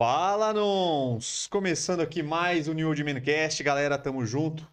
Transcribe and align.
Fala, 0.00 0.52
Nons! 0.52 1.48
Começando 1.48 1.98
aqui 2.02 2.22
mais 2.22 2.68
um 2.68 2.72
New 2.72 2.86
Old 2.86 3.02
Mancast, 3.02 3.60
galera, 3.64 3.98
tamo 3.98 4.24
junto. 4.24 4.64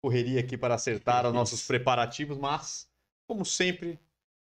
Correria 0.00 0.38
aqui 0.38 0.56
para 0.56 0.76
acertar 0.76 1.26
os 1.26 1.34
nossos 1.34 1.66
preparativos, 1.66 2.38
mas, 2.38 2.88
como 3.26 3.44
sempre, 3.44 3.98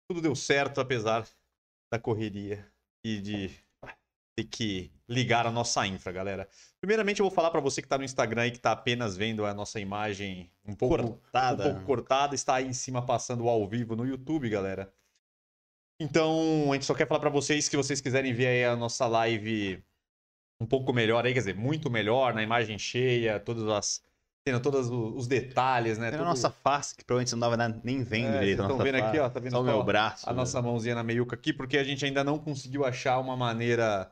tudo 0.09 0.20
deu 0.21 0.36
certo, 0.36 0.81
apesar 0.81 1.25
da 1.89 1.97
correria 1.97 2.70
e 3.01 3.21
de 3.21 3.49
ter 4.36 4.44
que 4.44 4.91
ligar 5.08 5.47
a 5.47 5.51
nossa 5.51 5.87
infra, 5.87 6.12
galera. 6.12 6.49
Primeiramente, 6.81 7.21
eu 7.21 7.26
vou 7.26 7.33
falar 7.33 7.49
para 7.49 7.62
você 7.62 7.81
que 7.81 7.87
tá 7.87 7.97
no 7.97 8.03
Instagram 8.03 8.47
e 8.47 8.51
que 8.51 8.60
tá 8.60 8.74
apenas 8.74 9.15
vendo 9.15 9.46
a 9.46 9.53
nossa 9.53 9.79
imagem 9.79 10.51
um 10.65 10.76
pouco 10.76 10.97
Cortada. 10.97 11.63
um 11.63 11.71
pouco 11.71 11.85
cortada, 11.85 12.35
está 12.35 12.55
aí 12.55 12.67
em 12.67 12.74
cima 12.74 13.05
passando 13.05 13.47
ao 13.47 13.65
vivo 13.69 13.96
no 13.96 14.05
YouTube, 14.05 14.49
galera. 14.49 14.94
Então, 15.99 16.71
a 16.71 16.73
gente 16.73 16.85
só 16.85 16.94
quer 16.94 17.07
falar 17.07 17.20
pra 17.20 17.30
vocês 17.30 17.70
que 17.70 17.77
vocês 17.77 18.02
quiserem 18.02 18.34
ver 18.34 18.48
aí 18.48 18.66
a 18.66 18.76
nossa 18.76 19.07
live 19.07 19.84
um 20.59 20.66
pouco 20.66 20.91
melhor 20.94 21.26
aí, 21.26 21.34
quer 21.34 21.40
dizer, 21.40 21.55
muito 21.55 21.90
melhor, 21.90 22.34
na 22.34 22.41
imagem 22.44 22.77
cheia, 22.80 23.40
todas 23.40 23.68
as 23.68 24.04
tendo 24.45 24.59
todos 24.59 24.90
os 24.90 25.26
detalhes, 25.26 25.98
né? 25.98 26.09
Tem 26.09 26.16
a 26.16 26.18
tudo- 26.21 26.27
nossa 26.27 26.49
face, 26.49 26.94
que 26.95 27.05
provavelmente 27.05 27.30
você 27.30 27.35
não 27.38 27.49
vai 27.49 27.80
nem 27.82 28.04
vendo 28.04 28.27
É, 28.27 28.40
direito. 28.40 28.58
vocês 28.58 28.59
a 28.59 28.63
estão 28.71 28.77
vendo 28.84 28.95
aqui, 28.95 29.05
face. 29.18 29.20
ó, 29.20 29.30
tá 29.30 29.40
vendo 29.40 29.52
Só 29.54 29.62
o 29.62 29.63
meu 29.63 29.84
braço. 29.84 30.30
a 30.30 30.34
nossa 30.34 30.62
mãozinha 30.62 30.95
na 30.95 31.04
meiuca 31.04 31.35
aqui, 31.35 31.54
porque 31.54 31.77
a 31.77 31.84
gente 31.84 32.04
ainda 32.04 32.26
não 32.26 32.38
conseguiu 32.38 32.84
achar 32.84 33.20
uma 33.20 33.38
maneira 33.38 34.12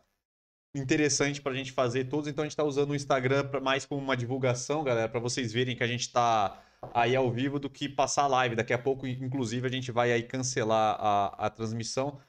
interessante 0.74 1.42
pra 1.42 1.54
gente 1.54 1.74
fazer 1.74 2.06
todos, 2.06 2.30
então 2.30 2.44
a 2.44 2.48
gente 2.48 2.56
tá 2.56 2.64
usando 2.64 2.92
o 2.92 2.96
Instagram 2.96 3.46
pra, 3.50 3.60
mais 3.60 3.86
como 3.86 4.02
uma 4.02 4.16
divulgação, 4.16 4.86
galera, 4.86 5.10
pra 5.10 5.20
vocês 5.20 5.52
verem 5.52 5.76
que 5.76 5.84
a 5.84 5.88
gente 5.88 6.10
tá 6.14 6.64
aí 6.94 7.16
ao 7.16 7.32
vivo 7.32 7.60
do 7.60 7.70
que 7.70 7.88
passar 7.88 8.24
a 8.24 8.28
live. 8.28 8.56
Daqui 8.56 8.74
a 8.74 8.78
pouco, 8.80 9.06
inclusive, 9.08 9.68
a 9.68 9.72
gente 9.72 9.92
vai 9.92 10.12
aí 10.12 10.24
cancelar 10.24 10.98
a, 11.00 11.48
a 11.48 11.50
transmissão 11.50 12.20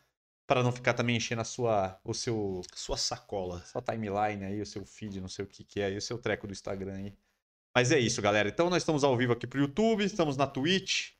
para 0.46 0.62
não 0.62 0.72
ficar 0.72 0.94
também 0.94 1.16
enchendo 1.16 1.40
a 1.40 1.44
sua, 1.44 1.98
o 2.04 2.12
seu, 2.12 2.60
Sua 2.74 2.96
sacola. 2.96 3.60
sua 3.64 3.80
timeline 3.80 4.44
aí, 4.44 4.60
o 4.60 4.66
seu 4.66 4.84
feed, 4.84 5.20
não 5.20 5.28
sei 5.28 5.44
o 5.44 5.48
que 5.48 5.64
que 5.64 5.80
é 5.80 5.86
aí, 5.86 5.96
o 5.96 6.02
seu 6.02 6.18
treco 6.18 6.46
do 6.46 6.52
Instagram 6.52 6.94
aí. 6.94 7.14
Mas 7.74 7.90
é 7.90 7.98
isso, 7.98 8.20
galera. 8.20 8.48
Então 8.48 8.68
nós 8.68 8.82
estamos 8.82 9.02
ao 9.02 9.16
vivo 9.16 9.32
aqui 9.32 9.46
pro 9.46 9.60
YouTube, 9.60 10.04
estamos 10.04 10.36
na 10.36 10.46
Twitch, 10.46 11.12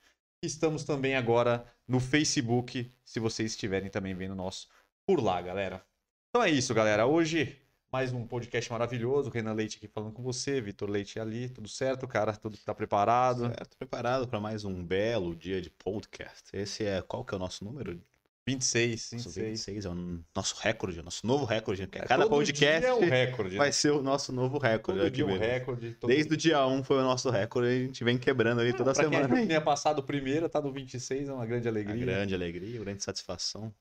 estamos 0.43 0.85
também 0.85 1.17
agora 1.17 1.65
no 1.89 1.99
Facebook, 1.99 2.93
se 3.05 3.19
vocês 3.19 3.53
estiverem 3.53 3.89
também 3.89 4.15
vendo 4.15 4.35
nosso 4.35 4.69
por 5.07 5.23
lá, 5.23 5.41
galera. 5.41 5.83
Então 6.29 6.43
é 6.43 6.51
isso, 6.51 6.75
galera. 6.75 7.07
Hoje 7.07 7.62
mais 7.93 8.11
um 8.11 8.27
podcast 8.27 8.73
maravilhoso, 8.73 9.29
Renan 9.29 9.53
Leite 9.53 9.77
aqui 9.77 9.87
falando 9.87 10.13
com 10.15 10.23
você, 10.23 10.61
Vitor 10.63 10.89
Leite 10.89 11.21
ali, 11.21 11.49
tudo 11.51 11.69
certo, 11.69 12.09
cara? 12.09 12.35
Tudo 12.35 12.57
tá 12.57 12.75
preparado? 12.75 13.43
Certo, 13.49 13.77
preparado 13.77 14.27
para 14.27 14.41
mais 14.41 14.65
um 14.65 14.83
belo 14.83 15.37
dia 15.37 15.61
de 15.61 15.69
podcast. 15.69 16.45
Esse 16.55 16.85
é, 16.87 17.03
qual 17.03 17.23
que 17.23 17.35
é 17.35 17.37
o 17.37 17.39
nosso 17.39 17.63
número? 17.65 18.01
26, 18.47 19.13
Nosso 19.13 19.29
26. 19.29 19.47
26 19.67 19.85
é 19.85 19.89
o 19.91 20.21
nosso 20.35 20.57
recorde, 20.61 20.99
o 20.99 21.03
nosso 21.03 21.25
novo 21.27 21.45
recorde. 21.45 21.83
É, 21.83 21.87
Cada 21.87 22.27
podcast 22.29 22.85
é 22.87 22.93
um 22.95 23.01
recorde. 23.01 23.57
vai 23.57 23.69
né? 23.69 23.73
ser 23.73 23.91
o 23.93 24.03
nosso 24.03 24.33
novo 24.33 24.57
recorde. 24.59 24.99
Todo 24.99 25.07
aqui 25.07 25.17
dia 25.17 25.27
um 25.27 25.39
recorde. 25.39 25.97
Desde 26.07 26.35
dia- 26.37 26.57
o 26.57 26.67
dia 26.67 26.67
1 26.67 26.83
foi 26.83 26.97
o 26.97 27.03
nosso 27.03 27.29
recorde 27.31 27.69
e 27.69 27.83
a 27.83 27.87
gente 27.87 28.03
vem 28.03 28.17
quebrando 28.19 28.61
ali 28.63 28.73
toda 28.73 28.93
pra 28.95 29.03
quem 29.05 29.13
semana. 29.13 29.27
achou 29.27 29.37
que 29.43 29.47
tinha 29.47 29.61
passado 29.61 29.99
o 29.99 30.03
primeiro, 30.03 30.49
tá 30.49 30.61
no 30.63 30.73
26, 30.73 31.29
é 31.29 31.33
uma 31.33 31.45
grande 31.47 31.69
Uma 31.69 31.73
alegria. 31.79 32.05
grande 32.07 32.35
alegria, 32.35 32.81
grande 32.81 33.05
satisfação. 33.05 33.73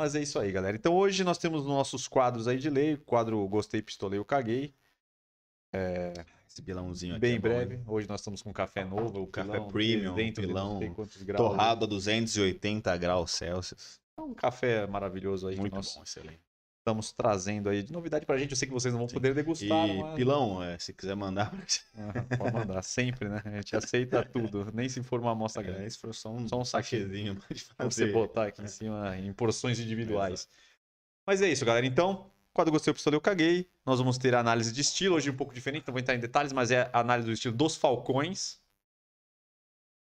Mas 0.00 0.14
é 0.14 0.22
isso 0.22 0.38
aí, 0.38 0.50
galera. 0.50 0.74
Então 0.74 0.96
hoje 0.96 1.22
nós 1.22 1.36
temos 1.36 1.66
nossos 1.66 2.08
quadros 2.08 2.48
aí 2.48 2.56
de 2.56 2.70
lei. 2.70 2.94
O 2.94 2.98
quadro 3.00 3.46
Gostei, 3.46 3.82
Pistolei, 3.82 4.18
eu 4.18 4.24
Caguei. 4.24 4.72
Esse 6.48 6.62
pilãozinho 6.62 7.12
aqui. 7.16 7.20
Bem 7.20 7.34
é 7.34 7.38
bom, 7.38 7.42
breve. 7.42 7.74
hein? 7.74 7.84
Hoje 7.86 8.08
nós 8.08 8.22
estamos 8.22 8.40
com 8.40 8.50
café 8.50 8.82
novo. 8.82 9.24
O 9.24 9.26
Café 9.26 9.52
pilão, 9.52 9.68
premium, 9.68 10.14
300 10.14 10.38
não 10.38 10.78
pilão 10.78 10.96
graus. 11.26 11.50
Torrado 11.50 11.84
a 11.84 11.88
280 11.88 12.96
graus 12.96 13.30
Celsius. 13.32 14.00
É 14.16 14.22
um 14.22 14.32
café 14.32 14.86
maravilhoso 14.86 15.48
aí 15.48 15.58
Muito 15.58 15.74
nós 15.74 15.94
bom, 15.94 16.02
excelente. 16.02 16.40
Estamos 16.90 17.12
trazendo 17.12 17.68
aí 17.68 17.82
de 17.82 17.92
novidade 17.92 18.26
pra 18.26 18.36
gente. 18.36 18.50
Eu 18.50 18.56
sei 18.56 18.66
que 18.68 18.74
vocês 18.74 18.92
não 18.92 18.98
vão 19.00 19.08
Sim. 19.08 19.14
poder 19.14 19.34
degustar. 19.34 19.88
E 19.88 20.02
mas- 20.02 20.14
pilão, 20.16 20.62
é, 20.62 20.78
se 20.78 20.92
quiser 20.92 21.14
mandar 21.14 21.52
Aham, 21.96 22.26
pode 22.38 22.52
mandar, 22.52 22.82
sempre, 22.82 23.28
né? 23.28 23.42
A 23.44 23.50
gente 23.56 23.76
aceita 23.76 24.22
tudo. 24.32 24.70
Nem 24.72 24.88
se 24.88 25.02
for 25.02 25.20
uma 25.20 25.32
amostra 25.32 25.62
grande. 25.62 25.82
É, 25.82 25.86
esse 25.86 25.98
foi 25.98 26.12
só 26.12 26.30
um, 26.30 26.46
Só 26.48 26.58
um 26.58 26.64
sachezinho 26.64 27.36
pode 27.36 27.64
Pra 27.76 27.86
você 27.86 28.06
botar 28.06 28.46
aqui 28.46 28.62
em 28.62 28.66
cima 28.68 29.16
em 29.16 29.32
porções 29.32 29.78
individuais. 29.78 30.48
Mas 31.26 31.40
é 31.42 31.48
isso, 31.48 31.64
galera. 31.64 31.86
Então, 31.86 32.30
quando 32.52 32.70
gostei, 32.70 32.92
pistolei, 32.92 33.16
eu 33.16 33.20
caguei. 33.20 33.68
Nós 33.86 33.98
vamos 33.98 34.18
ter 34.18 34.34
a 34.34 34.40
análise 34.40 34.72
de 34.72 34.80
estilo, 34.80 35.16
hoje 35.16 35.30
um 35.30 35.36
pouco 35.36 35.54
diferente, 35.54 35.86
não 35.86 35.92
vou 35.92 36.00
entrar 36.00 36.14
em 36.14 36.20
detalhes, 36.20 36.52
mas 36.52 36.70
é 36.70 36.90
a 36.92 37.00
análise 37.00 37.26
do 37.28 37.32
estilo 37.32 37.54
dos 37.56 37.76
Falcões. 37.76 38.60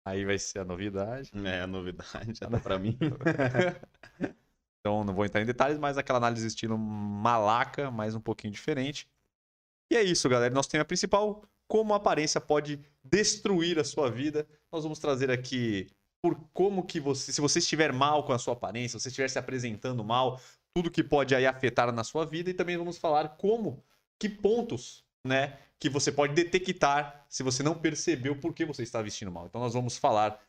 Aí 0.04 0.24
vai 0.24 0.36
ser 0.36 0.58
a 0.58 0.64
novidade. 0.64 1.30
É, 1.46 1.60
a 1.60 1.66
novidade 1.66 2.34
já 2.34 2.48
tá 2.50 2.58
pra 2.60 2.78
mim. 2.78 2.98
Então, 4.82 5.04
não 5.04 5.14
vou 5.14 5.24
entrar 5.24 5.40
em 5.40 5.46
detalhes, 5.46 5.78
mas 5.78 5.96
aquela 5.96 6.18
análise 6.18 6.46
estilo 6.46 6.76
malaca, 6.76 7.90
mas 7.90 8.16
um 8.16 8.20
pouquinho 8.20 8.52
diferente. 8.52 9.08
E 9.90 9.96
é 9.96 10.02
isso, 10.02 10.28
galera. 10.28 10.52
Nosso 10.52 10.68
tema 10.68 10.84
principal, 10.84 11.44
como 11.68 11.94
a 11.94 11.98
aparência 11.98 12.40
pode 12.40 12.80
destruir 13.04 13.78
a 13.78 13.84
sua 13.84 14.10
vida. 14.10 14.46
Nós 14.72 14.82
vamos 14.82 14.98
trazer 14.98 15.30
aqui 15.30 15.88
por 16.20 16.36
como 16.52 16.84
que 16.84 16.98
você, 16.98 17.32
se 17.32 17.40
você 17.40 17.60
estiver 17.60 17.92
mal 17.92 18.24
com 18.24 18.32
a 18.32 18.38
sua 18.38 18.54
aparência, 18.54 18.98
se 18.98 19.04
você 19.04 19.08
estiver 19.08 19.28
se 19.28 19.38
apresentando 19.38 20.02
mal, 20.04 20.40
tudo 20.74 20.90
que 20.90 21.02
pode 21.02 21.34
aí 21.34 21.46
afetar 21.46 21.92
na 21.92 22.04
sua 22.04 22.24
vida 22.24 22.50
e 22.50 22.54
também 22.54 22.76
vamos 22.76 22.98
falar 22.98 23.30
como, 23.36 23.84
que 24.18 24.28
pontos, 24.28 25.04
né, 25.26 25.58
que 25.78 25.88
você 25.88 26.10
pode 26.10 26.32
detectar 26.32 27.26
se 27.28 27.42
você 27.42 27.62
não 27.62 27.74
percebeu 27.74 28.36
por 28.36 28.54
que 28.54 28.64
você 28.64 28.82
está 28.82 29.02
vestindo 29.02 29.32
mal. 29.32 29.46
Então 29.46 29.60
nós 29.60 29.74
vamos 29.74 29.96
falar 29.96 30.40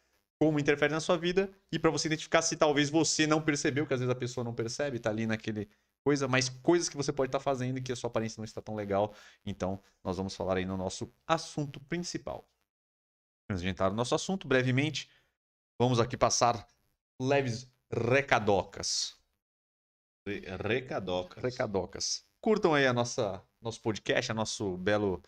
como 0.45 0.59
interfere 0.59 0.93
na 0.93 0.99
sua 0.99 1.17
vida 1.17 1.51
e 1.71 1.79
para 1.79 1.89
você 1.89 2.07
identificar 2.07 2.41
se 2.41 2.55
talvez 2.57 2.89
você 2.89 3.25
não 3.25 3.41
percebeu, 3.41 3.87
que 3.87 3.93
às 3.93 3.99
vezes 3.99 4.11
a 4.11 4.17
pessoa 4.17 4.43
não 4.43 4.53
percebe, 4.53 4.99
tá 4.99 5.09
ali 5.09 5.25
naquele 5.25 5.69
coisa, 6.03 6.27
mas 6.27 6.49
coisas 6.49 6.89
que 6.89 6.97
você 6.97 7.13
pode 7.13 7.29
estar 7.29 7.39
fazendo 7.39 7.77
e 7.77 7.81
que 7.81 7.91
a 7.91 7.95
sua 7.95 8.09
aparência 8.09 8.39
não 8.39 8.45
está 8.45 8.61
tão 8.61 8.75
legal. 8.75 9.15
Então, 9.45 9.81
nós 10.03 10.17
vamos 10.17 10.35
falar 10.35 10.57
aí 10.57 10.65
no 10.65 10.75
nosso 10.75 11.11
assunto 11.25 11.79
principal. 11.81 12.47
Entrar 13.49 13.89
no 13.89 13.95
nosso 13.95 14.15
assunto, 14.15 14.47
brevemente, 14.47 15.09
vamos 15.79 15.99
aqui 15.99 16.17
passar 16.17 16.67
leves 17.21 17.71
recadocas. 17.91 19.15
Re- 20.27 20.43
Recadoca. 20.57 21.41
Recadocas. 21.41 22.25
Curtam 22.41 22.73
aí 22.73 22.85
a 22.85 22.93
nossa 22.93 23.41
nosso 23.61 23.81
podcast, 23.81 24.31
a 24.31 24.35
nosso 24.35 24.77
belo 24.77 25.21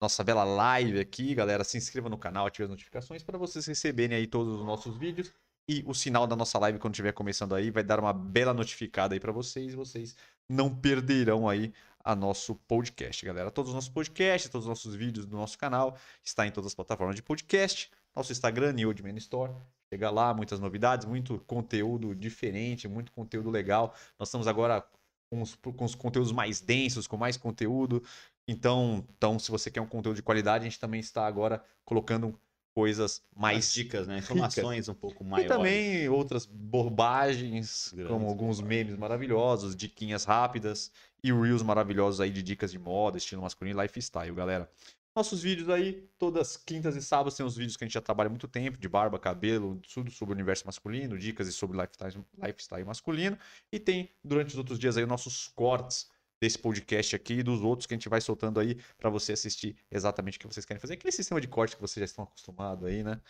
nossa 0.00 0.22
bela 0.22 0.44
live 0.44 1.00
aqui, 1.00 1.34
galera. 1.34 1.64
Se 1.64 1.76
inscreva 1.76 2.08
no 2.08 2.18
canal, 2.18 2.46
ative 2.46 2.64
as 2.64 2.70
notificações 2.70 3.22
para 3.22 3.38
vocês 3.38 3.66
receberem 3.66 4.16
aí 4.16 4.26
todos 4.26 4.60
os 4.60 4.64
nossos 4.66 4.96
vídeos 4.96 5.32
e 5.68 5.82
o 5.86 5.94
sinal 5.94 6.26
da 6.26 6.36
nossa 6.36 6.58
live 6.58 6.78
quando 6.78 6.94
estiver 6.94 7.12
começando 7.12 7.54
aí 7.54 7.70
vai 7.70 7.82
dar 7.82 7.98
uma 7.98 8.12
bela 8.12 8.54
notificada 8.54 9.14
aí 9.14 9.20
para 9.20 9.32
vocês, 9.32 9.74
vocês 9.74 10.14
não 10.48 10.72
perderão 10.72 11.48
aí 11.48 11.72
a 12.04 12.14
nosso 12.14 12.54
podcast, 12.54 13.26
galera. 13.26 13.50
Todos 13.50 13.70
os 13.70 13.74
nossos 13.74 13.90
podcasts, 13.90 14.48
todos 14.48 14.64
os 14.64 14.68
nossos 14.68 14.94
vídeos 14.94 15.26
do 15.26 15.36
nosso 15.36 15.58
canal 15.58 15.96
está 16.22 16.46
em 16.46 16.52
todas 16.52 16.68
as 16.68 16.74
plataformas 16.74 17.16
de 17.16 17.22
podcast. 17.22 17.90
Nosso 18.14 18.30
Instagram, 18.30 18.72
New 18.74 18.94
Man 19.02 19.16
Store. 19.16 19.52
Chega 19.92 20.08
lá, 20.10 20.32
muitas 20.32 20.60
novidades, 20.60 21.04
muito 21.04 21.40
conteúdo 21.46 22.14
diferente, 22.14 22.86
muito 22.86 23.10
conteúdo 23.10 23.50
legal. 23.50 23.92
Nós 24.18 24.28
estamos 24.28 24.46
agora 24.46 24.86
com 25.28 25.42
os, 25.42 25.56
com 25.56 25.84
os 25.84 25.96
conteúdos 25.96 26.30
mais 26.30 26.60
densos, 26.60 27.08
com 27.08 27.16
mais 27.16 27.36
conteúdo. 27.36 28.02
Então, 28.48 29.06
então, 29.16 29.38
se 29.38 29.50
você 29.50 29.70
quer 29.70 29.80
um 29.80 29.86
conteúdo 29.86 30.16
de 30.16 30.22
qualidade, 30.22 30.62
a 30.62 30.68
gente 30.68 30.78
também 30.78 31.00
está 31.00 31.26
agora 31.26 31.64
colocando 31.84 32.38
coisas 32.74 33.22
Mais 33.34 33.72
mais 33.72 33.72
dicas, 33.72 34.06
né? 34.06 34.18
Informações 34.18 34.88
um 34.88 34.94
pouco 34.94 35.24
e 35.24 35.26
maiores. 35.26 35.48
também 35.48 36.08
outras 36.08 36.46
bobagens, 36.46 37.94
Grandes 37.94 38.06
como 38.06 38.26
alguns 38.26 38.60
bobagens. 38.60 38.60
memes 38.60 38.96
maravilhosos, 38.96 39.74
diquinhas 39.74 40.24
rápidas 40.24 40.92
e 41.22 41.32
reels 41.32 41.62
maravilhosos 41.62 42.20
aí 42.20 42.30
de 42.30 42.42
dicas 42.42 42.70
de 42.70 42.78
moda, 42.78 43.18
estilo 43.18 43.42
masculino 43.42 43.80
e 43.80 43.82
lifestyle, 43.82 44.34
galera. 44.34 44.70
Nossos 45.14 45.42
vídeos 45.42 45.70
aí, 45.70 46.06
todas 46.18 46.58
quintas 46.58 46.94
e 46.94 47.02
sábados, 47.02 47.34
tem 47.34 47.46
os 47.46 47.56
vídeos 47.56 47.76
que 47.76 47.84
a 47.84 47.86
gente 47.86 47.94
já 47.94 48.02
trabalha 48.02 48.26
há 48.26 48.30
muito 48.30 48.46
tempo, 48.46 48.76
de 48.78 48.86
barba, 48.88 49.18
cabelo, 49.18 49.80
tudo 49.94 50.10
sobre 50.10 50.34
o 50.34 50.36
universo 50.36 50.66
masculino, 50.66 51.18
dicas 51.18 51.48
e 51.48 51.52
sobre 51.52 51.78
lifestyle, 51.78 52.22
lifestyle 52.36 52.84
masculino. 52.84 53.38
E 53.72 53.78
tem, 53.80 54.10
durante 54.22 54.50
os 54.50 54.58
outros 54.58 54.78
dias 54.78 54.98
aí, 54.98 55.06
nossos 55.06 55.48
cortes 55.48 56.10
desse 56.40 56.58
podcast 56.58 57.16
aqui 57.16 57.34
e 57.34 57.42
dos 57.42 57.62
outros 57.62 57.86
que 57.86 57.94
a 57.94 57.96
gente 57.96 58.08
vai 58.08 58.20
soltando 58.20 58.60
aí 58.60 58.76
para 58.96 59.10
você 59.10 59.32
assistir 59.32 59.76
exatamente 59.90 60.36
o 60.36 60.40
que 60.40 60.46
vocês 60.46 60.64
querem 60.66 60.80
fazer. 60.80 60.94
Aquele 60.94 61.12
sistema 61.12 61.40
de 61.40 61.48
corte 61.48 61.76
que 61.76 61.80
vocês 61.80 62.00
já 62.00 62.04
estão 62.04 62.24
acostumados 62.24 62.84
aí, 62.84 63.02
né? 63.02 63.20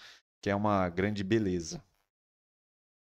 Que 0.40 0.50
é 0.50 0.54
uma 0.54 0.88
grande 0.88 1.22
beleza. 1.22 1.82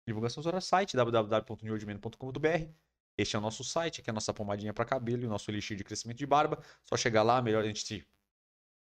Divulgação 0.08 0.42
do 0.42 0.52
nosso 0.52 0.68
site, 0.68 0.96
www.newordman.com.br. 0.96 2.72
Este 3.18 3.36
é 3.36 3.40
o 3.40 3.42
nosso 3.42 3.64
site, 3.64 4.02
que 4.02 4.10
é 4.10 4.12
a 4.12 4.14
nossa 4.14 4.34
pomadinha 4.34 4.74
para 4.74 4.86
cabelo 4.86 5.24
e 5.24 5.26
o 5.26 5.30
nosso 5.30 5.50
elixir 5.50 5.76
de 5.76 5.84
crescimento 5.84 6.18
de 6.18 6.26
barba. 6.26 6.64
Só 6.84 6.96
chegar 6.96 7.24
lá, 7.24 7.42
melhor 7.42 7.64
a 7.64 7.68
gente 7.68 8.08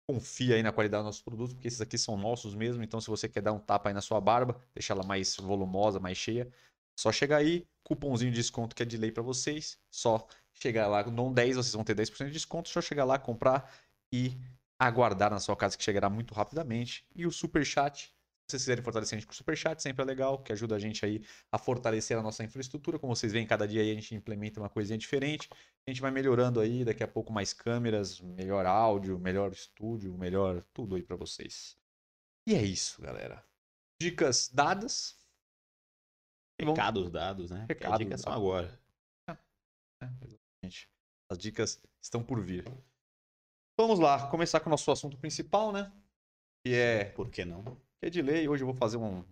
confia 0.08 0.56
aí 0.56 0.62
na 0.62 0.72
qualidade 0.72 1.02
dos 1.02 1.06
nossos 1.06 1.22
produtos, 1.22 1.54
porque 1.54 1.68
esses 1.68 1.80
aqui 1.80 1.98
são 1.98 2.16
nossos 2.16 2.54
mesmo. 2.54 2.82
Então, 2.82 3.00
se 3.00 3.08
você 3.08 3.28
quer 3.28 3.42
dar 3.42 3.52
um 3.52 3.58
tapa 3.58 3.90
aí 3.90 3.94
na 3.94 4.00
sua 4.00 4.20
barba, 4.20 4.60
deixar 4.74 4.94
ela 4.94 5.04
mais 5.04 5.36
volumosa, 5.36 5.98
mais 5.98 6.16
cheia, 6.16 6.50
só 6.96 7.10
chegar 7.10 7.38
aí, 7.38 7.66
cupomzinho 7.82 8.30
de 8.30 8.36
desconto 8.36 8.74
que 8.76 8.82
é 8.82 8.86
de 8.86 8.96
lei 8.96 9.10
para 9.10 9.22
vocês. 9.22 9.78
Só 9.90 10.26
chegar 10.54 10.86
lá, 10.86 11.04
não 11.04 11.32
10, 11.32 11.56
vocês 11.56 11.74
vão 11.74 11.84
ter 11.84 11.94
10% 11.96 12.26
de 12.26 12.32
desconto. 12.32 12.68
Só 12.68 12.80
chegar 12.80 13.04
lá, 13.04 13.18
comprar 13.18 13.72
e 14.12 14.36
aguardar 14.78 15.30
na 15.30 15.38
sua 15.38 15.56
casa 15.56 15.76
que 15.76 15.84
chegará 15.84 16.10
muito 16.10 16.34
rapidamente. 16.34 17.06
E 17.14 17.26
o 17.26 17.32
super 17.32 17.64
chat 17.64 18.12
Se 18.48 18.52
vocês 18.52 18.62
quiserem 18.62 18.82
fortalecer 18.82 19.16
a 19.16 19.20
gente 19.20 19.26
com 19.26 19.32
Superchat, 19.32 19.80
sempre 19.80 20.02
é 20.02 20.04
legal, 20.04 20.42
que 20.42 20.52
ajuda 20.52 20.74
a 20.74 20.78
gente 20.78 21.04
aí 21.04 21.24
a 21.50 21.56
fortalecer 21.58 22.18
a 22.18 22.22
nossa 22.22 22.44
infraestrutura. 22.44 22.98
Como 22.98 23.14
vocês 23.14 23.32
veem, 23.32 23.46
cada 23.46 23.66
dia 23.66 23.80
aí 23.80 23.90
a 23.90 23.94
gente 23.94 24.14
implementa 24.14 24.60
uma 24.60 24.68
coisinha 24.68 24.98
diferente. 24.98 25.48
A 25.86 25.90
gente 25.90 26.00
vai 26.02 26.10
melhorando 26.10 26.60
aí, 26.60 26.84
daqui 26.84 27.02
a 27.02 27.08
pouco 27.08 27.32
mais 27.32 27.52
câmeras, 27.52 28.20
melhor 28.20 28.66
áudio, 28.66 29.18
melhor 29.18 29.52
estúdio, 29.52 30.12
melhor 30.18 30.62
tudo 30.74 30.96
aí 30.96 31.02
para 31.02 31.16
vocês. 31.16 31.76
E 32.46 32.54
é 32.54 32.62
isso, 32.62 33.00
galera. 33.00 33.42
Dicas 34.00 34.50
dadas. 34.52 35.16
Recados 36.60 37.10
dados, 37.10 37.50
né? 37.50 37.64
Recados 37.68 37.98
dicas 37.98 38.20
são 38.20 38.32
dados. 38.32 38.44
agora. 38.44 38.80
É, 40.00 40.38
exatamente. 40.62 40.88
As 41.30 41.38
dicas 41.38 41.80
estão 42.00 42.22
por 42.22 42.40
vir. 42.40 42.64
Vamos 43.78 43.98
lá, 43.98 44.28
começar 44.28 44.60
com 44.60 44.68
o 44.68 44.70
nosso 44.70 44.90
assunto 44.90 45.16
principal, 45.16 45.72
né? 45.72 45.90
Que 46.64 46.74
é, 46.74 47.04
Por 47.06 47.30
que 47.30 47.44
não? 47.44 47.62
que 47.98 48.06
é 48.06 48.10
de 48.10 48.22
lei. 48.22 48.48
Hoje 48.48 48.62
eu 48.62 48.66
vou 48.66 48.74
fazer 48.74 48.96
um 48.96 49.24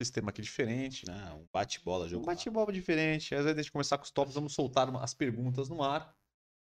sistema 0.00 0.30
aqui 0.30 0.42
diferente. 0.42 1.04
Ah, 1.10 1.34
um 1.34 1.46
bate-bola, 1.52 2.06
Um 2.06 2.08
jogo. 2.08 2.26
bate-bola 2.26 2.72
diferente. 2.72 3.34
Às 3.34 3.44
vezes 3.44 3.58
gente 3.58 3.72
começar 3.72 3.98
com 3.98 4.04
os 4.04 4.10
tópicos, 4.10 4.34
vamos 4.34 4.54
soltar 4.54 4.94
as 4.96 5.14
perguntas 5.14 5.68
no 5.68 5.82
ar. 5.82 6.16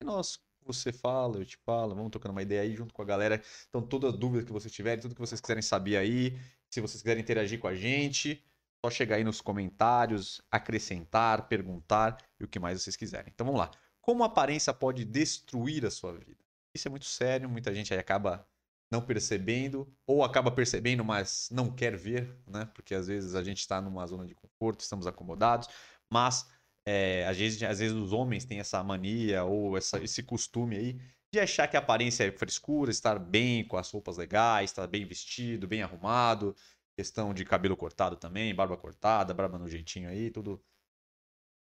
E 0.01 0.05
nós, 0.05 0.41
você 0.63 0.93
fala, 0.93 1.39
eu 1.39 1.45
te 1.45 1.57
falo, 1.59 1.95
vamos 1.95 2.11
trocando 2.11 2.33
uma 2.33 2.43
ideia 2.43 2.63
aí 2.63 2.75
junto 2.75 2.95
com 2.95 3.03
a 3.03 3.05
galera. 3.05 3.43
Então, 3.69 3.83
todas 3.83 4.15
as 4.15 4.19
dúvidas 4.19 4.45
que 4.47 4.53
vocês 4.53 4.73
tiverem, 4.73 5.01
tudo 5.01 5.15
que 5.15 5.21
vocês 5.21 5.41
quiserem 5.41 5.63
saber 5.63 5.97
aí, 5.97 6.39
se 6.71 6.81
vocês 6.81 7.03
quiserem 7.03 7.23
interagir 7.23 7.59
com 7.59 7.67
a 7.69 7.75
gente, 7.75 8.43
só 8.85 8.91
chegar 8.91 9.17
aí 9.17 9.25
nos 9.25 9.41
comentários, 9.41 10.41
acrescentar, 10.51 11.49
perguntar 11.49 12.17
e 12.39 12.45
o 12.45 12.49
que 12.49 12.59
mais 12.59 12.81
vocês 12.83 12.97
quiserem. 12.97 13.31
Então 13.35 13.47
vamos 13.47 13.61
lá. 13.61 13.71
Como 14.01 14.23
a 14.23 14.27
aparência 14.27 14.73
pode 14.73 15.05
destruir 15.05 15.85
a 15.85 15.91
sua 15.91 16.13
vida? 16.13 16.43
Isso 16.75 16.89
é 16.89 16.91
muito 16.91 17.05
sério, 17.05 17.49
muita 17.49 17.75
gente 17.75 17.93
aí 17.93 18.01
acaba 18.01 18.47
não 18.91 19.01
percebendo, 19.01 19.93
ou 20.07 20.25
acaba 20.25 20.51
percebendo, 20.51 21.05
mas 21.05 21.49
não 21.53 21.71
quer 21.71 21.97
ver, 21.97 22.37
né? 22.47 22.65
Porque 22.75 22.95
às 22.95 23.07
vezes 23.07 23.35
a 23.35 23.43
gente 23.43 23.59
está 23.59 23.81
numa 23.81 24.05
zona 24.07 24.27
de 24.27 24.35
conforto, 24.35 24.81
estamos 24.81 25.07
acomodados, 25.07 25.69
mas 26.13 26.49
é, 26.87 27.25
às, 27.27 27.37
vezes, 27.37 27.63
às 27.63 27.79
vezes 27.79 27.97
os 27.97 28.13
homens 28.13 28.45
têm 28.45 28.59
essa 28.59 28.83
mania 28.83 29.45
ou 29.45 29.77
essa- 29.77 30.03
esse 30.03 30.23
costume 30.23 30.77
aí 30.77 31.01
de 31.33 31.39
achar 31.39 31.69
que 31.69 31.77
a 31.77 31.81
aparência 31.81 32.25
é 32.25 32.33
frescura, 32.33 32.91
estar 32.91 33.19
bem 33.19 33.65
com 33.65 33.77
as 33.77 33.89
roupas 33.91 34.17
legais, 34.17 34.71
estar 34.71 34.87
bem 34.89 35.05
vestido, 35.07 35.69
bem 35.69 35.83
arrumado, 35.83 36.57
questão 37.01 37.33
de 37.33 37.47
cabelo 37.47 37.79
cortado 37.79 38.15
também, 38.15 38.55
barba 38.55 38.77
cortada, 38.77 39.33
barba 39.33 39.59
no 39.59 39.67
jeitinho 39.67 40.07
aí, 40.11 40.31
tudo 40.31 40.63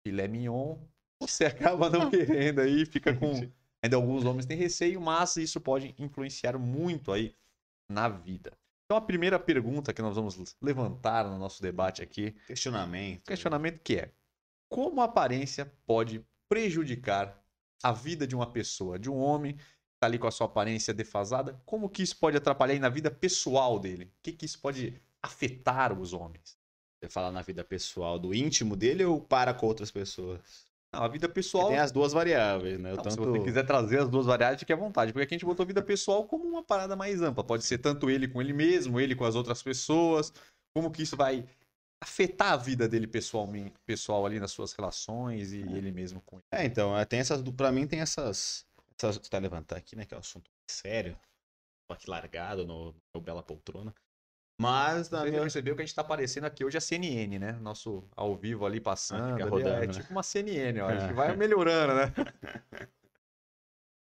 filé 0.05 0.27
mignon. 0.27 0.77
Você 1.19 1.45
acaba 1.75 1.89
não 1.89 2.11
querendo 2.11 2.61
aí, 2.61 2.85
fica 2.85 3.15
com 3.15 3.51
Ainda 3.81 3.97
alguns 3.97 4.23
homens 4.23 4.45
têm 4.45 4.55
receio, 4.55 5.01
mas 5.01 5.35
isso 5.35 5.59
pode 5.59 5.93
influenciar 5.97 6.57
muito 6.57 7.11
aí 7.11 7.35
na 7.89 8.07
vida. 8.07 8.57
Então 8.85 8.95
a 8.95 9.01
primeira 9.01 9.37
pergunta 9.37 9.91
que 9.91 10.01
nós 10.01 10.15
vamos 10.15 10.55
levantar 10.61 11.25
no 11.25 11.37
nosso 11.37 11.61
debate 11.61 12.01
aqui, 12.01 12.31
Questionamento. 12.47 13.25
questionamento 13.25 13.79
que 13.79 13.97
é: 13.97 14.11
como 14.69 15.01
a 15.01 15.05
aparência 15.05 15.65
pode 15.85 16.25
prejudicar 16.47 17.43
a 17.83 17.91
vida 17.91 18.25
de 18.25 18.35
uma 18.35 18.49
pessoa, 18.49 18.97
de 18.97 19.09
um 19.09 19.17
homem 19.17 19.55
que 19.55 19.63
está 19.95 20.05
ali 20.07 20.17
com 20.17 20.27
a 20.27 20.31
sua 20.31 20.45
aparência 20.45 20.93
defasada? 20.93 21.61
Como 21.65 21.89
que 21.89 22.03
isso 22.03 22.17
pode 22.17 22.37
atrapalhar 22.37 22.73
aí 22.73 22.79
na 22.79 22.89
vida 22.89 23.11
pessoal 23.11 23.79
dele? 23.79 24.05
O 24.05 24.11
que 24.21 24.31
que 24.31 24.45
isso 24.45 24.61
pode 24.61 25.01
afetar 25.23 25.97
os 25.97 26.13
homens? 26.13 26.57
Você 26.99 27.09
fala 27.09 27.31
na 27.31 27.41
vida 27.41 27.63
pessoal 27.63 28.17
do 28.17 28.33
íntimo 28.33 28.75
dele 28.75 29.03
ou 29.03 29.19
para 29.19 29.53
com 29.53 29.65
outras 29.65 29.91
pessoas? 29.91 30.39
Não, 30.93 31.03
a 31.03 31.07
vida 31.07 31.27
Porque 31.27 31.41
pessoal 31.41 31.69
tem 31.69 31.79
as 31.79 31.91
duas 31.91 32.13
variáveis, 32.13 32.79
né? 32.79 32.91
Não, 32.91 32.97
tanto... 32.97 33.11
Se 33.11 33.19
você 33.19 33.43
quiser 33.43 33.65
trazer 33.65 33.99
as 33.99 34.09
duas 34.09 34.25
variáveis, 34.25 34.59
fique 34.59 34.71
à 34.71 34.75
vontade. 34.75 35.11
Porque 35.11 35.23
aqui 35.23 35.33
a 35.33 35.37
gente 35.37 35.45
botou 35.45 35.65
vida 35.65 35.81
pessoal 35.81 36.25
como 36.25 36.45
uma 36.45 36.63
parada 36.63 36.95
mais 36.95 37.21
ampla. 37.21 37.43
Pode 37.43 37.65
ser 37.65 37.79
tanto 37.79 38.09
ele 38.09 38.27
com 38.27 38.39
ele 38.39 38.53
mesmo, 38.53 38.99
ele 38.99 39.15
com 39.15 39.25
as 39.25 39.35
outras 39.35 39.63
pessoas. 39.63 40.31
Como 40.75 40.91
que 40.91 41.01
isso 41.01 41.17
vai 41.17 41.43
afetar 42.03 42.51
a 42.51 42.57
vida 42.57 42.87
dele 42.87 43.07
pessoalmente, 43.07 43.73
pessoal 43.85 44.25
ali 44.25 44.37
nas 44.37 44.51
suas 44.51 44.73
relações 44.73 45.53
e 45.53 45.61
ele 45.61 45.91
mesmo 45.91 46.21
com 46.21 46.35
ele. 46.35 46.45
É, 46.51 46.65
então, 46.65 46.97
é, 46.97 47.05
tem 47.05 47.19
essas, 47.19 47.41
pra 47.51 47.71
mim 47.71 47.87
tem 47.87 48.01
essas, 48.01 48.65
essas 48.97 49.17
tá 49.29 49.37
levantar 49.37 49.77
aqui, 49.77 49.95
né, 49.95 50.05
que 50.05 50.13
é 50.13 50.17
um 50.17 50.19
assunto 50.19 50.51
sério, 50.69 51.17
tô 51.87 51.93
aqui 51.93 52.09
largado 52.09 52.67
no, 52.67 52.93
no 53.13 53.21
Bela 53.21 53.41
Poltrona, 53.41 53.95
mas 54.63 55.09
na 55.09 55.19
Você 55.19 55.29
minha, 55.29 55.41
percebeu 55.41 55.75
que 55.75 55.81
a 55.81 55.85
gente 55.85 55.93
tá 55.95 56.01
aparecendo 56.01 56.45
aqui 56.45 56.63
hoje 56.65 56.77
a 56.77 56.81
CNN, 56.81 57.37
né? 57.39 57.51
Nosso 57.53 58.03
ao 58.15 58.35
vivo 58.35 58.65
ali 58.65 58.79
passando. 58.79 59.33
ali, 59.33 59.43
rodando, 59.43 59.83
é 59.83 59.87
né? 59.87 59.93
tipo 59.93 60.11
uma 60.11 60.23
CNN, 60.23 60.79
ó. 60.81 60.87
Acho 60.89 61.05
É. 61.05 61.07
que 61.09 61.13
vai 61.13 61.35
melhorando, 61.35 61.93
né? 61.95 62.13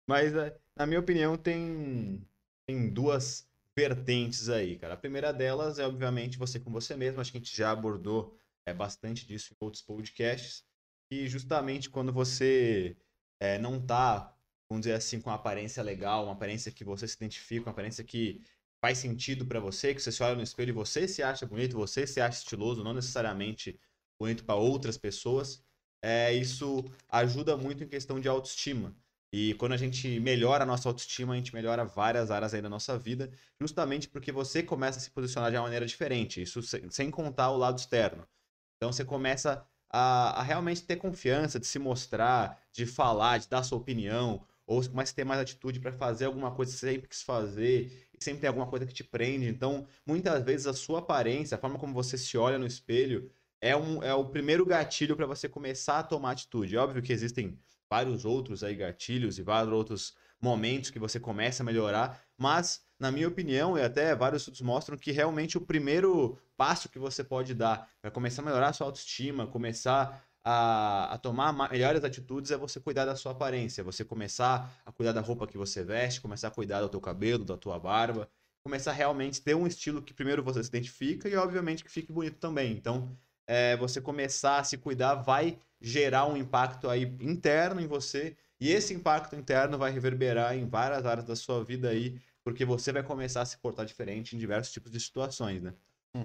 mas 0.07 0.33
é, 0.35 0.57
na 0.75 0.85
minha 0.85 0.99
opinião 0.99 1.37
tem, 1.37 2.25
tem 2.65 2.89
duas 2.89 3.47
vertentes 3.75 4.49
aí, 4.49 4.77
cara. 4.77 4.93
A 4.93 4.97
primeira 4.97 5.31
delas 5.33 5.79
é, 5.79 5.85
obviamente, 5.85 6.37
você 6.37 6.59
com 6.59 6.71
você 6.71 6.95
mesmo, 6.95 7.19
acho 7.19 7.31
que 7.31 7.37
a 7.37 7.41
gente 7.41 7.55
já 7.55 7.71
abordou 7.71 8.37
é, 8.65 8.73
bastante 8.73 9.25
disso 9.25 9.53
em 9.53 9.57
outros 9.59 9.81
podcasts, 9.81 10.63
e 11.11 11.27
justamente 11.27 11.89
quando 11.89 12.11
você 12.13 12.95
é, 13.39 13.57
não 13.59 13.79
tá, 13.79 14.33
vamos 14.69 14.83
dizer 14.85 14.95
assim, 14.95 15.19
com 15.19 15.29
uma 15.29 15.35
aparência 15.35 15.81
legal, 15.83 16.23
uma 16.25 16.33
aparência 16.33 16.71
que 16.71 16.83
você 16.83 17.07
se 17.07 17.15
identifica, 17.15 17.65
uma 17.67 17.71
aparência 17.71 18.03
que 18.03 18.41
faz 18.83 18.97
sentido 18.97 19.45
pra 19.45 19.61
você, 19.61 19.95
que 19.95 20.01
você 20.01 20.11
se 20.11 20.21
olha 20.21 20.35
no 20.35 20.43
espelho 20.43 20.71
e 20.71 20.73
você 20.73 21.07
se 21.07 21.23
acha 21.23 21.45
bonito, 21.45 21.77
você 21.77 22.05
se 22.05 22.19
acha 22.19 22.39
estiloso, 22.39 22.83
não 22.83 22.93
necessariamente 22.93 23.79
bonito 24.19 24.43
para 24.43 24.55
outras 24.55 24.97
pessoas, 24.97 25.63
é, 26.01 26.33
isso 26.33 26.83
ajuda 27.07 27.55
muito 27.55 27.81
em 27.81 27.87
questão 27.87 28.19
de 28.19 28.27
autoestima. 28.27 28.93
E 29.31 29.53
quando 29.53 29.71
a 29.71 29.77
gente 29.77 30.19
melhora 30.19 30.63
a 30.63 30.67
nossa 30.67 30.89
autoestima, 30.89 31.31
a 31.31 31.37
gente 31.37 31.55
melhora 31.55 31.85
várias 31.85 32.29
áreas 32.29 32.53
aí 32.53 32.61
da 32.61 32.69
nossa 32.69 32.99
vida, 32.99 33.31
justamente 33.57 34.09
porque 34.09 34.33
você 34.33 34.61
começa 34.61 34.99
a 34.99 35.01
se 35.01 35.11
posicionar 35.11 35.49
de 35.49 35.55
uma 35.55 35.63
maneira 35.63 35.85
diferente, 35.85 36.41
isso 36.41 36.61
sem, 36.61 36.89
sem 36.89 37.09
contar 37.09 37.51
o 37.51 37.57
lado 37.57 37.77
externo. 37.79 38.27
Então 38.75 38.91
você 38.91 39.05
começa 39.05 39.65
a, 39.89 40.41
a 40.41 40.43
realmente 40.43 40.83
ter 40.83 40.97
confiança 40.97 41.57
de 41.57 41.67
se 41.67 41.79
mostrar, 41.79 42.61
de 42.73 42.85
falar, 42.85 43.37
de 43.37 43.47
dar 43.47 43.63
sua 43.63 43.77
opinião, 43.77 44.45
ou 44.65 44.81
começa 44.87 45.11
a 45.11 45.15
ter 45.15 45.23
mais 45.23 45.39
atitude 45.41 45.79
para 45.79 45.91
fazer 45.91 46.25
alguma 46.25 46.51
coisa 46.51 46.71
que 46.71 46.79
sempre 46.79 47.07
quis 47.07 47.21
fazer, 47.21 48.07
e 48.13 48.23
sempre 48.23 48.41
tem 48.41 48.47
alguma 48.47 48.67
coisa 48.67 48.85
que 48.85 48.93
te 48.93 49.03
prende. 49.03 49.47
Então, 49.47 49.85
muitas 50.05 50.43
vezes 50.43 50.67
a 50.67 50.73
sua 50.73 50.99
aparência, 50.99 51.55
a 51.55 51.59
forma 51.59 51.77
como 51.77 51.93
você 51.93 52.17
se 52.17 52.37
olha 52.37 52.57
no 52.57 52.65
espelho, 52.65 53.29
é, 53.61 53.75
um, 53.75 54.03
é 54.03 54.13
o 54.13 54.25
primeiro 54.25 54.65
gatilho 54.65 55.15
para 55.15 55.25
você 55.25 55.47
começar 55.47 55.99
a 55.99 56.03
tomar 56.03 56.31
atitude. 56.31 56.75
É 56.75 56.79
óbvio 56.79 57.01
que 57.01 57.13
existem 57.13 57.57
vários 57.89 58.25
outros 58.25 58.63
aí 58.63 58.75
gatilhos 58.75 59.37
e 59.37 59.43
vários 59.43 59.73
outros 59.73 60.15
momentos 60.41 60.89
que 60.89 60.99
você 60.99 61.19
começa 61.19 61.63
a 61.63 61.65
melhorar, 61.65 62.21
mas 62.37 62.81
na 62.99 63.11
minha 63.11 63.27
opinião, 63.27 63.77
e 63.77 63.81
até 63.81 64.15
vários 64.15 64.41
estudos 64.41 64.61
mostram 64.61 64.97
que 64.97 65.11
realmente 65.11 65.57
o 65.57 65.61
primeiro 65.61 66.37
passo 66.57 66.89
que 66.89 66.99
você 66.99 67.23
pode 67.23 67.53
dar 67.53 67.89
para 68.01 68.11
começar 68.11 68.41
a 68.41 68.45
melhorar 68.45 68.69
a 68.69 68.73
sua 68.73 68.87
autoestima, 68.87 69.47
começar 69.47 70.23
a, 70.43 71.13
a 71.13 71.17
tomar 71.17 71.53
ma- 71.53 71.69
melhores 71.69 72.03
atitudes 72.03 72.51
é 72.51 72.57
você 72.57 72.79
cuidar 72.79 73.05
da 73.05 73.15
sua 73.15 73.31
aparência, 73.31 73.83
você 73.83 74.03
começar 74.03 74.81
a 74.85 74.91
cuidar 74.91 75.11
da 75.13 75.21
roupa 75.21 75.47
que 75.47 75.57
você 75.57 75.83
veste, 75.83 76.21
começar 76.21 76.49
a 76.49 76.51
cuidar 76.51 76.81
do 76.81 76.89
teu 76.89 76.99
cabelo, 77.01 77.45
da 77.45 77.57
tua 77.57 77.79
barba, 77.79 78.29
começar 78.63 78.91
a 78.91 78.93
realmente 78.93 79.41
ter 79.41 79.55
um 79.55 79.67
estilo 79.67 80.01
que 80.01 80.13
primeiro 80.13 80.43
você 80.43 80.63
se 80.63 80.69
identifica 80.69 81.27
e 81.29 81.35
obviamente 81.35 81.83
que 81.83 81.91
fique 81.91 82.11
bonito 82.11 82.37
também. 82.37 82.71
Então, 82.73 83.17
é, 83.47 83.75
você 83.77 84.01
começar 84.01 84.59
a 84.59 84.63
se 84.63 84.77
cuidar 84.77 85.15
vai 85.15 85.59
gerar 85.81 86.25
um 86.27 86.37
impacto 86.37 86.89
aí 86.89 87.03
interno 87.21 87.81
em 87.81 87.87
você 87.87 88.37
e 88.59 88.71
esse 88.71 88.93
impacto 88.93 89.35
interno 89.35 89.77
vai 89.77 89.91
reverberar 89.91 90.55
em 90.55 90.67
várias 90.67 91.05
áreas 91.05 91.25
da 91.25 91.35
sua 91.35 91.63
vida 91.63 91.89
aí, 91.89 92.19
porque 92.43 92.63
você 92.65 92.91
vai 92.91 93.03
começar 93.03 93.41
a 93.41 93.45
se 93.45 93.57
portar 93.57 93.85
diferente 93.85 94.35
em 94.35 94.39
diversos 94.39 94.71
tipos 94.73 94.91
de 94.91 94.99
situações, 94.99 95.61
né? 95.61 95.73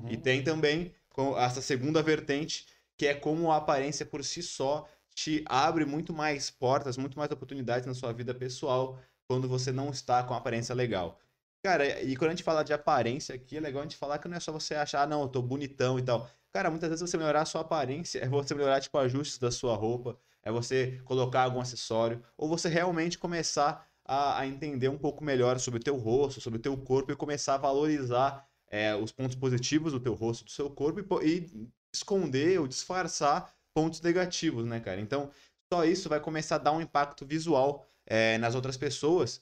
E 0.07 0.17
tem 0.17 0.43
também 0.43 0.95
com 1.11 1.39
essa 1.39 1.61
segunda 1.61 2.03
vertente, 2.03 2.67
que 2.99 3.07
é 3.07 3.15
como 3.15 3.53
a 3.53 3.57
aparência 3.57 4.05
por 4.05 4.25
si 4.25 4.43
só 4.43 4.87
te 5.15 5.45
abre 5.47 5.85
muito 5.85 6.13
mais 6.13 6.51
portas, 6.51 6.97
muito 6.97 7.17
mais 7.17 7.31
oportunidades 7.31 7.87
na 7.87 7.95
sua 7.95 8.13
vida 8.13 8.35
pessoal 8.35 8.99
quando 9.27 9.49
você 9.49 9.71
não 9.71 9.91
está 9.91 10.23
com 10.25 10.35
aparência 10.35 10.75
legal. 10.75 11.19
Cara, 11.63 12.03
e 12.03 12.17
quando 12.17 12.31
a 12.31 12.35
gente 12.35 12.43
fala 12.43 12.63
de 12.63 12.73
aparência 12.73 13.35
aqui, 13.35 13.57
é 13.57 13.61
legal 13.61 13.81
a 13.81 13.85
gente 13.85 13.97
falar 13.97 14.19
que 14.19 14.29
não 14.29 14.37
é 14.37 14.41
só 14.41 14.53
você 14.53 14.75
achar, 14.75 15.03
ah, 15.03 15.07
não, 15.07 15.23
eu 15.23 15.29
tô 15.29 15.41
bonitão 15.41 15.99
e 15.99 16.03
tal. 16.03 16.29
Cara, 16.53 16.71
muitas 16.71 16.89
vezes 16.89 17.09
você 17.09 17.17
melhorar 17.17 17.43
a 17.43 17.45
sua 17.45 17.61
aparência 17.61 18.21
é 18.21 18.29
você 18.29 18.55
melhorar, 18.55 18.81
tipo, 18.81 18.97
ajustes 18.99 19.39
da 19.39 19.51
sua 19.51 19.75
roupa, 19.77 20.19
é 20.43 20.51
você 20.51 21.01
colocar 21.05 21.43
algum 21.43 21.61
acessório, 21.61 22.23
ou 22.37 22.49
você 22.49 22.69
realmente 22.69 23.19
começar 23.19 23.87
a, 24.05 24.41
a 24.41 24.47
entender 24.47 24.89
um 24.89 24.99
pouco 24.99 25.23
melhor 25.23 25.59
sobre 25.59 25.79
o 25.79 25.83
teu 25.83 25.97
rosto, 25.97 26.41
sobre 26.41 26.59
o 26.59 26.63
teu 26.63 26.77
corpo 26.77 27.13
e 27.13 27.17
começar 27.17 27.55
a 27.55 27.59
valorizar 27.59 28.49
é, 28.71 28.95
os 28.97 29.13
pontos 29.13 29.37
positivos 29.37 29.93
do 29.93 30.01
teu 30.01 30.15
rosto, 30.15 30.45
do 30.45 30.51
seu 30.51 30.71
corpo 30.71 31.01
e, 31.23 31.27
e 31.27 31.69
esconder 31.99 32.59
ou 32.61 32.67
disfarçar 32.69 33.53
pontos 33.75 34.01
negativos, 34.01 34.65
né, 34.67 34.81
cara? 34.81 35.01
Então, 35.01 35.31
só 35.73 35.85
isso 35.85 36.09
vai 36.09 36.21
começar 36.21 36.57
a 36.57 36.59
dar 36.59 36.73
um 36.73 36.81
impacto 36.81 37.27
visual 37.27 37.85
é, 38.07 38.39
nas 38.39 38.55
outras 38.55 38.77
pessoas. 38.77 39.41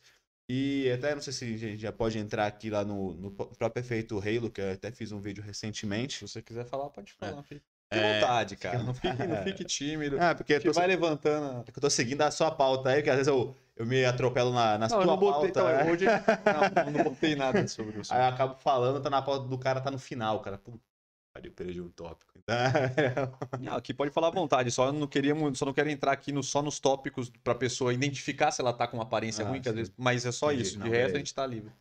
E 0.48 0.90
até 0.92 1.14
não 1.14 1.20
sei 1.22 1.32
se 1.32 1.44
a 1.44 1.56
gente 1.58 1.78
já 1.78 1.92
pode 1.92 2.18
entrar 2.18 2.46
aqui 2.46 2.70
lá 2.70 2.84
no, 2.84 3.14
no 3.14 3.30
próprio 3.32 3.80
efeito 3.80 4.18
Halo, 4.18 4.50
que 4.50 4.60
eu 4.60 4.72
até 4.72 4.92
fiz 4.92 5.10
um 5.10 5.20
vídeo 5.20 5.42
recentemente. 5.42 6.18
Se 6.18 6.28
você 6.28 6.40
quiser 6.42 6.64
falar, 6.66 6.88
pode 6.90 7.12
falar. 7.12 7.42
Fique 7.42 7.62
à 7.90 7.96
É, 7.96 8.14
vontade, 8.14 8.56
cara. 8.56 8.82
Não 8.82 8.94
fique, 8.94 9.08
não 9.26 9.36
fique 9.42 9.64
tímido. 9.64 10.16
Ah, 10.20 10.34
porque 10.34 10.60
tô, 10.60 10.72
vai 10.72 10.86
levantando. 10.86 11.62
é 11.68 11.70
eu 11.76 11.80
tô 11.80 11.90
seguindo 11.90 12.22
a 12.22 12.30
sua 12.30 12.50
pauta 12.50 12.90
aí, 12.90 13.02
que 13.02 13.10
às 13.10 13.16
vezes 13.16 13.28
eu, 13.28 13.56
eu 13.76 13.84
me 13.86 14.04
atropelo 14.04 14.52
na, 14.52 14.78
na 14.78 14.86
Não, 14.88 15.04
não 15.04 15.16
botei, 15.16 15.50
pauta. 15.50 15.60
então, 15.60 15.66
né? 15.66 15.90
hoje 15.92 16.06
não, 16.06 16.92
não 16.92 17.02
botei 17.02 17.34
nada 17.34 17.66
sobre 17.68 18.00
isso. 18.00 18.12
Aí 18.14 18.20
eu 18.20 18.26
acabo 18.26 18.54
falando, 18.56 19.02
tá 19.02 19.10
na 19.10 19.22
pauta 19.22 19.48
do 19.48 19.58
cara, 19.58 19.80
tá 19.80 19.90
no 19.90 19.98
final, 19.98 20.40
cara. 20.40 20.58
Puta, 20.58 20.84
pariu, 21.36 21.52
perdi 21.52 21.80
um 21.80 21.88
tópico. 21.88 22.32
Não, 23.60 23.74
aqui 23.74 23.92
pode 23.92 24.10
falar 24.10 24.28
à 24.28 24.30
vontade, 24.30 24.70
só 24.70 24.92
não 24.92 25.06
queria 25.06 25.34
muito, 25.34 25.58
só 25.58 25.64
não 25.66 25.72
quero 25.72 25.88
entrar 25.90 26.12
aqui 26.12 26.32
no, 26.32 26.42
só 26.42 26.62
nos 26.62 26.78
tópicos 26.78 27.30
pra 27.42 27.54
pessoa 27.54 27.92
identificar 27.92 28.50
se 28.50 28.60
ela 28.60 28.72
tá 28.72 28.86
com 28.86 28.96
uma 28.96 29.02
aparência 29.02 29.44
Ah, 29.44 29.48
ruim, 29.48 29.60
vezes, 29.60 29.92
mas 29.96 30.24
é 30.24 30.32
só 30.32 30.50
Entendi. 30.52 30.62
isso. 30.62 30.74
De 30.74 30.78
Não, 30.80 30.86
resto 30.86 30.96
beleza. 30.96 31.16
a 31.16 31.18
gente 31.18 31.34
tá 31.34 31.46
livre. 31.46 31.72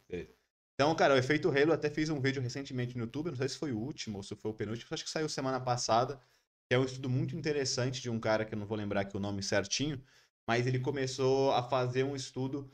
Então, 0.74 0.93
cara, 0.95 1.13
o 1.13 1.17
Efeito 1.17 1.50
Halo, 1.50 1.69
eu 1.69 1.74
até 1.74 1.89
fiz 1.89 2.09
um 2.09 2.19
vídeo 2.19 2.41
recentemente 2.41 2.97
no 2.97 3.03
YouTube, 3.03 3.29
não 3.29 3.35
sei 3.35 3.47
se 3.47 3.57
foi 3.57 3.71
o 3.71 3.77
último 3.79 4.17
ou 4.17 4.24
se 4.24 4.35
foi 4.35 4.51
o 4.51 4.53
penúltimo, 4.53 4.89
acho 4.91 5.03
que 5.03 5.09
saiu 5.09 5.29
semana 5.29 5.59
passada, 5.59 6.19
que 6.67 6.75
é 6.75 6.79
um 6.79 6.83
estudo 6.83 7.09
muito 7.09 7.35
interessante 7.35 8.01
de 8.01 8.09
um 8.09 8.19
cara 8.19 8.43
que 8.43 8.53
eu 8.53 8.59
não 8.59 8.65
vou 8.65 8.77
lembrar 8.77 9.01
aqui 9.01 9.15
o 9.15 9.19
nome 9.19 9.41
certinho, 9.41 10.01
mas 10.47 10.67
ele 10.67 10.79
começou 10.79 11.51
a 11.53 11.63
fazer 11.63 12.03
um 12.03 12.15
estudo 12.15 12.69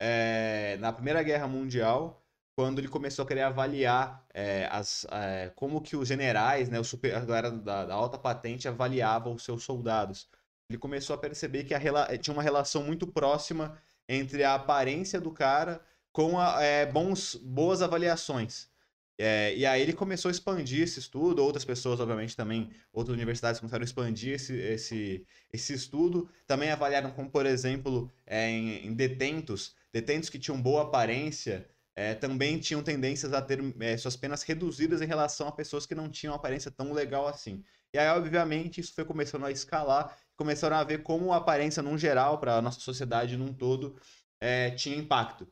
é, 0.00 0.76
na 0.78 0.92
Primeira 0.92 1.22
Guerra 1.22 1.46
Mundial, 1.46 2.21
quando 2.54 2.78
ele 2.78 2.88
começou 2.88 3.24
a 3.24 3.28
querer 3.28 3.42
avaliar 3.42 4.26
é, 4.34 4.68
as, 4.70 5.06
é, 5.10 5.50
como 5.56 5.80
que 5.80 5.96
os 5.96 6.06
generais, 6.08 6.68
né, 6.68 6.78
o 6.78 6.84
super, 6.84 7.14
a 7.14 7.20
galera 7.24 7.50
da, 7.50 7.86
da 7.86 7.94
alta 7.94 8.18
patente 8.18 8.68
avaliava 8.68 9.30
os 9.30 9.42
seus 9.44 9.62
soldados. 9.64 10.28
Ele 10.68 10.78
começou 10.78 11.14
a 11.14 11.18
perceber 11.18 11.64
que 11.64 11.74
a 11.74 11.78
rela- 11.78 12.16
tinha 12.18 12.32
uma 12.34 12.42
relação 12.42 12.82
muito 12.84 13.06
próxima 13.06 13.78
entre 14.08 14.44
a 14.44 14.54
aparência 14.54 15.20
do 15.20 15.30
cara 15.32 15.82
com 16.12 16.38
a- 16.38 16.62
é, 16.62 16.86
bons, 16.86 17.36
boas 17.36 17.82
avaliações. 17.82 18.70
É, 19.18 19.54
e 19.54 19.64
aí 19.66 19.80
ele 19.82 19.92
começou 19.92 20.28
a 20.30 20.32
expandir 20.32 20.82
esse 20.82 20.98
estudo, 20.98 21.42
outras 21.44 21.64
pessoas, 21.64 22.00
obviamente, 22.00 22.34
também, 22.36 22.70
outras 22.92 23.14
universidades 23.14 23.60
começaram 23.60 23.82
a 23.82 23.84
expandir 23.84 24.34
esse, 24.34 24.54
esse, 24.56 25.26
esse 25.52 25.74
estudo. 25.74 26.28
Também 26.46 26.70
avaliaram 26.70 27.10
como, 27.12 27.30
por 27.30 27.46
exemplo, 27.46 28.10
é, 28.26 28.48
em, 28.50 28.86
em 28.86 28.94
detentos, 28.94 29.74
detentos 29.92 30.28
que 30.28 30.38
tinham 30.38 30.60
boa 30.60 30.82
aparência, 30.82 31.68
é, 31.94 32.14
também 32.14 32.58
tinham 32.58 32.82
tendências 32.82 33.32
a 33.32 33.42
ter 33.42 33.60
é, 33.80 33.96
suas 33.96 34.16
penas 34.16 34.42
reduzidas 34.42 35.02
em 35.02 35.06
relação 35.06 35.48
a 35.48 35.52
pessoas 35.52 35.86
que 35.86 35.94
não 35.94 36.08
tinham 36.08 36.34
aparência 36.34 36.70
tão 36.70 36.92
legal 36.92 37.26
assim. 37.28 37.62
E 37.92 37.98
aí, 37.98 38.08
obviamente, 38.08 38.80
isso 38.80 38.94
foi 38.94 39.04
começando 39.04 39.44
a 39.44 39.50
escalar, 39.50 40.16
começaram 40.36 40.76
a 40.76 40.84
ver 40.84 41.02
como 41.02 41.32
a 41.32 41.36
aparência, 41.36 41.82
num 41.82 41.98
geral, 41.98 42.38
para 42.38 42.56
a 42.56 42.62
nossa 42.62 42.80
sociedade 42.80 43.36
num 43.36 43.52
todo, 43.52 43.96
é, 44.40 44.70
tinha 44.70 44.96
impacto. 44.96 45.46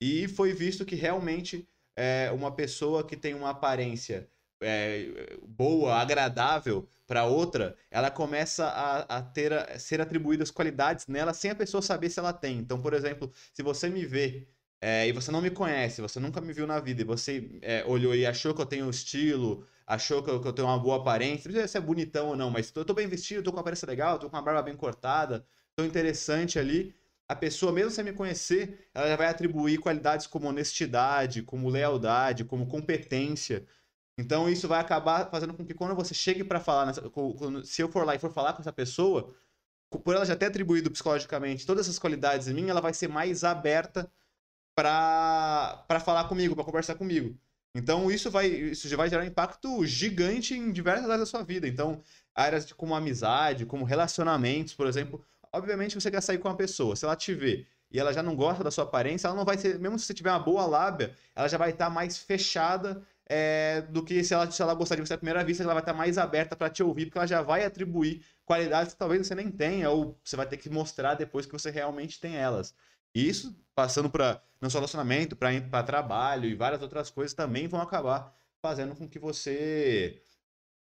E 0.00 0.28
foi 0.28 0.52
visto 0.52 0.84
que 0.84 0.94
realmente 0.94 1.68
uma 2.34 2.54
pessoa 2.54 3.06
que 3.06 3.16
tem 3.16 3.32
uma 3.32 3.48
aparência 3.48 4.28
é, 4.60 5.36
boa, 5.46 5.96
agradável 5.96 6.88
para 7.06 7.24
outra, 7.24 7.76
ela 7.90 8.10
começa 8.10 8.66
a, 8.66 9.18
a 9.18 9.22
ter 9.22 9.52
a, 9.52 9.78
ser 9.78 10.00
atribuídas 10.00 10.50
qualidades 10.50 11.06
nela 11.06 11.32
sem 11.32 11.50
a 11.50 11.54
pessoa 11.54 11.82
saber 11.82 12.10
se 12.10 12.18
ela 12.18 12.32
tem. 12.32 12.58
Então, 12.58 12.80
por 12.80 12.94
exemplo, 12.94 13.30
se 13.52 13.62
você 13.62 13.88
me 13.88 14.04
vê 14.04 14.48
é, 14.80 15.08
e 15.08 15.12
você 15.12 15.30
não 15.30 15.40
me 15.40 15.50
conhece, 15.50 16.00
você 16.02 16.20
nunca 16.20 16.40
me 16.40 16.52
viu 16.52 16.66
na 16.66 16.78
vida, 16.80 17.02
e 17.02 17.04
você 17.04 17.58
é, 17.62 17.84
olhou 17.86 18.14
e 18.14 18.26
achou 18.26 18.54
que 18.54 18.60
eu 18.60 18.66
tenho 18.66 18.88
estilo, 18.90 19.66
achou 19.86 20.22
que 20.22 20.30
eu, 20.30 20.40
que 20.40 20.48
eu 20.48 20.52
tenho 20.52 20.68
uma 20.68 20.78
boa 20.78 20.96
aparência, 20.98 21.50
não 21.50 21.58
sei 21.58 21.68
se 21.68 21.78
é 21.78 21.80
bonitão 21.80 22.28
ou 22.28 22.36
não, 22.36 22.50
mas 22.50 22.70
tô, 22.70 22.84
tô 22.84 22.94
bem 22.94 23.06
vestido, 23.08 23.42
tô 23.42 23.50
com 23.50 23.56
uma 23.56 23.60
aparência 23.62 23.86
legal, 23.86 24.18
tô 24.18 24.28
com 24.30 24.36
uma 24.36 24.42
barba 24.42 24.62
bem 24.62 24.76
cortada, 24.76 25.46
tô 25.74 25.84
interessante 25.84 26.58
ali. 26.58 26.94
A 27.28 27.34
pessoa, 27.34 27.72
mesmo 27.72 27.90
sem 27.90 28.04
me 28.04 28.12
conhecer, 28.12 28.88
ela 28.94 29.08
já 29.08 29.16
vai 29.16 29.26
atribuir 29.28 29.78
qualidades 29.78 30.26
como 30.28 30.46
honestidade, 30.48 31.42
como 31.42 31.68
lealdade, 31.68 32.44
como 32.44 32.66
competência. 32.68 33.66
Então 34.18 34.48
isso 34.48 34.68
vai 34.68 34.80
acabar 34.80 35.30
fazendo 35.30 35.54
com 35.54 35.64
que 35.64 35.74
quando 35.74 35.94
você 35.94 36.14
chegue 36.14 36.44
para 36.44 36.60
falar, 36.60 36.86
nessa, 36.86 37.02
quando- 37.10 37.64
se 37.64 37.82
eu 37.82 37.88
for 37.90 38.04
lá 38.06 38.14
e 38.14 38.18
for 38.18 38.30
falar 38.32 38.52
com 38.54 38.60
essa 38.62 38.72
pessoa, 38.72 39.34
por 40.04 40.14
ela 40.14 40.24
já 40.26 40.36
ter 40.36 40.46
atribuído 40.46 40.90
psicologicamente 40.90 41.66
todas 41.66 41.86
essas 41.86 41.98
qualidades 41.98 42.48
em 42.48 42.54
mim, 42.54 42.68
ela 42.68 42.80
vai 42.80 42.94
ser 42.94 43.08
mais 43.08 43.44
aberta 43.44 44.10
para 44.76 46.00
falar 46.04 46.24
comigo, 46.28 46.54
para 46.54 46.64
conversar 46.64 46.94
comigo. 46.96 47.36
Então 47.74 48.10
isso 48.10 48.30
vai 48.30 48.46
isso 48.46 48.88
já 48.88 48.96
vai 48.96 49.08
gerar 49.08 49.22
um 49.22 49.26
impacto 49.26 49.84
gigante 49.86 50.54
em 50.54 50.70
diversas 50.70 51.04
áreas 51.06 51.20
da 51.20 51.26
sua 51.26 51.42
vida. 51.42 51.66
Então, 51.66 52.02
áreas 52.34 52.70
como 52.72 52.94
amizade, 52.94 53.66
como 53.66 53.84
relacionamentos, 53.84 54.74
por 54.74 54.86
exemplo, 54.86 55.24
obviamente 55.52 55.94
você 55.94 56.10
quer 56.10 56.22
sair 56.22 56.38
com 56.38 56.48
uma 56.48 56.56
pessoa, 56.56 56.94
se 56.94 57.04
ela 57.04 57.16
te 57.16 57.34
vê 57.34 57.66
e 57.90 57.98
ela 57.98 58.12
já 58.12 58.22
não 58.22 58.34
gosta 58.36 58.62
da 58.64 58.70
sua 58.70 58.84
aparência, 58.84 59.28
ela 59.28 59.36
não 59.36 59.44
vai 59.44 59.56
ser, 59.56 59.78
mesmo 59.78 59.98
se 59.98 60.06
você 60.06 60.14
tiver 60.14 60.30
uma 60.30 60.38
boa 60.38 60.66
lábia, 60.66 61.14
ela 61.34 61.48
já 61.48 61.56
vai 61.56 61.70
estar 61.70 61.88
mais 61.88 62.18
fechada 62.18 63.02
é, 63.28 63.82
do 63.82 64.04
que 64.04 64.22
se 64.24 64.34
ela, 64.34 64.50
se 64.50 64.60
ela 64.60 64.74
gostar 64.74 64.96
de 64.96 65.02
você 65.02 65.14
à 65.14 65.18
primeira 65.18 65.44
vista, 65.44 65.62
ela 65.62 65.72
vai 65.72 65.82
estar 65.82 65.94
mais 65.94 66.18
aberta 66.18 66.56
para 66.56 66.70
te 66.70 66.82
ouvir, 66.82 67.06
porque 67.06 67.18
ela 67.18 67.26
já 67.26 67.42
vai 67.42 67.64
atribuir 67.64 68.24
qualidades 68.44 68.92
que 68.92 68.98
talvez 68.98 69.26
você 69.26 69.34
nem 69.34 69.50
tenha, 69.50 69.90
ou 69.90 70.18
você 70.24 70.36
vai 70.36 70.46
ter 70.46 70.56
que 70.56 70.68
mostrar 70.68 71.14
depois 71.14 71.46
que 71.46 71.52
você 71.52 71.70
realmente 71.70 72.20
tem 72.20 72.36
elas. 72.36 72.74
E 73.14 73.28
isso, 73.28 73.56
passando 73.74 74.10
para 74.10 74.42
não 74.60 74.70
só 74.70 74.78
relacionamento, 74.78 75.36
para 75.36 75.82
trabalho 75.82 76.48
e 76.48 76.54
várias 76.54 76.82
outras 76.82 77.10
coisas, 77.10 77.34
também 77.34 77.68
vão 77.68 77.80
acabar 77.80 78.34
fazendo 78.60 78.94
com 78.94 79.08
que 79.08 79.18
você 79.18 80.22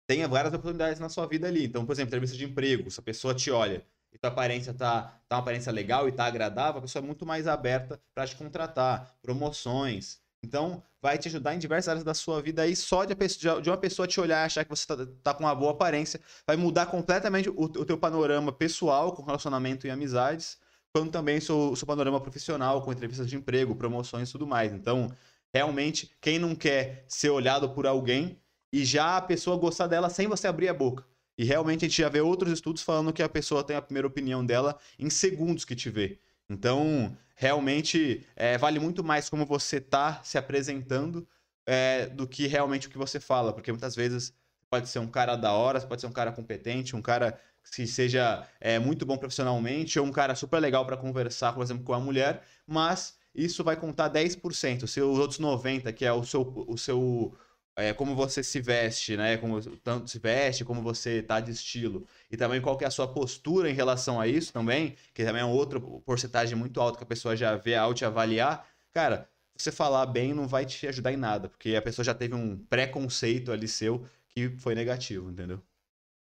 tenha 0.07 0.28
várias 0.28 0.52
oportunidades 0.52 1.00
na 1.00 1.09
sua 1.09 1.26
vida 1.26 1.49
ali. 1.49 1.64
Então, 1.64 1.87
por 1.87 1.92
exemplo, 1.92 2.09
entrevista 2.09 2.37
de 2.37 2.45
emprego, 2.45 2.90
se 2.90 3.00
a 3.00 3.02
pessoa 3.02 3.35
te 3.35 3.50
olha 3.50 3.85
e 4.12 4.19
tua 4.19 4.31
aparência 4.31 4.75
tá, 4.75 5.21
tá 5.28 5.37
uma 5.37 5.42
aparência 5.42 5.73
legal 5.73 6.09
e 6.09 6.12
tá 6.12 6.26
agradável, 6.26 6.78
a 6.78 6.83
pessoa 6.83 7.02
é 7.02 7.07
muito 7.07 7.25
mais 7.25 7.47
aberta 7.47 8.00
para 8.14 8.26
te 8.26 8.37
contratar, 8.37 9.16
promoções. 9.23 10.21
Então, 10.42 10.83
vai 11.00 11.16
te 11.16 11.28
ajudar 11.28 11.54
em 11.54 11.59
diversas 11.59 11.88
áreas 11.88 12.04
da 12.04 12.14
sua 12.14 12.42
vida 12.42 12.62
aí, 12.62 12.75
só 12.76 13.04
de, 13.04 13.14
de 13.14 13.71
uma 13.71 13.76
pessoa 13.76 14.07
te 14.07 14.21
olhar 14.21 14.42
e 14.42 14.47
achar 14.47 14.64
que 14.64 14.71
você 14.71 14.87
tá, 14.87 14.97
tá 15.23 15.35
com 15.35 15.45
uma 15.45 15.54
boa 15.54 15.73
aparência, 15.73 16.21
vai 16.47 16.57
mudar 16.57 16.87
completamente 16.87 17.49
o, 17.49 17.54
o 17.62 17.85
teu 17.85 17.97
panorama 17.97 18.52
pessoal 18.52 19.12
com 19.12 19.23
relacionamento 19.23 19.87
e 19.87 19.90
amizades, 19.90 20.59
quanto 20.92 21.11
também 21.11 21.40
seu, 21.40 21.75
seu 21.75 21.87
panorama 21.87 22.20
profissional 22.20 22.82
com 22.82 22.92
entrevistas 22.92 23.28
de 23.28 23.37
emprego, 23.37 23.75
promoções 23.75 24.28
e 24.28 24.32
tudo 24.32 24.46
mais. 24.46 24.72
Então, 24.72 25.11
realmente, 25.52 26.14
quem 26.20 26.38
não 26.38 26.54
quer 26.54 27.04
ser 27.08 27.30
olhado 27.30 27.70
por 27.70 27.87
alguém 27.87 28.38
e 28.70 28.84
já 28.84 29.16
a 29.16 29.22
pessoa 29.22 29.56
gostar 29.56 29.87
dela 29.87 30.11
sem 30.11 30.26
você 30.26 30.46
abrir 30.46 30.68
a 30.68 30.75
boca. 30.75 31.04
E 31.37 31.44
realmente 31.44 31.84
a 31.84 31.88
gente 31.88 32.00
já 32.00 32.11
vê 32.11 32.20
outros 32.20 32.52
estudos 32.52 32.82
falando 32.82 33.12
que 33.12 33.22
a 33.22 33.28
pessoa 33.28 33.64
tem 33.64 33.75
a 33.75 33.82
primeira 33.82 34.06
opinião 34.06 34.44
dela 34.44 34.78
em 34.99 35.08
segundos 35.08 35.64
que 35.64 35.75
te 35.75 35.88
vê. 35.88 36.20
Então, 36.49 37.16
realmente, 37.34 38.26
é, 38.37 38.58
vale 38.58 38.78
muito 38.78 39.02
mais 39.02 39.30
como 39.30 39.46
você 39.46 39.80
tá 39.80 40.22
se 40.22 40.37
apresentando 40.37 41.26
é, 41.64 42.06
do 42.06 42.28
que 42.28 42.46
realmente 42.46 42.87
o 42.87 42.90
que 42.90 42.99
você 42.99 43.18
fala. 43.18 43.54
Porque 43.54 43.72
muitas 43.72 43.96
vezes 43.96 44.34
pode 44.68 44.90
ser 44.90 44.99
um 44.99 45.06
cara 45.06 45.37
da 45.37 45.52
hora, 45.52 45.80
pode 45.80 46.02
ser 46.02 46.06
um 46.06 46.12
cara 46.12 46.32
competente, 46.32 46.94
um 46.94 47.02
cara 47.02 47.38
que 47.75 47.87
seja 47.87 48.47
é, 48.61 48.78
muito 48.78 49.07
bom 49.07 49.16
profissionalmente, 49.16 49.99
ou 49.99 50.07
um 50.07 50.12
cara 50.12 50.35
super 50.35 50.61
legal 50.61 50.85
para 50.85 50.97
conversar, 50.97 51.52
por 51.52 51.62
exemplo, 51.62 51.85
com 51.85 51.95
a 51.95 52.00
mulher, 52.00 52.42
mas 52.66 53.16
isso 53.35 53.64
vai 53.64 53.76
contar 53.76 54.11
10%. 54.11 54.87
Se 54.87 55.00
os 55.00 55.19
outros 55.19 55.38
90%, 55.40 55.92
que 55.92 56.04
é 56.04 56.12
o 56.12 56.25
seu, 56.25 56.42
o 56.69 56.76
seu 56.76 57.35
é, 57.76 57.92
como 57.92 58.14
você 58.14 58.42
se 58.42 58.61
veste, 58.61 59.16
né? 59.16 59.37
Como 59.38 59.61
tanto 59.78 60.11
se 60.11 60.19
veste, 60.19 60.64
como 60.64 60.83
você 60.83 61.23
tá 61.23 61.40
de 61.40 61.50
estilo. 61.50 62.07
E 62.31 62.37
também 62.37 62.61
qual 62.61 62.76
que 62.76 62.85
é 62.85 62.87
a 62.87 62.90
sua 62.90 63.09
postura 63.09 63.71
em 63.71 63.75
relação 63.75 64.21
a 64.21 64.26
isso 64.28 64.52
também, 64.52 64.97
que 65.14 65.25
também 65.25 65.42
é 65.42 65.45
outra 65.45 65.81
porcentagem 65.81 66.57
muito 66.57 66.81
alta 66.81 66.99
que 66.99 67.04
a 67.04 67.07
pessoa 67.07 67.37
já 67.37 67.57
vê 67.57 67.75
ao 67.75 67.95
te 67.95 68.04
avaliar. 68.04 68.66
Cara, 68.92 69.28
você 69.57 69.73
falar 69.73 70.07
bem 70.07 70.35
não 70.35 70.47
vai 70.47 70.66
te 70.66 70.87
ajudar 70.87 71.12
em 71.12 71.16
nada, 71.16 71.49
porque 71.49 71.75
a 71.76 71.83
pessoa 71.83 72.04
já 72.04 72.14
teve 72.14 72.35
um 72.35 72.59
preconceito 72.66 73.52
ali 73.52 73.69
seu 73.69 74.07
que 74.28 74.50
foi 74.59 74.75
negativo, 74.75 75.31
entendeu? 75.31 75.62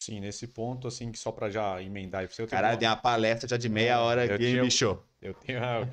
Sim, 0.06 0.20
nesse 0.20 0.48
ponto, 0.48 0.88
assim, 0.88 1.12
que 1.12 1.18
só 1.18 1.32
pra 1.32 1.50
já 1.50 1.82
emendar. 1.82 2.24
Eu 2.24 2.28
tenho 2.30 2.48
Caralho, 2.50 2.78
tem 2.78 2.88
uma 2.90 2.98
palestra 2.98 3.48
já 3.48 3.56
de 3.56 3.70
meia 3.70 4.02
hora 4.02 4.26
Eu 4.26 4.36
aqui, 4.36 4.52
tinha- 4.52 4.62
bicho? 4.62 5.00
Eu 5.22 5.34
tenho. 5.34 5.60
eu 5.60 5.86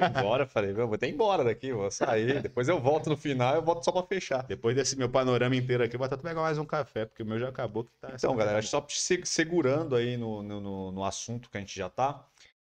vou 0.00 0.08
embora, 0.08 0.44
falei, 0.46 0.72
"Meu, 0.72 0.86
vou 0.88 0.96
até 0.96 1.08
embora 1.08 1.44
daqui, 1.44 1.72
vou 1.72 1.88
sair. 1.88 2.42
Depois 2.42 2.68
eu 2.68 2.80
volto 2.80 3.08
no 3.08 3.16
final, 3.16 3.54
eu 3.54 3.62
volto 3.62 3.84
só 3.84 3.92
pra 3.92 4.02
fechar. 4.02 4.42
Depois 4.42 4.74
desse 4.74 4.96
meu 4.98 5.08
panorama 5.08 5.54
inteiro 5.54 5.84
aqui, 5.84 5.94
eu 5.94 5.98
vou 5.98 6.06
até 6.06 6.16
pegar 6.16 6.40
mais 6.40 6.58
um 6.58 6.64
café, 6.64 7.04
porque 7.06 7.22
o 7.22 7.26
meu 7.26 7.38
já 7.38 7.48
acabou. 7.50 7.84
Que 7.84 7.92
tá 8.00 8.10
Então, 8.12 8.34
galera, 8.34 8.58
acho 8.58 8.66
que 8.66 8.70
só 8.72 8.84
se- 8.88 9.20
segurando 9.24 9.94
aí 9.94 10.16
no, 10.16 10.42
no, 10.42 10.60
no- 10.60 10.90
no 10.92 11.04
assunto 11.04 11.48
que 11.48 11.56
a 11.56 11.60
gente 11.60 11.76
já 11.78 11.88
tá, 11.88 12.26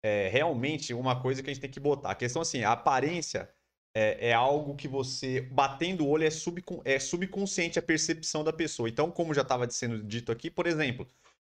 é 0.02 0.28
realmente 0.32 0.94
uma 0.94 1.20
coisa 1.20 1.42
que 1.42 1.50
a 1.50 1.52
gente 1.52 1.60
tem 1.60 1.70
que 1.70 1.78
botar. 1.80 2.12
A 2.12 2.14
questão 2.14 2.40
assim, 2.40 2.64
a 2.64 2.72
aparência 2.72 3.46
é, 3.94 4.28
é 4.30 4.32
algo 4.34 4.74
que 4.76 4.86
você, 4.88 5.40
batendo 5.40 6.04
o 6.04 6.08
olho, 6.08 6.24
é, 6.24 6.30
subcon- 6.30 6.80
é 6.84 6.98
subconsciente 6.98 7.78
a 7.78 7.82
percepção 7.82 8.44
da 8.44 8.52
pessoa. 8.52 8.88
Então, 8.88 9.10
como 9.10 9.34
já 9.34 9.42
estava 9.42 9.68
sendo 9.70 10.02
dito 10.02 10.30
aqui, 10.32 10.50
por 10.50 10.66
exemplo, 10.66 11.06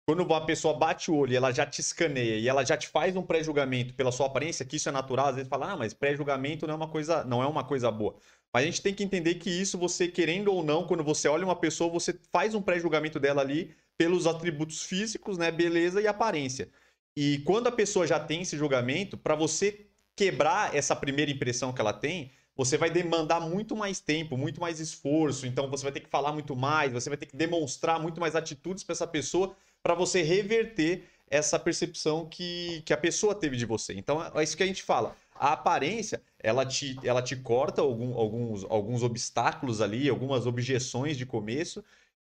quando 0.08 0.22
uma 0.22 0.46
pessoa 0.46 0.78
bate 0.78 1.10
o 1.10 1.16
olho 1.16 1.34
e 1.34 1.36
ela 1.36 1.52
já 1.52 1.66
te 1.66 1.82
escaneia 1.82 2.38
e 2.38 2.48
ela 2.48 2.64
já 2.64 2.78
te 2.78 2.88
faz 2.88 3.16
um 3.16 3.24
pré-julgamento 3.24 3.96
pela 3.96 4.12
sua 4.12 4.28
aparência, 4.28 4.66
que 4.66 4.76
isso 4.76 4.88
é 4.88 4.92
natural, 4.92 5.28
às 5.28 5.36
vezes 5.36 5.50
fala, 5.50 5.72
ah, 5.72 5.78
mas 5.78 5.94
pré-julgamento 5.94 6.68
não 6.68 6.76
é 6.76 6.78
uma 6.78 6.88
coisa, 6.88 7.24
não 7.24 7.42
é 7.42 7.48
uma 7.48 7.64
coisa 7.64 7.90
boa. 7.90 8.16
Mas 8.54 8.64
a 8.64 8.66
gente 8.68 8.82
tem 8.82 8.94
que 8.94 9.04
entender 9.04 9.36
que 9.36 9.50
isso, 9.50 9.78
você 9.78 10.08
querendo 10.08 10.54
ou 10.54 10.64
não, 10.64 10.86
quando 10.86 11.04
você 11.04 11.28
olha 11.28 11.44
uma 11.44 11.56
pessoa, 11.56 11.90
você 11.90 12.18
faz 12.32 12.54
um 12.54 12.62
pré-julgamento 12.62 13.20
dela 13.20 13.42
ali 13.42 13.76
pelos 13.98 14.28
atributos 14.28 14.84
físicos, 14.84 15.38
né, 15.38 15.52
beleza 15.52 16.00
e 16.02 16.08
aparência. 16.08 16.70
E 17.18 17.40
quando 17.40 17.68
a 17.68 17.72
pessoa 17.72 18.06
já 18.06 18.20
tem 18.20 18.42
esse 18.42 18.58
julgamento, 18.58 19.18
para 19.18 19.36
você 19.36 19.88
quebrar 20.16 20.76
essa 20.76 20.96
primeira 20.96 21.32
impressão 21.32 21.74
que 21.74 21.82
ela 21.82 21.94
tem, 21.94 22.32
você 22.56 22.78
vai 22.78 22.90
demandar 22.90 23.42
muito 23.42 23.76
mais 23.76 24.00
tempo, 24.00 24.38
muito 24.38 24.62
mais 24.62 24.80
esforço. 24.80 25.46
Então 25.46 25.70
você 25.70 25.84
vai 25.84 25.92
ter 25.92 26.00
que 26.00 26.10
falar 26.10 26.32
muito 26.32 26.56
mais, 26.56 26.94
você 26.94 27.10
vai 27.10 27.18
ter 27.18 27.26
que 27.26 27.36
demonstrar 27.36 28.00
muito 28.00 28.20
mais 28.20 28.36
atitudes 28.36 28.84
para 28.84 28.94
essa 28.94 29.08
pessoa 29.08 29.56
para 29.84 29.94
você 29.94 30.22
reverter 30.22 31.04
essa 31.30 31.60
percepção 31.60 32.28
que, 32.28 32.82
que 32.86 32.94
a 32.94 32.98
pessoa 32.98 33.36
teve 33.36 33.58
de 33.58 33.66
você. 33.66 33.94
Então 33.94 34.24
é 34.34 34.44
isso 34.44 34.56
que 34.56 34.64
a 34.64 34.68
gente 34.68 34.84
fala. 34.84 35.16
A 35.36 35.52
aparência, 35.52 36.22
ela 36.40 36.66
te, 36.66 36.98
ela 37.04 37.22
te 37.22 37.36
corta 37.36 37.82
algum, 37.82 38.18
alguns, 38.18 38.64
alguns 38.64 39.04
obstáculos 39.04 39.82
ali, 39.82 40.08
algumas 40.08 40.46
objeções 40.46 41.18
de 41.18 41.26
começo, 41.26 41.84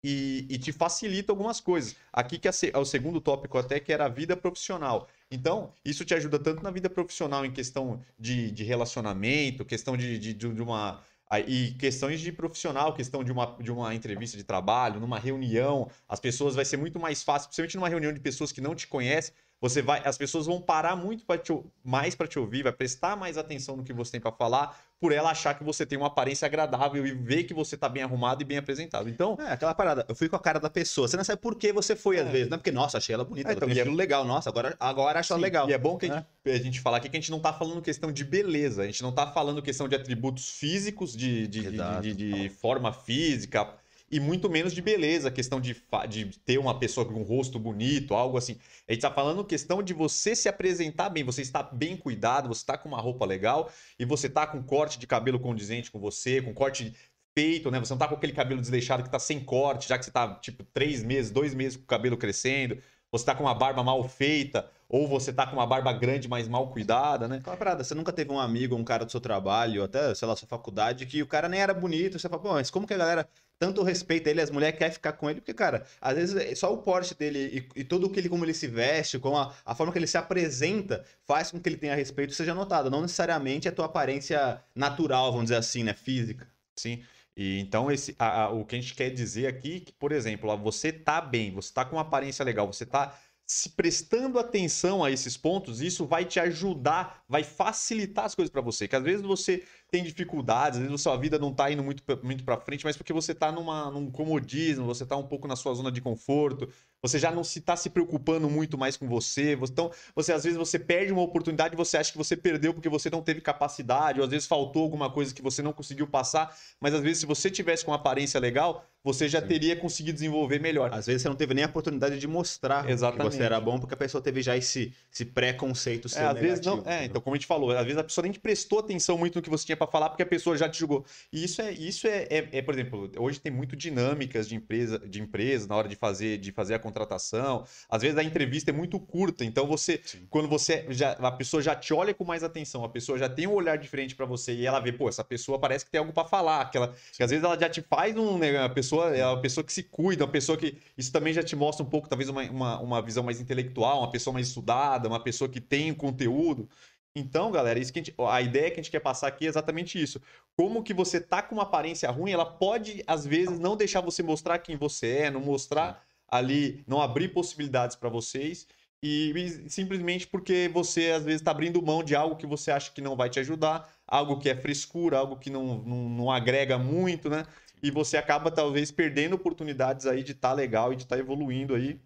e, 0.05 0.47
e, 0.49 0.59
te 0.59 0.73
facilita 0.73 1.31
algumas 1.31 1.61
coisas. 1.61 1.95
Aqui 2.12 2.39
que 2.39 2.49
é, 2.49 2.53
é 2.73 2.79
o 2.79 2.85
segundo 2.85 3.21
tópico 3.21 3.57
até, 3.57 3.79
que 3.79 3.93
era 3.93 4.07
a 4.07 4.09
vida 4.09 4.37
profissional. 4.37 5.09
Então, 5.33 5.73
isso 5.83 6.05
te 6.05 6.15
ajuda 6.15 6.39
tanto 6.39 6.62
na 6.62 6.71
vida 6.71 6.91
profissional 6.91 7.45
em 7.47 7.51
questão 7.51 8.03
de, 8.19 8.51
de 8.51 8.62
relacionamento, 8.65 9.65
questão 9.65 9.97
de, 9.97 10.19
de, 10.19 10.35
de 10.35 10.62
uma... 10.62 11.03
E 11.49 11.71
questões 11.79 12.21
de 12.21 12.31
profissional, 12.31 12.93
questão 12.93 13.25
de 13.25 13.33
uma, 13.33 13.57
de 13.59 13.73
uma 13.73 13.95
entrevista 13.95 14.37
de 14.37 14.45
trabalho, 14.45 15.01
numa 15.01 15.19
reunião, 15.19 15.91
as 16.07 16.21
pessoas 16.21 16.55
vai 16.55 16.62
ser 16.67 16.77
muito 16.77 17.01
mais 17.01 17.23
fácil, 17.23 17.49
principalmente 17.49 17.77
numa 17.77 17.89
reunião 17.89 18.12
de 18.12 18.21
pessoas 18.21 18.53
que 18.53 18.61
não 18.61 18.75
te 18.75 18.87
conhecem, 18.87 19.33
você 19.59 19.81
vai, 19.81 20.03
as 20.05 20.19
pessoas 20.19 20.45
vão 20.45 20.61
parar 20.61 20.95
muito 20.95 21.25
pra 21.25 21.39
te, 21.39 21.51
mais 21.83 22.15
para 22.15 22.27
te 22.27 22.39
ouvir, 22.39 22.62
vai 22.65 22.73
prestar 22.73 23.17
mais 23.17 23.39
atenção 23.39 23.79
no 23.79 23.83
que 23.83 23.95
você 23.95 24.12
tem 24.12 24.21
para 24.21 24.33
falar, 24.33 24.79
por 25.03 25.11
ela 25.11 25.33
achar 25.33 25.59
que 25.59 25.65
você 25.65 25.85
tem 25.85 25.99
uma 25.99 26.07
aparência 26.07 26.47
agradável 26.47 27.05
e 27.05 27.11
ver 27.11 27.43
que 27.43 27.53
você 27.53 27.77
tá 27.77 27.89
bem 27.89 28.05
arrumado 28.05 28.41
e 28.41 28.45
bem 28.45 28.57
apresentado. 28.57 29.09
Então, 29.09 29.37
é 29.41 29.51
aquela 29.51 29.75
parada, 29.75 30.07
eu 30.09 30.15
fui 30.15 30.29
com 30.29 30.37
a 30.37 30.39
cara 30.39 30.61
da 30.61 30.71
pessoa. 30.71 31.09
Você 31.09 31.17
não 31.17 31.25
sabe 31.25 31.43
por 31.43 31.57
que 31.57 31.73
você 31.73 31.97
foi 31.97 32.19
é. 32.19 32.21
às 32.21 32.29
vezes, 32.31 32.49
não 32.49 32.55
é 32.55 32.59
porque 32.59 32.71
nossa, 32.71 32.99
achei 32.99 33.13
ela 33.13 33.25
bonita, 33.25 33.51
é, 33.51 33.53
então, 33.55 33.69
ela 33.69 33.81
é... 33.81 33.85
legal, 33.85 34.25
nossa, 34.25 34.49
agora 34.49 34.77
agora 34.79 35.19
acho 35.19 35.33
ela 35.33 35.43
legal. 35.43 35.69
E 35.69 35.73
é 35.73 35.79
bom 35.79 35.99
que 35.99 36.07
a, 36.07 36.15
gente, 36.15 36.27
é. 36.45 36.53
a 36.53 36.59
gente 36.59 36.81
falar 36.81 36.99
aqui 36.99 37.09
que 37.09 37.17
a 37.17 37.21
gente 37.21 37.33
não 37.33 37.41
tá 37.41 37.53
falando 37.53 37.83
questão 37.83 38.13
de 38.13 38.25
beleza, 38.25 38.83
a 38.83 38.87
gente 38.87 39.03
não 39.03 39.11
tá 39.11 39.27
falando 39.27 39.61
questão 39.61 39.89
de 39.89 39.97
atributos 39.97 40.51
físicos, 40.51 41.17
de, 41.17 41.49
de, 41.49 41.69
de, 42.01 42.15
de 42.15 42.49
forma 42.51 42.93
física, 42.93 43.75
e 44.12 44.21
muito 44.21 44.50
menos 44.50 44.75
de 44.75 44.83
beleza, 44.83 45.31
questão 45.31 45.59
de, 45.59 45.75
de 46.07 46.38
ter 46.40 46.59
uma 46.59 46.78
pessoa 46.78 47.07
com 47.07 47.14
um 47.14 47.23
rosto 47.23 47.59
bonito, 47.59 48.12
algo 48.12 48.37
assim. 48.37 48.59
A 48.87 48.92
gente 48.92 48.99
está 48.99 49.11
falando 49.11 49.42
questão 49.42 49.83
de 49.83 49.95
você 49.95 50.37
se 50.37 50.50
apresentar 50.50 51.09
bem, 51.09 51.25
você 51.25 51.40
está 51.40 51.62
bem 51.62 51.97
cuidado, 51.97 52.47
você 52.47 52.61
está 52.61 52.76
com 52.76 52.90
uma 52.90 53.00
roupa 53.00 53.25
legal 53.25 53.73
e 53.99 54.04
você 54.04 54.26
está 54.26 54.47
com 54.47 54.62
corte 54.62 54.99
de 54.99 55.07
cabelo 55.07 55.40
condizente 55.40 55.90
com 55.90 55.99
você, 55.99 56.42
com 56.42 56.52
corte 56.52 56.95
feito, 57.35 57.71
né? 57.71 57.81
Você 57.81 57.95
não 57.95 57.97
está 57.97 58.07
com 58.07 58.14
aquele 58.14 58.35
cabelo 58.35 58.61
desleixado 58.61 59.02
que 59.02 59.09
está 59.09 59.19
sem 59.19 59.40
corte, 59.40 59.88
já 59.88 59.97
que 59.97 60.04
você 60.04 60.11
está 60.11 60.35
tipo 60.35 60.62
três 60.75 61.02
meses, 61.02 61.31
dois 61.31 61.54
meses 61.54 61.78
com 61.78 61.85
o 61.85 61.87
cabelo 61.87 62.19
crescendo, 62.19 62.76
você 63.12 63.23
está 63.23 63.35
com 63.35 63.45
uma 63.45 63.54
barba 63.54 63.83
mal 63.83 64.02
feita, 64.09 64.66
ou 64.88 65.07
você 65.07 65.31
tá 65.33 65.47
com 65.47 65.54
uma 65.54 65.66
barba 65.66 65.92
grande, 65.92 66.26
mas 66.28 66.49
mal 66.49 66.69
cuidada, 66.69 67.28
né? 67.28 67.37
Aquela 67.37 67.57
parada, 67.59 67.85
você 67.85 67.95
nunca 67.95 68.11
teve 68.11 68.33
um 68.33 68.40
amigo, 68.40 68.75
um 68.75 68.83
cara 68.83 69.04
do 69.04 69.11
seu 69.11 69.21
trabalho, 69.21 69.85
até, 69.85 70.14
sei 70.14 70.26
lá, 70.26 70.35
sua 70.35 70.49
faculdade, 70.49 71.04
que 71.04 71.23
o 71.23 71.26
cara 71.26 71.47
nem 71.47 71.61
era 71.61 71.75
bonito, 71.75 72.19
você 72.19 72.26
fala, 72.26 72.40
pô, 72.40 72.52
mas 72.54 72.71
como 72.71 72.87
que 72.87 72.95
a 72.95 72.99
galera 72.99 73.28
tanto 73.59 73.83
respeita 73.83 74.31
ele, 74.31 74.40
as 74.40 74.50
mulheres 74.50 74.78
querem 74.78 74.92
ficar 74.92 75.12
com 75.12 75.31
ele, 75.31 75.40
porque, 75.40 75.54
cara, 75.54 75.87
às 76.00 76.16
vezes 76.16 76.35
é 76.35 76.54
só 76.54 76.73
o 76.73 76.78
porte 76.78 77.14
dele 77.14 77.69
e, 77.76 77.81
e 77.81 77.85
tudo 77.85 78.09
que 78.11 78.19
ele, 78.19 78.28
como 78.31 78.45
ele 78.45 78.54
se 78.54 78.66
veste, 78.66 79.19
com 79.19 79.37
a, 79.37 79.54
a, 79.64 79.75
forma 79.75 79.92
que 79.92 79.99
ele 79.99 80.07
se 80.07 80.19
apresenta, 80.19 81.04
faz 81.25 81.50
com 81.50 81.61
que 81.61 81.69
ele 81.69 81.76
tenha 81.76 81.95
respeito 81.95 82.33
e 82.33 82.35
seja 82.35 82.54
notado. 82.54 82.90
Não 82.90 83.02
necessariamente 83.02 83.69
a 83.69 83.73
tua 83.73 83.85
aparência 83.87 84.61
natural, 84.75 85.31
vamos 85.31 85.45
dizer 85.45 85.57
assim, 85.57 85.85
né? 85.85 85.95
Física. 85.95 86.49
Sim. 86.75 87.04
E 87.37 87.59
então 87.61 87.91
esse, 87.91 88.15
a, 88.19 88.45
a, 88.45 88.51
o 88.51 88.65
que 88.65 88.77
a 88.77 88.81
gente 88.81 88.95
quer 88.95 89.11
dizer 89.11 89.47
aqui, 89.47 89.81
que, 89.81 89.93
por 89.93 90.12
exemplo, 90.12 90.55
você 90.59 90.93
tá 90.93 91.21
bem, 91.21 91.53
você 91.53 91.73
tá 91.73 91.85
com 91.85 91.97
uma 91.97 92.03
aparência 92.03 92.45
legal, 92.45 92.67
você 92.67 92.85
tá 92.85 93.19
se 93.47 93.71
prestando 93.71 94.39
atenção 94.39 95.05
a 95.05 95.11
esses 95.11 95.37
pontos, 95.37 95.81
isso 95.81 96.07
vai 96.07 96.25
te 96.25 96.41
ajudar, 96.41 97.23
vai 97.29 97.43
facilitar 97.45 98.25
as 98.25 98.35
coisas 98.35 98.51
para 98.51 98.62
você. 98.62 98.89
Que 98.89 98.97
às 98.97 99.03
vezes 99.03 99.23
você 99.23 99.65
tem 99.91 100.03
dificuldades, 100.03 100.79
às 100.79 100.85
vezes 100.85 100.95
a 100.95 101.03
sua 101.03 101.17
vida 101.17 101.39
não 101.39 101.53
tá 101.53 101.71
indo 101.71 101.83
muito, 101.83 102.03
muito 102.23 102.45
para 102.45 102.57
frente, 102.61 102.85
mas 102.85 102.97
porque 102.97 103.12
você 103.12 103.35
tá 103.35 103.53
numa, 103.53 103.91
num 103.91 104.11
comodismo, 104.11 104.87
você 104.87 105.05
tá 105.05 105.17
um 105.17 105.27
pouco 105.27 105.47
na 105.47 105.57
sua 105.57 105.75
zona 105.75 105.93
de 105.93 106.01
conforto, 106.01 106.69
você 107.03 107.19
já 107.19 107.33
não 107.33 107.43
se 107.43 107.59
está 107.59 107.77
se 107.77 107.91
preocupando 107.91 108.49
muito 108.49 108.79
mais 108.79 108.97
com 108.97 109.09
você. 109.09 109.59
Então, 109.61 109.91
você 110.15 110.33
às 110.33 110.45
vezes 110.45 110.57
você 110.57 110.79
perde 110.79 111.13
uma 111.13 111.23
oportunidade 111.23 111.77
você 111.77 111.97
acha 111.97 112.13
que 112.13 112.19
você 112.19 112.37
perdeu 112.37 112.73
porque 112.73 112.89
você 112.89 113.11
não 113.11 113.21
teve 113.23 113.41
capacidade, 113.41 114.21
ou 114.21 114.25
às 114.25 114.31
vezes 114.31 114.47
faltou 114.47 114.83
alguma 114.85 115.11
coisa 115.11 115.35
que 115.35 115.43
você 115.43 115.63
não 115.63 115.73
conseguiu 115.73 116.07
passar. 116.07 116.57
Mas 116.81 116.95
às 116.95 117.01
vezes, 117.01 117.19
se 117.19 117.27
você 117.27 117.51
tivesse 117.51 117.85
com 117.85 117.93
aparência 117.93 118.39
legal, 118.39 118.87
você 119.05 119.29
já 119.29 119.41
Sim. 119.41 119.49
teria 119.49 119.77
conseguido 119.77 120.15
desenvolver 120.15 120.61
melhor. 120.61 120.93
Às 120.93 121.07
vezes 121.07 121.23
você 121.23 121.29
não 121.29 121.37
teve 121.37 121.55
nem 121.55 121.65
a 121.65 121.67
oportunidade 121.67 122.19
de 122.19 122.27
mostrar 122.27 122.89
Exatamente. 122.89 123.31
que 123.31 123.37
você 123.37 123.43
era 123.43 123.61
bom, 123.61 123.79
porque 123.79 123.95
a 123.95 123.97
pessoa 123.97 124.23
teve 124.23 124.43
já 124.43 124.57
esse, 124.57 124.93
esse 125.13 125.25
preconceito 125.25 126.09
seu 126.09 126.23
é, 126.23 126.27
às 126.27 126.39
vezes 126.39 126.65
não, 126.65 126.83
É, 126.87 127.05
então 127.05 127.21
como 127.21 127.35
a 127.35 127.39
gente 127.39 127.47
falou, 127.47 127.71
às 127.71 127.85
vezes 127.85 127.99
a 127.99 128.05
pessoa 128.05 128.23
nem 128.23 128.33
prestou 128.33 128.79
atenção 128.79 129.19
muito 129.19 129.37
no 129.37 129.43
que 129.43 129.51
você 129.51 129.67
tinha 129.67 129.77
para 129.77 129.87
falar, 129.87 130.09
porque 130.11 130.23
a 130.23 130.27
pessoa 130.27 130.57
já 130.57 130.69
te 130.69 130.79
julgou. 130.79 131.05
E 131.33 131.45
isso 131.45 131.61
é, 131.62 131.73
isso 131.73 132.07
é, 132.07 132.27
é, 132.31 132.49
é, 132.53 132.62
por 132.62 132.75
exemplo, 132.75 133.11
hoje 133.19 133.41
tem 133.41 133.53
muito 133.53 133.75
dinâmicas 133.77 134.49
de 134.49 134.55
empresa, 134.55 134.99
de 134.99 135.21
empresa 135.21 135.67
na 135.67 135.77
hora 135.77 135.88
de 135.88 135.97
fazer, 135.97 136.38
de 136.38 136.53
fazer 136.53 136.75
a 136.75 136.79
contratação. 136.79 137.65
Às 137.88 138.03
vezes 138.03 138.17
a 138.19 138.23
entrevista 138.23 138.71
é 138.71 138.75
muito 138.75 138.99
curta, 139.01 139.45
então 139.45 139.67
você, 139.67 140.01
Sim. 140.05 140.27
quando 140.31 140.49
você 140.49 140.87
já, 140.91 141.12
a 141.12 141.33
pessoa 141.33 141.62
já 141.62 141.75
te 141.75 141.93
olha 141.93 142.15
com 142.15 142.25
mais 142.25 142.43
atenção, 142.43 142.85
a 142.85 142.88
pessoa 142.88 143.19
já 143.19 143.29
tem 143.29 143.47
um 143.47 143.53
olhar 143.53 143.77
diferente 143.79 144.15
para 144.15 144.27
você 144.27 144.55
e 144.55 144.67
ela 144.67 144.81
vê, 144.81 144.93
pô, 144.93 145.09
essa 145.09 145.25
pessoa 145.25 145.59
parece 145.59 145.85
que 145.85 145.91
tem 145.91 145.99
algo 145.99 146.12
para 146.12 146.29
falar, 146.29 146.71
que, 146.71 146.77
ela, 146.77 146.95
que 147.17 147.23
às 147.23 147.31
vezes 147.31 147.45
ela 147.45 147.59
já 147.59 147.69
te 147.69 147.83
faz 147.83 148.17
um, 148.17 148.38
né, 148.38 148.59
a 148.59 148.69
pessoa, 148.69 148.91
é 149.00 149.26
uma 149.26 149.40
pessoa 149.40 149.64
que 149.64 149.72
se 149.72 149.83
cuida, 149.83 150.24
uma 150.24 150.31
pessoa 150.31 150.59
que 150.59 150.78
isso 150.96 151.12
também 151.12 151.33
já 151.33 151.42
te 151.42 151.57
mostra 151.57 151.85
um 151.85 151.88
pouco, 151.88 152.09
talvez 152.09 152.28
uma, 152.28 152.42
uma, 152.42 152.81
uma 152.81 153.02
visão 153.02 153.22
mais 153.22 153.40
intelectual, 153.40 154.00
uma 154.00 154.11
pessoa 154.11 154.35
mais 154.35 154.48
estudada, 154.48 155.09
uma 155.09 155.22
pessoa 155.22 155.48
que 155.48 155.61
tem 155.61 155.92
conteúdo. 155.94 156.68
Então, 157.14 157.50
galera, 157.52 157.78
isso 157.78 157.92
que 157.92 157.98
a, 157.98 158.02
gente, 158.02 158.14
a, 158.18 158.40
ideia 158.40 158.70
que 158.70 158.81
a 158.81 158.83
gente 158.83 158.90
quer 158.90 159.00
passar 159.00 159.28
aqui 159.28 159.44
é 159.44 159.48
exatamente 159.48 160.02
isso. 160.02 160.20
Como 160.57 160.83
que 160.83 160.94
você 160.94 161.20
tá 161.20 161.42
com 161.42 161.55
uma 161.57 161.64
aparência 161.64 162.11
ruim, 162.11 162.33
ela 162.33 162.46
pode, 162.46 163.02
às 163.07 163.26
vezes, 163.26 163.59
não 163.59 163.76
deixar 163.76 164.00
você 164.00 164.22
mostrar 164.22 164.59
quem 164.59 164.76
você 164.76 165.18
é, 165.18 165.31
não 165.31 165.40
mostrar 165.40 166.02
ali, 166.26 166.83
não 166.87 167.00
abrir 167.02 167.28
possibilidades 167.28 167.96
para 167.96 168.09
vocês. 168.09 168.66
E, 169.02 169.33
e, 169.37 169.68
simplesmente 169.68 170.26
porque 170.26 170.70
você, 170.72 171.11
às 171.11 171.24
vezes, 171.24 171.40
está 171.40 171.50
abrindo 171.50 171.83
mão 171.83 172.02
de 172.02 172.14
algo 172.14 172.37
que 172.37 172.46
você 172.46 172.70
acha 172.70 172.90
que 172.92 173.00
não 173.02 173.16
vai 173.16 173.28
te 173.28 173.40
ajudar, 173.40 173.92
algo 174.07 174.38
que 174.38 174.48
é 174.48 174.57
frescura, 174.57 175.18
algo 175.18 175.37
que 175.37 175.50
não, 175.50 175.78
não, 175.83 176.09
não 176.09 176.31
agrega 176.31 176.78
muito, 176.78 177.28
né? 177.28 177.44
E 177.83 177.90
você 177.90 178.16
acaba, 178.16 178.51
talvez, 178.51 178.90
perdendo 178.90 179.35
oportunidades 179.35 180.07
aí 180.07 180.23
de 180.23 180.33
estar 180.33 180.51
tá 180.51 180.55
legal 180.55 180.92
e 180.92 180.97
de 180.97 181.03
estar 181.03 181.16
tá 181.16 181.21
evoluindo 181.21 181.75
aí 181.75 182.01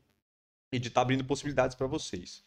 e 0.72 0.78
de 0.78 0.88
estar 0.88 1.00
tá 1.00 1.02
abrindo 1.02 1.24
possibilidades 1.24 1.76
para 1.76 1.86
vocês. 1.86 2.44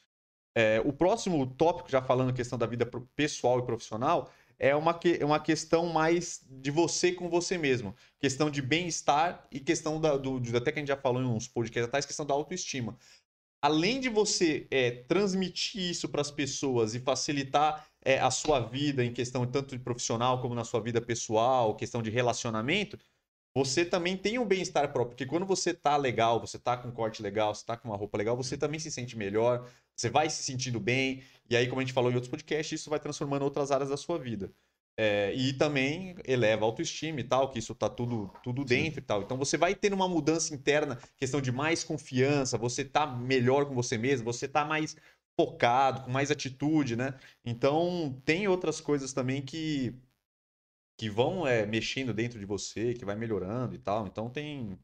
É, 0.56 0.82
o 0.84 0.92
próximo 0.92 1.46
tópico, 1.46 1.90
já 1.90 2.02
falando 2.02 2.34
questão 2.34 2.58
da 2.58 2.66
vida 2.66 2.90
pessoal 3.16 3.60
e 3.60 3.66
profissional, 3.66 4.32
é 4.58 4.76
uma, 4.76 4.94
que, 4.94 5.18
é 5.22 5.26
uma 5.26 5.40
questão 5.40 5.86
mais 5.88 6.46
de 6.50 6.70
você 6.70 7.14
com 7.14 7.30
você 7.30 7.58
mesmo. 7.58 7.96
Questão 8.20 8.50
de 8.50 8.62
bem-estar 8.62 9.48
e 9.50 9.60
questão 9.60 10.02
da, 10.02 10.18
do, 10.18 10.42
até 10.58 10.72
que 10.72 10.80
a 10.80 10.82
gente 10.82 10.90
já 10.90 10.98
falou 10.98 11.22
em 11.22 11.26
uns 11.26 11.48
podcasts 11.48 11.88
atrás, 11.88 12.06
questão 12.06 12.26
da 12.26 12.34
autoestima. 12.34 12.98
Além 13.62 14.00
de 14.00 14.10
você 14.10 14.68
é, 14.72 14.92
transmitir 14.92 15.82
isso 15.82 16.10
para 16.10 16.22
as 16.22 16.32
pessoas 16.32 16.94
e 16.96 17.00
facilitar 17.00 17.88
é, 18.02 18.20
a 18.20 18.32
sua 18.32 18.60
vida 18.60 19.04
em 19.04 19.14
questão 19.14 19.46
tanto 19.46 19.78
de 19.78 19.84
profissional 19.84 20.42
como 20.42 20.56
na 20.56 20.64
sua 20.64 20.82
vida 20.82 21.02
pessoal, 21.02 21.76
questão 21.76 22.02
de 22.02 22.10
relacionamento, 22.10 22.98
você 23.60 23.84
também 23.84 24.16
tem 24.16 24.40
um 24.40 24.46
bem-estar 24.46 24.90
próprio. 24.94 25.16
Porque 25.16 25.26
quando 25.26 25.46
você 25.46 25.74
tá 25.74 25.98
legal, 25.98 26.40
você 26.40 26.58
tá 26.58 26.78
com 26.78 26.88
um 26.88 26.92
corte 26.92 27.22
legal, 27.22 27.54
você 27.54 27.66
tá 27.66 27.76
com 27.76 27.90
uma 27.90 27.98
roupa 27.98 28.18
legal, 28.18 28.38
você 28.38 28.58
também 28.58 28.80
se 28.80 28.90
sente 28.90 29.18
melhor, 29.18 29.70
você 29.94 30.10
vai 30.10 30.30
se 30.30 30.42
sentindo 30.44 30.80
bem. 30.80 31.22
E 31.50 31.58
aí, 31.58 31.68
como 31.68 31.82
a 31.82 31.84
gente 31.84 31.94
falou 31.94 32.10
em 32.10 32.16
outros 32.16 32.32
podcasts, 32.32 32.80
isso 32.80 32.90
vai 32.90 33.02
transformando 33.02 33.44
outras 33.44 33.70
áreas 33.70 33.90
da 33.90 33.98
sua 33.98 34.18
vida. 34.18 34.50
É, 34.98 35.34
e 35.34 35.54
também 35.54 36.16
eleva 36.26 36.64
a 36.64 36.68
autoestima 36.68 37.20
e 37.20 37.24
tal, 37.24 37.50
que 37.50 37.60
isso 37.60 37.76
tá 37.76 37.90
tudo, 37.90 38.32
tudo 38.44 38.64
dentro 38.64 38.96
Sim. 38.96 39.00
e 39.00 39.02
tal. 39.02 39.22
Então 39.22 39.38
você 39.38 39.58
vai 39.58 39.76
tendo 39.76 39.94
uma 39.94 40.08
mudança 40.08 40.54
interna, 40.54 40.98
questão 41.18 41.42
de 41.42 41.52
mais 41.52 41.84
confiança, 41.84 42.58
você 42.58 42.86
tá 42.86 43.06
melhor 43.06 43.66
com 43.66 43.76
você 43.76 43.98
mesmo, 43.98 44.26
você 44.26 44.48
tá 44.48 44.64
mais 44.64 44.96
focado, 45.38 46.02
com 46.04 46.12
mais 46.12 46.32
atitude, 46.32 46.96
né? 46.96 47.14
Então 47.46 48.22
tem 48.26 48.48
outras 48.48 48.82
coisas 48.82 49.14
também 49.14 49.42
que 49.42 49.96
que 51.00 51.10
vão 51.10 51.48
é, 51.48 51.66
mexendo 51.66 52.14
dentro 52.14 52.38
de 52.38 52.46
você, 52.46 52.94
que 52.94 53.06
vai 53.06 53.16
melhorando 53.16 53.74
e 53.74 53.78
tal. 53.78 54.06
Então 54.06 54.30
tem 54.30 54.78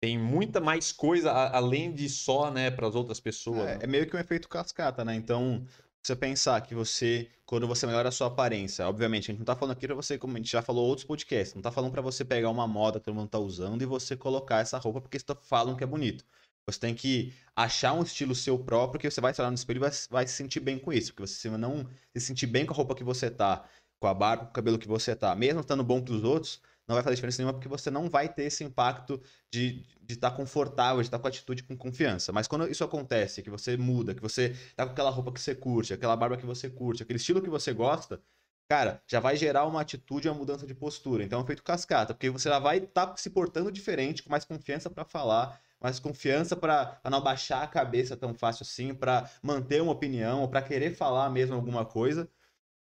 tem 0.00 0.18
muita 0.18 0.60
mais 0.60 0.92
coisa 0.92 1.30
além 1.30 1.92
de 1.92 2.08
só, 2.08 2.50
né, 2.50 2.70
para 2.70 2.88
as 2.88 2.94
outras 2.94 3.20
pessoas. 3.20 3.60
É, 3.60 3.76
né? 3.76 3.78
é, 3.82 3.86
meio 3.86 4.08
que 4.08 4.16
um 4.16 4.18
efeito 4.18 4.48
cascata, 4.48 5.04
né? 5.04 5.14
Então, 5.14 5.64
você 6.02 6.14
pensar 6.14 6.60
que 6.60 6.74
você, 6.74 7.28
quando 7.46 7.66
você 7.66 7.86
melhora 7.86 8.08
a 8.08 8.12
sua 8.12 8.28
aparência, 8.28 8.86
obviamente, 8.88 9.30
a 9.30 9.32
gente 9.32 9.38
não 9.38 9.44
tá 9.44 9.56
falando 9.56 9.76
aqui 9.76 9.86
pra 9.86 9.96
você, 9.96 10.16
como 10.16 10.34
a 10.34 10.36
gente 10.36 10.50
já 10.50 10.62
falou 10.62 10.86
outros 10.86 11.06
podcasts, 11.06 11.54
não 11.54 11.62
tá 11.62 11.72
falando 11.72 11.92
para 11.92 12.02
você 12.02 12.24
pegar 12.24 12.50
uma 12.50 12.66
moda 12.66 12.98
que 12.98 13.04
todo 13.06 13.14
mundo 13.14 13.28
tá 13.28 13.38
usando 13.38 13.82
e 13.82 13.86
você 13.86 14.16
colocar 14.16 14.58
essa 14.58 14.78
roupa 14.78 15.00
porque 15.00 15.18
você 15.18 15.24
falam 15.42 15.76
que 15.76 15.82
é 15.84 15.86
bonito. 15.86 16.24
Você 16.66 16.78
tem 16.78 16.94
que 16.94 17.32
achar 17.56 17.92
um 17.92 18.02
estilo 18.02 18.34
seu 18.34 18.58
próprio 18.58 19.00
que 19.00 19.10
você 19.10 19.20
vai 19.20 19.30
estar 19.30 19.48
no 19.48 19.54
espelho 19.54 19.78
e 19.78 19.80
vai, 19.80 19.90
vai 20.10 20.26
se 20.26 20.34
sentir 20.34 20.60
bem 20.60 20.78
com 20.78 20.92
isso. 20.92 21.12
Porque 21.12 21.26
você 21.26 21.48
não 21.50 21.88
se 22.16 22.26
sentir 22.26 22.46
bem 22.46 22.66
com 22.66 22.72
a 22.72 22.76
roupa 22.76 22.94
que 22.94 23.02
você 23.02 23.30
tá, 23.30 23.64
com 23.98 24.06
a 24.06 24.14
barba, 24.14 24.44
com 24.44 24.50
o 24.50 24.54
cabelo 24.54 24.78
que 24.78 24.88
você 24.88 25.14
tá, 25.14 25.34
mesmo 25.34 25.60
estando 25.60 25.82
bom 25.82 26.02
que 26.02 26.12
os 26.12 26.24
outros, 26.24 26.60
não 26.88 26.94
vai 26.94 27.04
fazer 27.04 27.16
diferença 27.16 27.42
nenhuma 27.42 27.52
porque 27.52 27.68
você 27.68 27.90
não 27.90 28.08
vai 28.08 28.28
ter 28.28 28.44
esse 28.44 28.64
impacto 28.64 29.20
de 29.50 29.84
estar 30.08 30.30
tá 30.30 30.36
confortável, 30.36 31.02
de 31.02 31.08
estar 31.08 31.18
tá 31.18 31.22
com 31.22 31.28
atitude 31.28 31.62
com 31.62 31.76
confiança. 31.76 32.32
Mas 32.32 32.48
quando 32.48 32.66
isso 32.68 32.82
acontece, 32.82 33.42
que 33.42 33.50
você 33.50 33.76
muda, 33.76 34.14
que 34.14 34.22
você 34.22 34.56
tá 34.74 34.86
com 34.86 34.92
aquela 34.92 35.10
roupa 35.10 35.30
que 35.30 35.40
você 35.40 35.54
curte, 35.54 35.92
aquela 35.92 36.16
barba 36.16 36.38
que 36.38 36.46
você 36.46 36.70
curte, 36.70 37.02
aquele 37.02 37.18
estilo 37.18 37.42
que 37.42 37.50
você 37.50 37.74
gosta, 37.74 38.22
cara, 38.68 39.02
já 39.06 39.20
vai 39.20 39.36
gerar 39.36 39.66
uma 39.66 39.82
atitude, 39.82 40.28
uma 40.28 40.34
mudança 40.34 40.66
de 40.66 40.74
postura. 40.74 41.22
Então 41.22 41.40
é 41.40 41.42
um 41.42 41.56
cascata, 41.56 42.14
porque 42.14 42.30
você 42.30 42.48
já 42.48 42.58
vai 42.58 42.78
estar 42.78 43.08
tá 43.08 43.16
se 43.18 43.28
portando 43.28 43.70
diferente, 43.70 44.22
com 44.22 44.30
mais 44.30 44.46
confiança 44.46 44.88
para 44.88 45.04
falar, 45.04 45.60
mais 45.78 46.00
confiança 46.00 46.56
para 46.56 46.98
não 47.04 47.22
baixar 47.22 47.62
a 47.62 47.66
cabeça 47.66 48.16
tão 48.16 48.32
fácil 48.32 48.62
assim, 48.62 48.94
para 48.94 49.30
manter 49.42 49.82
uma 49.82 49.92
opinião, 49.92 50.48
para 50.48 50.62
querer 50.62 50.94
falar 50.94 51.28
mesmo 51.30 51.54
alguma 51.54 51.84
coisa. 51.84 52.28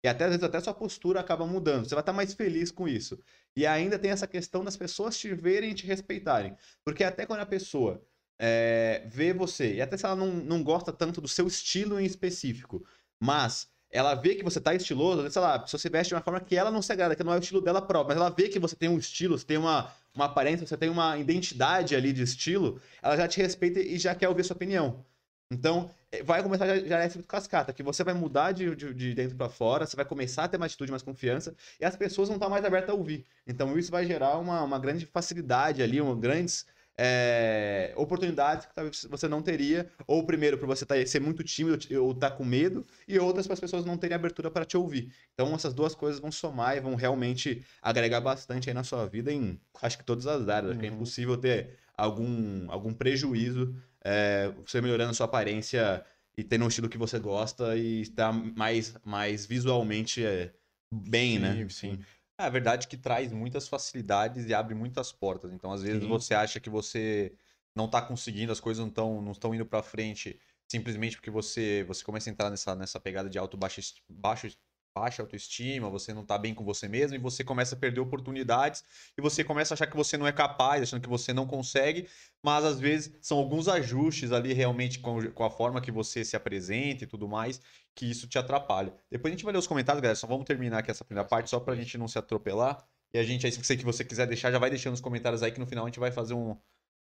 E 0.07 0.09
até 0.09 0.23
às 0.23 0.31
vezes 0.31 0.45
até 0.45 0.61
sua 0.61 0.73
postura 0.73 1.19
acaba 1.19 1.45
mudando. 1.45 1.85
Você 1.89 1.95
vai 1.97 2.03
estar 2.03 2.13
mais 2.13 2.33
feliz 2.33 2.71
com 2.71 2.87
isso. 2.87 3.19
E 3.57 3.67
ainda 3.67 3.99
tem 3.99 4.13
essa 4.13 4.25
questão 4.25 4.63
das 4.63 4.77
pessoas 4.77 5.19
te 5.19 5.35
verem 5.35 5.73
e 5.73 5.75
te 5.75 5.85
respeitarem. 5.85 6.57
Porque 6.85 7.03
até 7.03 7.27
quando 7.27 7.41
a 7.41 7.47
pessoa 7.47 8.01
é, 8.39 9.03
vê 9.09 9.33
você, 9.33 9.75
e 9.75 9.83
até 9.83 9.97
se 9.97 10.07
ela 10.07 10.15
não, 10.15 10.29
não 10.29 10.63
gosta 10.63 10.93
tanto 10.93 11.21
do 11.21 11.27
seu 11.27 11.49
estilo 11.49 11.99
em 11.99 12.05
específico, 12.05 12.87
mas 13.21 13.69
ela 13.91 14.15
vê 14.15 14.37
que 14.37 14.45
você 14.45 14.61
tá 14.61 14.73
estiloso, 14.77 15.29
sei 15.29 15.43
lá, 15.43 15.67
se 15.67 15.77
você 15.77 15.91
veste 15.91 16.11
de 16.11 16.15
uma 16.15 16.23
forma 16.23 16.39
que 16.39 16.55
ela 16.55 16.71
não 16.71 16.83
se 16.83 16.93
agrada, 16.93 17.17
que 17.17 17.25
não 17.25 17.33
é 17.33 17.37
o 17.37 17.41
estilo 17.41 17.61
dela 17.61 17.83
próprio, 17.83 18.15
mas 18.15 18.17
ela 18.17 18.31
vê 18.31 18.49
que 18.49 18.61
você 18.61 18.77
tem 18.77 18.89
um 18.89 18.99
estilo, 18.99 19.37
você 19.37 19.45
tem 19.45 19.57
uma, 19.57 19.93
uma 20.15 20.27
aparência, 20.27 20.65
você 20.65 20.77
tem 20.77 20.89
uma 20.89 21.19
identidade 21.19 21.97
ali 21.97 22.13
de 22.13 22.23
estilo, 22.23 22.81
ela 23.03 23.17
já 23.17 23.27
te 23.27 23.43
respeita 23.43 23.81
e 23.81 23.99
já 23.99 24.15
quer 24.15 24.29
ouvir 24.29 24.45
sua 24.45 24.55
opinião. 24.55 25.05
Então, 25.51 25.91
vai 26.23 26.43
começar 26.43 26.67
já, 26.67 26.79
já 26.79 27.05
esse 27.05 27.23
cascata, 27.23 27.73
que 27.73 27.83
você 27.83 28.05
vai 28.05 28.15
mudar 28.15 28.53
de, 28.53 28.75
de, 28.75 28.95
de 28.95 29.15
dentro 29.15 29.37
para 29.37 29.49
fora, 29.49 29.87
você 29.87 29.97
vai 29.97 30.05
começar 30.05 30.45
a 30.45 30.49
ter 30.49 30.59
mais 30.59 30.73
atitude, 30.73 30.91
mais 30.91 31.03
confiança, 31.03 31.55
e 31.81 31.85
as 31.85 31.97
pessoas 31.97 32.29
vão 32.29 32.37
estar 32.37 32.49
mais 32.49 32.65
abertas 32.65 32.91
a 32.91 32.95
ouvir. 32.95 33.25
Então, 33.47 33.79
isso 33.79 33.91
vai 33.91 34.07
gerar 34.07 34.39
uma, 34.39 34.63
uma 34.63 34.79
grande 34.79 35.07
facilidade 35.07 35.83
ali, 35.83 36.01
uma 36.01 36.15
grandes 36.15 36.67
é, 36.99 37.93
oportunidades 37.97 38.67
que 38.67 38.75
talvez 38.75 39.07
você 39.09 39.29
não 39.29 39.43
teria, 39.43 39.91
ou 40.07 40.25
primeiro, 40.25 40.57
por 40.59 40.67
você 40.67 40.87
tá, 40.87 40.95
ser 41.07 41.21
muito 41.21 41.45
tímido 41.45 41.79
ou 42.01 42.13
estar 42.13 42.31
tá 42.31 42.37
com 42.37 42.45
medo, 42.45 42.85
e 43.07 43.19
outras 43.19 43.47
para 43.47 43.55
as 43.55 43.61
pessoas 43.61 43.85
não 43.85 43.99
terem 43.99 44.15
abertura 44.15 44.51
para 44.51 44.65
te 44.65 44.77
ouvir. 44.77 45.13
Então, 45.35 45.55
essas 45.55 45.75
duas 45.75 45.95
coisas 45.95 46.21
vão 46.21 46.33
somar 46.33 46.77
e 46.77 46.81
vão 46.81 46.95
realmente 46.95 47.65
agregar 47.83 48.21
bastante 48.21 48.71
aí 48.71 48.75
na 48.75 48.85
sua 48.85 49.07
vida 49.07 49.33
em, 49.33 49.61
acho 49.83 49.99
que 49.99 50.05
todas 50.05 50.27
as 50.27 50.49
áreas. 50.49 50.65
Uhum. 50.65 50.71
Acho 50.71 50.81
que 50.81 50.87
é 50.87 50.91
uhum. 50.91 50.97
impossível 50.97 51.37
ter 51.37 51.79
algum, 51.97 52.71
algum 52.71 52.93
prejuízo 52.93 53.75
é, 54.07 54.53
você 54.65 54.81
melhorando 54.81 55.11
a 55.11 55.15
sua 55.15 55.27
aparência 55.27 56.05
e 56.39 56.45
tendo 56.45 56.65
um 56.65 56.69
estilo 56.69 56.89
que 56.89 56.97
você 56.97 57.19
gosta 57.19 57.77
e 57.77 58.03
estar 58.03 58.33
mais, 58.33 58.95
mais 59.05 59.45
visualmente 59.45 60.25
é, 60.25 60.53
bem, 60.93 61.35
sim, 61.35 61.39
né? 61.41 61.69
Sim. 61.69 61.99
É 62.39 62.45
a 62.45 62.49
verdade 62.49 62.87
que 62.87 62.97
traz 62.97 63.33
muitas 63.33 63.67
facilidades 63.67 64.47
e 64.47 64.55
abre 64.55 64.75
muitas 64.75 65.11
portas. 65.11 65.53
Então, 65.53 65.73
às 65.73 65.83
vezes, 65.83 66.03
sim. 66.03 66.09
você 66.09 66.35
acha 66.35 66.61
que 66.61 66.71
você 66.71 67.35
não 67.75 67.87
está 67.87 68.01
conseguindo, 68.01 68.53
as 68.53 68.61
coisas 68.61 68.81
não 68.81 68.89
estão 68.89 69.21
não 69.21 69.33
estão 69.33 69.55
indo 69.55 69.67
para 69.67 69.83
frente 69.83 70.39
simplesmente 70.69 71.17
porque 71.17 71.31
você 71.31 71.85
você 71.85 72.05
começa 72.05 72.31
a 72.31 72.33
entrar 72.33 72.51
nessa, 72.51 72.75
nessa 72.75 73.01
pegada 73.01 73.29
de 73.29 73.39
alto 73.39 73.57
baixo, 73.57 73.81
baixo 74.09 74.49
baixa 74.97 75.21
autoestima, 75.21 75.91
você 75.91 76.15
não 76.15 76.25
tá 76.25 76.39
bem 76.39 76.55
com 76.55 76.65
você 76.65 76.89
mesmo 76.89 77.15
e 77.15 77.19
você 77.19 77.45
começa 77.45 77.75
a 77.75 77.79
perder 77.79 78.01
oportunidades 78.01 78.83
e 79.17 79.21
você 79.21 79.45
começa 79.45 79.75
a 79.75 79.77
achar 79.77 79.87
que 79.87 79.97
você 79.97 80.17
não 80.17 80.27
é 80.27 80.33
capaz, 80.33 80.83
achando 80.83 81.03
que 81.03 81.09
você 81.09 81.35
não 81.35 81.47
consegue, 81.47 82.09
mas 82.43 82.65
às 82.65 82.81
vezes 82.81 83.15
são 83.21 83.37
alguns 83.37 83.69
ajustes 83.69 84.33
ali 84.33 84.55
realmente 84.55 84.99
com, 84.99 85.31
com 85.33 85.45
a 85.45 85.51
forma 85.51 85.83
que 85.83 85.93
você 85.93 86.25
se 86.25 86.35
apresenta 86.35 87.05
e 87.05 87.07
tudo 87.07 87.29
mais 87.29 87.61
que 87.95 88.11
isso 88.11 88.27
te 88.27 88.39
atrapalha. 88.39 88.95
Depois 89.11 89.31
a 89.31 89.37
gente 89.37 89.45
vai 89.45 89.53
ler 89.53 89.59
os 89.59 89.67
comentários, 89.67 90.01
galera, 90.01 90.17
só 90.17 90.27
vamos 90.27 90.47
terminar 90.47 90.79
aqui 90.79 90.91
essa 90.91 91.05
primeira 91.05 91.29
parte 91.29 91.51
só 91.51 91.61
pra 91.61 91.75
gente 91.75 91.99
não 91.99 92.09
se 92.09 92.19
atropelar 92.19 92.83
e 93.13 93.19
a 93.19 93.23
gente 93.23 93.45
aí 93.45 93.53
se 93.53 93.63
você 93.63 93.77
que 93.77 93.85
você 93.85 94.03
quiser 94.03 94.27
deixar 94.27 94.51
já 94.51 94.59
vai 94.59 94.71
deixando 94.71 94.93
nos 94.93 95.01
comentários 95.03 95.43
aí 95.43 95.53
que 95.53 95.61
no 95.61 95.67
final 95.67 95.85
a 95.85 95.89
gente 95.89 96.01
vai 96.01 96.11
fazer 96.11 96.33
um 96.35 96.57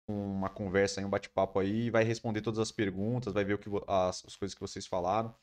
uma 0.08 0.48
conversa 0.48 1.00
aí, 1.00 1.04
um 1.04 1.10
bate-papo 1.10 1.58
aí, 1.58 1.90
vai 1.90 2.04
responder 2.04 2.40
todas 2.40 2.60
as 2.60 2.70
perguntas, 2.70 3.34
vai 3.34 3.44
ver 3.44 3.54
o 3.54 3.58
que 3.58 3.68
as, 3.88 4.24
as 4.24 4.36
coisas 4.36 4.54
que 4.54 4.60
vocês 4.60 4.86
falaram 4.86 5.34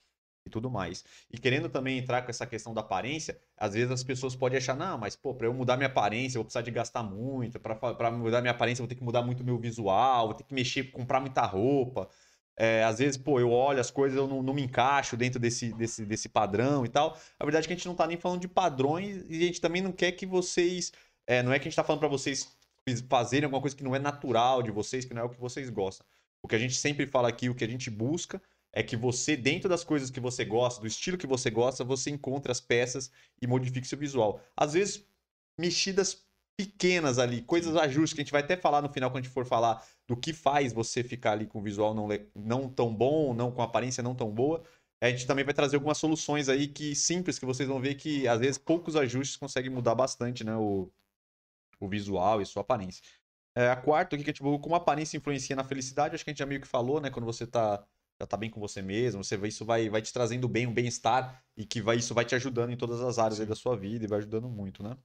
e 0.46 0.50
tudo 0.50 0.70
mais. 0.70 1.04
E 1.32 1.38
querendo 1.38 1.70
também 1.70 1.98
entrar 1.98 2.22
com 2.22 2.30
essa 2.30 2.46
questão 2.46 2.74
da 2.74 2.82
aparência, 2.82 3.40
às 3.58 3.74
vezes 3.74 3.92
as 3.92 4.04
pessoas 4.04 4.36
podem 4.36 4.58
achar, 4.58 4.76
não, 4.76 4.98
mas 4.98 5.16
pô, 5.16 5.34
para 5.34 5.48
eu 5.48 5.54
mudar 5.54 5.78
minha 5.78 5.88
aparência, 5.88 6.38
eu 6.38 6.42
vou 6.42 6.46
precisar 6.46 6.62
de 6.62 6.72
gastar 6.72 7.04
muito, 7.04 7.60
para 7.60 8.12
mudar 8.12 8.42
minha 8.42 8.52
aparência, 8.52 8.82
eu 8.82 8.84
vou 8.84 8.90
ter 8.90 8.96
que 8.96 9.04
mudar 9.04 9.22
muito 9.22 9.44
meu 9.44 9.58
visual, 9.58 10.28
vou 10.28 10.36
ter 10.36 10.44
que 10.44 10.54
mexer, 10.54 10.92
comprar 10.92 11.20
muita 11.20 11.42
roupa. 11.42 12.10
É, 12.56 12.84
às 12.84 13.00
vezes, 13.00 13.18
pô, 13.18 13.40
eu 13.40 13.50
olho 13.50 13.80
as 13.80 13.90
coisas, 13.90 14.16
eu 14.16 14.28
não, 14.28 14.44
não, 14.44 14.54
me 14.54 14.62
encaixo 14.62 15.18
dentro 15.18 15.40
desse, 15.40 15.74
desse, 15.74 16.06
desse 16.06 16.30
padrão 16.30 16.86
e 16.86 16.90
tal. 16.90 17.18
A 17.40 17.46
verdade 17.46 17.66
é 17.66 17.68
que 17.68 17.74
a 17.74 17.76
gente 17.76 17.88
não 17.88 17.96
tá 17.96 18.06
nem 18.06 18.18
falando 18.18 18.42
de 18.42 18.48
padrões 18.48 19.26
e 19.28 19.38
a 19.44 19.46
gente 19.48 19.60
também 19.60 19.82
não 19.82 19.92
quer 19.92 20.12
que 20.12 20.26
vocês. 20.26 20.92
É, 21.26 21.42
não 21.42 21.52
é 21.52 21.58
que 21.58 21.68
a 21.68 21.70
gente 21.70 21.76
tá 21.76 21.84
falando 21.84 22.02
para 22.02 22.10
vocês 22.10 22.56
fazerem 23.10 23.46
alguma 23.46 23.62
coisa 23.62 23.76
que 23.76 23.84
não 23.84 23.96
é 23.96 24.00
natural 24.00 24.62
de 24.62 24.70
vocês, 24.70 25.06
que 25.06 25.14
não 25.14 25.22
é 25.22 25.26
o 25.26 25.30
que 25.30 25.40
vocês 25.40 25.70
gostam. 25.70 26.06
O 26.44 26.48
que 26.48 26.56
a 26.56 26.60
gente 26.60 26.76
sempre 26.76 27.08
fala 27.08 27.30
aqui, 27.30 27.50
o 27.50 27.56
que 27.56 27.64
a 27.64 27.68
gente 27.68 27.90
busca 27.90 28.42
é 28.74 28.82
que 28.82 28.98
você, 28.98 29.38
dentro 29.38 29.70
das 29.70 29.84
coisas 29.84 30.10
que 30.10 30.20
você 30.20 30.44
gosta, 30.44 30.82
do 30.82 30.88
estilo 30.88 31.18
que 31.18 31.28
você 31.28 31.52
gosta, 31.52 31.84
você 31.84 32.10
encontra 32.10 32.52
as 32.52 32.60
peças 32.60 33.12
e 33.40 33.46
modifique 33.46 33.88
seu 33.88 33.98
visual. 33.98 34.42
Às 34.58 34.74
vezes, 34.74 35.06
mexidas 35.58 36.26
pequenas 36.58 37.20
ali, 37.20 37.42
coisas 37.44 37.76
ajustes 37.76 38.14
que 38.14 38.22
a 38.22 38.24
gente 38.24 38.32
vai 38.32 38.42
até 38.42 38.58
falar 38.58 38.82
no 38.82 38.90
final 38.90 39.10
quando 39.10 39.20
a 39.20 39.22
gente 39.24 39.34
for 39.34 39.46
falar 39.46 39.86
do 40.08 40.18
que 40.18 40.34
faz 40.34 40.74
você 40.74 41.04
ficar 41.04 41.34
ali 41.34 41.46
com 41.46 41.60
o 41.60 41.62
visual 41.62 41.94
não, 41.94 42.08
não 42.36 42.70
tão 42.70 42.94
bom, 42.94 43.34
não 43.34 43.52
com 43.52 43.62
aparência 43.62 44.04
não 44.04 44.16
tão 44.16 44.32
boa. 44.32 44.64
A 45.02 45.10
gente 45.10 45.28
também 45.28 45.44
vai 45.44 45.54
trazer 45.54 45.76
algumas 45.76 45.98
soluções 45.98 46.50
aí 46.50 46.68
que 46.68 46.96
simples 46.96 47.38
que 47.38 47.46
vocês 47.46 47.68
vão 47.68 47.80
ver 47.80 47.96
que 47.96 48.28
às 48.28 48.40
vezes 48.40 48.58
poucos 48.58 48.96
ajustes 48.96 49.36
conseguem 49.36 49.70
mudar 49.70 49.96
bastante, 49.96 50.44
né, 50.44 50.56
o, 50.56 50.90
o 51.80 51.88
visual 51.88 52.42
e 52.42 52.46
sua 52.46 52.62
aparência. 52.62 53.04
É, 53.56 53.70
a 53.70 53.76
quarta 53.76 54.16
aqui 54.16 54.24
que 54.24 54.30
a 54.32 54.34
gente 54.34 54.62
como 54.62 54.74
a 54.74 54.78
aparência 54.78 55.18
influencia 55.18 55.56
na 55.56 55.64
felicidade, 55.64 56.16
acho 56.16 56.24
que 56.24 56.30
a 56.30 56.34
gente 56.34 56.40
já 56.40 56.46
meio 56.46 56.62
que 56.62 56.68
falou, 56.68 57.02
né, 57.02 57.10
quando 57.10 57.26
você 57.26 57.46
tá 57.46 57.86
já 58.24 58.28
tá 58.28 58.38
bem 58.38 58.50
com 58.50 58.60
você 58.60 58.82
mesmo, 58.82 59.24
você 59.24 59.36
isso 59.48 59.66
vai, 59.66 59.90
vai 59.90 60.02
te 60.02 60.12
trazendo 60.12 60.48
bem, 60.48 60.66
um 60.66 60.74
bem-estar 60.74 61.44
e 61.56 61.66
que 61.66 61.82
vai, 61.82 61.98
isso 61.98 62.14
vai 62.14 62.26
te 62.26 62.34
ajudando 62.36 62.72
em 62.72 62.78
todas 62.78 63.02
as 63.02 63.20
áreas 63.20 63.40
da 63.40 63.56
sua 63.56 63.76
vida 63.76 64.06
e 64.06 64.08
vai 64.08 64.20
ajudando 64.20 64.50
muito, 64.50 64.82
né? 64.82 64.98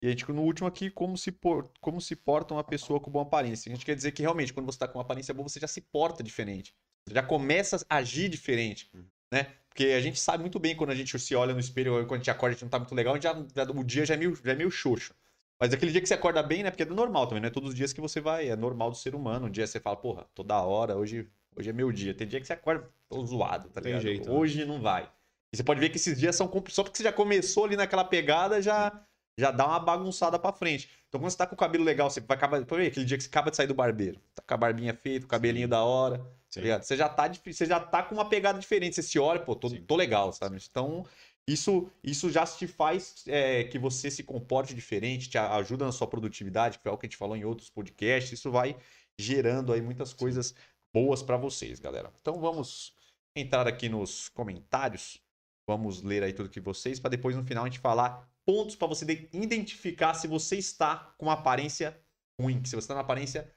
E 0.00 0.06
a 0.06 0.10
gente, 0.10 0.30
no 0.30 0.42
último 0.42 0.68
aqui, 0.68 0.90
como 0.90 1.18
se, 1.18 1.32
por, 1.32 1.70
como 1.80 2.00
se 2.00 2.14
porta 2.14 2.54
uma 2.54 2.62
pessoa 2.62 3.00
com 3.00 3.10
boa 3.10 3.24
aparência. 3.24 3.70
A 3.70 3.74
gente 3.74 3.84
quer 3.84 3.96
dizer 3.96 4.12
que 4.12 4.22
realmente, 4.22 4.52
quando 4.52 4.66
você 4.66 4.76
está 4.76 4.86
com 4.86 4.98
uma 4.98 5.02
aparência 5.02 5.34
boa, 5.34 5.48
você 5.48 5.58
já 5.58 5.66
se 5.66 5.80
porta 5.80 6.22
diferente. 6.22 6.72
Você 7.04 7.14
já 7.14 7.22
começa 7.22 7.84
a 7.88 7.96
agir 7.96 8.28
diferente, 8.28 8.88
uhum. 8.94 9.04
né? 9.32 9.54
Porque 9.68 9.86
a 9.86 10.00
gente 10.00 10.20
sabe 10.20 10.42
muito 10.42 10.58
bem 10.60 10.76
quando 10.76 10.90
a 10.90 10.94
gente 10.94 11.18
se 11.18 11.34
olha 11.34 11.52
no 11.52 11.60
espelho, 11.60 12.06
quando 12.06 12.14
a 12.14 12.18
gente 12.18 12.30
acorda, 12.30 12.50
a 12.50 12.54
gente 12.54 12.62
não 12.62 12.68
tá 12.68 12.78
muito 12.78 12.94
legal, 12.94 13.20
já, 13.20 13.32
já, 13.54 13.64
o 13.64 13.84
dia 13.84 14.06
já 14.06 14.14
é, 14.14 14.16
meio, 14.16 14.36
já 14.36 14.52
é 14.52 14.54
meio 14.54 14.70
xoxo. 14.70 15.14
Mas 15.60 15.72
aquele 15.72 15.90
dia 15.90 16.00
que 16.00 16.06
você 16.06 16.14
acorda 16.14 16.42
bem, 16.42 16.62
né? 16.62 16.70
Porque 16.70 16.84
é 16.84 16.86
normal 16.86 17.26
também, 17.26 17.40
não 17.40 17.48
é 17.48 17.50
todos 17.50 17.70
os 17.70 17.74
dias 17.74 17.92
que 17.92 18.00
você 18.00 18.20
vai, 18.20 18.48
é 18.48 18.54
normal 18.54 18.90
do 18.90 18.96
ser 18.96 19.16
humano. 19.16 19.46
Um 19.46 19.50
dia 19.50 19.66
você 19.66 19.80
fala, 19.80 19.96
porra, 19.96 20.26
toda 20.32 20.62
hora, 20.62 20.96
hoje 20.96 21.28
Hoje 21.58 21.70
é 21.70 21.72
meu 21.72 21.90
dia. 21.90 22.14
Tem 22.14 22.26
dia 22.26 22.40
que 22.40 22.46
você 22.46 22.52
acorda 22.52 22.88
tô 23.08 23.26
zoado, 23.26 23.68
tá 23.70 23.80
ligado? 23.80 24.02
Jeito, 24.02 24.28
né? 24.28 24.34
Hoje 24.34 24.60
né? 24.60 24.64
não 24.64 24.80
vai. 24.80 25.10
E 25.52 25.56
você 25.56 25.64
pode 25.64 25.80
ver 25.80 25.88
que 25.88 25.96
esses 25.96 26.18
dias 26.18 26.36
são 26.36 26.46
só 26.68 26.84
porque 26.84 26.98
você 26.98 27.02
já 27.02 27.12
começou 27.12 27.64
ali 27.64 27.76
naquela 27.76 28.04
pegada, 28.04 28.62
já 28.62 29.04
já 29.38 29.50
dá 29.50 29.66
uma 29.66 29.80
bagunçada 29.80 30.38
pra 30.38 30.52
frente. 30.52 30.90
Então 31.08 31.20
quando 31.20 31.30
você 31.30 31.38
tá 31.38 31.46
com 31.46 31.54
o 31.54 31.58
cabelo 31.58 31.84
legal, 31.84 32.10
você 32.10 32.20
vai 32.20 32.36
acabar. 32.36 32.64
Pô, 32.64 32.76
aquele 32.76 33.04
dia 33.04 33.16
que 33.16 33.24
você 33.24 33.28
acaba 33.28 33.50
de 33.50 33.56
sair 33.56 33.66
do 33.66 33.74
barbeiro. 33.74 34.20
Tá 34.34 34.42
com 34.46 34.54
a 34.54 34.56
barbinha 34.56 34.94
feita, 34.94 35.26
o 35.26 35.28
cabelinho 35.28 35.66
Sim. 35.66 35.70
da 35.70 35.82
hora. 35.82 36.18
Tá 36.52 36.60
ligado? 36.60 36.82
Você 36.82 36.96
já, 36.96 37.08
tá, 37.08 37.30
você 37.44 37.66
já 37.66 37.78
tá 37.78 38.02
com 38.02 38.14
uma 38.14 38.28
pegada 38.28 38.58
diferente. 38.58 38.94
Você 38.94 39.02
se 39.02 39.18
olha, 39.18 39.40
pô, 39.40 39.54
tô, 39.54 39.68
tô 39.70 39.96
legal, 39.96 40.32
sabe? 40.32 40.58
Então, 40.68 41.04
isso, 41.46 41.90
isso 42.02 42.30
já 42.30 42.44
te 42.46 42.66
faz 42.66 43.24
é, 43.26 43.64
que 43.64 43.78
você 43.78 44.10
se 44.10 44.22
comporte 44.22 44.74
diferente, 44.74 45.28
te 45.28 45.38
ajuda 45.38 45.84
na 45.84 45.92
sua 45.92 46.06
produtividade, 46.06 46.78
que 46.78 46.82
foi 46.82 46.90
algo 46.90 47.00
que 47.00 47.06
a 47.06 47.08
gente 47.08 47.16
falou 47.16 47.36
em 47.36 47.44
outros 47.44 47.70
podcasts. 47.70 48.32
Isso 48.32 48.50
vai 48.50 48.76
gerando 49.18 49.72
aí 49.72 49.80
muitas 49.80 50.12
coisas 50.12 50.54
boas 50.92 51.22
para 51.22 51.36
vocês, 51.36 51.78
galera. 51.80 52.12
Então 52.20 52.40
vamos 52.40 52.92
entrar 53.34 53.66
aqui 53.66 53.88
nos 53.88 54.28
comentários. 54.28 55.20
Vamos 55.66 56.02
ler 56.02 56.22
aí 56.22 56.32
tudo 56.32 56.48
que 56.48 56.60
vocês, 56.60 56.98
para 56.98 57.10
depois 57.10 57.36
no 57.36 57.44
final 57.44 57.64
a 57.64 57.68
gente 57.68 57.78
falar 57.78 58.26
pontos 58.44 58.74
para 58.74 58.88
você 58.88 59.28
identificar 59.32 60.14
se 60.14 60.26
você 60.26 60.56
está 60.56 61.12
com 61.18 61.26
uma 61.26 61.34
aparência 61.34 61.94
ruim, 62.40 62.64
se 62.64 62.70
você 62.70 62.78
está 62.78 62.94
na 62.94 63.00
aparência 63.00 63.52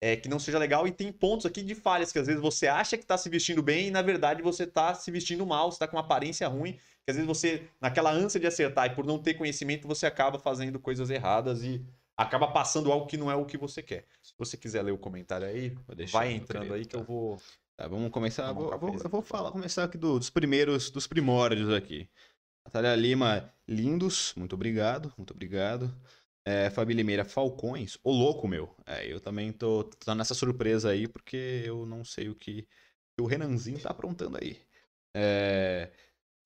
é, 0.00 0.16
que 0.16 0.28
não 0.28 0.40
seja 0.40 0.58
legal. 0.58 0.86
E 0.88 0.90
tem 0.90 1.12
pontos 1.12 1.46
aqui 1.46 1.62
de 1.62 1.76
falhas, 1.76 2.10
que 2.10 2.18
às 2.18 2.26
vezes 2.26 2.42
você 2.42 2.66
acha 2.66 2.96
que 2.96 3.04
está 3.04 3.16
se 3.16 3.28
vestindo 3.28 3.62
bem 3.62 3.86
e 3.86 3.90
na 3.92 4.02
verdade 4.02 4.42
você 4.42 4.64
está 4.64 4.92
se 4.94 5.08
vestindo 5.12 5.46
mal, 5.46 5.70
você 5.70 5.76
está 5.76 5.86
com 5.86 5.96
uma 5.96 6.02
aparência 6.02 6.48
ruim, 6.48 6.72
que 6.72 7.10
às 7.10 7.16
vezes 7.16 7.26
você, 7.26 7.68
naquela 7.80 8.10
ânsia 8.10 8.40
de 8.40 8.48
acertar 8.48 8.86
e 8.86 8.94
por 8.96 9.06
não 9.06 9.16
ter 9.20 9.34
conhecimento, 9.34 9.86
você 9.86 10.04
acaba 10.04 10.40
fazendo 10.40 10.80
coisas 10.80 11.08
erradas 11.08 11.62
e 11.62 11.86
acaba 12.22 12.48
passando 12.48 12.90
algo 12.90 13.06
que 13.06 13.16
não 13.16 13.30
é 13.30 13.34
o 13.34 13.44
que 13.44 13.56
você 13.56 13.82
quer. 13.82 14.06
Se 14.22 14.32
você 14.38 14.56
quiser 14.56 14.82
ler 14.82 14.92
o 14.92 14.98
comentário 14.98 15.46
aí, 15.46 15.76
vai 16.10 16.32
entrando 16.32 16.72
aí 16.72 16.84
que 16.84 16.92
tá. 16.92 16.98
eu 16.98 17.04
vou. 17.04 17.40
Tá, 17.76 17.88
vamos 17.88 18.10
começar. 18.10 18.52
Vou, 18.52 18.78
vou, 18.78 18.94
eu 18.94 19.10
vou 19.10 19.22
falar, 19.22 19.50
começar 19.50 19.84
aqui 19.84 19.98
do, 19.98 20.18
dos 20.18 20.30
primeiros, 20.30 20.90
dos 20.90 21.06
primórdios 21.06 21.70
aqui. 21.70 22.08
Natália 22.64 22.94
Lima, 22.94 23.52
lindos, 23.66 24.32
muito 24.36 24.54
obrigado, 24.54 25.12
muito 25.16 25.32
obrigado. 25.32 25.94
É, 26.44 26.70
Fabi 26.70 26.94
Limeira, 26.94 27.24
Falcões, 27.24 27.98
ô 28.02 28.10
louco 28.10 28.48
meu. 28.48 28.74
É, 28.86 29.06
eu 29.06 29.20
também 29.20 29.52
tô, 29.52 29.84
tô 29.84 30.14
nessa 30.14 30.34
surpresa 30.34 30.90
aí, 30.90 31.06
porque 31.06 31.62
eu 31.64 31.86
não 31.86 32.04
sei 32.04 32.28
o 32.28 32.34
que, 32.34 32.62
que 32.62 33.22
o 33.22 33.26
Renanzinho 33.26 33.80
tá 33.80 33.90
aprontando 33.90 34.38
aí. 34.40 34.60
É, 35.14 35.90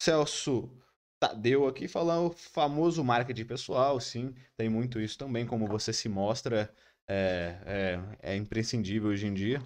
Celso 0.00 0.70
Tadeu 1.18 1.66
aqui 1.66 1.88
falando 1.88 2.28
o 2.28 2.30
famoso 2.30 3.02
marketing 3.02 3.44
pessoal, 3.44 3.98
sim, 3.98 4.34
tem 4.56 4.68
muito 4.68 5.00
isso 5.00 5.16
também, 5.16 5.46
como 5.46 5.66
você 5.66 5.92
se 5.92 6.08
mostra, 6.08 6.70
é, 7.08 8.00
é, 8.22 8.32
é 8.32 8.36
imprescindível 8.36 9.10
hoje 9.10 9.26
em 9.26 9.34
dia. 9.34 9.62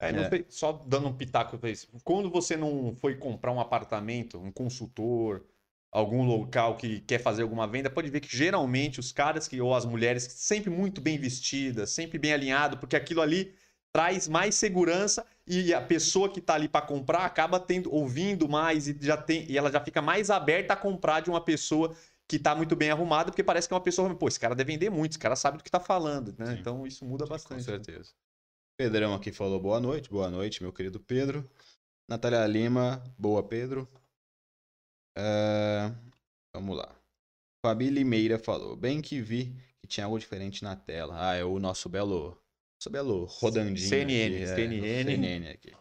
É, 0.00 0.10
é. 0.10 0.44
só 0.48 0.72
dando 0.72 1.08
um 1.08 1.12
pitaco 1.16 1.58
para 1.58 1.70
isso. 1.70 1.88
Quando 2.02 2.30
você 2.30 2.56
não 2.56 2.94
foi 2.96 3.16
comprar 3.16 3.52
um 3.52 3.60
apartamento, 3.60 4.38
um 4.38 4.50
consultor, 4.50 5.44
algum 5.92 6.24
local 6.24 6.76
que 6.76 7.00
quer 7.00 7.18
fazer 7.18 7.42
alguma 7.42 7.66
venda, 7.66 7.90
pode 7.90 8.10
ver 8.10 8.20
que 8.20 8.34
geralmente 8.34 8.98
os 8.98 9.12
caras 9.12 9.46
que 9.46 9.60
ou 9.60 9.74
as 9.74 9.84
mulheres 9.84 10.22
sempre 10.22 10.70
muito 10.70 11.00
bem 11.00 11.18
vestidas, 11.18 11.90
sempre 11.90 12.18
bem 12.18 12.32
alinhado, 12.32 12.78
porque 12.78 12.96
aquilo 12.96 13.20
ali 13.20 13.54
traz 13.92 14.28
mais 14.28 14.54
segurança 14.54 15.26
e 15.46 15.74
a 15.74 15.80
pessoa 15.80 16.28
que 16.32 16.40
tá 16.40 16.54
ali 16.54 16.68
para 16.68 16.86
comprar 16.86 17.24
acaba 17.24 17.58
tendo 17.58 17.92
ouvindo 17.92 18.48
mais 18.48 18.86
e 18.88 18.96
já 19.00 19.16
tem 19.16 19.44
e 19.50 19.58
ela 19.58 19.70
já 19.70 19.80
fica 19.80 20.00
mais 20.00 20.30
aberta 20.30 20.74
a 20.74 20.76
comprar 20.76 21.20
de 21.20 21.30
uma 21.30 21.40
pessoa 21.40 21.94
que 22.28 22.38
tá 22.38 22.54
muito 22.54 22.76
bem 22.76 22.90
arrumada, 22.90 23.32
porque 23.32 23.42
parece 23.42 23.66
que 23.66 23.74
é 23.74 23.76
uma 23.76 23.82
pessoa, 23.82 24.14
pô, 24.14 24.28
esse 24.28 24.38
cara 24.38 24.54
deve 24.54 24.72
vender 24.72 24.88
muito, 24.88 25.12
esse 25.12 25.18
cara 25.18 25.34
sabe 25.34 25.58
do 25.58 25.64
que 25.64 25.70
tá 25.70 25.80
falando, 25.80 26.32
né? 26.38 26.46
Sim. 26.54 26.60
Então 26.60 26.86
isso 26.86 27.04
muda 27.04 27.24
Com 27.24 27.30
bastante. 27.30 27.58
né? 27.58 27.64
certeza. 27.64 28.12
Pedrão 28.78 29.14
aqui 29.14 29.32
falou 29.32 29.58
boa 29.58 29.80
noite, 29.80 30.08
boa 30.08 30.30
noite, 30.30 30.62
meu 30.62 30.72
querido 30.72 31.00
Pedro. 31.00 31.48
Natália 32.08 32.46
Lima, 32.46 33.02
boa, 33.18 33.42
Pedro. 33.42 33.88
É, 35.18 35.92
Vamos 36.54 36.76
lá. 36.76 36.94
Fabi 37.64 37.90
Limeira 37.90 38.38
falou, 38.38 38.74
bem 38.76 39.02
que 39.02 39.20
vi 39.20 39.54
que 39.80 39.86
tinha 39.86 40.06
algo 40.06 40.18
diferente 40.18 40.62
na 40.62 40.74
tela. 40.74 41.14
Ah, 41.18 41.34
é 41.34 41.44
o 41.44 41.58
nosso 41.58 41.88
belo, 41.88 42.39
belo 42.88 43.24
rodandinho 43.24 43.88
CNN, 43.88 44.36
aqui, 44.36 44.42
é, 44.44 44.54
CNN. 44.54 44.80
nosso 44.80 45.04
CNN 45.04 45.48
aqui. 45.50 45.72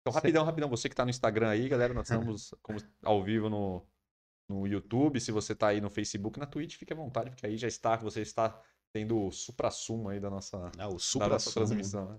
Então, 0.00 0.12
rapidão, 0.12 0.44
rapidão, 0.44 0.68
você 0.68 0.88
que 0.88 0.94
tá 0.94 1.04
no 1.04 1.10
Instagram 1.10 1.48
aí, 1.48 1.68
galera, 1.68 1.92
nós 1.92 2.08
estamos 2.10 2.54
como 2.62 2.78
ao 3.02 3.22
vivo 3.22 3.50
no, 3.50 3.86
no 4.48 4.66
YouTube. 4.66 5.20
Se 5.20 5.32
você 5.32 5.54
tá 5.54 5.68
aí 5.68 5.80
no 5.80 5.90
Facebook, 5.90 6.38
na 6.38 6.46
Twitch, 6.46 6.76
fique 6.76 6.92
à 6.92 6.96
vontade, 6.96 7.30
porque 7.30 7.46
aí 7.46 7.56
já 7.56 7.68
está, 7.68 7.96
você 7.96 8.20
está 8.20 8.62
tendo 8.92 9.18
o 9.18 9.32
supra-sumo 9.32 10.08
aí 10.08 10.20
da 10.20 10.30
nossa, 10.30 10.70
Ah, 10.78 10.88
o 10.88 11.18
da 11.18 11.28
nossa 11.28 11.50
supra 11.50 11.66
transmissão. 11.66 12.10
Né? 12.10 12.18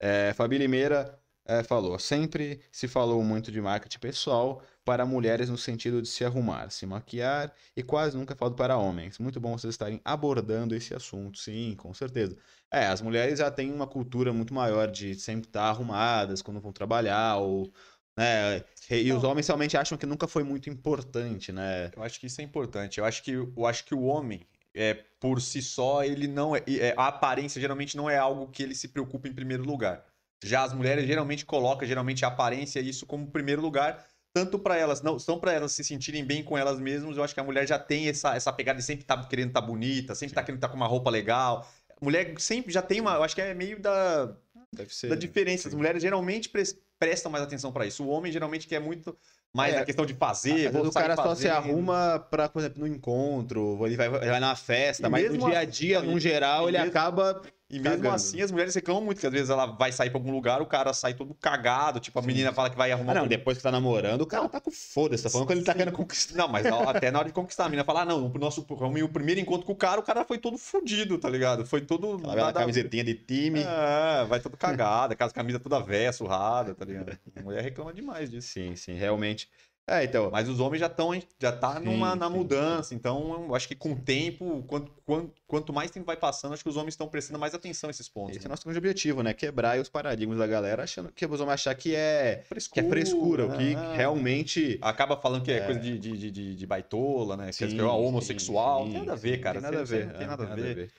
É, 0.00 0.34
Fabi 0.34 0.58
Limeira 0.58 1.21
é, 1.44 1.62
falou: 1.62 1.98
sempre 1.98 2.60
se 2.70 2.86
falou 2.88 3.22
muito 3.22 3.50
de 3.52 3.60
marketing 3.60 3.98
pessoal 3.98 4.62
para 4.84 5.04
mulheres 5.06 5.48
no 5.48 5.58
sentido 5.58 6.02
de 6.02 6.08
se 6.08 6.24
arrumar, 6.24 6.70
se 6.70 6.86
maquiar 6.86 7.52
e 7.76 7.82
quase 7.82 8.16
nunca 8.16 8.34
falado 8.34 8.54
para 8.56 8.76
homens. 8.76 9.18
Muito 9.18 9.40
bom 9.40 9.56
vocês 9.56 9.74
estarem 9.74 10.00
abordando 10.04 10.74
esse 10.74 10.94
assunto, 10.94 11.38
sim, 11.38 11.74
com 11.76 11.92
certeza. 11.94 12.36
É, 12.70 12.86
as 12.86 13.00
mulheres 13.00 13.38
já 13.38 13.50
têm 13.50 13.72
uma 13.72 13.86
cultura 13.86 14.32
muito 14.32 14.52
maior 14.54 14.90
de 14.90 15.14
sempre 15.14 15.48
estar 15.48 15.64
arrumadas 15.64 16.42
quando 16.42 16.60
vão 16.60 16.72
trabalhar, 16.72 17.36
ou. 17.36 17.72
Né, 18.16 18.62
e 18.90 19.10
os 19.12 19.24
homens 19.24 19.46
realmente 19.46 19.74
acham 19.76 19.96
que 19.96 20.04
nunca 20.04 20.28
foi 20.28 20.42
muito 20.44 20.68
importante, 20.68 21.50
né? 21.50 21.90
Eu 21.96 22.02
acho 22.02 22.20
que 22.20 22.26
isso 22.26 22.40
é 22.42 22.44
importante. 22.44 22.98
Eu 22.98 23.06
acho 23.06 23.22
que, 23.22 23.30
eu 23.32 23.66
acho 23.66 23.84
que 23.86 23.94
o 23.94 24.02
homem, 24.02 24.46
é, 24.74 24.92
por 25.18 25.40
si 25.40 25.62
só, 25.62 26.04
ele 26.04 26.26
não 26.28 26.54
é, 26.54 26.62
é- 26.68 26.94
A 26.96 27.06
aparência 27.08 27.60
geralmente 27.60 27.96
não 27.96 28.10
é 28.10 28.18
algo 28.18 28.48
que 28.50 28.62
ele 28.62 28.74
se 28.74 28.88
preocupa 28.88 29.28
em 29.28 29.32
primeiro 29.34 29.64
lugar. 29.64 30.04
Já 30.42 30.64
as 30.64 30.72
mulheres 30.72 31.06
geralmente 31.06 31.44
colocam 31.46 31.86
geralmente 31.86 32.24
a 32.24 32.28
aparência 32.28 32.80
isso 32.80 33.06
como 33.06 33.26
primeiro 33.26 33.62
lugar, 33.62 34.04
tanto 34.34 34.58
para 34.58 34.76
elas, 34.76 35.02
não, 35.02 35.18
são 35.18 35.38
para 35.38 35.52
elas 35.52 35.72
se 35.72 35.84
sentirem 35.84 36.24
bem 36.24 36.42
com 36.42 36.56
elas 36.56 36.80
mesmas. 36.80 37.16
Eu 37.16 37.22
acho 37.24 37.34
que 37.34 37.40
a 37.40 37.44
mulher 37.44 37.66
já 37.66 37.78
tem 37.78 38.08
essa, 38.08 38.34
essa 38.34 38.52
pegada 38.52 38.78
de 38.78 38.84
sempre 38.84 39.02
estar 39.02 39.28
querendo 39.28 39.48
estar 39.48 39.60
bonita, 39.60 40.14
sempre 40.14 40.32
estar 40.32 40.42
querendo 40.42 40.58
estar 40.58 40.68
com 40.68 40.76
uma 40.76 40.86
roupa 40.86 41.10
legal. 41.10 41.68
Mulher 42.00 42.34
sempre 42.38 42.72
já 42.72 42.82
tem 42.82 43.00
uma. 43.00 43.14
Eu 43.14 43.22
acho 43.22 43.34
que 43.34 43.40
é 43.40 43.54
meio 43.54 43.78
da, 43.78 44.32
Deve 44.72 44.92
ser. 44.94 45.08
da 45.08 45.14
diferença. 45.14 45.68
As 45.68 45.72
sim. 45.72 45.76
mulheres 45.78 46.02
geralmente 46.02 46.48
pres- 46.48 46.76
prestam 46.98 47.30
mais 47.30 47.44
atenção 47.44 47.70
para 47.70 47.86
isso. 47.86 48.02
O 48.02 48.08
homem 48.08 48.32
geralmente 48.32 48.66
quer 48.66 48.80
muito 48.80 49.16
mais 49.54 49.74
É, 49.74 49.78
a 49.78 49.84
questão 49.84 50.04
de 50.06 50.14
fazer. 50.14 50.74
O 50.74 50.90
cara 50.90 51.14
só 51.14 51.34
se 51.36 51.46
arruma 51.48 52.18
pra, 52.30 52.48
por 52.48 52.58
exemplo, 52.60 52.80
no 52.80 52.86
encontro, 52.88 53.78
ele 53.86 53.96
vai, 53.96 54.06
ele 54.08 54.30
vai 54.30 54.40
na 54.40 54.56
festa, 54.56 55.06
E 55.06 55.10
mas 55.10 55.30
no 55.30 55.38
dia 55.46 55.58
a 55.58 55.62
assim, 55.62 55.70
dia, 55.70 56.00
no 56.02 56.18
geral, 56.18 56.68
ele 56.68 56.78
mesmo- 56.78 56.90
acaba. 56.90 57.42
E 57.72 57.78
mesmo 57.80 57.96
Cagando. 58.02 58.14
assim, 58.16 58.42
as 58.42 58.52
mulheres 58.52 58.74
reclamam 58.74 59.02
muito, 59.02 59.18
que 59.18 59.26
às 59.26 59.32
vezes 59.32 59.48
ela 59.48 59.64
vai 59.64 59.90
sair 59.90 60.10
pra 60.10 60.18
algum 60.18 60.30
lugar, 60.30 60.60
o 60.60 60.66
cara 60.66 60.92
sai 60.92 61.14
todo 61.14 61.32
cagado, 61.32 61.98
tipo, 62.00 62.18
a 62.18 62.22
menina 62.22 62.52
fala 62.52 62.68
que 62.68 62.76
vai 62.76 62.92
arrumar 62.92 63.12
Ah, 63.12 63.14
não, 63.14 63.24
um- 63.24 63.28
depois 63.28 63.56
que 63.56 63.62
tá 63.62 63.72
namorando, 63.72 64.20
o 64.20 64.26
cara 64.26 64.46
tá 64.46 64.60
com 64.60 64.70
foda-se, 64.70 65.22
tá 65.22 65.30
falando 65.30 65.46
que 65.46 65.54
ele 65.54 65.62
tá 65.64 65.72
querendo 65.74 65.94
conquistar. 65.94 66.36
Não, 66.36 66.48
mas 66.48 66.66
até 66.66 67.10
na 67.10 67.20
hora 67.20 67.28
de 67.28 67.34
conquistar, 67.34 67.64
a 67.64 67.68
menina 67.70 67.82
fala, 67.82 68.02
ah, 68.02 68.04
não, 68.04 68.26
o 68.26 68.38
nosso 68.38 68.60
o 68.68 69.08
primeiro 69.08 69.40
encontro 69.40 69.64
com 69.64 69.72
o 69.72 69.76
cara, 69.76 69.98
o 69.98 70.02
cara 70.02 70.22
foi 70.22 70.36
todo 70.36 70.58
fudido, 70.58 71.16
tá 71.16 71.30
ligado? 71.30 71.64
Foi 71.64 71.80
todo... 71.80 72.08
Ela 72.08 72.18
vai 72.26 72.36
na 72.36 72.42
nada- 72.44 72.60
camisetinha 72.60 73.04
de 73.04 73.14
time. 73.14 73.60
É, 73.62 74.24
vai 74.26 74.38
todo 74.38 74.54
cagado, 74.54 75.14
aquelas 75.14 75.32
camisas 75.32 75.62
toda 75.62 75.80
véia, 75.80 76.12
surrada, 76.12 76.74
tá 76.74 76.84
ligado? 76.84 77.18
A 77.34 77.40
mulher 77.40 77.62
reclama 77.62 77.94
demais 77.94 78.30
disso. 78.30 78.48
Sim, 78.48 78.76
sim, 78.76 78.92
realmente. 78.92 79.48
É, 79.86 80.04
então. 80.04 80.30
Mas 80.30 80.48
os 80.48 80.60
homens 80.60 80.80
já 80.80 80.86
estão 80.86 81.10
já 81.40 81.52
tá 81.52 81.78
Sim, 81.78 81.84
numa, 81.84 82.14
na 82.14 82.28
sim, 82.28 82.34
mudança, 82.34 82.94
então 82.94 83.46
eu 83.46 83.54
acho 83.54 83.66
que 83.66 83.74
com 83.74 83.92
o 83.92 83.96
tempo, 84.00 84.62
quanto, 84.68 84.92
quanto, 85.04 85.32
quanto 85.46 85.72
mais 85.72 85.90
tempo 85.90 86.06
vai 86.06 86.16
passando, 86.16 86.54
acho 86.54 86.62
que 86.62 86.68
os 86.68 86.76
homens 86.76 86.94
estão 86.94 87.08
prestando 87.08 87.38
mais 87.38 87.54
atenção 87.54 87.88
a 87.88 87.90
esses 87.90 88.08
pontos. 88.08 88.36
Esse 88.36 88.46
é 88.46 88.48
né? 88.48 88.48
o 88.48 88.50
nosso 88.50 88.64
grande 88.64 88.78
objetivo, 88.78 89.22
né? 89.22 89.34
Quebrar 89.34 89.78
os 89.80 89.88
paradigmas 89.88 90.38
da 90.38 90.46
galera, 90.46 90.84
achando 90.84 91.10
que 91.12 91.26
os 91.26 91.40
homens 91.40 91.54
achar 91.54 91.74
que 91.74 91.94
é, 91.94 92.36
que 92.36 92.40
é 92.44 92.44
Frescura, 92.44 92.88
frescura, 92.88 93.46
o 93.46 93.56
que 93.58 93.74
realmente. 93.96 94.78
Acaba 94.80 95.16
falando 95.16 95.44
que 95.44 95.50
é, 95.50 95.60
coisa 95.66 95.80
de, 95.80 95.98
de, 95.98 96.30
de- 96.30 96.56
de, 96.56 96.66
baitola, 96.66 97.36
né? 97.36 97.50
que 97.52 97.64
é 97.64 97.68
Sim, 97.68 97.80
homossexual. 97.80 98.86
sim, 98.86 98.92
não 98.92 98.92
tem 98.92 99.00
nada 99.00 99.12
a 99.12 99.16
sim, 99.16 99.22
ver, 99.22 99.40
cara. 99.40 99.60
Tem 99.60 99.70
nada 99.70 99.80
a 99.80 99.84
ver. 99.84 100.06
Não 100.06 100.12
tem 100.14 100.24
é, 100.24 100.26
nada 100.26 100.44
a 100.44 100.56
ver. 100.56 100.92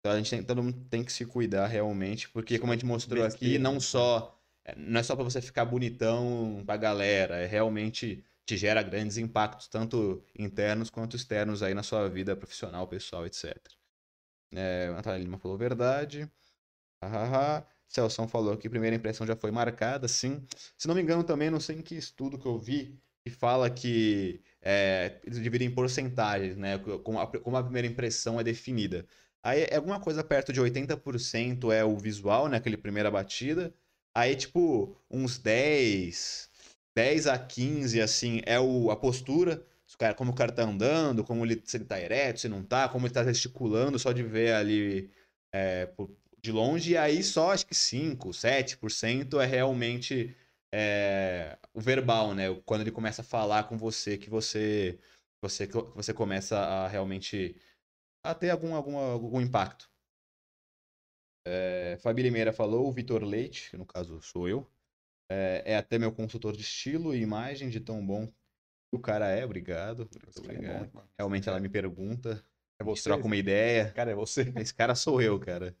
Então 0.00 0.12
a 0.12 0.16
gente 0.16 0.30
tem, 0.30 0.42
todo 0.42 0.62
mundo 0.62 0.84
tem 0.90 1.04
que 1.04 1.12
se 1.12 1.24
cuidar 1.24 1.66
realmente, 1.68 2.28
porque 2.30 2.58
como 2.58 2.72
a 2.72 2.74
gente 2.74 2.84
mostrou 2.84 3.24
aqui, 3.24 3.56
não 3.58 3.78
só 3.78 4.36
é, 4.36 4.41
não 4.76 5.00
é 5.00 5.02
só 5.02 5.14
pra 5.14 5.24
você 5.24 5.40
ficar 5.40 5.64
bonitão 5.64 6.62
pra 6.66 6.76
galera, 6.76 7.36
é 7.36 7.46
realmente 7.46 8.24
te 8.46 8.56
gera 8.56 8.82
grandes 8.82 9.16
impactos, 9.18 9.68
tanto 9.68 10.24
internos 10.38 10.90
quanto 10.90 11.16
externos 11.16 11.62
aí 11.62 11.74
na 11.74 11.82
sua 11.82 12.08
vida 12.08 12.36
profissional, 12.36 12.86
pessoal, 12.88 13.26
etc. 13.26 13.56
É, 14.52 14.90
Natália 14.90 15.22
Lima 15.22 15.38
falou 15.38 15.56
verdade. 15.56 16.30
Hahaha. 17.02 17.66
Celson 17.88 18.26
falou 18.26 18.56
que 18.56 18.66
a 18.66 18.70
primeira 18.70 18.96
impressão 18.96 19.26
já 19.26 19.36
foi 19.36 19.50
marcada, 19.50 20.08
sim. 20.08 20.46
Se 20.78 20.88
não 20.88 20.94
me 20.94 21.02
engano, 21.02 21.22
também, 21.22 21.50
não 21.50 21.60
sei 21.60 21.76
em 21.76 21.82
que 21.82 21.94
estudo 21.94 22.38
que 22.38 22.46
eu 22.46 22.58
vi, 22.58 22.98
que 23.22 23.30
fala 23.30 23.68
que 23.70 24.42
é, 24.62 25.20
eles 25.24 25.40
dividem 25.42 25.68
em 25.68 25.74
porcentagens, 25.74 26.56
né? 26.56 26.78
Como 26.78 27.20
a, 27.20 27.26
como 27.26 27.56
a 27.56 27.62
primeira 27.62 27.86
impressão 27.86 28.40
é 28.40 28.44
definida. 28.44 29.06
Aí 29.42 29.62
é 29.64 29.76
alguma 29.76 30.00
coisa 30.00 30.24
perto 30.24 30.52
de 30.52 30.60
80% 30.60 31.70
é 31.72 31.84
o 31.84 31.96
visual, 31.98 32.48
né? 32.48 32.56
Aquele 32.56 32.76
primeira 32.76 33.10
batida. 33.10 33.74
Aí, 34.14 34.36
tipo, 34.36 34.96
uns 35.10 35.38
10, 35.38 36.50
10 36.94 37.26
a 37.26 37.38
15, 37.38 38.00
assim, 38.00 38.40
é 38.44 38.60
o, 38.60 38.90
a 38.90 38.96
postura. 38.96 39.64
Cara, 39.98 40.14
como 40.14 40.32
o 40.32 40.34
cara 40.34 40.52
tá 40.52 40.62
andando, 40.62 41.22
como 41.22 41.44
ele, 41.44 41.60
se 41.64 41.76
ele 41.76 41.84
tá 41.84 42.00
ereto, 42.00 42.40
se 42.40 42.48
não 42.48 42.62
tá, 42.64 42.88
como 42.88 43.06
ele 43.06 43.14
tá 43.14 43.24
gesticulando, 43.24 43.98
só 43.98 44.10
de 44.12 44.22
ver 44.22 44.54
ali 44.54 45.10
é, 45.54 45.88
de 46.42 46.50
longe. 46.50 46.92
E 46.92 46.96
aí 46.96 47.22
só 47.22 47.52
acho 47.52 47.66
que 47.66 47.74
5, 47.74 48.30
7% 48.30 49.40
é 49.40 49.46
realmente 49.46 50.34
é, 50.72 51.58
o 51.74 51.80
verbal, 51.80 52.34
né? 52.34 52.44
Quando 52.64 52.80
ele 52.80 52.90
começa 52.90 53.20
a 53.22 53.24
falar 53.24 53.64
com 53.64 53.76
você, 53.76 54.16
que 54.16 54.30
você, 54.30 54.98
você, 55.42 55.66
que 55.66 55.74
você 55.94 56.14
começa 56.14 56.58
a 56.58 56.88
realmente 56.88 57.56
a 58.24 58.34
ter 58.34 58.50
algum, 58.50 58.74
algum, 58.74 58.96
algum 58.96 59.40
impacto. 59.40 59.91
É, 61.46 61.98
Fabi 62.00 62.22
Limeira 62.22 62.52
falou, 62.52 62.86
o 62.88 62.92
Vitor 62.92 63.22
Leite, 63.24 63.70
que 63.70 63.76
no 63.76 63.84
caso 63.86 64.20
sou 64.22 64.48
eu, 64.48 64.70
é, 65.30 65.62
é 65.72 65.76
até 65.76 65.98
meu 65.98 66.12
consultor 66.12 66.52
de 66.56 66.62
estilo 66.62 67.14
e 67.14 67.20
imagem 67.20 67.68
de 67.68 67.80
tão 67.80 68.04
bom 68.04 68.26
que 68.26 68.96
o 68.96 68.98
cara 69.00 69.28
é, 69.28 69.44
obrigado. 69.44 70.08
Cara 70.08 70.26
é 70.26 70.40
obrigado. 70.40 70.90
bom. 70.92 71.02
Realmente 71.18 71.48
ela 71.48 71.58
me 71.60 71.68
pergunta, 71.68 72.44
É 72.80 72.84
você? 72.84 73.04
troca 73.04 73.24
uma 73.24 73.36
ideia. 73.36 73.90
Cara, 73.92 74.10
é 74.10 74.14
você. 74.14 74.52
Esse 74.56 74.74
cara 74.74 74.94
sou 74.94 75.20
eu, 75.22 75.38
cara. 75.40 75.74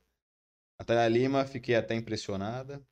Natália 0.80 1.06
Lima, 1.08 1.44
fiquei 1.44 1.74
até 1.76 1.94
impressionada. 1.94 2.82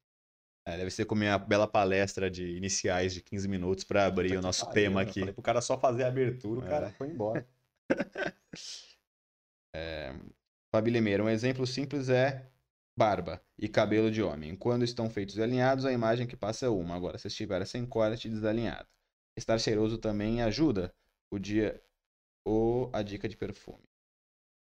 É, 0.68 0.76
deve 0.76 0.90
ser 0.90 1.06
com 1.06 1.14
minha 1.14 1.38
bela 1.38 1.66
palestra 1.66 2.30
de 2.30 2.56
iniciais 2.56 3.14
de 3.14 3.22
15 3.22 3.48
minutos 3.48 3.82
para 3.82 4.04
abrir 4.04 4.36
o 4.36 4.42
nosso 4.42 4.66
pariu, 4.66 4.74
tema 4.74 5.00
aqui. 5.00 5.20
Falei 5.20 5.32
pro 5.34 5.42
cara 5.42 5.60
só 5.62 5.78
fazer 5.78 6.04
a 6.04 6.08
abertura, 6.08 6.60
o 6.60 6.64
É. 6.64 6.68
cara 6.68 6.90
foi 6.92 7.08
embora. 7.08 7.48
Fabi 10.70 10.90
Limeira, 10.90 11.24
um 11.24 11.28
exemplo 11.28 11.66
simples 11.66 12.08
é 12.08 12.46
barba 12.96 13.42
e 13.58 13.68
cabelo 13.68 14.10
de 14.10 14.22
homem. 14.22 14.54
Quando 14.56 14.84
estão 14.84 15.08
feitos 15.08 15.36
e 15.36 15.42
alinhados, 15.42 15.84
a 15.84 15.92
imagem 15.92 16.26
que 16.26 16.36
passa 16.36 16.66
é 16.66 16.68
uma. 16.68 16.94
Agora, 16.94 17.18
se 17.18 17.28
estiver 17.28 17.64
sem 17.66 17.86
corte 17.86 18.28
e 18.28 18.30
desalinhado. 18.30 18.88
Estar 19.36 19.58
cheiroso 19.58 19.98
também 19.98 20.42
ajuda. 20.42 20.92
O 21.30 21.38
dia 21.38 21.80
ou 22.44 22.90
a 22.92 23.02
dica 23.02 23.28
de 23.28 23.36
perfume. 23.36 23.88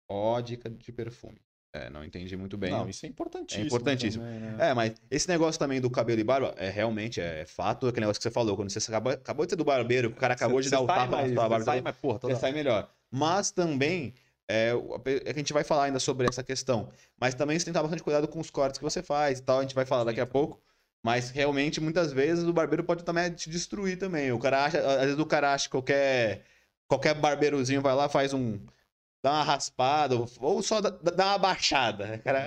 Ó, 0.09 0.39
dica 0.41 0.69
de 0.69 0.91
perfume. 0.91 1.39
É, 1.71 1.87
não 1.89 2.03
entendi 2.03 2.35
muito 2.35 2.57
bem. 2.57 2.71
Não, 2.71 2.89
isso 2.89 3.05
é 3.05 3.09
importantíssimo. 3.09 3.63
É 3.63 3.67
importantíssimo. 3.67 4.23
também, 4.23 4.39
né? 4.39 4.69
É, 4.69 4.73
mas 4.73 4.93
esse 5.11 5.27
negócio 5.27 5.59
também 5.59 5.79
do 5.79 5.89
cabelo 5.89 6.19
e 6.19 6.23
barba, 6.23 6.53
é 6.57 6.67
realmente, 6.67 7.21
é 7.21 7.45
fato, 7.45 7.87
aquele 7.87 8.01
negócio 8.01 8.19
que 8.19 8.23
você 8.23 8.31
falou, 8.31 8.55
quando 8.55 8.71
você 8.71 8.79
acabou, 8.89 9.13
acabou 9.13 9.45
de 9.45 9.51
ser 9.51 9.55
do 9.55 9.63
barbeiro, 9.63 10.09
o 10.09 10.15
cara 10.15 10.33
acabou 10.33 10.59
de 10.61 10.67
Você 10.67 10.75
dar 10.75 10.81
o 10.81 10.87
tapa 10.87 11.21
na 11.21 11.33
sua 11.33 11.49
barba, 11.49 11.65
sai, 11.65 11.81
mas, 11.81 11.95
porra, 11.97 12.17
você 12.19 12.35
sai 12.35 12.51
melhor. 12.51 12.91
Mas 13.11 13.51
também, 13.51 14.15
é, 14.49 14.71
é 15.05 15.21
que 15.21 15.29
a 15.29 15.33
gente 15.33 15.53
vai 15.53 15.63
falar 15.63 15.83
ainda 15.85 15.99
sobre 15.99 16.27
essa 16.27 16.43
questão, 16.43 16.89
mas 17.19 17.35
também 17.35 17.57
você 17.57 17.65
tem 17.65 17.71
que 17.71 17.77
tomar 17.77 17.83
bastante 17.87 18.03
cuidado 18.03 18.27
com 18.27 18.39
os 18.39 18.49
cortes 18.49 18.77
que 18.79 18.83
você 18.83 19.01
faz 19.03 19.39
e 19.39 19.43
tal, 19.43 19.59
a 19.59 19.61
gente 19.61 19.75
vai 19.75 19.85
falar 19.85 20.03
daqui 20.03 20.19
a 20.19 20.25
pouco. 20.25 20.59
Mas 21.01 21.29
realmente, 21.29 21.79
muitas 21.79 22.11
vezes, 22.11 22.43
o 22.43 22.51
barbeiro 22.51 22.83
pode 22.83 23.05
também 23.05 23.31
te 23.31 23.49
destruir 23.49 23.97
também. 23.97 24.33
O 24.33 24.39
cara 24.39 24.65
acha, 24.65 24.79
às 24.79 25.05
vezes 25.05 25.19
o 25.19 25.25
cara 25.25 25.53
acha 25.53 25.65
que 25.65 25.71
qualquer, 25.71 26.43
qualquer 26.89 27.13
barbeirozinho 27.15 27.81
vai 27.81 27.95
lá, 27.95 28.09
faz 28.09 28.33
um. 28.33 28.59
dá 29.23 29.31
uma 29.31 29.43
raspada, 29.43 30.15
ou 30.41 30.61
só 30.61 30.81
dá, 30.81 30.89
dá 30.89 31.25
uma 31.27 31.37
baixada. 31.37 32.17
Cara, 32.19 32.39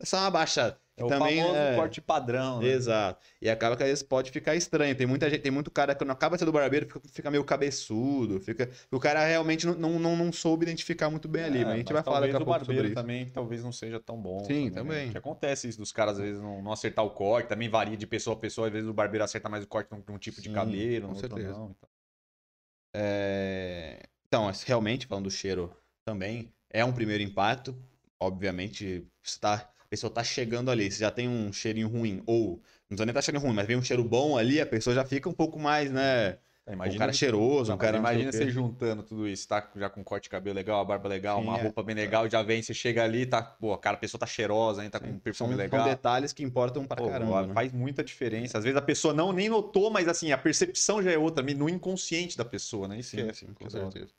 É. 0.00 0.02
é 0.02 0.06
só 0.06 0.16
uma 0.18 0.30
baixada. 0.30 0.79
É 1.00 1.04
o 1.04 1.08
também 1.08 1.40
famoso 1.40 1.56
é- 1.56 1.74
corte 1.76 2.00
padrão, 2.00 2.60
né? 2.60 2.68
Exato. 2.68 3.24
E 3.40 3.48
acaba 3.48 3.76
que 3.76 3.82
às 3.82 3.88
vezes 3.88 4.02
pode 4.04 4.30
ficar 4.30 4.54
estranho. 4.54 4.94
Tem 4.94 5.06
muita 5.06 5.28
gente, 5.30 5.40
tem 5.40 5.50
muito 5.50 5.70
cara 5.70 5.94
que 5.94 6.04
não 6.04 6.12
acaba 6.12 6.36
sendo 6.36 6.52
barbeiro, 6.52 6.86
fica, 6.86 7.00
fica 7.08 7.30
meio 7.30 7.44
cabeçudo, 7.44 8.40
fica. 8.40 8.68
O 8.90 9.00
cara 9.00 9.24
realmente 9.24 9.66
não, 9.66 9.74
não, 9.74 9.98
não, 9.98 10.16
não 10.16 10.32
soube 10.32 10.64
identificar 10.64 11.08
muito 11.10 11.26
bem 11.28 11.44
ali. 11.44 11.58
É, 11.60 11.64
mas 11.64 11.74
a 11.74 11.76
gente 11.78 11.92
mas 11.92 11.94
vai 11.94 12.02
falar 12.02 12.20
daqui 12.20 12.36
a 12.36 12.38
o 12.38 12.44
pouco 12.44 12.64
sobre 12.64 12.74
barbeiro 12.74 12.88
isso. 12.88 12.94
também 12.94 13.30
talvez 13.30 13.62
não 13.64 13.72
seja 13.72 13.98
tão 13.98 14.20
bom. 14.20 14.38
Sim, 14.44 14.66
né? 14.66 14.70
também. 14.70 15.04
Porque 15.04 15.18
acontece 15.18 15.68
isso 15.68 15.78
dos 15.78 15.92
caras 15.92 16.18
às 16.18 16.20
vezes 16.22 16.40
não, 16.42 16.62
não 16.62 16.72
acertar 16.72 17.04
o 17.04 17.10
corte, 17.10 17.48
também 17.48 17.68
varia 17.68 17.96
de 17.96 18.06
pessoa 18.06 18.36
a 18.36 18.38
pessoa, 18.38 18.66
às 18.66 18.72
vezes 18.72 18.88
o 18.88 18.92
barbeiro 18.94 19.24
acerta 19.24 19.48
mais 19.48 19.64
o 19.64 19.68
corte 19.68 19.90
num, 19.90 20.02
num 20.06 20.18
tipo 20.18 20.40
de 20.40 20.48
Sim, 20.48 20.54
cabelo, 20.54 21.08
com 21.08 21.14
certeza. 21.14 21.52
não. 21.52 21.70
Então, 21.70 21.88
É, 22.94 24.02
Então, 24.26 24.50
realmente, 24.66 25.06
falando 25.06 25.24
do 25.24 25.30
cheiro 25.30 25.74
também, 26.04 26.52
é 26.68 26.84
um 26.84 26.92
primeiro 26.92 27.22
impacto. 27.22 27.74
Obviamente, 28.18 29.06
tá... 29.40 29.54
a 29.78 29.79
pessoa 29.90 30.12
tá 30.12 30.22
chegando 30.22 30.70
ali, 30.70 30.90
você 30.90 31.00
já 31.00 31.10
tem 31.10 31.28
um 31.28 31.52
cheirinho 31.52 31.88
ruim, 31.88 32.22
ou 32.26 32.56
não 32.88 32.96
precisa 32.96 33.06
nem 33.06 33.14
tá 33.14 33.20
cheirinho 33.22 33.44
ruim, 33.44 33.54
mas 33.54 33.66
vem 33.66 33.76
um 33.76 33.82
cheiro 33.82 34.04
bom 34.04 34.38
ali, 34.38 34.60
a 34.60 34.66
pessoa 34.66 34.94
já 34.94 35.04
fica 35.04 35.28
um 35.28 35.32
pouco 35.32 35.58
mais, 35.58 35.90
né? 35.90 36.38
é, 36.66 36.72
um 36.72 36.74
imagina 36.74 36.98
cara 36.98 37.12
cheiroso, 37.12 37.72
um 37.72 37.76
cara. 37.76 37.96
imagina 37.98 38.30
você 38.30 38.48
juntando 38.48 39.02
tudo 39.02 39.26
isso, 39.28 39.48
tá 39.48 39.68
já 39.76 39.90
com 39.90 40.04
corte 40.04 40.24
de 40.24 40.30
cabelo 40.30 40.54
legal, 40.54 40.80
a 40.80 40.84
barba 40.84 41.08
legal, 41.08 41.40
Sim, 41.40 41.44
uma 41.44 41.56
é. 41.56 41.62
roupa 41.62 41.82
bem 41.82 41.96
legal, 41.96 42.28
já 42.30 42.42
vem, 42.42 42.62
você 42.62 42.72
chega 42.72 43.02
ali, 43.02 43.26
tá, 43.26 43.42
pô, 43.42 43.76
cara, 43.76 43.96
a 43.96 44.00
pessoa 44.00 44.18
tá 44.18 44.26
cheirosa, 44.26 44.84
hein, 44.84 44.90
tá 44.90 45.00
com 45.00 45.06
um 45.06 45.10
São, 45.10 45.18
perfume 45.18 45.54
são 45.54 45.58
legal. 45.58 45.88
detalhes 45.88 46.32
que 46.32 46.44
importam 46.44 46.86
pra 46.86 46.96
Pô, 46.96 47.08
caramba. 47.08 47.46
né? 47.48 47.54
Faz 47.54 47.72
muita 47.72 48.04
diferença. 48.04 48.58
Às 48.58 48.64
vezes 48.64 48.76
a 48.76 48.82
pessoa 48.82 49.12
não 49.12 49.32
nem 49.32 49.48
notou, 49.48 49.90
mas 49.90 50.06
assim, 50.06 50.30
a 50.30 50.38
percepção 50.38 51.02
já 51.02 51.10
é 51.10 51.18
outra, 51.18 51.42
no 51.42 51.68
inconsciente 51.68 52.36
da 52.36 52.44
pessoa, 52.44 52.86
né? 52.86 53.00
Isso 53.00 53.16
Sim, 53.16 53.28
é 53.28 53.32
sim, 53.32 53.52
com 53.54 53.68
certeza. 53.68 54.12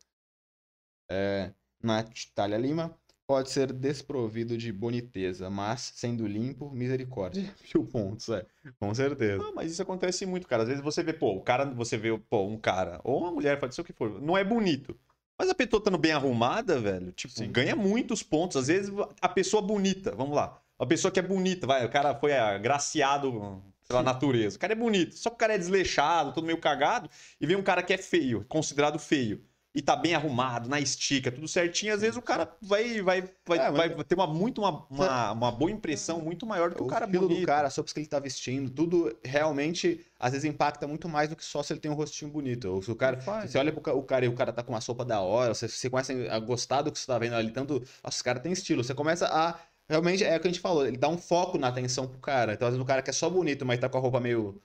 É, 1.10 1.53
Natália 1.84 2.57
Lima 2.57 2.97
pode 3.32 3.50
ser 3.50 3.72
desprovido 3.72 4.58
de 4.58 4.74
boniteza, 4.74 5.50
mas 5.50 5.94
sendo 5.96 6.28
limpo, 6.28 6.70
misericórdia. 6.70 7.41
Mil 7.74 7.86
pontos, 7.86 8.28
é. 8.28 8.46
Com 8.78 8.94
certeza. 8.94 9.38
Não, 9.38 9.56
mas 9.56 9.72
isso 9.72 9.82
acontece 9.82 10.26
muito, 10.26 10.46
cara. 10.46 10.63
Às 10.63 10.67
vezes 10.67 10.84
você 10.84 11.02
vê, 11.02 11.13
pô, 11.13 11.38
o 11.38 11.41
cara, 11.41 11.63
você 11.63 11.96
vê, 11.96 12.17
pô, 12.30 12.46
um 12.46 12.58
cara, 12.58 13.00
ou 13.06 13.22
uma 13.22 13.32
mulher, 13.32 13.58
pode 13.58 13.74
ser 13.74 13.80
o 13.80 13.84
que 13.86 13.94
for, 13.94 14.22
não 14.22 14.38
é 14.38 14.44
bonito. 14.44 15.00
Mas 15.39 15.50
a 15.50 15.56
pessoa 15.56 15.80
estando 15.80 15.98
bem 15.98 16.12
arrumada, 16.12 16.78
velho, 16.78 17.13
tipo, 17.13 17.34
Sim. 17.34 17.50
ganha 17.50 17.74
muitos 17.74 18.22
pontos. 18.22 18.58
Às 18.58 18.67
vezes 18.67 18.94
a 19.22 19.30
pessoa 19.30 19.62
bonita, 19.62 20.12
vamos 20.12 20.36
lá. 20.36 20.60
A 20.78 20.86
pessoa 20.86 21.10
que 21.10 21.20
é 21.20 21.24
bonita, 21.24 21.65
vai, 21.65 21.86
o 21.86 21.89
cara 21.89 22.13
foi 22.13 22.34
agraciado 22.34 23.63
pela 23.88 24.04
natureza. 24.04 24.58
O 24.58 24.60
cara 24.60 24.74
é 24.74 24.76
bonito, 24.76 25.15
só 25.15 25.30
que 25.30 25.36
o 25.36 25.39
cara 25.39 25.56
é 25.56 25.58
desleixado, 25.58 26.34
todo 26.34 26.46
meio 26.46 26.60
cagado, 26.60 27.10
e 27.39 27.48
vem 27.48 27.56
um 27.56 27.63
cara 27.63 27.82
que 27.82 27.94
é 27.94 27.98
feio, 27.98 28.44
considerado 28.50 29.00
feio. 29.00 29.41
E 29.73 29.81
tá 29.81 29.95
bem 29.95 30.13
arrumado, 30.13 30.67
na 30.67 30.81
estica, 30.81 31.31
tudo 31.31 31.47
certinho. 31.47 31.93
Às 31.93 32.01
vezes 32.01 32.17
o 32.17 32.21
cara 32.21 32.53
vai, 32.62 33.01
vai, 33.01 33.23
vai, 33.47 33.57
É, 33.57 33.71
mas- 33.71 33.95
vai 33.95 34.03
ter 34.03 34.15
uma, 34.15 34.27
muito, 34.27 34.60
uma, 34.62 34.86
uma, 34.89 35.31
uma 35.31 35.51
boa 35.51 35.71
impressão 35.71 36.19
muito 36.19 36.45
maior 36.45 36.69
do 36.71 36.75
que 36.75 36.81
o, 36.81 36.86
O 36.86 36.89
cara 36.89 37.05
estilo 37.05 37.27
bonito. 37.27 37.39
do 37.41 37.47
cara, 37.47 37.67
a 37.67 37.71
sopa 37.71 37.89
que 37.93 37.99
ele 38.01 38.05
tá 38.07 38.19
vestindo, 38.19 38.69
tudo 38.69 39.17
realmente, 39.23 40.05
às 40.19 40.34
vezes, 40.34 40.43
impacta 40.43 40.86
muito 40.88 41.07
mais 41.07 41.29
do 41.29 41.38
que 41.38 41.45
só 41.45 41.63
se 41.63 41.71
ele 41.71 41.79
tem 41.79 41.89
um 41.89 41.93
rostinho 41.93 42.29
bonito. 42.29 42.65
Ou 42.65 42.81
se 42.81 42.91
o 42.91 42.95
cara, 42.97 43.21
Faz. 43.21 43.49
você 43.51 43.57
olha 43.57 43.71
pro 43.71 43.97
o 43.97 44.03
cara 44.03 44.25
e 44.25 44.27
o 44.27 44.34
cara 44.34 44.51
tá 44.51 44.62
com 44.62 44.73
uma 44.73 44.81
sopa 44.81 45.05
da 45.05 45.21
hora, 45.21 45.53
você, 45.53 45.69
você 45.69 45.89
começa 45.89 46.12
a 46.29 46.39
gostar 46.39 46.81
do 46.81 46.91
que 46.91 46.99
você 46.99 47.07
tá 47.07 47.17
vendo 47.17 47.36
ali, 47.36 47.51
tanto. 47.51 47.75
Nossa, 48.03 48.15
esse 48.17 48.23
cara 48.23 48.41
tem 48.41 48.51
estilo. 48.51 48.84
Você 48.84 48.93
começa 48.93 49.25
a. 49.27 49.57
Realmente, 49.89 50.23
é 50.23 50.36
o 50.38 50.39
que 50.39 50.47
a 50.47 50.51
gente 50.51 50.62
falou, 50.62 50.86
ele 50.88 50.95
dá 50.97 51.07
um 51.10 51.17
foco 51.17 51.57
na 51.57 51.67
atenção 51.69 52.07
pro 52.07 52.19
cara. 52.19 52.53
Então, 52.53 52.67
às 52.67 52.73
vezes, 52.73 52.84
o 52.84 52.88
cara 52.88 53.01
que 53.01 53.10
é 53.10 53.13
só 53.13 53.29
bonito, 53.29 53.65
mas 53.65 53.79
tá 53.79 53.88
com 53.89 53.97
a 53.97 54.01
roupa 54.01 54.19
meio 54.21 54.62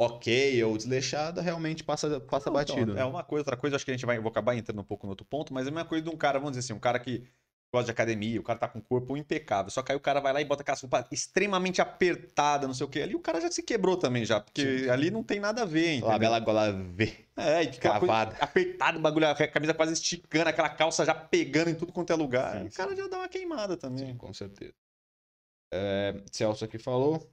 ok 0.00 0.64
ou 0.64 0.78
desleixada, 0.78 1.42
realmente 1.42 1.84
passa, 1.84 2.18
passa 2.20 2.48
Não, 2.48 2.54
batido. 2.54 2.80
então, 2.80 2.94
né? 2.94 3.02
é 3.02 3.04
uma 3.04 3.22
coisa, 3.22 3.42
outra 3.42 3.56
coisa, 3.56 3.76
acho 3.76 3.84
que 3.84 3.90
a 3.90 3.94
gente 3.94 4.06
vai, 4.06 4.18
vou 4.18 4.30
acabar 4.30 4.56
entrando 4.56 4.80
um 4.80 4.84
pouco 4.84 5.06
no 5.06 5.10
outro 5.10 5.26
ponto, 5.26 5.52
mas 5.52 5.66
é 5.66 5.68
a 5.68 5.72
mesma 5.72 5.86
coisa 5.86 6.02
de 6.02 6.08
um 6.08 6.16
cara, 6.16 6.38
vamos 6.38 6.52
dizer 6.56 6.60
assim, 6.60 6.72
um 6.72 6.80
cara 6.80 6.98
que 6.98 7.22
gosta 7.72 7.84
de 7.84 7.90
academia, 7.90 8.40
o 8.40 8.42
cara 8.42 8.58
tá 8.58 8.66
com 8.66 8.78
o 8.78 8.82
corpo 8.82 9.14
impecável, 9.14 9.70
só 9.70 9.82
que 9.82 9.92
aí 9.92 9.96
o 9.96 10.00
cara 10.00 10.18
vai 10.18 10.32
lá 10.32 10.40
e 10.40 10.44
bota 10.46 10.62
aquela 10.62 10.78
roupa 10.78 11.06
extremamente 11.12 11.82
apertada, 11.82 12.66
não 12.66 12.72
sei 12.72 12.86
o 12.86 12.88
que, 12.88 13.02
ali 13.02 13.14
o 13.14 13.20
cara 13.20 13.42
já 13.42 13.50
se 13.50 13.62
quebrou 13.62 13.94
também 13.94 14.24
já, 14.24 14.40
porque 14.40 14.88
ali 14.90 15.10
não 15.10 15.22
tem 15.22 15.38
nada 15.38 15.62
a 15.62 15.66
ver, 15.66 15.96
entendeu? 15.96 16.18
bela 16.18 16.40
gola 16.40 16.72
V. 16.72 17.14
É, 17.36 17.62
e 17.62 17.66
coisa 17.66 17.78
Cavada. 17.78 18.36
apertado, 18.40 18.98
o 18.98 19.02
bagulho, 19.02 19.28
a 19.28 19.34
camisa 19.48 19.74
quase 19.74 19.92
esticando, 19.92 20.48
aquela 20.48 20.70
calça 20.70 21.04
já 21.04 21.14
pegando 21.14 21.68
em 21.68 21.74
tudo 21.74 21.92
quanto 21.92 22.10
é 22.10 22.16
lugar, 22.16 22.58
Sim, 22.58 22.68
o 22.68 22.72
cara 22.72 22.96
já 22.96 23.06
dá 23.06 23.18
uma 23.18 23.28
queimada 23.28 23.76
também. 23.76 24.06
Sim, 24.06 24.16
com 24.16 24.32
certeza. 24.32 24.72
É, 25.72 26.24
Celso 26.32 26.64
aqui 26.64 26.78
falou. 26.78 27.30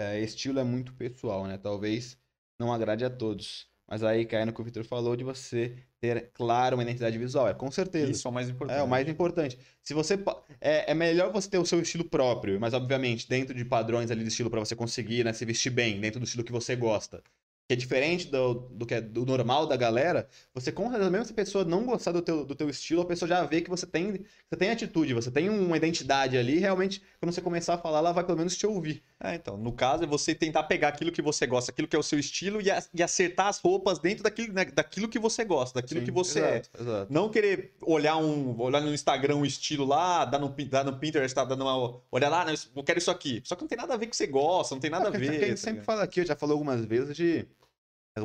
É, 0.00 0.18
estilo 0.18 0.58
é 0.58 0.64
muito 0.64 0.94
pessoal, 0.94 1.46
né? 1.46 1.58
Talvez 1.58 2.16
não 2.58 2.72
agrade 2.72 3.04
a 3.04 3.10
todos. 3.10 3.68
Mas 3.86 4.02
aí 4.02 4.24
cai 4.24 4.44
no 4.44 4.52
que 4.52 4.60
o 4.60 4.64
Victor 4.64 4.84
falou 4.84 5.14
de 5.14 5.24
você 5.24 5.76
ter, 6.00 6.30
claro, 6.32 6.76
uma 6.76 6.82
identidade 6.82 7.18
visual. 7.18 7.48
É, 7.48 7.52
com 7.52 7.70
certeza. 7.70 8.10
Isso 8.10 8.26
é 8.26 8.30
o 8.30 8.32
mais 8.32 8.48
importante. 8.48 8.78
É 8.78 8.82
o 8.82 8.88
mais 8.88 9.08
importante. 9.08 9.58
Se 9.82 9.92
você 9.92 10.14
é, 10.60 10.92
é 10.92 10.94
melhor 10.94 11.32
você 11.32 11.50
ter 11.50 11.58
o 11.58 11.66
seu 11.66 11.80
estilo 11.80 12.04
próprio, 12.04 12.58
mas 12.58 12.72
obviamente 12.72 13.28
dentro 13.28 13.54
de 13.54 13.64
padrões 13.64 14.10
ali 14.10 14.22
de 14.22 14.28
estilo 14.28 14.48
pra 14.48 14.60
você 14.60 14.74
conseguir, 14.74 15.24
né, 15.24 15.32
se 15.32 15.44
vestir 15.44 15.70
bem, 15.70 16.00
dentro 16.00 16.20
do 16.20 16.24
estilo 16.24 16.44
que 16.44 16.52
você 16.52 16.74
gosta. 16.76 17.22
Que 17.70 17.74
é 17.74 17.76
diferente 17.76 18.26
do, 18.26 18.52
do 18.72 18.84
que 18.84 18.94
é 18.94 19.00
do 19.00 19.24
normal 19.24 19.64
da 19.64 19.76
galera, 19.76 20.26
você 20.52 20.72
com 20.72 20.90
certeza, 20.90 21.08
mesmo 21.08 21.26
se 21.26 21.30
a 21.30 21.36
pessoa 21.36 21.64
não 21.64 21.86
gostar 21.86 22.10
do 22.10 22.20
teu, 22.20 22.44
do 22.44 22.52
teu 22.56 22.68
estilo, 22.68 23.02
a 23.02 23.04
pessoa 23.06 23.28
já 23.28 23.44
vê 23.44 23.60
que 23.60 23.70
você 23.70 23.86
tem, 23.86 24.24
você 24.50 24.56
tem 24.58 24.70
atitude, 24.72 25.14
você 25.14 25.30
tem 25.30 25.48
uma 25.48 25.76
identidade 25.76 26.36
ali, 26.36 26.58
realmente, 26.58 27.00
quando 27.20 27.32
você 27.32 27.40
começar 27.40 27.74
a 27.74 27.78
falar, 27.78 27.98
ela 27.98 28.10
vai 28.10 28.24
pelo 28.24 28.36
menos 28.38 28.56
te 28.56 28.66
ouvir. 28.66 29.04
É, 29.22 29.36
então, 29.36 29.56
no 29.56 29.70
caso 29.70 30.02
é 30.02 30.06
você 30.08 30.34
tentar 30.34 30.64
pegar 30.64 30.88
aquilo 30.88 31.12
que 31.12 31.22
você 31.22 31.46
gosta, 31.46 31.70
aquilo 31.70 31.86
que 31.86 31.94
é 31.94 31.98
o 32.00 32.02
seu 32.02 32.18
estilo 32.18 32.60
e, 32.60 32.68
a- 32.72 32.82
e 32.92 33.04
acertar 33.04 33.46
as 33.46 33.60
roupas 33.60 34.00
dentro 34.00 34.24
daquilo, 34.24 34.52
né, 34.52 34.64
daquilo 34.64 35.08
que 35.08 35.20
você 35.20 35.44
gosta, 35.44 35.80
daquilo 35.80 36.00
Sim, 36.00 36.06
que 36.06 36.10
você 36.10 36.40
é. 36.40 36.56
exato, 36.56 36.70
Exato. 36.80 37.12
Não 37.12 37.28
querer 37.28 37.76
olhar 37.82 38.16
um, 38.16 38.60
olhar 38.60 38.80
no 38.80 38.92
Instagram 38.92 39.36
um 39.36 39.46
estilo 39.46 39.84
lá, 39.84 40.24
dar 40.24 40.40
no, 40.40 40.48
dar 40.48 40.84
no 40.84 40.98
Pinterest, 40.98 41.32
tá 41.32 41.44
dando 41.44 41.62
uma, 41.62 42.00
olha 42.10 42.28
lá, 42.28 42.44
não, 42.44 42.52
eu 42.74 42.82
quero 42.82 42.98
isso 42.98 43.12
aqui. 43.12 43.40
Só 43.44 43.54
que 43.54 43.62
não 43.62 43.68
tem 43.68 43.78
nada 43.78 43.94
a 43.94 43.96
ver 43.96 44.06
com 44.06 44.08
o 44.08 44.10
que 44.10 44.16
você 44.16 44.26
gosta, 44.26 44.74
não 44.74 44.80
tem 44.80 44.90
nada 44.90 45.04
a 45.04 45.08
É, 45.08 45.12
porque 45.12 45.28
ver. 45.28 45.36
A 45.36 45.46
gente 45.46 45.50
tá 45.50 45.56
sempre 45.56 45.84
fala 45.84 46.02
aqui, 46.02 46.18
eu 46.18 46.26
já 46.26 46.34
falou 46.34 46.54
algumas 46.54 46.84
vezes 46.84 47.14
de. 47.16 47.46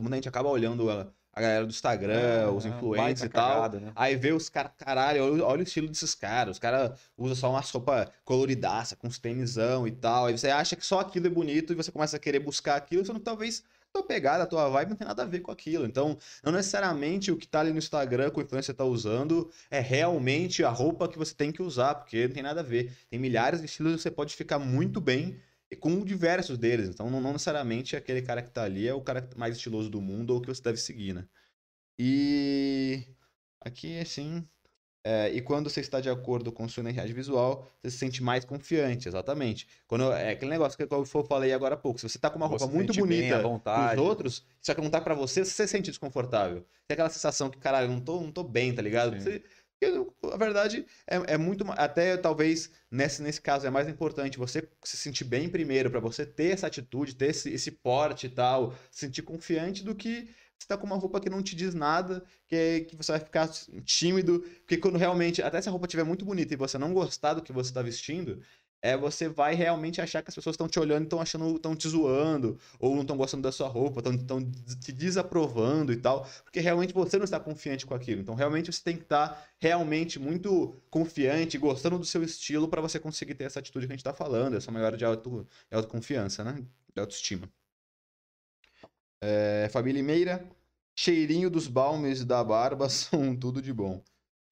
Muita 0.01 0.15
gente 0.17 0.29
acaba 0.29 0.49
olhando 0.49 0.89
a, 0.89 1.11
a 1.33 1.41
galera 1.41 1.65
do 1.65 1.69
Instagram, 1.71 2.51
os 2.51 2.65
É, 2.65 2.69
influencers 2.69 2.95
baita 3.05 3.25
e 3.25 3.29
tal. 3.29 3.61
cagada, 3.61 3.79
né? 3.79 3.91
Aí 3.95 4.15
vê 4.15 4.31
os 4.31 4.49
caras, 4.49 4.71
caralho, 4.77 5.23
olha, 5.33 5.43
olha 5.45 5.59
o 5.61 5.63
estilo 5.63 5.87
desses 5.87 6.15
caras. 6.15 6.55
Os 6.55 6.59
caras 6.59 6.99
usam 7.17 7.35
só 7.35 7.49
uma 7.49 7.61
sopa 7.61 8.11
coloridaça, 8.23 8.95
com 8.95 9.07
os 9.07 9.19
tênisão 9.19 9.87
e 9.87 9.91
tal. 9.91 10.27
Aí 10.27 10.37
você 10.37 10.49
acha 10.49 10.75
que 10.75 10.85
só 10.85 10.99
aquilo 10.99 11.27
é 11.27 11.29
bonito 11.29 11.73
e 11.73 11.75
você 11.75 11.91
começa 11.91 12.17
a 12.17 12.19
querer 12.19 12.39
buscar 12.39 12.75
aquilo, 12.75 13.05
sendo 13.05 13.19
que 13.19 13.25
talvez 13.25 13.63
a 13.89 13.99
tua 13.99 14.03
pegada, 14.07 14.43
a 14.43 14.47
tua 14.47 14.67
vibe 14.69 14.89
não 14.89 14.95
tem 14.97 15.07
nada 15.07 15.23
a 15.23 15.25
ver 15.25 15.39
com 15.39 15.51
aquilo. 15.51 15.85
Então, 15.85 16.17
não 16.43 16.51
necessariamente 16.51 17.31
o 17.31 17.37
que 17.37 17.47
tá 17.47 17.61
ali 17.61 17.71
no 17.71 17.77
Instagram 17.77 18.29
que 18.29 18.39
o 18.39 18.41
influencer 18.43 18.75
tá 18.75 18.83
usando 18.83 19.49
é 19.71 19.79
realmente 19.79 20.63
a 20.65 20.69
roupa 20.69 21.07
que 21.07 21.17
você 21.17 21.33
tem 21.33 21.51
que 21.51 21.61
usar, 21.61 21.95
porque 21.95 22.27
não 22.27 22.33
tem 22.33 22.43
nada 22.43 22.59
a 22.59 22.63
ver. 22.63 22.93
Tem 23.09 23.17
milhares 23.19 23.59
de 23.61 23.65
estilos 23.67 23.93
e 23.93 23.97
você 23.99 24.11
pode 24.11 24.35
ficar 24.35 24.59
muito 24.59 24.99
bem 24.99 25.39
e 25.71 25.75
com 25.75 26.03
diversos 26.03 26.57
deles. 26.57 26.89
Então, 26.89 27.09
não, 27.09 27.21
não 27.21 27.33
necessariamente 27.33 27.95
aquele 27.95 28.21
cara 28.21 28.41
que 28.41 28.51
tá 28.51 28.63
ali 28.63 28.87
é 28.87 28.93
o 28.93 29.01
cara 29.01 29.29
mais 29.35 29.55
estiloso 29.55 29.89
do 29.89 30.01
mundo 30.01 30.31
ou 30.33 30.41
que 30.41 30.47
você 30.47 30.61
deve 30.61 30.77
seguir, 30.77 31.13
né? 31.13 31.27
E 31.99 33.07
aqui, 33.61 33.99
assim. 33.99 34.47
é, 35.05 35.29
e 35.31 35.41
quando 35.41 35.69
você 35.69 35.81
está 35.81 36.01
de 36.01 36.09
acordo 36.09 36.51
com 36.51 36.67
sua 36.67 36.81
identidade 36.81 37.13
visual, 37.13 37.67
você 37.83 37.91
se 37.91 37.97
sente 37.99 38.23
mais 38.23 38.45
confiante, 38.45 39.07
exatamente. 39.07 39.67
Quando 39.87 40.11
é 40.11 40.31
aquele 40.31 40.51
negócio 40.51 40.77
que 40.77 40.83
eu 40.93 41.05
falei 41.25 41.53
agora 41.53 41.75
há 41.75 41.77
pouco. 41.77 41.99
Se 41.99 42.09
você 42.09 42.19
tá 42.19 42.29
com 42.29 42.37
uma 42.37 42.47
roupa 42.47 42.65
Você 42.65 42.73
muito 42.73 42.93
bonita 42.93 43.39
vontade. 43.41 44.01
os 44.01 44.07
outros, 44.07 44.45
só 44.61 44.73
que 44.73 44.81
não 44.81 44.89
tá 44.89 45.01
pra 45.01 45.15
você, 45.15 45.45
você 45.45 45.51
se 45.51 45.67
sente 45.67 45.89
desconfortável. 45.91 46.65
Tem 46.87 46.95
aquela 46.95 47.09
sensação 47.09 47.49
que, 47.49 47.57
caralho, 47.59 47.87
não 47.89 48.01
tô, 48.01 48.21
não 48.21 48.31
tô 48.31 48.43
bem, 48.43 48.73
tá 48.73 48.81
ligado? 48.81 49.17
Você- 49.19 49.43
a 50.33 50.37
verdade 50.37 50.85
é, 51.07 51.33
é 51.33 51.37
muito. 51.37 51.65
Até 51.71 52.17
talvez 52.17 52.71
nesse, 52.89 53.21
nesse 53.21 53.41
caso 53.41 53.67
é 53.67 53.69
mais 53.69 53.87
importante 53.87 54.37
você 54.37 54.67
se 54.83 54.97
sentir 54.97 55.25
bem 55.25 55.49
primeiro, 55.49 55.91
pra 55.91 55.99
você 55.99 56.25
ter 56.25 56.53
essa 56.53 56.67
atitude, 56.67 57.15
ter 57.15 57.29
esse, 57.29 57.49
esse 57.51 57.71
porte 57.71 58.27
e 58.27 58.29
tal, 58.29 58.73
se 58.91 59.05
sentir 59.05 59.21
confiante 59.21 59.83
do 59.83 59.93
que 59.93 60.29
você 60.57 60.67
tá 60.67 60.77
com 60.77 60.85
uma 60.85 60.95
roupa 60.95 61.19
que 61.19 61.29
não 61.29 61.43
te 61.43 61.55
diz 61.55 61.73
nada, 61.75 62.23
que, 62.47 62.81
que 62.81 62.95
você 62.95 63.11
vai 63.11 63.21
ficar 63.21 63.47
tímido. 63.83 64.39
Porque 64.59 64.77
quando 64.77 64.97
realmente, 64.97 65.41
até 65.41 65.61
se 65.61 65.67
a 65.67 65.71
roupa 65.71 65.85
estiver 65.85 66.03
muito 66.03 66.25
bonita 66.25 66.53
e 66.53 66.57
você 66.57 66.77
não 66.77 66.93
gostar 66.93 67.33
do 67.33 67.41
que 67.41 67.51
você 67.51 67.73
tá 67.73 67.81
vestindo, 67.81 68.41
é, 68.85 68.95
você 68.95 69.27
vai 69.27 69.55
realmente 69.55 69.99
achar 69.99 70.21
que 70.21 70.29
as 70.29 70.35
pessoas 70.35 70.53
estão 70.53 70.67
te 70.67 70.79
olhando 70.79 71.01
e 71.01 71.05
estão 71.05 71.19
achando, 71.19 71.55
estão 71.55 71.75
te 71.75 71.87
zoando, 71.89 72.59
ou 72.79 72.93
não 72.93 73.01
estão 73.01 73.17
gostando 73.17 73.41
da 73.41 73.51
sua 73.51 73.67
roupa, 73.67 73.99
estão 73.99 74.39
te 74.79 74.91
desaprovando 74.91 75.91
e 75.91 75.95
tal, 75.95 76.29
porque 76.43 76.59
realmente 76.59 76.93
você 76.93 77.17
não 77.17 77.23
está 77.23 77.39
confiante 77.39 77.83
com 77.83 77.95
aquilo. 77.95 78.21
Então, 78.21 78.35
realmente 78.35 78.71
você 78.71 78.83
tem 78.83 78.95
que 78.95 79.01
estar 79.01 79.43
realmente 79.57 80.19
muito 80.19 80.79
confiante, 80.91 81.57
gostando 81.57 81.97
do 81.97 82.05
seu 82.05 82.21
estilo 82.21 82.67
para 82.67 82.79
você 82.79 82.99
conseguir 82.99 83.33
ter 83.33 83.45
essa 83.45 83.57
atitude 83.57 83.87
que 83.87 83.93
a 83.93 83.95
gente 83.95 84.01
está 84.01 84.13
falando, 84.13 84.55
essa 84.55 84.71
maior 84.71 84.95
de, 84.95 85.03
auto, 85.03 85.47
de 85.67 85.75
autoconfiança, 85.75 86.43
né? 86.43 86.63
De 86.93 87.01
autoestima. 87.01 87.49
É, 89.19 89.67
Família 89.71 90.03
Meira, 90.03 90.47
cheirinho 90.95 91.49
dos 91.49 91.67
balmes 91.67 92.23
da 92.23 92.43
barba 92.43 92.87
são 92.89 93.35
tudo 93.35 93.63
de 93.63 93.73
bom. 93.73 94.03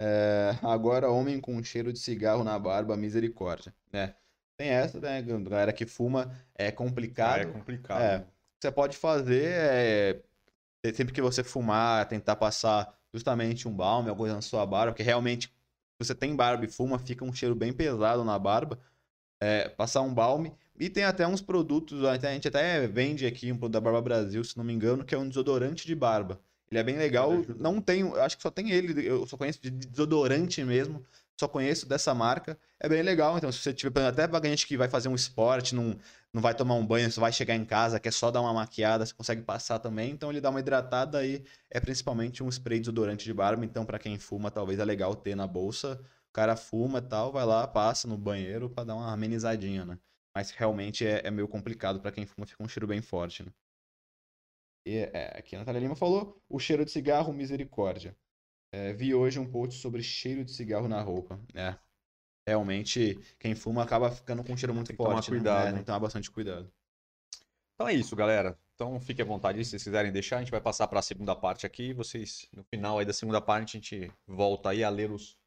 É, 0.01 0.57
agora, 0.63 1.11
homem 1.11 1.39
com 1.39 1.63
cheiro 1.63 1.93
de 1.93 1.99
cigarro 1.99 2.43
na 2.43 2.57
barba, 2.57 2.97
misericórdia. 2.97 3.71
né? 3.91 4.15
Tem 4.63 4.69
essa, 4.69 4.97
né? 4.97 5.21
Galera 5.21 5.73
que 5.73 5.85
fuma 5.85 6.31
é 6.55 6.71
complicado. 6.71 7.41
é 7.41 7.45
complicado. 7.45 8.01
É. 8.01 8.17
O 8.19 8.21
que 8.21 8.27
você 8.61 8.71
pode 8.71 8.95
fazer 8.95 9.49
é, 9.51 10.21
sempre 10.93 11.13
que 11.13 11.21
você 11.21 11.43
fumar, 11.43 12.07
tentar 12.07 12.37
passar 12.37 12.97
justamente 13.13 13.67
um 13.67 13.73
balme, 13.73 14.07
alguma 14.07 14.23
coisa 14.23 14.35
na 14.35 14.41
sua 14.41 14.65
barba, 14.65 14.93
porque 14.93 15.03
realmente, 15.03 15.47
se 15.47 16.07
você 16.07 16.15
tem 16.15 16.33
barba 16.33 16.63
e 16.63 16.69
fuma, 16.69 16.97
fica 16.97 17.25
um 17.25 17.33
cheiro 17.33 17.53
bem 17.53 17.73
pesado 17.73 18.23
na 18.23 18.39
barba. 18.39 18.79
É, 19.41 19.67
passar 19.67 19.99
um 19.99 20.13
balme, 20.13 20.53
E 20.79 20.89
tem 20.89 21.03
até 21.03 21.27
uns 21.27 21.41
produtos, 21.41 22.05
a 22.05 22.15
gente 22.15 22.47
até 22.47 22.87
vende 22.87 23.25
aqui 23.25 23.51
um 23.51 23.57
produto 23.57 23.73
da 23.73 23.81
Barba 23.81 24.01
Brasil, 24.01 24.41
se 24.45 24.57
não 24.57 24.63
me 24.63 24.71
engano, 24.71 25.03
que 25.03 25.13
é 25.13 25.17
um 25.17 25.27
desodorante 25.27 25.85
de 25.85 25.93
barba. 25.93 26.39
Ele 26.71 26.79
é 26.79 26.83
bem 26.83 26.97
legal. 26.97 27.31
Não 27.59 27.81
tem, 27.81 28.09
acho 28.19 28.37
que 28.37 28.41
só 28.41 28.49
tem 28.49 28.71
ele, 28.71 29.05
eu 29.05 29.27
só 29.27 29.35
conheço 29.35 29.61
de 29.61 29.69
desodorante 29.69 30.63
mesmo. 30.63 31.05
Só 31.39 31.47
conheço 31.47 31.87
dessa 31.87 32.13
marca. 32.13 32.57
É 32.79 32.87
bem 32.87 33.01
legal. 33.01 33.37
Então, 33.37 33.51
se 33.51 33.59
você 33.59 33.73
tiver, 33.73 34.05
até 34.05 34.27
pra 34.27 34.41
gente 34.47 34.67
que 34.67 34.77
vai 34.77 34.87
fazer 34.89 35.09
um 35.09 35.15
esporte, 35.15 35.73
não, 35.75 35.97
não 36.31 36.41
vai 36.41 36.53
tomar 36.55 36.75
um 36.75 36.85
banho, 36.85 37.11
você 37.11 37.19
vai 37.19 37.31
chegar 37.31 37.55
em 37.55 37.65
casa, 37.65 37.99
quer 37.99 38.13
só 38.13 38.29
dar 38.31 38.41
uma 38.41 38.53
maquiada, 38.53 39.05
você 39.05 39.13
consegue 39.13 39.41
passar 39.41 39.79
também. 39.79 40.11
Então, 40.11 40.29
ele 40.29 40.39
dá 40.41 40.49
uma 40.49 40.59
hidratada 40.59 41.25
e 41.25 41.43
é 41.69 41.79
principalmente 41.79 42.43
um 42.43 42.49
spray 42.49 42.79
desodorante 42.79 43.25
de 43.25 43.33
barba. 43.33 43.65
Então, 43.65 43.85
para 43.85 43.99
quem 43.99 44.17
fuma, 44.19 44.51
talvez 44.51 44.79
é 44.79 44.85
legal 44.85 45.15
ter 45.15 45.35
na 45.35 45.47
bolsa. 45.47 45.99
O 46.29 46.33
cara 46.33 46.55
fuma 46.55 46.99
e 46.99 47.01
tal, 47.01 47.31
vai 47.31 47.45
lá, 47.45 47.67
passa 47.67 48.07
no 48.07 48.17
banheiro 48.17 48.69
para 48.69 48.85
dar 48.85 48.95
uma 48.95 49.11
amenizadinha, 49.11 49.85
né? 49.85 49.99
Mas 50.35 50.49
realmente 50.51 51.05
é, 51.05 51.21
é 51.27 51.31
meio 51.31 51.47
complicado 51.47 51.99
para 51.99 52.11
quem 52.11 52.25
fuma, 52.25 52.47
fica 52.47 52.63
um 52.63 52.67
cheiro 52.67 52.87
bem 52.87 53.01
forte, 53.01 53.43
né? 53.43 53.51
E, 54.85 54.97
é, 55.13 55.37
aqui 55.37 55.55
a 55.55 55.59
Natália 55.59 55.79
Lima 55.79 55.95
falou: 55.95 56.41
o 56.49 56.59
cheiro 56.59 56.83
de 56.85 56.91
cigarro, 56.91 57.33
misericórdia. 57.33 58.15
É, 58.73 58.91
vi 58.91 59.13
hoje 59.13 59.37
um 59.37 59.45
post 59.45 59.79
sobre 59.79 60.01
cheiro 60.01 60.43
de 60.43 60.51
cigarro 60.51 60.87
na 60.87 60.99
roupa. 60.99 61.39
É. 61.53 61.75
Realmente, 62.45 63.19
quem 63.37 63.53
fuma 63.53 63.83
acaba 63.83 64.09
ficando 64.09 64.43
com 64.43 64.51
um 64.51 64.57
cheiro 64.57 64.73
muito 64.73 64.87
Tem 64.87 64.97
que 64.97 65.03
forte. 65.03 65.27
tomar 65.27 65.37
né? 65.37 65.43
cuidado, 65.43 65.61
É, 65.61 65.65
né? 65.65 65.71
Tem 65.73 65.79
que 65.81 65.85
tomar 65.85 65.99
bastante 65.99 66.31
cuidado. 66.31 66.73
Então 67.75 67.87
é 67.87 67.93
isso, 67.93 68.15
galera. 68.15 68.57
Então 68.73 68.99
fique 68.99 69.21
à 69.21 69.25
vontade, 69.25 69.63
se 69.63 69.69
vocês 69.69 69.83
quiserem 69.83 70.11
deixar, 70.11 70.37
a 70.37 70.39
gente 70.39 70.49
vai 70.49 70.59
passar 70.59 70.87
para 70.87 70.97
a 70.97 71.03
segunda 71.03 71.35
parte 71.35 71.67
aqui. 71.67 71.93
Vocês, 71.93 72.47
no 72.51 72.63
final 72.63 72.97
aí 72.97 73.05
da 73.05 73.13
segunda 73.13 73.39
parte, 73.39 73.77
a 73.77 73.79
gente 73.79 74.11
volta 74.25 74.69
aí 74.69 74.83
a 74.83 74.89
ler 74.89 75.11
os 75.11 75.37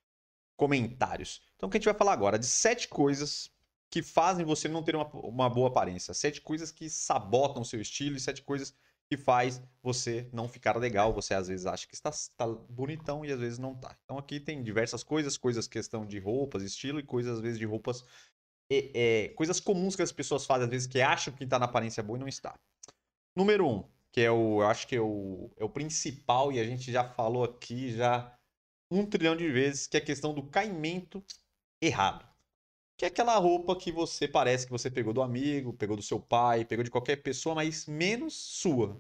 comentários. 0.57 1.43
Então 1.57 1.67
o 1.67 1.71
que 1.71 1.79
a 1.79 1.81
gente 1.81 1.87
vai 1.87 1.95
falar 1.95 2.13
agora? 2.13 2.39
De 2.39 2.47
sete 2.47 2.87
coisas 2.87 3.51
que 3.91 4.03
fazem 4.03 4.47
você 4.47 4.69
não 4.69 4.85
ter 4.85 4.95
uma, 4.95 5.07
uma 5.17 5.51
boa 5.51 5.67
aparência. 5.67 6.15
Sete 6.15 6.41
coisas 6.41 6.71
que 6.71 6.89
sabotam 6.89 7.63
o 7.63 7.65
seu 7.65 7.81
estilo 7.81 8.17
e 8.17 8.21
sete 8.21 8.41
coisas 8.43 8.73
que 9.09 9.17
faz 9.17 9.63
você 9.83 10.29
não 10.33 10.49
ficar 10.49 10.77
legal. 10.77 11.13
Você 11.13 11.35
às 11.35 11.49
vezes 11.49 11.67
acha 11.67 11.87
que 11.87 11.95
está, 11.95 12.11
está 12.11 12.47
bonitão 12.47 13.25
e 13.25 13.33
às 13.33 13.41
vezes 13.41 13.59
não 13.59 13.75
tá. 13.75 13.97
Então 14.05 14.19
aqui 14.19 14.41
tem 14.41 14.63
diversas 14.63 15.03
coisas, 15.03 15.37
coisas 15.37 15.69
questão 15.69 16.05
de 16.05 16.19
roupas, 16.19 16.63
estilo 16.63 16.99
e 16.99 17.03
coisas 17.03 17.37
às 17.37 17.41
vezes 17.41 17.59
de 17.59 17.65
roupas 17.65 18.05
é, 18.71 19.25
é, 19.25 19.29
coisas 19.31 19.61
comuns 19.61 19.95
que 19.95 20.03
as 20.03 20.13
pessoas 20.13 20.45
fazem, 20.45 20.65
às 20.65 20.71
vezes, 20.71 20.87
que 20.87 21.01
acham 21.01 21.33
que 21.33 21.47
tá 21.47 21.59
na 21.59 21.67
aparência 21.67 22.03
boa 22.03 22.19
e 22.19 22.21
não 22.21 22.29
está. 22.29 22.59
Número 23.35 23.69
um, 23.69 23.85
que 24.11 24.21
é 24.21 24.31
o, 24.31 24.63
eu 24.63 24.67
acho 24.67 24.87
que 24.87 24.97
é 24.97 25.01
o, 25.01 25.51
é 25.57 25.65
o 25.65 25.69
principal, 25.69 26.53
e 26.53 26.59
a 26.59 26.65
gente 26.65 26.91
já 26.91 27.05
falou 27.05 27.45
aqui 27.45 27.93
já 27.93 28.37
um 28.91 29.05
trilhão 29.07 29.37
de 29.37 29.51
vezes, 29.51 29.87
que 29.87 29.97
é 29.97 30.01
a 30.01 30.05
questão 30.05 30.35
do 30.35 30.43
caimento 30.49 31.23
errado. 31.81 32.27
Que 32.97 33.05
é 33.05 33.09
aquela 33.09 33.37
roupa 33.37 33.77
que 33.77 33.93
você 33.93 34.27
parece 34.27 34.65
que 34.65 34.73
você 34.73 34.91
pegou 34.91 35.13
do 35.13 35.23
amigo, 35.23 35.73
pegou 35.73 35.97
do 35.97 36.03
seu 36.03 36.19
pai, 36.19 36.65
pegou 36.65 36.83
de 36.83 36.91
qualquer 36.91 37.17
pessoa, 37.17 37.55
mas 37.55 37.87
menos 37.87 38.35
sua. 38.35 38.99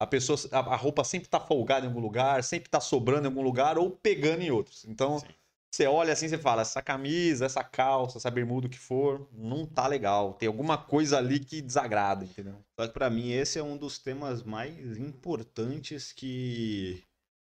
A 0.00 0.06
pessoa, 0.06 0.38
a, 0.52 0.58
a 0.58 0.76
roupa 0.76 1.04
sempre 1.04 1.28
tá 1.28 1.38
folgada 1.38 1.84
em 1.86 1.88
algum 1.88 2.00
lugar, 2.00 2.42
sempre 2.42 2.68
tá 2.68 2.80
sobrando 2.80 3.24
em 3.24 3.26
algum 3.26 3.42
lugar 3.42 3.78
ou 3.78 3.90
pegando 3.90 4.42
em 4.42 4.50
outros. 4.50 4.84
Então, 4.84 5.18
Sim. 5.20 5.26
você 5.70 5.86
olha 5.86 6.12
assim, 6.12 6.28
você 6.28 6.38
fala, 6.38 6.62
essa 6.62 6.82
camisa, 6.82 7.46
essa 7.46 7.62
calça, 7.62 8.18
essa 8.18 8.30
bermuda, 8.30 8.66
o 8.66 8.70
que 8.70 8.78
for, 8.78 9.28
não 9.32 9.66
tá 9.66 9.86
legal. 9.86 10.34
Tem 10.34 10.46
alguma 10.48 10.78
coisa 10.78 11.18
ali 11.18 11.38
que 11.40 11.60
desagrada, 11.60 12.24
entendeu? 12.24 12.64
Só 12.78 12.86
que 12.86 12.94
pra 12.94 13.10
mim 13.10 13.30
esse 13.32 13.58
é 13.58 13.62
um 13.62 13.76
dos 13.76 13.98
temas 13.98 14.42
mais 14.42 14.96
importantes 14.98 16.12
que, 16.12 17.04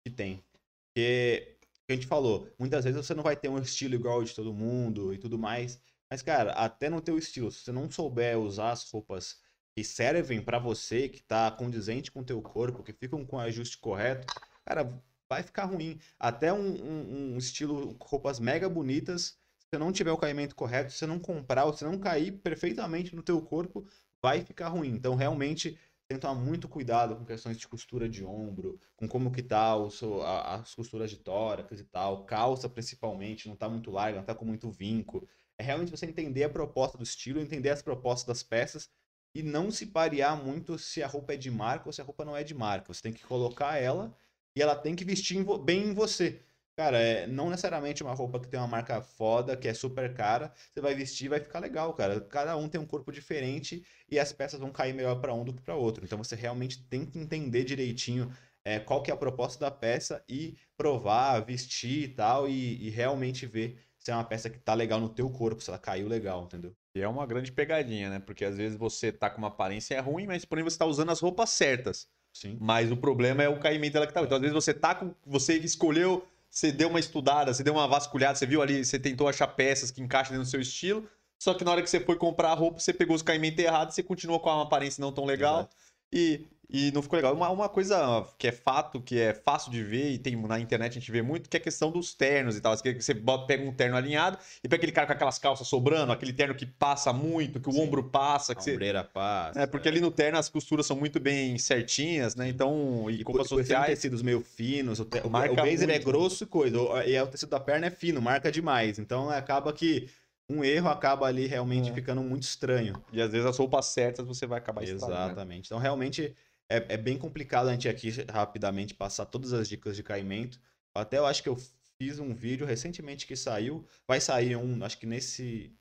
que 0.05 0.11
tem. 0.11 0.43
Porque, 0.87 1.58
a 1.93 1.95
gente 1.95 2.07
falou, 2.07 2.47
muitas 2.57 2.83
vezes 2.85 3.05
você 3.05 3.13
não 3.13 3.23
vai 3.23 3.35
ter 3.35 3.49
um 3.49 3.59
estilo 3.59 3.95
igual 3.95 4.23
de 4.23 4.33
todo 4.35 4.53
mundo 4.53 5.13
e 5.13 5.17
tudo 5.17 5.37
mais. 5.37 5.79
Mas, 6.09 6.21
cara, 6.21 6.51
até 6.53 6.89
no 6.89 7.01
teu 7.01 7.17
estilo, 7.17 7.51
se 7.51 7.59
você 7.61 7.71
não 7.71 7.89
souber 7.89 8.37
usar 8.39 8.71
as 8.71 8.89
roupas 8.91 9.37
que 9.75 9.83
servem 9.83 10.41
pra 10.41 10.59
você, 10.59 11.07
que 11.07 11.21
tá 11.21 11.49
condizente 11.51 12.11
com 12.11 12.21
o 12.21 12.25
teu 12.25 12.41
corpo, 12.41 12.83
que 12.83 12.93
ficam 12.93 13.25
com 13.25 13.37
o 13.37 13.39
ajuste 13.39 13.77
correto, 13.77 14.27
cara, 14.65 15.01
vai 15.29 15.43
ficar 15.43 15.65
ruim. 15.65 15.99
Até 16.19 16.51
um, 16.51 16.59
um- 16.83 17.33
um 17.35 17.37
estilo, 17.37 17.95
roupas 18.01 18.39
mega 18.39 18.67
bonitas, 18.67 19.37
se 19.59 19.67
você 19.71 19.77
não 19.77 19.91
tiver 19.91 20.11
o 20.11 20.17
caimento 20.17 20.55
correto, 20.55 20.91
se 20.91 20.97
você 20.99 21.05
não 21.07 21.19
comprar, 21.19 21.65
ou 21.65 21.73
se 21.73 21.83
não 21.83 21.97
cair 21.99 22.31
perfeitamente 22.39 23.15
no 23.15 23.21
teu 23.23 23.41
corpo, 23.41 23.85
vai 24.21 24.41
ficar 24.43 24.69
ruim. 24.69 24.89
Então, 24.89 25.15
realmente, 25.15 25.77
tem 26.09 26.17
que 26.17 26.21
tomar 26.21 26.33
muito 26.41 26.67
cuidado 26.67 27.15
com 27.15 27.23
questões 27.23 27.55
de 27.57 27.67
costura 27.67 28.09
de 28.09 28.25
ombro, 28.25 28.79
com 28.97 29.07
como 29.07 29.31
que 29.31 29.43
tá 29.43 29.75
o 29.75 29.91
seu- 29.91 30.23
a- 30.23 30.55
as 30.55 30.73
costuras 30.73 31.11
de 31.11 31.17
tórax 31.17 31.79
e 31.79 31.83
tal, 31.83 32.25
calça 32.25 32.67
principalmente, 32.67 33.47
não 33.47 33.55
tá 33.55 33.69
muito 33.69 33.91
larga, 33.91 34.17
não 34.17 34.25
tá 34.25 34.33
com 34.33 34.43
muito 34.43 34.71
vinco. 34.71 35.27
É 35.57 35.63
realmente 35.63 35.91
você 35.91 36.07
entender 36.07 36.43
a 36.45 36.49
proposta 36.49 36.97
do 36.97 37.03
estilo, 37.03 37.39
entender 37.39 37.69
as 37.69 37.83
propostas 37.83 38.25
das 38.25 38.41
peças 38.43 38.89
e 39.35 39.43
não 39.43 39.69
se 39.69 39.85
parear 39.85 40.35
muito 40.43 40.79
se 40.79 41.03
a 41.03 41.07
roupa 41.07 41.33
é 41.33 41.37
de 41.37 41.51
marca 41.51 41.87
ou 41.87 41.93
se 41.93 42.01
a 42.01 42.03
roupa 42.03 42.25
não 42.25 42.35
é 42.35 42.43
de 42.43 42.55
marca. 42.55 42.91
Você 42.91 43.03
tem 43.03 43.13
que 43.13 43.23
colocar 43.23 43.77
ela 43.77 44.11
e 44.55 44.61
ela 44.63 44.75
tem 44.75 44.95
que 44.95 45.05
vestir 45.05 45.37
bem 45.63 45.89
em 45.89 45.93
você. 45.93 46.41
Cara, 46.79 46.97
é, 46.97 47.27
não 47.27 47.49
necessariamente 47.49 48.01
uma 48.01 48.13
roupa 48.13 48.39
que 48.39 48.47
tem 48.47 48.57
uma 48.57 48.65
marca 48.65 49.01
foda, 49.01 49.57
que 49.57 49.67
é 49.67 49.73
super 49.73 50.13
cara, 50.13 50.49
você 50.71 50.79
vai 50.79 50.95
vestir 50.95 51.25
e 51.25 51.27
vai 51.27 51.41
ficar 51.41 51.59
legal, 51.59 51.93
cara. 51.93 52.21
Cada 52.21 52.55
um 52.55 52.69
tem 52.69 52.79
um 52.79 52.85
corpo 52.85 53.11
diferente 53.11 53.83
e 54.09 54.17
as 54.17 54.31
peças 54.31 54.61
vão 54.61 54.71
cair 54.71 54.93
melhor 54.93 55.19
para 55.19 55.33
um 55.33 55.43
do 55.43 55.51
que 55.51 55.61
para 55.61 55.75
outro. 55.75 56.05
Então 56.05 56.17
você 56.17 56.37
realmente 56.37 56.81
tem 56.83 57.05
que 57.05 57.19
entender 57.19 57.65
direitinho 57.65 58.31
é, 58.63 58.79
qual 58.79 59.03
que 59.03 59.11
é 59.11 59.13
a 59.13 59.17
proposta 59.17 59.59
da 59.59 59.69
peça 59.69 60.23
e 60.29 60.55
provar, 60.77 61.41
vestir 61.41 62.03
e 62.03 62.07
tal, 62.07 62.47
e, 62.47 62.87
e 62.87 62.89
realmente 62.89 63.45
ver 63.45 63.77
se 63.97 64.09
é 64.09 64.13
uma 64.13 64.23
peça 64.23 64.49
que 64.49 64.57
tá 64.57 64.73
legal 64.73 65.01
no 65.01 65.09
teu 65.09 65.29
corpo, 65.29 65.61
se 65.61 65.69
ela 65.69 65.77
caiu 65.77 66.07
legal, 66.07 66.45
entendeu? 66.45 66.73
E 66.95 67.01
é 67.01 67.07
uma 67.09 67.27
grande 67.27 67.51
pegadinha, 67.51 68.09
né? 68.09 68.19
Porque 68.19 68.45
às 68.45 68.55
vezes 68.55 68.77
você 68.77 69.11
tá 69.11 69.29
com 69.29 69.39
uma 69.39 69.49
aparência 69.49 69.99
ruim, 69.99 70.27
mas 70.27 70.45
porém 70.45 70.63
você 70.63 70.77
tá 70.77 70.85
usando 70.85 71.11
as 71.11 71.19
roupas 71.19 71.49
certas. 71.49 72.07
Sim. 72.31 72.57
Mas 72.57 72.89
o 72.89 72.95
problema 72.95 73.43
é 73.43 73.49
o 73.49 73.59
caimento 73.59 73.91
dela 73.93 74.07
que 74.07 74.13
tá. 74.13 74.21
Então, 74.21 74.37
às 74.37 74.41
vezes 74.41 74.53
você 74.53 74.73
tá 74.73 74.95
com. 74.95 75.13
Você 75.25 75.57
escolheu, 75.57 76.25
você 76.49 76.71
deu 76.71 76.89
uma 76.89 76.99
estudada, 76.99 77.53
você 77.53 77.63
deu 77.63 77.73
uma 77.73 77.87
vasculhada, 77.87 78.35
você 78.35 78.45
viu 78.45 78.61
ali, 78.61 78.83
você 78.83 78.97
tentou 78.97 79.27
achar 79.27 79.47
peças 79.47 79.91
que 79.91 80.01
encaixem 80.01 80.37
do 80.37 80.45
seu 80.45 80.59
estilo. 80.59 81.07
Só 81.37 81.53
que 81.53 81.63
na 81.63 81.71
hora 81.71 81.81
que 81.81 81.89
você 81.89 81.99
foi 81.99 82.17
comprar 82.17 82.51
a 82.51 82.53
roupa, 82.53 82.79
você 82.79 82.91
pegou 82.91 83.15
os 83.15 83.21
caimentos 83.21 83.63
errados, 83.63 83.95
você 83.95 84.03
continuou 84.03 84.39
com 84.39 84.49
uma 84.49 84.63
aparência 84.63 84.99
não 85.01 85.11
tão 85.11 85.25
legal. 85.25 85.59
Exato. 85.59 85.75
E, 86.11 86.45
e 86.71 86.91
não 86.91 87.01
ficou 87.01 87.17
legal. 87.17 87.33
Uma, 87.33 87.49
uma 87.49 87.67
coisa 87.69 88.25
que 88.37 88.47
é 88.47 88.51
fato, 88.51 89.01
que 89.01 89.19
é 89.19 89.33
fácil 89.33 89.71
de 89.71 89.83
ver, 89.83 90.11
e 90.11 90.17
tem 90.19 90.35
na 90.35 90.59
internet 90.59 90.91
a 90.91 90.99
gente 90.99 91.11
vê 91.11 91.21
muito, 91.21 91.49
que 91.49 91.57
é 91.57 91.59
a 91.59 91.63
questão 91.63 91.91
dos 91.91 92.13
ternos 92.13 92.55
e 92.55 92.61
tal. 92.61 92.75
Você 92.77 92.93
você 92.93 93.13
bota- 93.13 93.45
pega 93.47 93.63
um 93.63 93.73
terno 93.73 93.95
alinhado 93.97 94.37
e 94.63 94.67
pega 94.67 94.75
aquele 94.77 94.91
cara 94.91 95.07
com 95.07 95.13
aquelas 95.13 95.39
calças 95.39 95.67
sobrando, 95.67 96.11
aquele 96.11 96.33
terno 96.33 96.53
que 96.53 96.65
passa 96.65 97.11
muito, 97.11 97.59
que 97.59 97.69
o 97.69 97.71
Sim. 97.71 97.81
ombro 97.81 98.03
passa, 98.03 98.53
que 98.53 98.61
A 98.61 98.63
você. 98.63 98.71
ombreira 98.73 99.03
passa. 99.03 99.61
É, 99.61 99.65
porque 99.67 99.87
ali 99.87 99.99
no 99.99 100.11
terno 100.11 100.37
as 100.37 100.47
costuras 100.49 100.85
são 100.85 100.95
muito 100.95 101.19
bem 101.19 101.57
certinhas, 101.57 102.35
né? 102.35 102.49
Então, 102.49 103.09
e, 103.09 103.19
E 103.19 103.23
roupas 103.23 103.47
sociais. 103.47 103.87
tecidos 103.95 104.21
meio 104.21 104.41
finos, 104.41 104.99
o, 104.99 105.05
te, 105.05 105.19
o, 105.25 105.29
Marca 105.29 105.53
o 105.53 105.55
blazer 105.55 105.89
é 105.89 105.99
grosso 105.99 106.43
e 106.43 106.47
coisa, 106.47 106.77
e 107.05 107.13
é 107.15 107.23
o 107.23 107.27
tecido 107.27 107.49
da 107.49 107.59
perna 107.59 107.87
é 107.87 107.91
fino, 107.91 108.21
marca 108.21 108.51
demais. 108.51 108.99
Então 108.99 109.29
acaba 109.29 109.73
que 109.73 110.07
um 110.49 110.63
erro 110.63 110.89
acaba 110.89 111.27
ali 111.27 111.45
realmente 111.45 111.91
É. 111.91 111.93
ficando 111.93 112.21
muito 112.23 112.43
estranho. 112.43 113.01
E 113.13 113.21
às 113.21 113.31
vezes 113.31 113.45
as 113.45 113.57
roupas 113.57 113.85
certas 113.87 114.25
você 114.25 114.47
vai 114.47 114.57
acabar 114.57 114.83
estragando. 114.83 115.11
né? 115.19 115.25
Exatamente. 115.25 115.65
Então 115.67 115.77
realmente 115.77 116.35
é, 116.69 116.93
é 116.93 116.97
bem 116.97 117.17
complicado 117.17 117.67
a 117.67 117.71
gente 117.71 117.87
aqui 117.87 118.09
rapidamente 118.29 118.93
passar 118.93 119.25
todas 119.25 119.53
as 119.53 119.67
dicas 119.69 119.95
de 119.95 120.03
caimento. 120.03 120.59
Até 120.95 121.17
eu 121.17 121.25
acho 121.25 121.43
que 121.43 121.49
eu 121.49 121.57
fiz 121.99 122.19
um 122.19 122.33
vídeo 122.33 122.65
recentemente 122.65 123.27
que 123.27 123.35
saiu, 123.35 123.85
vai 124.07 124.19
sair 124.19 124.55
um, 124.55 124.83
acho 124.83 124.97
que 124.97 125.05
nesse 125.05 125.75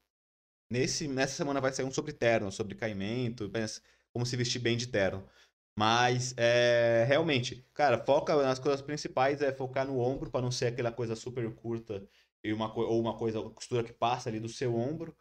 nesse 0.70 1.08
nessa 1.08 1.34
semana 1.34 1.60
vai 1.60 1.72
sair 1.72 1.86
um 1.86 1.90
sobre 1.90 2.12
terno, 2.12 2.52
sobre 2.52 2.74
caimento, 2.74 3.50
como 4.12 4.26
se 4.26 4.36
vestir 4.36 4.60
bem 4.60 4.76
de 4.76 4.88
terno. 4.88 5.26
Mas 5.78 6.34
é, 6.36 7.04
realmente, 7.06 7.64
cara, 7.72 8.04
foca 8.04 8.34
nas 8.42 8.58
coisas 8.58 8.82
principais, 8.82 9.40
é 9.40 9.52
focar 9.52 9.86
no 9.86 10.00
ombro 10.00 10.28
para 10.28 10.42
não 10.42 10.50
ser 10.50 10.66
aquela 10.66 10.90
coisa 10.90 11.14
super 11.14 11.48
curta 11.54 12.04
e 12.42 12.52
uma, 12.52 12.72
ou 12.74 13.00
uma 13.00 13.16
coisa, 13.16 13.40
costura 13.50 13.82
que 13.84 13.92
passa 13.92 14.28
ali 14.28 14.40
do 14.40 14.48
seu 14.48 14.74
ombro. 14.74 15.16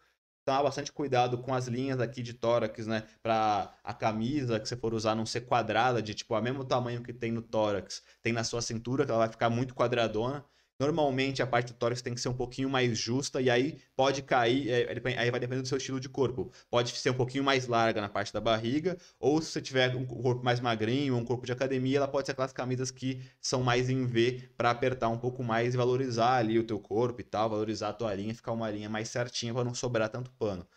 Tomar 0.45 0.63
bastante 0.63 0.91
cuidado 0.93 1.39
com 1.41 1.53
as 1.53 1.67
linhas 1.67 1.99
aqui 1.99 2.23
de 2.23 2.33
tórax, 2.33 2.87
né? 2.87 3.05
Pra 3.21 3.77
a 3.83 3.93
camisa 3.93 4.59
que 4.59 4.67
você 4.67 4.77
for 4.77 4.93
usar 4.93 5.13
não 5.15 5.25
ser 5.25 5.41
quadrada, 5.41 6.01
de 6.01 6.13
tipo, 6.13 6.35
o 6.35 6.41
mesmo 6.41 6.63
tamanho 6.63 7.03
que 7.03 7.13
tem 7.13 7.31
no 7.31 7.41
tórax, 7.41 8.01
tem 8.21 8.31
na 8.31 8.43
sua 8.45 8.61
cintura, 8.61 9.05
que 9.05 9.11
ela 9.11 9.19
vai 9.19 9.29
ficar 9.29 9.49
muito 9.49 9.75
quadradona. 9.75 10.45
Normalmente 10.79 11.41
a 11.41 11.47
parte 11.47 11.73
do 11.73 11.77
tórax 11.77 12.03
tem 12.03 12.13
que 12.13 12.21
ser 12.21 12.29
um 12.29 12.35
pouquinho 12.35 12.69
mais 12.69 12.97
justa, 12.97 13.41
e 13.41 13.49
aí 13.49 13.79
pode 13.95 14.21
cair, 14.21 14.69
é, 14.69 14.91
aí 15.17 15.31
vai 15.31 15.39
depender 15.39 15.61
do 15.63 15.67
seu 15.67 15.77
estilo 15.77 15.99
de 15.99 16.07
corpo. 16.07 16.51
Pode 16.69 16.95
ser 16.95 17.09
um 17.09 17.15
pouquinho 17.15 17.43
mais 17.43 17.65
larga 17.65 17.99
na 17.99 18.07
parte 18.09 18.31
da 18.31 18.39
barriga, 18.39 18.95
ou 19.19 19.41
se 19.41 19.49
você 19.51 19.61
tiver 19.61 19.95
um 19.95 20.05
corpo 20.05 20.43
mais 20.43 20.59
magrinho, 20.59 21.15
um 21.15 21.25
corpo 21.25 21.47
de 21.47 21.51
academia, 21.51 21.97
ela 21.97 22.07
pode 22.07 22.27
ser 22.27 22.33
aquelas 22.33 22.53
camisas 22.53 22.91
que 22.91 23.23
são 23.41 23.63
mais 23.63 23.89
em 23.89 24.05
V 24.05 24.51
para 24.55 24.69
apertar 24.69 25.09
um 25.09 25.17
pouco 25.17 25.43
mais 25.43 25.73
e 25.73 25.77
valorizar 25.77 26.35
ali 26.37 26.59
o 26.59 26.63
teu 26.63 26.79
corpo 26.79 27.21
e 27.21 27.23
tal, 27.23 27.49
valorizar 27.49 27.89
a 27.89 27.93
tua 27.93 28.13
linha, 28.13 28.35
ficar 28.35 28.51
uma 28.51 28.69
linha 28.69 28.89
mais 28.89 29.09
certinha 29.09 29.53
para 29.53 29.63
não 29.63 29.73
sobrar 29.73 30.09
tanto 30.09 30.31
pano. 30.33 30.67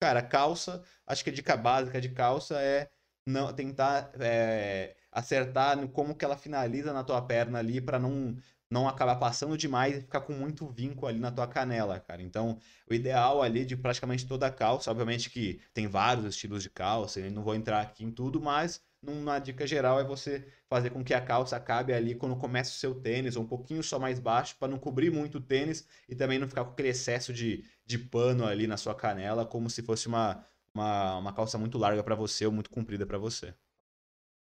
Cara, 0.00 0.22
calça, 0.22 0.82
acho 1.06 1.24
que 1.24 1.30
a 1.30 1.32
dica 1.32 1.56
básica 1.56 2.00
de 2.00 2.10
calça 2.10 2.60
é 2.60 2.90
não 3.26 3.52
tentar 3.52 4.10
é, 4.20 4.96
acertar 5.10 5.76
como 5.88 6.14
que 6.14 6.24
ela 6.24 6.36
finaliza 6.36 6.92
na 6.92 7.02
tua 7.02 7.20
perna 7.22 7.58
ali 7.58 7.80
para 7.80 7.98
não 7.98 8.36
não 8.70 8.88
acabar 8.88 9.16
passando 9.16 9.56
demais 9.56 9.96
e 9.96 10.00
ficar 10.00 10.20
com 10.20 10.32
muito 10.32 10.66
vinco 10.68 11.06
ali 11.06 11.18
na 11.18 11.30
tua 11.30 11.46
canela, 11.46 12.00
cara. 12.00 12.22
Então, 12.22 12.58
o 12.90 12.94
ideal 12.94 13.42
ali 13.42 13.64
de 13.64 13.76
praticamente 13.76 14.26
toda 14.26 14.46
a 14.46 14.50
calça, 14.50 14.90
obviamente 14.90 15.30
que 15.30 15.60
tem 15.72 15.86
vários 15.86 16.24
estilos 16.26 16.62
de 16.62 16.70
calça, 16.70 17.20
eu 17.20 17.30
não 17.30 17.42
vou 17.42 17.54
entrar 17.54 17.80
aqui 17.80 18.04
em 18.04 18.10
tudo, 18.10 18.40
mas 18.40 18.82
numa 19.00 19.38
dica 19.38 19.66
geral 19.66 20.00
é 20.00 20.04
você 20.04 20.46
fazer 20.68 20.90
com 20.90 21.04
que 21.04 21.14
a 21.14 21.20
calça 21.20 21.58
cabe 21.60 21.92
ali 21.92 22.14
quando 22.14 22.36
começa 22.36 22.70
o 22.70 22.74
seu 22.74 22.94
tênis, 22.94 23.36
ou 23.36 23.44
um 23.44 23.46
pouquinho 23.46 23.82
só 23.82 23.98
mais 23.98 24.18
baixo, 24.18 24.56
para 24.58 24.68
não 24.68 24.78
cobrir 24.78 25.10
muito 25.10 25.38
o 25.38 25.40
tênis 25.40 25.86
e 26.08 26.14
também 26.16 26.38
não 26.38 26.48
ficar 26.48 26.64
com 26.64 26.72
aquele 26.72 26.88
excesso 26.88 27.32
de, 27.32 27.64
de 27.84 27.98
pano 27.98 28.44
ali 28.44 28.66
na 28.66 28.76
sua 28.76 28.94
canela, 28.94 29.46
como 29.46 29.70
se 29.70 29.82
fosse 29.82 30.08
uma, 30.08 30.44
uma, 30.74 31.18
uma 31.18 31.32
calça 31.32 31.56
muito 31.56 31.78
larga 31.78 32.02
para 32.02 32.14
você 32.14 32.46
ou 32.46 32.52
muito 32.52 32.70
comprida 32.70 33.06
para 33.06 33.18
você. 33.18 33.54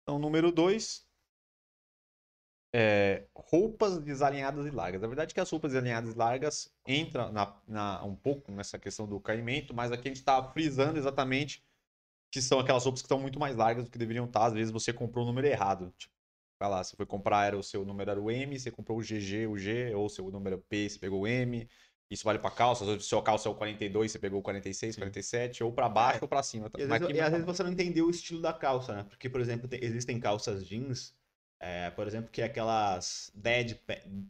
Então, 0.04 0.20
número 0.20 0.52
2, 0.52 1.06
é, 2.74 3.26
roupas 3.36 4.00
desalinhadas 4.00 4.66
e 4.66 4.70
largas. 4.70 5.02
Na 5.02 5.08
verdade, 5.08 5.34
que 5.34 5.40
as 5.40 5.50
roupas 5.50 5.72
desalinhadas 5.72 6.14
e 6.14 6.18
largas 6.18 6.74
entram 6.88 7.32
na, 7.32 7.54
na, 7.68 8.04
um 8.04 8.16
pouco 8.16 8.52
nessa 8.52 8.80
questão 8.80 9.08
do 9.08 9.20
caimento, 9.20 9.74
mas 9.74 9.92
aqui 9.92 10.08
a 10.08 10.12
gente 10.12 10.20
está 10.20 10.42
frisando 10.52 10.98
exatamente 10.98 11.64
que 12.32 12.42
são 12.42 12.60
aquelas 12.60 12.86
roupas 12.86 13.02
que 13.02 13.06
estão 13.06 13.20
muito 13.20 13.40
mais 13.40 13.58
largas 13.58 13.84
do 13.84 13.92
que 13.92 13.98
deveriam 13.98 14.26
estar. 14.26 14.46
Às 14.46 14.54
vezes 14.54 14.72
você 14.72 14.94
comprou 14.94 15.26
o 15.26 15.28
número 15.28 15.48
errado. 15.48 15.94
Tipo, 15.98 16.14
vai 16.58 16.70
lá, 16.70 16.84
você 16.84 16.96
foi 16.96 17.06
comprar, 17.06 17.48
era 17.48 17.58
o 17.58 17.64
seu 17.64 17.84
número 17.84 18.10
era 18.10 18.22
o 18.22 18.32
M, 18.32 18.58
você 18.58 18.72
comprou 18.72 19.00
o 19.00 19.02
GG, 19.02 19.48
o 19.48 19.58
G, 19.58 19.94
ou 19.94 20.06
o 20.06 20.10
seu 20.10 20.32
número 20.32 20.58
P, 20.70 20.90
você 20.90 20.98
pegou 20.98 21.22
o 21.22 21.28
M. 21.28 21.68
Isso 22.10 22.24
vale 22.26 22.40
para 22.40 22.52
calça, 22.52 22.84
o 22.84 23.00
seu 23.00 23.22
calça 23.22 23.48
é 23.48 23.52
o 23.52 23.56
42, 23.56 24.12
você 24.12 24.20
pegou 24.20 24.40
o 24.40 24.44
46, 24.44 24.98
47, 24.98 25.64
ou 25.64 25.72
para 25.72 25.88
baixo 25.88 26.20
é. 26.20 26.24
ou 26.24 26.28
para 26.28 26.44
cima. 26.44 26.70
E 26.78 26.84
às, 26.84 26.90
vezes, 26.90 27.16
e 27.16 27.22
às 27.22 27.32
vezes, 27.32 27.46
você 27.46 27.64
não 27.64 27.72
entendeu 27.72 28.06
o 28.06 28.10
estilo 28.10 28.42
da 28.42 28.52
calça, 28.52 28.94
né? 28.94 29.04
Porque, 29.06 29.30
por 29.30 29.40
exemplo, 29.40 29.68
tem, 29.68 29.80
existem 29.82 30.20
calças 30.20 30.66
jeans 30.66 31.16
é, 31.64 31.92
por 31.92 32.08
exemplo, 32.08 32.32
que 32.32 32.42
é 32.42 32.46
aquelas 32.46 33.32
dead, 33.36 33.78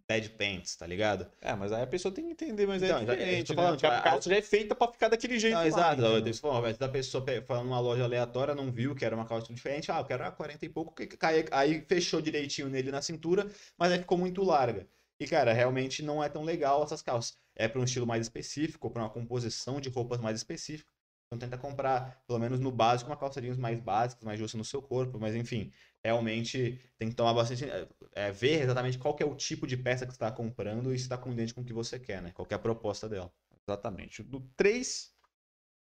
dead 0.06 0.30
pants, 0.32 0.76
tá 0.76 0.86
ligado? 0.86 1.26
É, 1.40 1.56
mas 1.56 1.72
aí 1.72 1.82
a 1.82 1.88
pessoa 1.88 2.14
tem 2.14 2.26
que 2.26 2.32
entender, 2.32 2.68
mas 2.68 2.84
é 2.84 2.88
então, 2.88 2.98
é 2.98 3.06
diferente. 3.06 3.48
Já, 3.48 3.56
falando, 3.56 3.72
né? 3.72 3.78
tipo, 3.78 3.94
a 3.94 4.02
calça 4.02 4.30
já 4.30 4.36
é 4.36 4.42
feita 4.42 4.76
pra 4.76 4.92
ficar 4.92 5.08
daquele 5.08 5.40
jeito. 5.40 5.54
Não, 5.54 5.62
lá, 5.62 5.68
exato. 5.68 6.02
Então. 6.02 6.28
Eu 6.28 6.34
falando, 6.34 6.78
da 6.78 6.90
pessoa 6.90 7.24
falando 7.48 7.68
numa 7.68 7.80
loja 7.80 8.04
aleatória, 8.04 8.54
não 8.54 8.70
viu 8.70 8.94
que 8.94 9.06
era 9.06 9.16
uma 9.16 9.26
calça 9.26 9.54
diferente. 9.54 9.90
Ah, 9.90 10.00
eu 10.00 10.06
quero 10.06 10.26
a 10.26 10.32
40 10.32 10.66
e 10.66 10.70
pouco. 10.70 10.94
Aí, 11.22 11.46
aí 11.52 11.86
fechou 11.88 12.22
direitinho 12.22 12.68
nele 12.68 12.92
na 12.92 13.02
cintura, 13.02 13.50
mas 13.78 13.94
aí 13.94 14.00
ficou 14.00 14.18
muito 14.18 14.44
larga. 14.44 14.86
E, 15.18 15.26
cara, 15.26 15.54
realmente 15.54 16.04
não 16.04 16.22
é 16.22 16.28
tão 16.28 16.44
legal 16.44 16.84
essas 16.84 17.02
calças. 17.02 17.38
É 17.56 17.66
para 17.66 17.80
um 17.80 17.86
estilo 17.86 18.06
mais 18.06 18.24
específico, 18.24 18.92
para 18.92 19.04
uma 19.04 19.10
composição 19.10 19.80
de 19.80 19.88
roupas 19.88 20.20
mais 20.20 20.36
específica. 20.36 20.92
Então 21.28 21.40
tenta 21.40 21.58
comprar, 21.58 22.22
pelo 22.28 22.40
menos 22.40 22.60
no 22.60 22.74
básico, 22.74 23.10
uma 23.10 23.16
calça 23.16 23.42
jeans 23.42 23.58
mais 23.58 23.80
básica, 23.80 24.26
mais 24.26 24.38
justa 24.38 24.58
no 24.58 24.66
seu 24.66 24.82
corpo. 24.82 25.18
Mas 25.18 25.34
enfim, 25.34 25.72
realmente 26.04 26.80
tem 26.98 27.10
que 27.10 27.16
tomar 27.16 27.34
bastante. 27.34 27.66
É, 28.14 28.32
ver 28.32 28.62
exatamente 28.62 28.98
qual 28.98 29.16
é 29.20 29.26
o 29.26 29.36
tipo 29.36 29.66
de 29.66 29.78
peça 29.78 30.06
que 30.06 30.12
você 30.12 30.16
está 30.16 30.32
comprando 30.32 30.94
e 30.94 30.98
se 30.98 31.04
está 31.04 31.18
condizente 31.18 31.54
com 31.54 31.62
o 31.62 31.66
que 31.66 31.74
você 31.74 32.00
quer, 32.00 32.22
né? 32.22 32.32
Qual 32.32 32.48
é 32.50 32.54
a 32.54 32.60
proposta 32.60 33.08
dela. 33.08 33.32
Exatamente. 33.68 34.24
Do 34.24 34.42
3, 34.58 35.14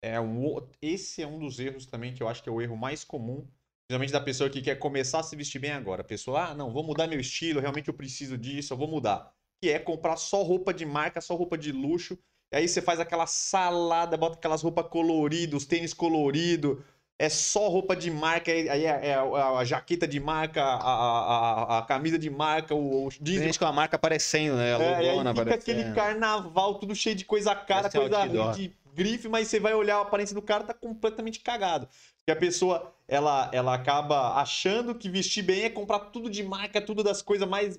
é 0.01 0.19
um, 0.19 0.67
esse 0.81 1.21
é 1.21 1.27
um 1.27 1.39
dos 1.39 1.59
erros 1.59 1.85
também 1.85 2.13
que 2.13 2.21
eu 2.21 2.27
acho 2.27 2.43
que 2.43 2.49
é 2.49 2.51
o 2.51 2.61
erro 2.61 2.77
mais 2.77 3.03
comum. 3.03 3.47
Principalmente 3.87 4.13
da 4.13 4.21
pessoa 4.21 4.49
que 4.49 4.61
quer 4.61 4.75
começar 4.75 5.19
a 5.19 5.23
se 5.23 5.35
vestir 5.35 5.59
bem 5.59 5.71
agora. 5.71 6.01
A 6.01 6.05
pessoa, 6.05 6.49
ah, 6.49 6.53
não, 6.53 6.71
vou 6.71 6.83
mudar 6.83 7.07
meu 7.07 7.19
estilo, 7.19 7.59
realmente 7.59 7.87
eu 7.87 7.93
preciso 7.93 8.37
disso, 8.37 8.73
eu 8.73 8.77
vou 8.77 8.87
mudar. 8.87 9.33
Que 9.61 9.71
é 9.71 9.79
comprar 9.79 10.15
só 10.17 10.43
roupa 10.43 10.73
de 10.73 10.85
marca, 10.85 11.19
só 11.19 11.35
roupa 11.35 11.57
de 11.57 11.71
luxo 11.71 12.17
e 12.51 12.57
aí 12.57 12.67
você 12.67 12.81
faz 12.81 12.99
aquela 12.99 13.27
salada, 13.27 14.17
bota 14.17 14.35
aquelas 14.35 14.63
roupas 14.63 14.87
coloridas, 14.87 15.61
os 15.61 15.65
tênis 15.67 15.93
coloridos, 15.93 16.83
é 17.19 17.27
só 17.27 17.67
roupa 17.67 17.97
de 17.97 18.09
marca, 18.09 18.49
aí 18.49 18.85
é, 18.85 18.85
é, 18.85 19.09
é 19.09 19.13
a, 19.13 19.63
jaqueta 19.65 20.07
de 20.07 20.21
marca, 20.21 20.63
a, 20.63 20.77
a, 20.77 21.79
a, 21.79 21.81
camisa 21.81 22.17
de 22.17 22.29
marca, 22.29 22.73
o, 22.73 23.07
o 23.07 23.09
jeans. 23.09 23.43
Gente 23.43 23.59
com 23.59 23.65
a 23.65 23.73
marca 23.73 23.97
aparecendo, 23.97 24.55
né? 24.55 24.73
A 24.73 24.81
é, 24.81 25.09
aí 25.09 25.35
fica 25.35 25.53
aquele 25.53 25.93
carnaval, 25.93 26.75
tudo 26.75 26.95
cheio 26.95 27.17
de 27.17 27.25
coisa 27.25 27.53
cara, 27.53 27.89
Parece 27.89 27.97
coisa 27.97 28.53
de 28.53 28.73
grife, 28.95 29.27
mas 29.27 29.49
você 29.49 29.59
vai 29.59 29.73
olhar 29.73 29.97
a 29.97 30.01
aparência 30.01 30.33
do 30.33 30.41
cara, 30.41 30.63
tá 30.63 30.73
completamente 30.73 31.41
cagado. 31.41 31.89
Porque 32.17 32.31
a 32.31 32.35
pessoa, 32.37 32.93
ela, 33.05 33.49
ela 33.51 33.73
acaba 33.73 34.35
achando 34.35 34.95
que 34.95 35.09
vestir 35.09 35.43
bem 35.43 35.63
é 35.63 35.69
comprar 35.69 35.99
tudo 35.99 36.29
de 36.29 36.41
marca, 36.41 36.79
tudo 36.79 37.03
das 37.03 37.21
coisas 37.21 37.47
mais 37.47 37.77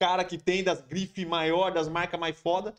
cara 0.00 0.24
que 0.24 0.36
tem, 0.36 0.64
das 0.64 0.80
grifes 0.80 1.24
maior, 1.24 1.70
das 1.70 1.88
marcas 1.88 2.18
mais 2.18 2.36
foda. 2.36 2.74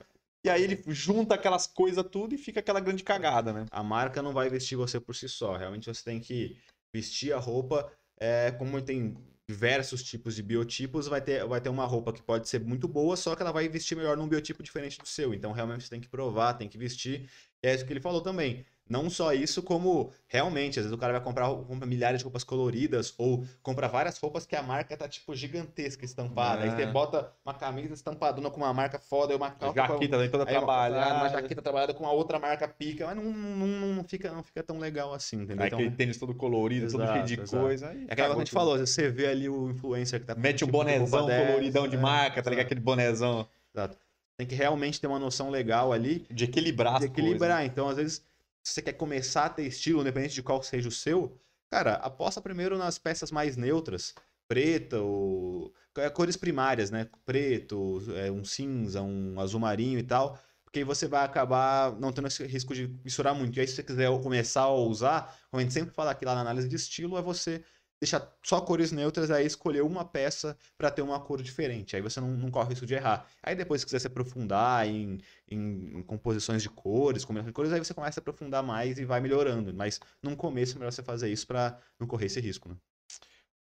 E 0.46 0.50
aí 0.50 0.62
ele 0.62 0.84
junta 0.88 1.36
aquelas 1.36 1.66
coisas 1.66 2.04
tudo 2.12 2.36
e 2.36 2.38
fica 2.38 2.60
aquela 2.60 2.82
grande 2.82 3.04
cagada, 3.04 3.54
né? 3.54 3.66
A 3.72 3.82
marca 3.82 4.22
não 4.22 4.34
vai 4.34 4.50
vestir 4.50 4.76
você 4.76 5.00
por 5.00 5.16
si 5.16 5.30
só. 5.30 5.56
Realmente 5.56 5.88
você 5.88 6.04
tem 6.04 6.20
que 6.20 6.58
vestir 6.94 7.34
a 7.34 7.40
roupa. 7.40 7.90
É, 8.20 8.52
como 8.52 8.82
tem 8.82 9.18
diversos 9.48 10.04
tipos 10.04 10.36
de 10.36 10.44
biotipos, 10.44 11.08
vai 11.08 11.22
ter, 11.22 11.46
vai 11.46 11.60
ter 11.60 11.70
uma 11.70 11.86
roupa 11.86 12.14
que 12.14 12.22
pode 12.22 12.48
ser 12.48 12.62
muito 12.62 12.88
boa, 12.88 13.16
só 13.16 13.36
que 13.36 13.42
ela 13.42 13.52
vai 13.52 13.68
vestir 13.68 13.96
melhor 13.96 14.16
num 14.16 14.28
biotipo 14.28 14.64
diferente 14.64 14.98
do 15.00 15.08
seu. 15.08 15.34
Então 15.34 15.52
realmente 15.52 15.84
você 15.84 15.90
tem 15.90 16.02
que 16.02 16.10
provar, 16.10 16.54
tem 16.54 16.68
que 16.68 16.78
vestir. 16.78 17.30
E 17.62 17.68
é 17.68 17.74
isso 17.74 17.86
que 17.86 17.94
ele 17.94 18.02
falou 18.02 18.22
também. 18.22 18.66
Não 18.90 19.10
só 19.10 19.32
isso, 19.34 19.64
como 19.64 20.12
realmente, 20.28 20.78
às 20.78 20.86
vezes 20.86 20.92
o 20.92 20.98
cara 20.98 21.14
vai 21.14 21.22
comprar 21.22 21.48
compra 21.50 21.88
milhares 21.88 22.20
de 22.20 22.24
roupas 22.26 22.44
coloridas 22.44 23.14
ou 23.18 23.46
compra 23.62 23.88
várias 23.88 24.18
roupas 24.18 24.46
que 24.46 24.56
a 24.58 24.62
marca 24.62 24.98
tá, 24.98 25.08
tipo, 25.08 25.34
gigantesca 25.34 26.04
estampada. 26.04 26.66
É. 26.66 26.70
Aí 26.70 26.76
você 26.76 26.86
bota 26.86 27.32
uma 27.46 27.54
camisa 27.54 27.94
estampadona 27.94 28.50
com 28.52 28.58
uma 28.58 28.74
marca 28.74 29.00
foda 29.00 29.34
e 29.34 29.38
uma 29.38 29.52
calça... 29.52 29.76
Jaqueta 29.76 30.20
com... 30.20 30.30
toda 30.30 30.46
trabalhada. 30.46 31.16
Uma 31.16 31.30
jaqueta 31.30 31.62
trabalhada 31.62 31.94
com 31.94 32.06
a 32.06 32.12
outra 32.12 32.38
marca 32.40 32.68
pica, 32.68 33.06
mas 33.06 33.16
não, 33.16 33.24
não, 33.24 33.68
não, 33.96 34.04
fica, 34.04 34.32
não 34.34 34.44
fica 34.44 34.62
tão 34.62 34.78
legal 34.80 35.14
assim, 35.14 35.38
entendeu? 35.38 35.62
Aí 35.62 35.68
então, 35.68 35.80
aquele 35.80 35.96
tênis 35.96 36.18
todo 36.18 36.36
colorido, 36.36 36.86
exato, 36.86 37.06
todo 37.06 37.14
cheio 37.14 37.26
de 37.26 37.42
exato. 37.42 37.64
coisa. 37.64 37.90
Aí 37.90 38.06
é 38.10 38.14
aquela 38.14 38.30
que 38.30 38.36
a 38.36 38.40
gente 38.40 38.50
tudo. 38.50 38.60
falou, 38.60 38.78
você 38.78 39.10
vê 39.10 39.28
ali 39.28 39.48
o 39.48 39.70
influencer 39.70 40.20
que 40.20 40.26
tá... 40.26 40.36
Mete 40.36 40.66
um 40.66 40.68
tipo, 40.68 40.78
bonezão 40.78 41.26
coloridão 41.26 41.88
de 41.88 41.96
é, 41.96 42.00
marca, 42.00 42.44
tá 42.44 42.50
ligado? 42.50 42.66
Aquele 42.66 42.82
bonezão. 42.82 43.48
Exato. 43.74 43.98
Tem 44.38 44.46
que 44.46 44.56
realmente 44.56 45.00
ter 45.00 45.08
uma 45.08 45.20
noção 45.20 45.50
legal 45.50 45.94
ali. 45.94 46.26
De 46.30 46.44
equilibrar 46.46 47.00
De 47.00 47.06
equilibrar. 47.06 47.60
Coisas. 47.60 47.72
Então, 47.72 47.88
às 47.88 47.98
vezes 47.98 48.33
se 48.64 48.74
você 48.74 48.82
quer 48.82 48.94
começar 48.94 49.46
a 49.46 49.50
ter 49.50 49.66
estilo, 49.68 50.02
independente 50.02 50.36
de 50.36 50.44
qual 50.44 50.64
seja 50.64 50.88
o 50.88 50.92
seu, 50.92 51.38
cara, 51.70 51.96
aposta 51.96 52.42
primeiro 52.42 52.78
nas 52.78 52.98
peças 52.98 53.32
mais 53.32 53.58
neutras. 53.58 54.16
Preta, 54.48 55.00
ou... 55.02 55.74
É, 55.98 56.10
cores 56.10 56.38
primárias, 56.38 56.90
né? 56.90 57.10
Preto, 57.26 58.02
é, 58.16 58.32
um 58.32 58.44
cinza, 58.44 59.02
um 59.02 59.40
azul 59.40 59.60
marinho 59.60 60.00
e 60.00 60.04
tal. 60.04 60.40
Porque 60.64 60.84
você 60.84 61.08
vai 61.08 61.24
acabar 61.24 61.94
não 62.00 62.12
tendo 62.12 62.28
esse 62.28 62.46
risco 62.46 62.74
de 62.74 62.88
misturar 63.04 63.36
muito. 63.36 63.56
E 63.58 63.62
aí, 63.62 63.68
se 63.68 63.76
você 63.76 63.84
quiser 63.84 64.10
começar 64.22 64.62
a 64.62 64.74
usar, 64.74 65.38
como 65.52 65.60
a 65.60 65.64
gente 65.64 65.74
sempre 65.74 65.94
fala 65.94 66.12
aqui 66.12 66.26
lá 66.26 66.34
na 66.36 66.42
análise 66.42 66.68
de 66.68 66.76
estilo, 66.76 67.18
é 67.18 67.22
você 67.22 67.64
deixar 68.04 68.30
só 68.44 68.60
cores 68.60 68.92
neutras, 68.92 69.32
aí 69.32 69.46
escolher 69.46 69.82
uma 69.82 70.04
peça 70.04 70.58
para 70.78 70.92
ter 70.92 71.02
uma 71.02 71.20
cor 71.20 71.42
diferente. 71.42 71.96
Aí 71.96 72.02
você 72.02 72.20
não, 72.20 72.30
não 72.30 72.52
corre 72.52 72.70
risco 72.70 72.86
de 72.86 72.94
errar. 72.94 73.26
Aí 73.42 73.56
depois, 73.56 73.82
se 73.82 73.86
quiser 73.86 74.00
se 74.00 74.08
aprofundar 74.08 74.86
em, 74.86 75.20
em, 75.50 75.98
em, 75.98 76.04
composições 76.04 76.62
de 76.62 76.70
cores, 76.70 77.24
combinações 77.24 77.52
de 77.52 77.54
cores, 77.54 77.72
aí 77.72 77.80
você 77.80 77.94
começa 77.94 78.20
a 78.20 78.22
aprofundar 78.22 78.62
mais 78.62 79.00
e 79.00 79.06
vai 79.06 79.22
melhorando. 79.22 79.74
Mas 79.74 80.00
no 80.22 80.36
começo 80.36 80.76
é 80.76 80.80
melhor 80.80 80.92
você 80.92 81.02
fazer 81.02 81.32
isso 81.32 81.48
para 81.48 81.80
não 82.00 82.06
correr 82.06 82.26
esse 82.26 82.40
risco, 82.42 82.70
né? 82.70 82.76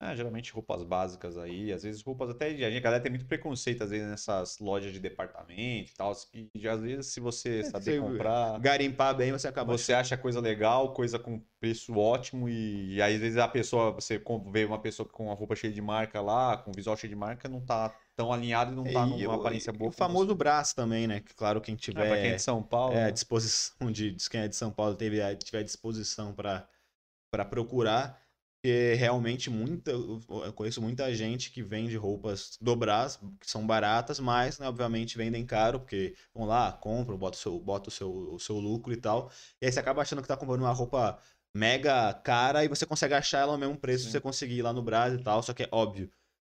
É, 0.04 0.16
geralmente 0.16 0.52
roupas 0.52 0.84
básicas 0.84 1.38
aí, 1.38 1.72
às 1.72 1.84
vezes 1.84 2.02
roupas 2.02 2.30
até. 2.30 2.48
A 2.50 2.80
galera 2.80 3.02
tem 3.02 3.12
muito 3.12 3.26
preconceito, 3.26 3.84
às 3.84 3.90
vezes, 3.90 4.08
nessas 4.08 4.60
lojas 4.60 4.92
de 4.92 5.00
departamento 5.00 5.92
e 5.92 5.96
tal. 5.96 6.12
E 6.54 6.68
às 6.68 6.82
vezes, 6.82 7.08
se 7.08 7.20
você 7.20 7.60
é, 7.60 7.64
saber 7.64 8.02
comprar. 8.02 8.60
Garimpar 8.60 9.16
bem, 9.16 9.32
você 9.32 9.48
acaba. 9.48 9.72
Você 9.78 9.94
acha 9.94 10.18
coisa 10.18 10.42
legal, 10.42 10.94
coisa 10.94 11.18
com 11.18 11.42
preço 11.60 11.96
ótimo, 11.96 12.50
e, 12.50 12.96
e 12.96 13.02
aí, 13.02 13.16
às 13.16 13.22
vezes, 13.22 13.38
a 13.38 13.48
pessoa, 13.48 13.92
você 13.92 14.22
vê 14.52 14.66
uma 14.66 14.80
pessoa 14.80 15.08
com 15.08 15.28
uma 15.28 15.34
roupa 15.34 15.56
cheia 15.56 15.72
de 15.72 15.82
marca 15.82 16.20
lá, 16.20 16.58
com 16.58 16.72
visual 16.74 16.98
cheio 16.98 17.10
de 17.10 17.16
marca, 17.16 17.48
não 17.48 17.62
tá 17.62 17.96
tão 18.16 18.34
alinhado 18.34 18.74
e 18.74 18.76
não 18.76 18.84
tá 18.84 19.08
e 19.08 19.24
numa 19.24 19.36
aparência 19.36 19.72
boa. 19.72 19.90
o 19.90 19.94
famoso 19.94 20.28
você. 20.28 20.36
braço 20.36 20.76
também, 20.76 21.08
né? 21.08 21.22
Que 21.22 21.34
claro, 21.34 21.62
quem 21.62 21.76
tiver. 21.76 22.06
É, 22.06 22.10
pra 22.10 22.18
quem 22.18 22.32
é 22.32 22.36
de 22.36 22.42
São 22.42 22.62
Paulo. 22.62 22.94
É, 22.94 23.06
né? 23.06 23.12
disposição 23.12 23.92
de. 23.92 24.18
Quem 24.30 24.42
é 24.42 24.48
de 24.48 24.56
São 24.56 24.72
Paulo 24.72 24.96
teve, 24.96 25.36
tiver 25.38 25.64
disposição 25.64 26.34
para 26.34 27.46
procurar 27.46 28.23
porque 28.64 28.94
realmente 28.94 29.50
muita, 29.50 29.92
eu 29.92 30.54
conheço 30.56 30.82
muita 30.82 31.14
gente 31.14 31.52
que 31.52 31.62
vende 31.62 31.98
roupas 31.98 32.58
dobras, 32.62 33.18
que 33.38 33.52
são 33.52 33.68
baratas, 33.68 34.22
mas 34.22 34.58
né, 34.58 34.66
obviamente 34.70 35.18
vendem 35.18 35.46
caro, 35.46 35.82
porque 35.82 36.16
vão 36.34 36.46
lá, 36.46 36.72
compram, 36.72 37.18
bota 37.18 37.36
o 37.38 37.40
seu, 37.42 37.60
bota 37.60 37.90
o 37.90 37.92
seu, 37.92 38.10
o 38.10 38.40
seu 38.40 38.58
lucro 38.58 38.94
e 38.94 38.96
tal. 38.96 39.30
E 39.62 39.66
aí 39.66 39.72
você 39.72 39.82
acaba 39.82 40.02
achando 40.02 40.22
que 40.22 40.30
tá 40.30 40.38
comprando 40.38 40.62
uma 40.62 40.72
roupa 40.72 41.20
mega 41.54 42.14
cara 42.14 42.64
e 42.64 42.70
você 42.70 42.86
consegue 42.86 43.14
achar 43.14 43.40
ela 43.40 43.52
ao 43.52 43.58
mesmo 43.58 43.78
preço 43.78 44.06
Sim. 44.06 44.06
se 44.06 44.12
você 44.14 44.22
conseguir 44.22 44.60
ir 44.60 44.62
lá 44.62 44.72
no 44.72 44.82
Brasil 44.82 45.20
e 45.20 45.24
tal. 45.24 45.44
Só 45.44 45.54
que 45.54 45.64
é 45.64 45.70
óbvio, 45.70 46.10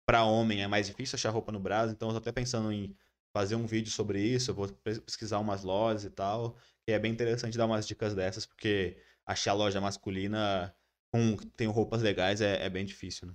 para 0.06 0.24
homem 0.24 0.64
é 0.64 0.68
mais 0.68 0.88
difícil 0.88 1.18
achar 1.18 1.32
roupa 1.32 1.52
no 1.52 1.60
Brasil, 1.60 1.94
então 1.94 2.08
eu 2.08 2.14
tô 2.14 2.20
até 2.20 2.32
pensando 2.32 2.72
em 2.72 2.96
fazer 3.34 3.56
um 3.56 3.68
vídeo 3.68 3.92
sobre 3.92 4.22
isso, 4.22 4.52
eu 4.52 4.56
vou 4.56 4.70
pesquisar 4.70 5.40
umas 5.40 5.64
lojas 5.66 6.06
e 6.06 6.10
tal. 6.10 6.56
E 6.88 6.94
é 6.94 7.00
bem 7.00 7.12
interessante 7.12 7.58
dar 7.58 7.66
umas 7.66 7.86
dicas 7.86 8.16
dessas, 8.16 8.46
porque 8.46 8.98
achar 9.26 9.52
loja 9.52 9.82
masculina 9.82 10.74
com 11.12 11.36
tem 11.56 11.68
roupas 11.68 12.02
legais 12.02 12.42
é, 12.42 12.66
é 12.66 12.70
bem 12.70 12.86
difícil, 12.86 13.28
né? 13.28 13.34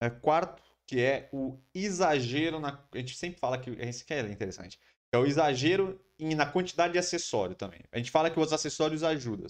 É, 0.00 0.10
quarto, 0.10 0.62
que 0.86 1.00
é 1.00 1.28
o 1.32 1.58
exagero 1.74 2.60
na. 2.60 2.84
A 2.92 2.98
gente 2.98 3.16
sempre 3.16 3.38
fala 3.40 3.58
que. 3.58 3.70
Esse 3.70 4.04
que 4.04 4.14
é 4.14 4.20
interessante. 4.20 4.78
É 5.12 5.18
o 5.18 5.26
exagero 5.26 6.00
em, 6.18 6.34
na 6.34 6.46
quantidade 6.46 6.92
de 6.92 6.98
acessório 6.98 7.54
também. 7.54 7.80
A 7.92 7.98
gente 7.98 8.10
fala 8.10 8.30
que 8.30 8.38
os 8.38 8.52
acessórios 8.52 9.02
ajudam. 9.02 9.46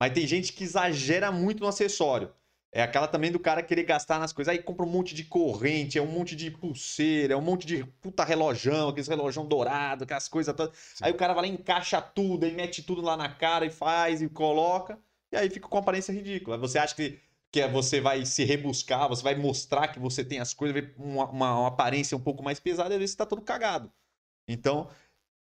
Mas 0.00 0.12
tem 0.12 0.26
gente 0.26 0.52
que 0.52 0.64
exagera 0.64 1.32
muito 1.32 1.60
no 1.60 1.66
acessório. 1.66 2.32
É 2.70 2.82
aquela 2.82 3.08
também 3.08 3.32
do 3.32 3.40
cara 3.40 3.62
querer 3.62 3.84
gastar 3.84 4.18
nas 4.18 4.32
coisas. 4.32 4.52
Aí 4.52 4.62
compra 4.62 4.84
um 4.84 4.88
monte 4.88 5.14
de 5.14 5.24
corrente, 5.24 5.98
é 5.98 6.02
um 6.02 6.06
monte 6.06 6.36
de 6.36 6.50
pulseira, 6.50 7.32
é 7.32 7.36
um 7.36 7.40
monte 7.40 7.66
de 7.66 7.82
puta 8.00 8.24
relojão, 8.24 8.90
aqueles 8.90 9.08
relojão 9.08 9.46
dourado, 9.46 10.04
aquelas 10.04 10.28
coisas 10.28 10.54
todas. 10.54 10.76
Sim. 10.76 11.04
Aí 11.04 11.10
o 11.10 11.16
cara 11.16 11.32
vai 11.32 11.48
lá, 11.48 11.48
encaixa 11.48 12.00
tudo, 12.00 12.44
aí 12.44 12.52
mete 12.52 12.82
tudo 12.82 13.00
lá 13.00 13.16
na 13.16 13.28
cara 13.28 13.64
e 13.64 13.70
faz 13.70 14.20
e 14.20 14.28
coloca. 14.28 14.98
E 15.32 15.36
aí 15.36 15.50
fica 15.50 15.68
com 15.68 15.78
aparência 15.78 16.12
ridícula. 16.12 16.56
Você 16.58 16.78
acha 16.78 16.94
que, 16.94 17.20
que 17.52 17.60
é- 17.60 17.70
você 17.70 18.00
vai 18.00 18.24
se 18.26 18.44
rebuscar, 18.44 19.08
você 19.08 19.22
vai 19.22 19.34
mostrar 19.34 19.88
que 19.88 19.98
você 19.98 20.24
tem 20.24 20.40
as 20.40 20.54
coisas, 20.54 20.74
vai 20.80 20.92
uma, 20.96 21.26
uma, 21.30 21.58
uma 21.60 21.68
aparência 21.68 22.16
um 22.16 22.20
pouco 22.20 22.42
mais 22.42 22.60
pesada 22.60 22.90
e 22.90 22.94
às 22.94 22.98
vezes 23.00 23.12
você 23.12 23.18
tá 23.18 23.26
todo 23.26 23.42
cagado. 23.42 23.92
Então, 24.48 24.90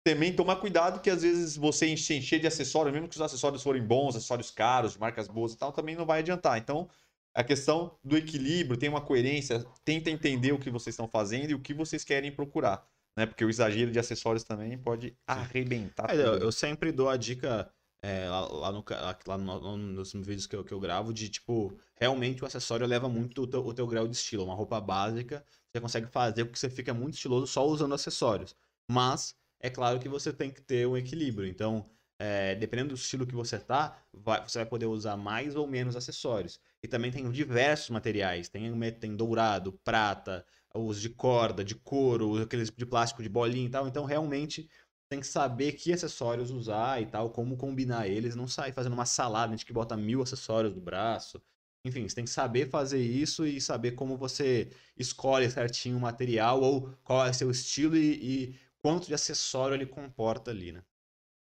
também 0.03 0.35
tomar 0.35 0.57
cuidado 0.57 1.01
que 1.01 1.09
às 1.09 1.21
vezes 1.21 1.55
você 1.55 1.95
se 1.97 2.13
encher 2.15 2.39
de 2.39 2.47
acessórios, 2.47 2.93
mesmo 2.93 3.07
que 3.07 3.15
os 3.15 3.21
acessórios 3.21 3.61
forem 3.63 3.83
bons, 3.83 4.15
acessórios 4.15 4.49
caros, 4.51 4.93
de 4.93 4.99
marcas 4.99 5.27
boas 5.27 5.53
e 5.53 5.57
tal, 5.57 5.71
também 5.71 5.95
não 5.95 6.05
vai 6.05 6.19
adiantar. 6.19 6.57
Então, 6.57 6.89
a 7.33 7.43
questão 7.43 7.97
do 8.03 8.17
equilíbrio, 8.17 8.77
tem 8.77 8.89
uma 8.89 9.01
coerência, 9.01 9.63
tenta 9.85 10.09
entender 10.09 10.51
o 10.51 10.59
que 10.59 10.69
vocês 10.71 10.93
estão 10.93 11.07
fazendo 11.07 11.51
e 11.51 11.53
o 11.53 11.59
que 11.59 11.73
vocês 11.73 12.03
querem 12.03 12.31
procurar, 12.31 12.85
né? 13.15 13.25
Porque 13.25 13.45
o 13.45 13.49
exagero 13.49 13.91
de 13.91 13.99
acessórios 13.99 14.43
também 14.43 14.77
pode 14.77 15.15
arrebentar 15.25 16.09
É, 16.09 16.15
eu, 16.15 16.37
eu 16.39 16.51
sempre 16.51 16.91
dou 16.91 17.07
a 17.07 17.15
dica 17.15 17.71
é, 18.01 18.27
lá, 18.29 18.41
lá 18.47 18.71
no, 18.71 18.83
lá 19.27 19.37
no- 19.37 19.59
no- 19.77 19.77
nos 19.95 20.11
vídeos 20.13 20.47
que 20.47 20.55
eu, 20.55 20.63
que 20.63 20.73
eu 20.73 20.79
gravo 20.79 21.13
de, 21.13 21.29
tipo, 21.29 21.77
realmente 21.95 22.43
o 22.43 22.47
acessório 22.47 22.85
leva 22.87 23.07
muito 23.09 23.43
o 23.43 23.47
teu, 23.47 23.65
o 23.65 23.73
teu 23.73 23.87
grau 23.87 24.07
de 24.07 24.15
estilo. 24.15 24.43
Uma 24.45 24.55
roupa 24.55 24.79
básica, 24.81 25.45
você 25.71 25.79
consegue 25.81 26.07
fazer 26.07 26.45
com 26.45 26.51
que 26.51 26.59
você 26.59 26.69
fica 26.69 26.93
muito 26.93 27.15
estiloso 27.15 27.47
só 27.47 27.65
usando 27.65 27.93
acessórios. 27.93 28.55
Mas, 28.89 29.35
é 29.59 29.69
claro 29.69 29.99
que 29.99 30.09
você 30.09 30.33
tem 30.33 30.51
que 30.51 30.61
ter 30.61 30.87
um 30.87 30.97
equilíbrio. 30.97 31.47
Então, 31.47 31.89
é, 32.19 32.55
dependendo 32.55 32.89
do 32.89 32.95
estilo 32.95 33.25
que 33.25 33.33
você 33.35 33.57
tá, 33.59 34.03
vai- 34.13 34.41
você 34.47 34.59
vai 34.59 34.65
poder 34.67 34.85
usar 34.85 35.17
mais 35.17 35.55
ou 35.55 35.67
menos 35.67 35.95
acessórios. 35.95 36.59
E 36.83 36.87
também 36.87 37.11
tem 37.11 37.29
diversos 37.31 37.89
materiais. 37.89 38.49
Tem, 38.49 38.71
tem 38.93 39.15
dourado, 39.15 39.73
prata, 39.83 40.45
os 40.73 41.01
de 41.01 41.09
corda, 41.09 41.63
de 41.63 41.75
couro, 41.75 42.41
aqueles 42.41 42.69
de 42.71 42.85
plástico 42.85 43.23
de 43.23 43.29
bolinha 43.29 43.67
e 43.67 43.69
tal. 43.69 43.87
Então, 43.87 44.05
realmente, 44.05 44.69
tem 45.11 45.19
que 45.19 45.27
saber 45.27 45.73
que 45.73 45.91
acessórios 45.91 46.51
usar 46.51 47.01
e 47.01 47.05
tal, 47.05 47.29
como 47.31 47.57
combinar 47.57 48.07
eles, 48.07 48.33
não 48.33 48.47
sair 48.47 48.71
fazendo 48.71 48.93
uma 48.93 49.05
salada, 49.05 49.47
a 49.53 49.57
gente 49.57 49.65
que 49.65 49.73
bota 49.73 49.97
mil 49.97 50.21
acessórios 50.21 50.73
no 50.73 50.79
braço. 50.81 51.41
Enfim, 51.85 52.07
você 52.07 52.15
tem 52.15 52.23
que 52.23 52.31
saber 52.31 52.69
fazer 52.69 53.01
isso 53.01 53.45
e 53.45 53.59
saber 53.59 53.91
como 53.91 54.17
você 54.17 54.71
escolhe 54.97 55.49
certinho 55.51 55.97
o 55.97 55.99
material 55.99 56.61
ou 56.61 56.93
qual 57.03 57.25
é 57.27 57.31
o 57.31 57.33
seu 57.33 57.51
estilo 57.51 57.97
e, 57.97 58.53
e 58.53 58.59
quanto 58.81 59.07
de 59.07 59.13
acessório 59.13 59.75
ele 59.75 59.85
comporta 59.85 60.49
ali, 60.51 60.71
né? 60.71 60.81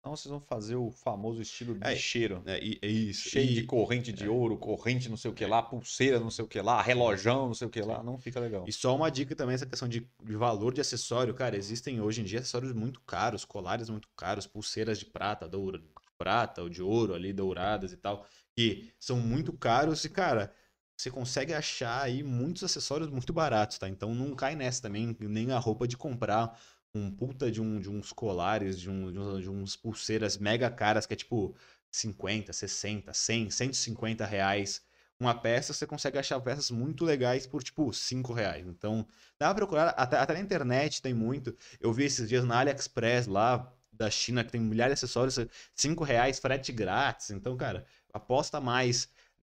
Então 0.04 0.14
vocês 0.14 0.30
vão 0.30 0.38
fazer 0.38 0.76
o 0.76 0.90
famoso 0.90 1.40
estilo 1.40 1.74
É, 1.80 1.94
bicheiro. 1.94 2.42
É, 2.44 2.62
e- 2.62 2.78
é 2.82 2.86
isso. 2.86 3.30
Cheio 3.30 3.50
E- 3.50 3.54
de 3.54 3.62
corrente 3.62 4.12
de 4.12 4.28
ouro, 4.28 4.58
corrente 4.58 5.08
não 5.08 5.16
sei 5.16 5.30
o 5.30 5.34
que 5.34 5.46
lá, 5.46 5.62
pulseira 5.62 6.20
não 6.20 6.30
sei 6.30 6.44
o 6.44 6.48
que 6.48 6.60
lá, 6.60 6.82
relojão 6.82 7.46
não 7.46 7.54
sei 7.54 7.66
o 7.68 7.70
que 7.70 7.80
lá, 7.80 8.02
não 8.02 8.18
fica 8.18 8.38
legal. 8.38 8.66
E 8.68 8.72
só 8.72 8.94
uma 8.94 9.10
dica 9.10 9.34
também, 9.34 9.54
essa 9.54 9.64
questão 9.64 9.88
de, 9.88 10.00
de 10.22 10.36
valor 10.36 10.74
de 10.74 10.82
acessório, 10.82 11.32
cara, 11.32 11.56
existem 11.56 12.02
hoje 12.02 12.20
em 12.20 12.24
dia 12.24 12.40
acessórios 12.40 12.74
muito 12.74 13.00
caros, 13.00 13.46
colares 13.46 13.88
muito 13.88 14.06
caros, 14.14 14.46
pulseiras 14.46 14.98
de 14.98 15.06
prata, 15.06 15.48
douro, 15.48 15.78
de 15.78 15.88
prata 16.18 16.60
ou 16.60 16.68
de 16.68 16.82
ouro 16.82 17.14
ali, 17.14 17.32
douradas 17.32 17.90
e 17.90 17.96
tal, 17.96 18.26
que 18.54 18.92
são 19.00 19.16
muito 19.18 19.54
caros 19.54 20.04
e, 20.04 20.10
cara, 20.10 20.52
você 20.96 21.10
consegue 21.10 21.54
achar 21.54 22.02
aí 22.02 22.22
muitos 22.22 22.62
acessórios 22.62 23.08
muito 23.08 23.32
baratos, 23.32 23.78
tá? 23.78 23.88
Então 23.88 24.14
não 24.14 24.34
cai 24.36 24.54
nessa 24.54 24.82
também, 24.82 25.16
nem 25.18 25.50
a 25.50 25.58
roupa 25.58 25.88
de 25.88 25.96
comprar 25.96 26.60
um 26.94 27.10
puta 27.10 27.50
de, 27.50 27.60
um, 27.60 27.80
de 27.80 27.90
uns 27.90 28.12
colares, 28.12 28.78
de, 28.78 28.88
um, 28.90 29.10
de, 29.10 29.18
uns, 29.18 29.42
de 29.42 29.50
uns 29.50 29.76
pulseiras 29.76 30.38
mega 30.38 30.70
caras, 30.70 31.06
que 31.06 31.14
é 31.14 31.16
tipo 31.16 31.54
50, 31.90 32.52
60, 32.52 33.12
100, 33.12 33.50
150 33.50 34.24
reais 34.24 34.82
uma 35.18 35.34
peça, 35.34 35.72
você 35.72 35.86
consegue 35.86 36.18
achar 36.18 36.40
peças 36.40 36.70
muito 36.70 37.04
legais 37.04 37.46
por, 37.46 37.62
tipo, 37.62 37.92
5 37.92 38.32
reais. 38.32 38.66
Então, 38.66 39.06
dá 39.38 39.46
pra 39.46 39.54
procurar, 39.54 39.88
até, 39.90 40.18
até 40.18 40.34
na 40.34 40.40
internet 40.40 41.00
tem 41.00 41.14
muito. 41.14 41.56
Eu 41.80 41.92
vi 41.92 42.04
esses 42.04 42.28
dias 42.28 42.44
na 42.44 42.58
AliExpress 42.58 43.26
lá 43.26 43.72
da 43.92 44.10
China, 44.10 44.44
que 44.44 44.52
tem 44.52 44.60
milhares 44.60 44.98
de 44.98 45.04
acessórios, 45.04 45.38
5 45.74 46.04
reais, 46.04 46.38
frete 46.38 46.72
grátis. 46.72 47.30
Então, 47.30 47.56
cara, 47.56 47.86
aposta 48.12 48.60
mais 48.60 49.08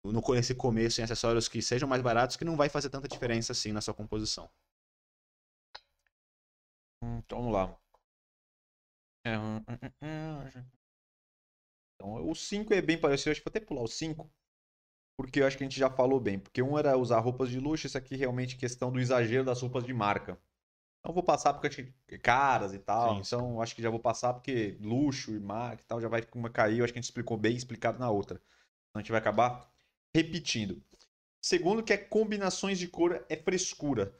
no, 0.03 0.21
nesse 0.33 0.53
começo 0.53 1.01
em 1.01 1.03
acessórios 1.03 1.47
que 1.47 1.61
sejam 1.61 1.89
mais 1.89 2.01
baratos, 2.01 2.35
que 2.35 2.45
não 2.45 2.55
vai 2.55 2.69
fazer 2.69 2.89
tanta 2.89 3.07
diferença 3.07 3.51
assim 3.51 3.71
na 3.71 3.81
sua 3.81 3.93
composição. 3.93 4.49
Hum, 7.01 7.17
Então 7.25 7.39
vamos 7.39 7.53
lá. 7.53 7.75
É, 9.23 9.37
hum, 9.37 9.63
hum. 10.01 10.67
Então, 11.95 12.29
o 12.29 12.35
5 12.35 12.73
é 12.73 12.81
bem 12.81 12.99
parecido, 12.99 13.31
acho 13.31 13.41
que 13.41 13.45
vou 13.49 13.51
até 13.51 13.59
pular 13.59 13.81
o 13.81 13.87
5. 13.87 14.31
Porque 15.17 15.41
eu 15.41 15.47
acho 15.47 15.57
que 15.57 15.63
a 15.63 15.67
gente 15.67 15.79
já 15.79 15.89
falou 15.89 16.19
bem. 16.19 16.39
Porque 16.39 16.61
um 16.61 16.77
era 16.77 16.97
usar 16.97 17.19
roupas 17.19 17.49
de 17.49 17.59
luxo, 17.59 17.87
isso 17.87 17.97
aqui 17.97 18.15
realmente 18.15 18.55
é 18.55 18.59
questão 18.59 18.91
do 18.91 18.99
exagero 18.99 19.45
das 19.45 19.61
roupas 19.61 19.83
de 19.85 19.93
marca. 19.93 20.39
Então 21.01 21.13
vou 21.13 21.23
passar 21.23 21.53
porque 21.55 21.93
que 22.07 22.19
caras 22.19 22.73
e 22.73 22.79
tal. 22.79 23.19
Sim, 23.19 23.21
então 23.21 23.61
acho 23.61 23.75
que 23.75 23.81
já 23.83 23.89
vou 23.89 23.99
passar 23.99 24.33
porque 24.33 24.77
luxo 24.81 25.33
e 25.35 25.39
marca 25.39 25.83
e 25.83 25.85
tal 25.87 26.01
já 26.01 26.09
vai 26.09 26.23
uma 26.35 26.49
cair. 26.49 26.79
Eu 26.79 26.85
acho 26.85 26.93
que 26.93 26.99
a 26.99 27.01
gente 27.01 27.09
explicou 27.11 27.37
bem 27.37 27.55
explicado 27.57 27.99
na 27.99 28.09
outra. 28.11 28.37
Então 28.89 28.99
a 28.99 28.99
gente 28.99 29.11
vai 29.11 29.19
acabar 29.21 29.71
repetindo. 30.15 30.83
Segundo, 31.41 31.83
que 31.83 31.93
é 31.93 31.97
combinações 31.97 32.79
de 32.79 32.87
cor 32.87 33.25
é 33.29 33.37
frescura. 33.37 34.13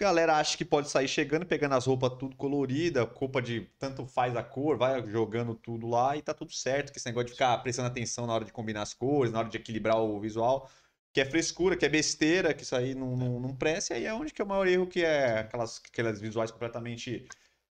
Galera 0.00 0.36
acha 0.36 0.56
que 0.56 0.64
pode 0.64 0.88
sair 0.88 1.08
chegando, 1.08 1.44
pegando 1.44 1.74
as 1.74 1.86
roupas 1.86 2.16
tudo 2.18 2.36
colorida, 2.36 3.02
roupa 3.02 3.42
de 3.42 3.62
tanto 3.80 4.06
faz 4.06 4.36
a 4.36 4.44
cor, 4.44 4.78
vai 4.78 5.04
jogando 5.08 5.56
tudo 5.56 5.88
lá 5.88 6.16
e 6.16 6.22
tá 6.22 6.32
tudo 6.32 6.52
certo. 6.52 6.92
Que 6.92 6.98
esse 6.98 7.06
negócio 7.06 7.26
de 7.26 7.32
ficar 7.32 7.58
prestando 7.58 7.88
atenção 7.88 8.24
na 8.24 8.32
hora 8.32 8.44
de 8.44 8.52
combinar 8.52 8.82
as 8.82 8.94
cores, 8.94 9.32
na 9.32 9.40
hora 9.40 9.48
de 9.48 9.56
equilibrar 9.56 9.98
o 10.00 10.20
visual, 10.20 10.70
que 11.12 11.20
é 11.20 11.24
frescura, 11.24 11.76
que 11.76 11.84
é 11.84 11.88
besteira, 11.88 12.54
que 12.54 12.62
isso 12.62 12.76
aí 12.76 12.94
não, 12.94 13.16
não, 13.16 13.40
não 13.40 13.56
presta. 13.56 13.94
E 13.94 13.96
aí 13.98 14.06
é 14.06 14.14
onde 14.14 14.32
que 14.32 14.40
é 14.40 14.44
o 14.44 14.48
maior 14.48 14.68
erro, 14.68 14.86
que 14.86 15.04
é 15.04 15.40
aquelas, 15.40 15.82
aquelas 15.84 16.20
visuais 16.20 16.52
completamente 16.52 17.26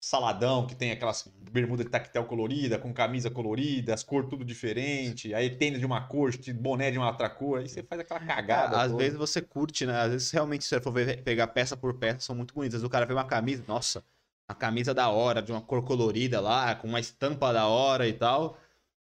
saladão, 0.00 0.66
que 0.66 0.74
tem 0.76 0.92
aquelas 0.92 1.26
bermuda 1.50 1.82
de 1.84 1.90
tactel 1.90 2.24
colorida, 2.24 2.78
com 2.78 2.92
camisa 2.92 3.30
colorida, 3.30 3.94
as 3.94 4.04
cores 4.04 4.28
tudo 4.30 4.44
diferente, 4.44 5.34
aí 5.34 5.50
tênis 5.56 5.80
de 5.80 5.86
uma 5.86 6.06
cor, 6.06 6.30
boné 6.54 6.90
de 6.90 6.98
uma 6.98 7.08
outra 7.08 7.28
cor, 7.28 7.60
aí 7.60 7.68
você 7.68 7.82
faz 7.82 8.00
aquela 8.00 8.20
cagada. 8.20 8.80
Às 8.80 8.90
toda. 8.92 9.02
vezes 9.02 9.18
você 9.18 9.42
curte, 9.42 9.86
né? 9.86 10.00
Às 10.00 10.10
vezes 10.12 10.30
realmente, 10.30 10.64
se 10.64 10.70
você 10.70 10.80
for 10.80 10.92
ver- 10.92 11.22
pegar 11.24 11.48
peça 11.48 11.76
por 11.76 11.94
peça, 11.94 12.20
são 12.20 12.36
muito 12.36 12.54
bonitas. 12.54 12.82
O 12.84 12.88
cara 12.88 13.06
vê 13.06 13.12
uma 13.12 13.24
camisa, 13.26 13.64
nossa, 13.66 14.04
uma 14.48 14.54
camisa 14.54 14.94
da 14.94 15.08
hora, 15.08 15.42
de 15.42 15.50
uma 15.52 15.60
cor 15.60 15.82
colorida 15.84 16.40
lá, 16.40 16.74
com 16.76 16.86
uma 16.88 17.00
estampa 17.00 17.52
da 17.52 17.66
hora 17.66 18.06
e 18.06 18.12
tal. 18.12 18.56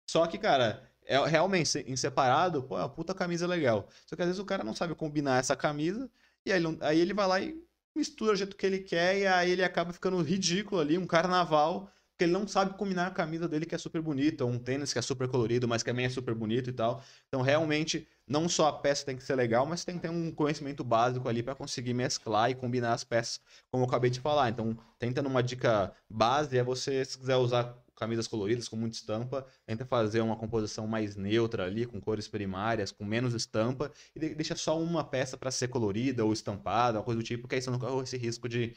Só 0.09 0.27
que, 0.27 0.37
cara, 0.37 0.83
é 1.05 1.17
realmente 1.25 1.79
em 1.79 1.95
separado, 1.95 2.63
pô, 2.63 2.77
é 2.77 2.81
uma 2.81 2.89
puta 2.89 3.13
camisa 3.13 3.47
legal. 3.47 3.87
Só 4.05 4.15
que 4.15 4.21
às 4.21 4.27
vezes 4.27 4.39
o 4.39 4.45
cara 4.45 4.63
não 4.63 4.75
sabe 4.75 4.95
combinar 4.95 5.39
essa 5.39 5.55
camisa, 5.55 6.09
e 6.45 6.51
aí, 6.53 6.61
aí 6.81 6.99
ele 6.99 7.13
vai 7.13 7.27
lá 7.27 7.39
e 7.41 7.63
mistura 7.95 8.33
do 8.33 8.37
jeito 8.37 8.55
que 8.55 8.65
ele 8.65 8.79
quer, 8.79 9.17
e 9.17 9.27
aí 9.27 9.51
ele 9.51 9.63
acaba 9.63 9.93
ficando 9.93 10.21
ridículo 10.21 10.81
ali, 10.81 10.97
um 10.97 11.05
carnaval, 11.07 11.91
porque 12.11 12.25
ele 12.25 12.31
não 12.31 12.47
sabe 12.47 12.77
combinar 12.77 13.07
a 13.07 13.11
camisa 13.11 13.47
dele 13.47 13.65
que 13.65 13.75
é 13.75 13.77
super 13.77 14.01
bonita, 14.01 14.45
um 14.45 14.59
tênis 14.59 14.93
que 14.93 14.99
é 14.99 15.01
super 15.01 15.27
colorido, 15.27 15.67
mas 15.67 15.81
que 15.83 15.89
também 15.89 16.05
é 16.05 16.09
super 16.09 16.35
bonito 16.35 16.69
e 16.69 16.73
tal. 16.73 17.03
Então, 17.27 17.41
realmente, 17.41 18.07
não 18.27 18.47
só 18.47 18.67
a 18.67 18.73
peça 18.73 19.05
tem 19.05 19.17
que 19.17 19.23
ser 19.23 19.35
legal, 19.35 19.65
mas 19.65 19.83
tem 19.83 19.95
que 19.95 20.01
ter 20.01 20.09
um 20.09 20.31
conhecimento 20.31 20.83
básico 20.83 21.27
ali 21.27 21.41
para 21.43 21.55
conseguir 21.55 21.93
mesclar 21.93 22.51
e 22.51 22.55
combinar 22.55 22.93
as 22.93 23.03
peças, 23.03 23.39
como 23.71 23.83
eu 23.83 23.87
acabei 23.87 24.09
de 24.11 24.19
falar. 24.19 24.49
Então, 24.49 24.77
tenta 24.99 25.21
numa 25.21 25.41
dica 25.41 25.91
base, 26.09 26.57
é 26.57 26.63
você, 26.63 27.03
se 27.03 27.17
quiser 27.17 27.35
usar 27.37 27.82
camisas 28.03 28.27
coloridas 28.27 28.67
com 28.67 28.75
muita 28.75 28.95
estampa, 28.97 29.45
tenta 29.65 29.85
fazer 29.85 30.21
uma 30.21 30.35
composição 30.35 30.87
mais 30.87 31.15
neutra 31.15 31.65
ali, 31.65 31.85
com 31.85 31.99
cores 32.01 32.27
primárias, 32.27 32.91
com 32.91 33.05
menos 33.05 33.33
estampa, 33.33 33.91
e 34.15 34.19
de- 34.19 34.35
deixa 34.35 34.55
só 34.55 34.79
uma 34.81 35.03
peça 35.03 35.37
para 35.37 35.51
ser 35.51 35.69
colorida 35.69 36.25
ou 36.25 36.33
estampada, 36.33 36.97
uma 36.99 37.03
coisa 37.05 37.19
do 37.19 37.23
tipo, 37.25 37.47
que 37.47 37.55
aí 37.55 37.61
você 37.61 37.69
não 37.69 37.79
corre 37.79 38.03
esse 38.03 38.17
risco 38.17 38.47
de 38.49 38.75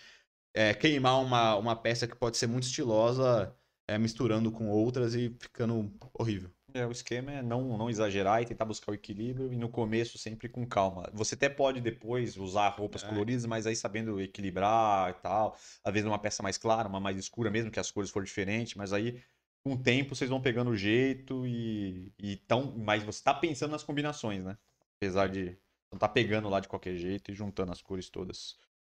é, 0.54 0.74
queimar 0.74 1.20
uma, 1.22 1.56
uma 1.56 1.76
peça 1.76 2.06
que 2.08 2.16
pode 2.16 2.36
ser 2.38 2.46
muito 2.46 2.64
estilosa, 2.64 3.54
é, 3.88 3.98
misturando 3.98 4.50
com 4.52 4.68
outras 4.70 5.14
e 5.14 5.36
ficando 5.40 5.92
horrível. 6.14 6.50
É, 6.76 6.86
o 6.86 6.90
esquema 6.90 7.32
é 7.32 7.42
não, 7.42 7.78
não 7.78 7.88
exagerar 7.88 8.42
e 8.42 8.46
tentar 8.46 8.66
buscar 8.66 8.92
o 8.92 8.94
equilíbrio 8.94 9.50
e 9.52 9.56
no 9.56 9.68
começo 9.68 10.18
sempre 10.18 10.48
com 10.48 10.66
calma. 10.66 11.08
Você 11.14 11.34
até 11.34 11.48
pode 11.48 11.80
depois 11.80 12.36
usar 12.36 12.68
roupas 12.68 13.02
É. 13.02 13.08
coloridas, 13.08 13.46
mas 13.46 13.66
aí 13.66 13.74
sabendo 13.74 14.20
equilibrar 14.20 15.10
e 15.10 15.14
tal. 15.14 15.56
Às 15.82 15.92
vezes 15.92 16.06
uma 16.06 16.18
peça 16.18 16.42
mais 16.42 16.58
clara, 16.58 16.88
uma 16.88 17.00
mais 17.00 17.16
escura, 17.16 17.50
mesmo 17.50 17.70
que 17.70 17.80
as 17.80 17.90
cores 17.90 18.10
forem 18.10 18.26
diferentes, 18.26 18.74
mas 18.74 18.92
aí 18.92 19.22
com 19.64 19.72
o 19.72 19.82
tempo 19.82 20.14
vocês 20.14 20.28
vão 20.28 20.40
pegando 20.40 20.70
o 20.70 20.76
jeito 20.76 21.46
e, 21.46 22.12
e 22.18 22.36
tão, 22.36 22.76
mas 22.76 23.02
você 23.02 23.22
tá 23.24 23.32
pensando 23.32 23.70
nas 23.70 23.82
combinações, 23.82 24.44
né? 24.44 24.58
Apesar 24.96 25.28
de 25.28 25.58
não 25.90 25.98
tá 25.98 26.08
pegando 26.08 26.48
lá 26.48 26.60
de 26.60 26.68
qualquer 26.68 26.96
jeito 26.96 27.30
e 27.30 27.34
juntando 27.34 27.72
as 27.72 27.80
cores 27.80 28.10
todas. 28.10 28.56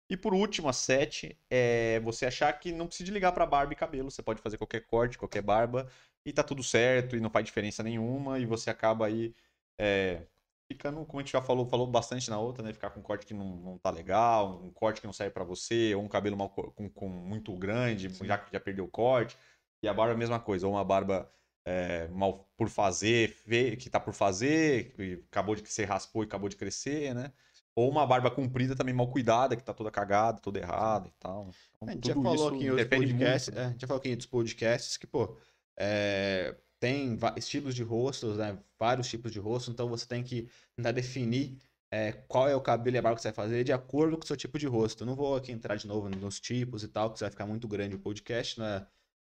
E 0.10 0.18
por 0.18 0.34
último, 0.34 0.68
a 0.68 0.74
7 0.74 1.40
é 1.50 2.00
você 2.00 2.26
achar 2.26 2.52
que 2.54 2.72
não 2.72 2.88
precisa 2.88 3.12
ligar 3.12 3.32
para 3.32 3.46
barba 3.46 3.74
e 3.74 3.76
cabelo, 3.76 4.10
você 4.10 4.24
pode 4.24 4.42
fazer 4.42 4.58
qualquer 4.58 4.82
corte, 4.86 5.18
qualquer 5.18 5.42
barba 5.44 5.88
e 6.26 6.34
tá 6.34 6.44
tudo 6.44 6.64
certo 6.64 7.16
e 7.16 7.20
não 7.22 7.30
faz 7.30 7.46
diferença 7.46 7.84
nenhuma 7.84 8.40
e 8.40 8.46
você 8.46 8.70
acaba 8.70 9.06
aí 9.08 9.34
é, 9.80 10.28
ficando, 10.72 11.06
como 11.06 11.20
a 11.20 11.24
gente 11.24 11.32
já 11.34 11.42
falou, 11.42 11.66
falou 11.68 11.88
bastante 11.88 12.30
na 12.30 12.40
outra, 12.40 12.64
né? 12.64 12.74
Ficar 12.74 12.90
com 12.92 13.00
um 13.00 13.04
corte 13.04 13.26
que 13.26 13.34
não, 13.34 13.56
não 13.58 13.78
tá 13.80 13.90
legal, 13.90 14.62
um 14.64 14.72
corte 14.72 15.02
que 15.02 15.08
não 15.08 15.14
serve 15.14 15.34
para 15.34 15.44
você, 15.44 15.96
ou 15.96 16.04
um 16.04 16.08
cabelo 16.10 16.38
mal, 16.38 16.50
co- 16.50 16.72
com, 16.72 16.90
com 16.90 17.10
muito 17.10 17.56
grande, 17.58 18.10
já 18.26 18.38
que 18.38 18.52
já 18.54 18.60
perdeu 18.60 18.86
o 18.86 18.90
corte. 18.90 19.38
E 19.82 19.88
a 19.88 19.94
barba 19.94 20.12
é 20.14 20.16
a 20.16 20.18
mesma 20.18 20.40
coisa, 20.40 20.68
ou 20.68 20.74
uma 20.74 20.84
barba 20.84 21.32
é, 21.66 22.08
mal 22.10 22.52
por 22.58 22.70
fazer, 22.70 23.36
que 23.78 23.90
tá 23.90 24.00
por 24.00 24.14
fazer, 24.14 24.94
que 24.94 25.24
acabou 25.32 25.56
de 25.56 25.68
se 25.70 25.86
raspou 25.86 26.24
e 26.24 26.26
acabou 26.26 26.50
de 26.50 26.56
crescer, 26.58 27.14
né? 27.16 27.32
Ou 27.76 27.90
uma 27.90 28.06
barba 28.06 28.30
comprida 28.30 28.76
também 28.76 28.94
mal 28.94 29.10
cuidada, 29.10 29.56
que 29.56 29.64
tá 29.64 29.74
toda 29.74 29.90
cagada, 29.92 30.42
toda 30.42 30.60
errada 30.60 31.08
e 31.08 31.12
tal. 31.20 31.50
Então, 31.78 31.88
A 31.88 31.92
gente 31.94 32.08
já 32.08 32.16
falou 32.16 32.48
aqui 32.48 32.66
em 32.66 32.70
outros 32.70 32.88
interfere 32.88 33.14
muito, 33.14 33.52
podcasts, 33.52 33.54
né? 33.54 33.58
é, 33.58 33.66
a 33.66 33.70
gente 33.72 33.82
já 33.82 33.88
falou 33.88 34.00
aqui 34.00 34.10
em 34.10 34.12
outros 34.12 34.30
podcasts 34.30 34.98
que, 34.98 35.08
pô, 35.08 35.38
é, 35.80 36.56
tem 36.80 37.18
estilos 37.38 37.74
de 37.74 37.84
rostos, 37.84 38.38
né? 38.38 38.58
Vários 38.78 39.08
tipos 39.10 39.32
de 39.32 39.40
rosto, 39.40 39.72
então 39.72 39.88
você 39.90 40.06
tem 40.06 40.24
que 40.24 40.50
tentar 40.76 40.92
definir 40.92 41.58
é, 41.92 42.12
qual 42.12 42.48
é 42.48 42.56
o 42.56 42.62
cabelo 42.62 42.96
e 42.96 43.00
a 43.00 43.02
barba 43.02 43.16
que 43.16 43.22
você 43.22 43.30
vai 43.30 43.36
fazer 43.46 43.64
de 43.64 43.74
acordo 43.74 44.18
com 44.18 44.24
o 44.24 44.28
seu 44.28 44.38
tipo 44.38 44.60
de 44.60 44.68
rosto. 44.68 45.04
Eu 45.04 45.08
não 45.08 45.16
vou 45.16 45.36
aqui 45.36 45.52
entrar 45.52 45.76
de 45.76 45.88
novo 45.88 46.10
nos 46.10 46.40
tipos 46.40 46.84
e 46.84 46.88
tal, 46.88 47.12
que 47.12 47.20
vai 47.20 47.30
ficar 47.30 47.46
muito 47.46 47.68
grande 47.68 47.96
o 47.96 48.00
podcast, 48.00 48.62
é, 48.62 48.86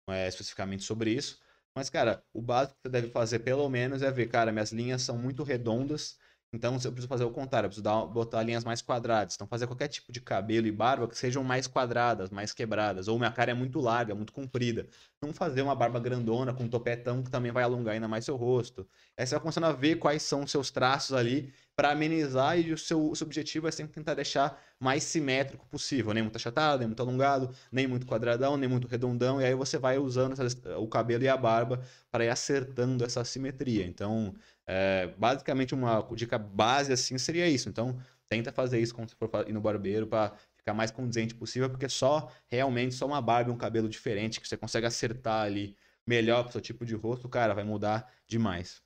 não 0.08 0.16
é 0.16 0.28
especificamente 0.28 0.84
sobre 0.84 1.12
isso. 1.12 1.40
Mas, 1.76 1.90
cara, 1.90 2.24
o 2.34 2.42
básico 2.42 2.76
que 2.76 2.88
você 2.88 2.90
deve 2.90 3.10
fazer, 3.10 3.40
pelo 3.40 3.68
menos, 3.70 4.02
é 4.02 4.10
ver, 4.10 4.28
cara, 4.28 4.52
minhas 4.52 4.72
linhas 4.72 5.02
são 5.02 5.18
muito 5.18 5.44
redondas, 5.44 6.18
então 6.56 6.74
eu 6.74 6.92
preciso 6.92 7.08
fazer 7.08 7.24
o 7.26 7.32
contrário, 7.32 7.68
eu 7.68 7.70
preciso 7.70 7.84
dar, 7.84 8.06
botar 8.06 8.42
linhas 8.42 8.64
mais 8.64 8.82
quadradas. 8.82 9.36
Então, 9.36 9.46
fazer 9.48 9.68
qualquer 9.68 9.88
tipo 9.90 10.12
de 10.12 10.22
cabelo 10.22 10.66
e 10.68 10.72
barba 10.72 11.08
que 11.08 11.18
sejam 11.18 11.44
mais 11.44 11.68
quadradas, 11.68 12.30
mais 12.30 12.54
quebradas. 12.54 13.08
Ou 13.08 13.18
minha 13.18 13.32
cara 13.32 13.52
é 13.52 13.54
muito 13.54 13.80
larga, 13.80 14.16
muito 14.16 14.34
comprida. 14.34 14.88
Não 15.22 15.34
fazer 15.34 15.62
uma 15.62 15.76
barba 15.76 16.00
grandona 16.00 16.54
com 16.54 16.64
um 16.64 16.70
topetão 16.70 17.22
que 17.22 17.30
também 17.30 17.52
vai 17.52 17.64
alongar 17.64 17.94
ainda 17.94 18.08
mais 18.08 18.26
seu 18.26 18.36
rosto. 18.36 18.88
Aí 19.18 19.26
você 19.26 19.36
vai 19.36 19.42
começando 19.42 19.66
a 19.66 19.72
ver 19.74 19.98
quais 19.98 20.24
são 20.24 20.44
os 20.44 20.52
seus 20.52 20.72
traços 20.72 21.14
ali 21.16 21.54
para 21.76 21.92
amenizar 21.92 22.58
e 22.60 22.72
o 22.72 22.78
seu, 22.78 23.10
o 23.12 23.16
seu 23.16 23.26
objetivo 23.28 23.68
é 23.68 23.72
sempre 23.72 23.94
tentar 23.94 24.14
deixar 24.14 24.62
mais 24.80 25.04
simétrico 25.04 25.66
possível. 25.68 26.14
Nem 26.14 26.24
muito 26.24 26.38
achatado, 26.38 26.80
nem 26.80 26.88
muito 26.88 27.02
alongado, 27.02 27.54
nem 27.72 27.86
muito 27.88 28.06
quadradão, 28.08 28.56
nem 28.58 28.70
muito 28.70 28.88
redondão. 28.88 29.42
E 29.42 29.46
aí 29.46 29.54
você 29.56 29.78
vai 29.78 29.98
usando 29.98 30.34
essas- 30.34 30.56
o 30.78 30.88
cabelo 30.88 31.24
e 31.24 31.28
a 31.28 31.36
barba 31.38 31.82
para 32.12 32.24
ir 32.26 32.30
acertando 32.30 33.04
essa 33.04 33.24
simetria. 33.26 33.86
Então, 33.86 34.34
é, 34.66 35.08
basicamente, 35.18 35.74
uma 35.74 36.02
dica 36.16 36.38
base 36.38 36.94
assim 36.94 37.18
seria 37.18 37.48
isso. 37.48 37.70
Então, 37.70 38.00
tenta 38.30 38.52
fazer 38.52 38.80
isso 38.80 38.94
quando 38.96 39.10
você 39.10 39.16
for 39.16 39.30
ir 39.48 39.54
no 39.54 39.62
barbeiro 39.62 40.08
para 40.08 40.34
ficar 40.58 40.74
mais 40.74 40.92
condizente 40.92 41.36
possível, 41.36 41.70
porque 41.70 41.90
só 41.90 42.32
realmente 42.48 42.96
só 42.96 43.06
uma 43.06 43.22
barba 43.22 43.50
e 43.52 43.54
um 43.54 43.58
cabelo 43.58 43.88
diferente 43.90 44.40
que 44.42 44.48
você 44.48 44.58
consegue 44.58 44.88
acertar 44.88 45.44
ali 45.46 45.76
melhor 46.08 46.44
pro 46.44 46.52
seu 46.54 46.62
tipo 46.62 46.86
de 46.86 46.96
rosto, 46.96 47.28
cara, 47.30 47.54
vai 47.54 47.64
mudar 47.64 48.12
demais. 48.28 48.85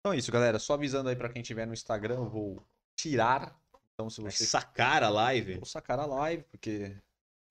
Então 0.00 0.12
é 0.14 0.16
isso, 0.18 0.32
galera. 0.32 0.58
Só 0.58 0.74
avisando 0.74 1.08
aí 1.08 1.16
pra 1.16 1.28
quem 1.28 1.42
tiver 1.42 1.66
no 1.66 1.72
Instagram, 1.74 2.14
eu 2.16 2.28
vou 2.28 2.66
tirar. 2.98 3.58
Então, 3.94 4.08
se 4.08 4.20
você 4.22 4.44
sacar 4.46 5.02
a 5.02 5.08
live. 5.10 5.54
Vou 5.56 5.66
sacar 5.66 5.98
a 5.98 6.06
live, 6.06 6.42
porque 6.50 6.96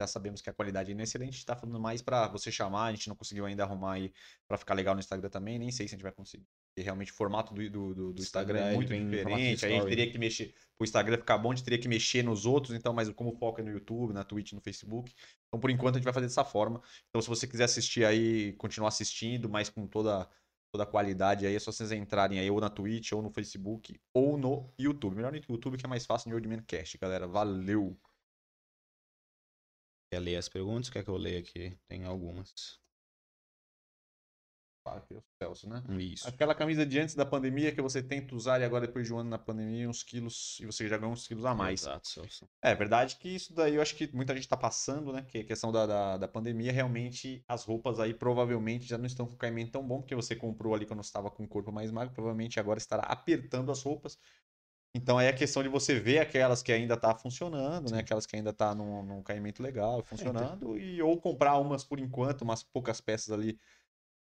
já 0.01 0.07
sabemos 0.07 0.41
que 0.41 0.49
a 0.49 0.53
qualidade 0.53 0.91
é 0.91 0.95
excelente. 1.03 1.29
A 1.29 1.31
gente 1.33 1.45
tá 1.45 1.55
falando 1.55 1.79
mais 1.79 2.01
pra 2.01 2.27
você 2.27 2.51
chamar, 2.51 2.85
a 2.85 2.91
gente 2.91 3.07
não 3.07 3.15
conseguiu 3.15 3.45
ainda 3.45 3.63
arrumar 3.63 3.93
aí 3.93 4.11
pra 4.47 4.57
ficar 4.57 4.73
legal 4.73 4.95
no 4.95 4.99
Instagram 4.99 5.29
também. 5.29 5.59
Nem 5.59 5.71
sei 5.71 5.87
se 5.87 5.93
a 5.93 5.97
gente 5.97 6.03
vai 6.03 6.11
conseguir. 6.11 6.45
Porque 6.73 6.83
realmente 6.83 7.11
o 7.11 7.15
formato 7.15 7.53
do, 7.53 7.69
do, 7.69 7.93
do- 7.93 8.13
do 8.13 8.21
Instagram 8.21 8.59
é 8.59 8.73
muito 8.75 8.93
em 8.93 9.11
formato 9.23 9.43
de 9.43 9.55
diferente. 9.55 9.75
A 9.77 9.81
gente 9.81 9.89
teria 9.89 10.11
que 10.11 10.17
mexer. 10.17 10.55
O 10.79 10.83
Instagram 10.83 11.17
ficar 11.17 11.37
bom, 11.37 11.51
a 11.51 11.55
gente 11.55 11.63
teria 11.65 11.79
que 11.79 11.87
mexer 11.87 12.23
nos 12.23 12.45
outros. 12.47 12.73
Então, 12.75 12.93
mas 12.93 13.09
como 13.11 13.31
o 13.31 13.37
foco 13.37 13.59
é 13.61 13.63
no 13.63 13.71
YouTube, 13.71 14.11
na 14.13 14.23
Twitch, 14.23 14.53
no 14.53 14.61
Facebook. 14.61 15.13
Então, 15.47 15.59
por 15.59 15.69
enquanto, 15.69 15.95
a 15.95 15.97
gente 15.99 16.05
vai 16.05 16.13
fazer 16.13 16.25
dessa 16.27 16.43
forma. 16.45 16.81
Então, 17.09 17.21
se 17.21 17.27
você 17.27 17.45
quiser 17.45 17.65
assistir 17.65 18.05
aí, 18.05 18.53
continuar 18.53 18.87
assistindo, 18.87 19.47
mas 19.49 19.69
com 19.69 19.85
toda. 19.85 20.27
Toda 20.71 20.83
a 20.83 20.87
qualidade 20.87 21.47
aí, 21.47 21.55
é 21.55 21.59
só 21.59 21.71
vocês 21.71 21.91
entrarem 21.91 22.39
aí 22.39 22.49
ou 22.51 22.61
na 22.61 22.69
Twitch, 22.69 23.11
ou 23.11 23.21
no 23.21 23.31
Facebook, 23.31 23.99
ou 24.13 24.37
no 24.37 24.71
YouTube. 24.77 25.15
Melhor 25.15 25.31
no 25.31 25.37
YouTube 25.37 25.77
que 25.77 25.85
é 25.85 25.89
mais 25.89 26.05
fácil 26.05 26.29
no 26.29 26.35
Oldman 26.35 26.61
Cast, 26.63 26.97
galera. 26.97 27.27
Valeu! 27.27 27.99
Quer 30.11 30.19
ler 30.19 30.37
as 30.37 30.49
perguntas? 30.49 30.89
Quer 30.89 31.03
que 31.03 31.09
eu 31.09 31.17
leia 31.17 31.39
aqui? 31.39 31.77
Tem 31.87 32.03
algumas. 32.05 32.78
Que 35.07 35.15
é 35.15 35.21
Celso, 35.37 35.69
né? 35.69 35.83
Isso. 35.99 36.27
Aquela 36.27 36.55
camisa 36.55 36.85
de 36.85 36.99
antes 36.99 37.15
da 37.15 37.25
pandemia 37.25 37.71
que 37.71 37.81
você 37.81 38.01
tenta 38.01 38.35
usar 38.35 38.59
e 38.59 38.63
agora 38.63 38.87
depois 38.87 39.05
de 39.05 39.13
um 39.13 39.19
ano 39.19 39.29
na 39.29 39.37
pandemia, 39.37 39.89
uns 39.89 40.03
quilos, 40.03 40.57
e 40.59 40.65
você 40.65 40.87
já 40.87 40.97
ganhou 40.97 41.13
uns 41.13 41.27
quilos 41.27 41.45
a 41.45 41.53
mais. 41.53 41.81
Exato, 41.81 42.07
Celso. 42.07 42.49
É 42.61 42.73
verdade 42.73 43.17
que 43.17 43.29
isso 43.29 43.53
daí 43.53 43.75
eu 43.75 43.81
acho 43.81 43.95
que 43.95 44.13
muita 44.15 44.35
gente 44.35 44.47
tá 44.47 44.57
passando, 44.57 45.13
né? 45.13 45.23
Que 45.27 45.39
a 45.39 45.43
questão 45.43 45.71
da, 45.71 45.85
da, 45.85 46.17
da 46.17 46.27
pandemia, 46.27 46.71
realmente 46.71 47.43
as 47.47 47.63
roupas 47.63 47.99
aí 47.99 48.13
provavelmente 48.13 48.85
já 48.85 48.97
não 48.97 49.05
estão 49.05 49.25
com 49.25 49.35
caimento 49.35 49.71
tão 49.71 49.87
bom, 49.87 49.99
porque 49.99 50.15
você 50.15 50.35
comprou 50.35 50.73
ali 50.73 50.85
quando 50.85 51.01
estava 51.01 51.29
com 51.29 51.43
o 51.43 51.47
corpo 51.47 51.71
mais 51.71 51.91
magro, 51.91 52.13
provavelmente 52.13 52.59
agora 52.59 52.79
estará 52.79 53.03
apertando 53.03 53.71
as 53.71 53.81
roupas. 53.83 54.17
Então 54.93 55.19
aí 55.19 55.27
é 55.27 55.29
a 55.29 55.33
questão 55.33 55.61
de 55.61 55.69
você 55.69 55.99
ver 55.99 56.19
aquelas 56.19 56.63
que 56.63 56.71
ainda 56.71 56.97
tá 56.97 57.13
funcionando, 57.13 57.91
né? 57.91 57.99
Aquelas 57.99 58.25
que 58.25 58.35
ainda 58.35 58.51
tá 58.51 58.73
num, 58.73 59.03
num 59.03 59.21
caimento 59.21 59.61
legal, 59.61 60.03
funcionando, 60.03 60.77
e 60.79 61.01
ou 61.01 61.19
comprar 61.21 61.57
umas 61.59 61.83
por 61.83 61.99
enquanto, 61.99 62.41
umas 62.41 62.63
poucas 62.63 62.99
peças 62.99 63.31
ali 63.31 63.59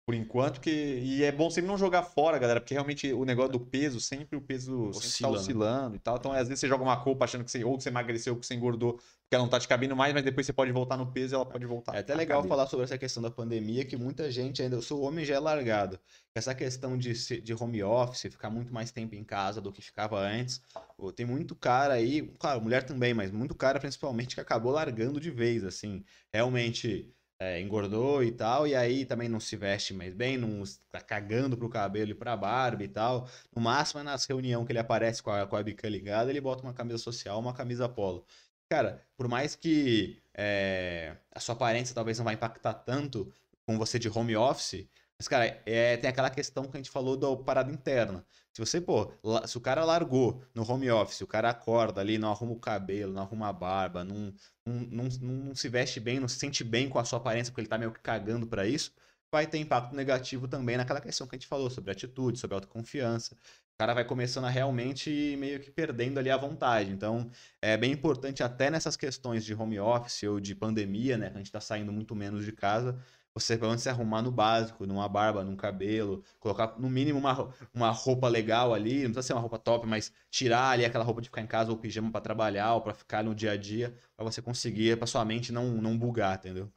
por 0.04 0.14
enquanto, 0.14 0.60
que 0.60 0.70
e 0.70 1.22
é 1.22 1.30
bom 1.30 1.48
sempre 1.48 1.70
não 1.70 1.78
jogar 1.78 2.02
fora, 2.02 2.36
galera, 2.36 2.60
porque 2.60 2.74
realmente 2.74 3.12
o 3.12 3.24
negócio 3.24 3.52
do 3.52 3.60
peso, 3.60 4.00
sempre 4.00 4.36
o 4.36 4.40
peso 4.40 4.92
sempre 4.92 5.06
Oscila, 5.06 5.28
tá 5.28 5.34
né? 5.34 5.40
oscilando 5.40 5.96
e 5.96 5.98
tal. 6.00 6.16
Então, 6.16 6.32
às 6.32 6.48
vezes 6.48 6.58
você 6.58 6.66
joga 6.66 6.82
uma 6.82 6.94
roupa 6.94 7.24
achando 7.24 7.44
que 7.44 7.50
você 7.50 7.62
ou 7.62 7.76
que 7.76 7.84
você 7.84 7.88
emagreceu 7.88 8.34
ou 8.34 8.40
que 8.40 8.44
você 8.44 8.54
engordou, 8.54 8.94
porque 8.94 9.36
ela 9.36 9.44
não 9.44 9.48
tá 9.48 9.60
te 9.60 9.68
cabendo 9.68 9.94
mais, 9.94 10.12
mas 10.12 10.24
depois 10.24 10.44
você 10.44 10.52
pode 10.52 10.72
voltar 10.72 10.96
no 10.96 11.12
peso 11.12 11.34
e 11.34 11.36
ela 11.36 11.46
pode 11.46 11.64
voltar. 11.66 11.94
É 11.94 12.00
até 12.00 12.16
legal 12.16 12.42
falar 12.42 12.66
sobre 12.66 12.84
essa 12.84 12.98
questão 12.98 13.22
da 13.22 13.30
pandemia, 13.30 13.84
que 13.84 13.96
muita 13.96 14.28
gente 14.28 14.60
ainda. 14.60 14.76
O 14.76 14.82
seu 14.82 15.00
homem 15.00 15.24
já 15.24 15.36
é 15.36 15.38
largado. 15.38 16.00
Essa 16.34 16.52
questão 16.52 16.98
de, 16.98 17.12
de 17.40 17.54
home 17.54 17.82
office, 17.84 18.22
ficar 18.22 18.50
muito 18.50 18.74
mais 18.74 18.90
tempo 18.90 19.14
em 19.14 19.22
casa 19.22 19.60
do 19.60 19.70
que 19.70 19.80
ficava 19.80 20.18
antes. 20.18 20.60
Pô, 20.96 21.12
Tem 21.12 21.24
muito 21.24 21.54
cara 21.54 21.94
aí, 21.94 22.22
claro, 22.40 22.60
mulher 22.60 22.82
também, 22.82 23.14
mas 23.14 23.30
muito 23.30 23.54
cara 23.54 23.78
principalmente 23.78 24.34
que 24.34 24.40
acabou 24.40 24.72
largando 24.72 25.20
de 25.20 25.30
vez, 25.30 25.62
assim. 25.62 26.04
Realmente 26.32 27.14
é, 27.42 27.60
engordou 27.60 28.22
e 28.22 28.30
tal, 28.30 28.68
e 28.68 28.74
aí 28.74 29.04
também 29.04 29.28
não 29.28 29.40
se 29.40 29.56
veste 29.56 29.92
mais 29.92 30.14
bem, 30.14 30.36
não 30.38 30.62
tá 30.92 31.00
cagando 31.00 31.56
pro 31.56 31.68
cabelo 31.68 32.12
e 32.12 32.14
pra 32.14 32.36
barba 32.36 32.84
e 32.84 32.88
tal. 32.88 33.28
No 33.54 33.60
máximo, 33.60 34.00
é 34.00 34.02
nas 34.04 34.24
reuniões 34.24 34.64
que 34.64 34.70
ele 34.72 34.78
aparece 34.78 35.20
com 35.22 35.30
a, 35.30 35.44
com 35.44 35.56
a 35.56 35.62
bica 35.62 35.88
ligada, 35.88 36.30
ele 36.30 36.40
bota 36.40 36.62
uma 36.62 36.72
camisa 36.72 36.98
social, 36.98 37.40
uma 37.40 37.52
camisa 37.52 37.88
polo. 37.88 38.24
Cara, 38.68 39.02
por 39.16 39.26
mais 39.26 39.56
que 39.56 40.22
é, 40.32 41.16
a 41.32 41.40
sua 41.40 41.54
aparência 41.54 41.94
talvez 41.94 42.16
não 42.18 42.24
vai 42.24 42.34
impactar 42.34 42.74
tanto 42.74 43.32
com 43.66 43.76
você 43.76 43.98
de 43.98 44.08
home 44.08 44.36
office, 44.36 44.86
mas, 45.22 45.28
cara, 45.28 45.62
é, 45.64 45.96
tem 45.96 46.10
aquela 46.10 46.28
questão 46.30 46.64
que 46.64 46.76
a 46.76 46.80
gente 46.80 46.90
falou 46.90 47.16
da 47.16 47.34
parada 47.36 47.70
interna. 47.70 48.26
Se 48.52 48.60
você, 48.60 48.80
pô, 48.80 49.12
se 49.46 49.56
o 49.56 49.60
cara 49.60 49.84
largou 49.84 50.42
no 50.54 50.68
home 50.68 50.90
office, 50.90 51.20
o 51.20 51.26
cara 51.28 51.48
acorda 51.50 52.00
ali, 52.00 52.18
não 52.18 52.30
arruma 52.30 52.52
o 52.52 52.58
cabelo, 52.60 53.12
não 53.12 53.22
arruma 53.22 53.48
a 53.48 53.52
barba, 53.52 54.02
não, 54.04 54.34
não, 54.66 54.74
não, 54.90 55.08
não- 55.20 55.54
se 55.54 55.68
veste 55.68 56.00
bem, 56.00 56.18
não 56.20 56.26
se 56.28 56.38
sente 56.38 56.64
bem 56.64 56.88
com 56.88 56.98
a 56.98 57.04
sua 57.04 57.18
aparência, 57.18 57.52
porque 57.52 57.60
ele 57.62 57.68
tá 57.68 57.78
meio 57.78 57.92
que 57.92 58.00
cagando 58.00 58.46
pra 58.46 58.66
isso, 58.66 58.92
vai 59.32 59.46
ter 59.46 59.58
impacto 59.58 59.94
negativo 59.94 60.48
também 60.48 60.76
naquela 60.76 61.00
questão 61.00 61.26
que 61.26 61.34
a 61.36 61.38
gente 61.38 61.46
falou 61.46 61.70
sobre 61.70 61.90
atitude, 61.92 62.38
sobre 62.38 62.54
autoconfiança. 62.54 63.34
O 63.34 63.78
cara 63.78 63.94
vai 63.94 64.04
começando 64.04 64.44
a 64.44 64.50
realmente 64.50 65.36
meio 65.38 65.58
que 65.60 65.70
perdendo 65.70 66.18
ali 66.18 66.30
a 66.30 66.36
vontade. 66.36 66.90
Então, 66.92 67.30
é 67.60 67.76
bem 67.76 67.92
importante 67.92 68.42
até 68.42 68.70
nessas 68.70 68.96
questões 68.96 69.44
de 69.44 69.54
home 69.54 69.78
office 69.80 70.22
ou 70.24 70.38
de 70.40 70.54
pandemia, 70.54 71.16
né, 71.16 71.30
que 71.30 71.36
a 71.36 71.38
gente 71.38 71.50
tá 71.52 71.60
saindo 71.60 71.92
muito 71.92 72.14
menos 72.14 72.44
de 72.44 72.52
casa, 72.52 72.98
você 73.34 73.56
pelo 73.56 73.70
menos 73.70 73.82
se 73.82 73.88
arrumar 73.88 74.22
no 74.22 74.30
básico, 74.30 74.86
numa 74.86 75.08
barba, 75.08 75.42
num 75.42 75.56
cabelo, 75.56 76.22
colocar 76.38 76.78
no 76.78 76.90
mínimo 76.90 77.18
uma, 77.18 77.54
uma 77.72 77.90
roupa 77.90 78.28
legal 78.28 78.74
ali, 78.74 79.04
não 79.04 79.12
precisa 79.12 79.22
ser 79.22 79.32
uma 79.32 79.40
roupa 79.40 79.58
top, 79.58 79.86
mas 79.86 80.12
tirar 80.30 80.70
ali 80.70 80.84
aquela 80.84 81.04
roupa 81.04 81.22
de 81.22 81.28
ficar 81.28 81.40
em 81.40 81.46
casa 81.46 81.70
ou 81.70 81.78
pijama 81.78 82.10
pra 82.10 82.20
trabalhar 82.20 82.74
ou 82.74 82.82
pra 82.82 82.94
ficar 82.94 83.24
no 83.24 83.34
dia 83.34 83.52
a 83.52 83.56
dia, 83.56 83.96
pra 84.16 84.24
você 84.24 84.42
conseguir, 84.42 84.98
pra 84.98 85.06
sua 85.06 85.24
mente 85.24 85.52
não, 85.52 85.66
não 85.80 85.98
bugar, 85.98 86.38
entendeu? 86.38 86.72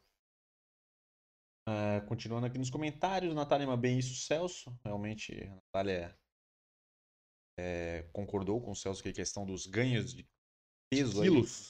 Ah, 1.68 2.02
continuando 2.08 2.46
aqui 2.46 2.58
nos 2.58 2.70
comentários, 2.70 3.34
Natália 3.34 3.66
ama 3.66 3.76
bem 3.76 3.98
isso, 3.98 4.16
Celso. 4.16 4.72
Realmente, 4.84 5.34
a 5.44 5.56
Natália 5.56 6.16
é, 7.58 8.04
concordou 8.14 8.62
com 8.62 8.72
o 8.72 8.76
Celso 8.76 9.02
que 9.02 9.10
a 9.10 9.14
questão 9.14 9.46
dos 9.46 9.66
ganhos 9.66 10.14
de 10.14 10.28
peso 10.90 11.22
aí, 11.22 11.30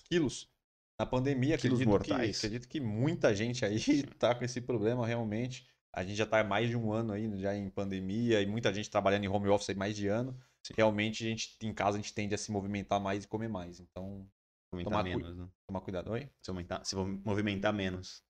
Quilos. 0.10 0.55
Na 1.00 1.06
pandemia. 1.06 1.58
Quilos 1.58 1.80
acredito 1.82 1.88
mortais. 1.90 2.40
Que, 2.40 2.48
acredito 2.48 2.68
que 2.70 2.80
muita 2.80 3.34
gente 3.36 3.66
aí 3.66 3.78
tá 4.20 4.34
com 4.36 4.44
esse 4.46 4.62
problema 4.62 5.06
realmente. 5.06 5.68
A 5.94 6.04
gente 6.04 6.16
já 6.18 6.26
tá 6.26 6.42
há 6.42 6.44
mais 6.44 6.70
de 6.70 6.76
um 6.76 6.92
ano 6.92 7.14
aí 7.14 7.40
já 7.40 7.56
em 7.56 7.70
pandemia 7.70 8.42
e 8.42 8.46
muita 8.46 8.74
gente 8.74 8.90
trabalhando 8.90 9.24
em 9.24 9.28
home 9.30 9.48
office 9.48 9.70
aí 9.70 9.76
mais 9.76 9.96
de 9.96 10.08
ano. 10.08 10.38
Realmente, 10.76 11.24
a 11.26 11.30
gente 11.30 11.58
em 11.62 11.74
casa 11.74 11.98
a 11.98 12.02
gente 12.02 12.14
tende 12.14 12.34
a 12.36 12.38
se 12.38 12.52
movimentar 12.52 13.00
mais 13.00 13.24
e 13.24 13.28
comer 13.28 13.48
mais. 13.48 13.80
Então, 13.80 14.28
Movimentar 14.74 15.00
Tomar 15.00 15.04
cu- 15.04 15.20
menos, 15.20 15.38
né? 15.38 15.48
tomar 15.68 15.82
cuidado. 15.82 16.12
Oi? 16.12 16.30
Se, 16.44 16.50
aumentar, 16.50 16.84
se 16.84 16.96
movimentar 16.96 17.74
menos. 17.74 18.24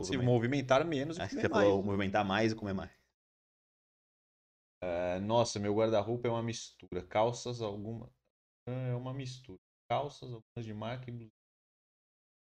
Se 0.00 0.16
movimentar 0.16 0.86
menos 0.86 1.18
e 1.18 1.20
Acho 1.20 1.28
que 1.30 1.42
comer 1.42 1.48
você 1.48 1.54
mais. 1.54 1.68
falou 1.68 1.82
movimentar 1.84 2.24
mais 2.24 2.52
e 2.52 2.56
comer 2.56 2.72
mais. 2.72 2.90
É, 4.82 5.20
Nossa, 5.20 5.58
meu 5.58 5.74
guarda-roupa 5.74 6.26
é 6.28 6.30
uma 6.30 6.42
mistura. 6.42 7.06
Calças, 7.06 7.60
alguma. 7.60 8.10
É 8.66 8.94
uma 8.94 9.12
mistura. 9.12 9.58
Calças, 9.90 10.30
algumas 10.32 10.64
de 10.64 10.72
marca 10.72 11.10
e 11.10 11.12
blusas. 11.12 11.39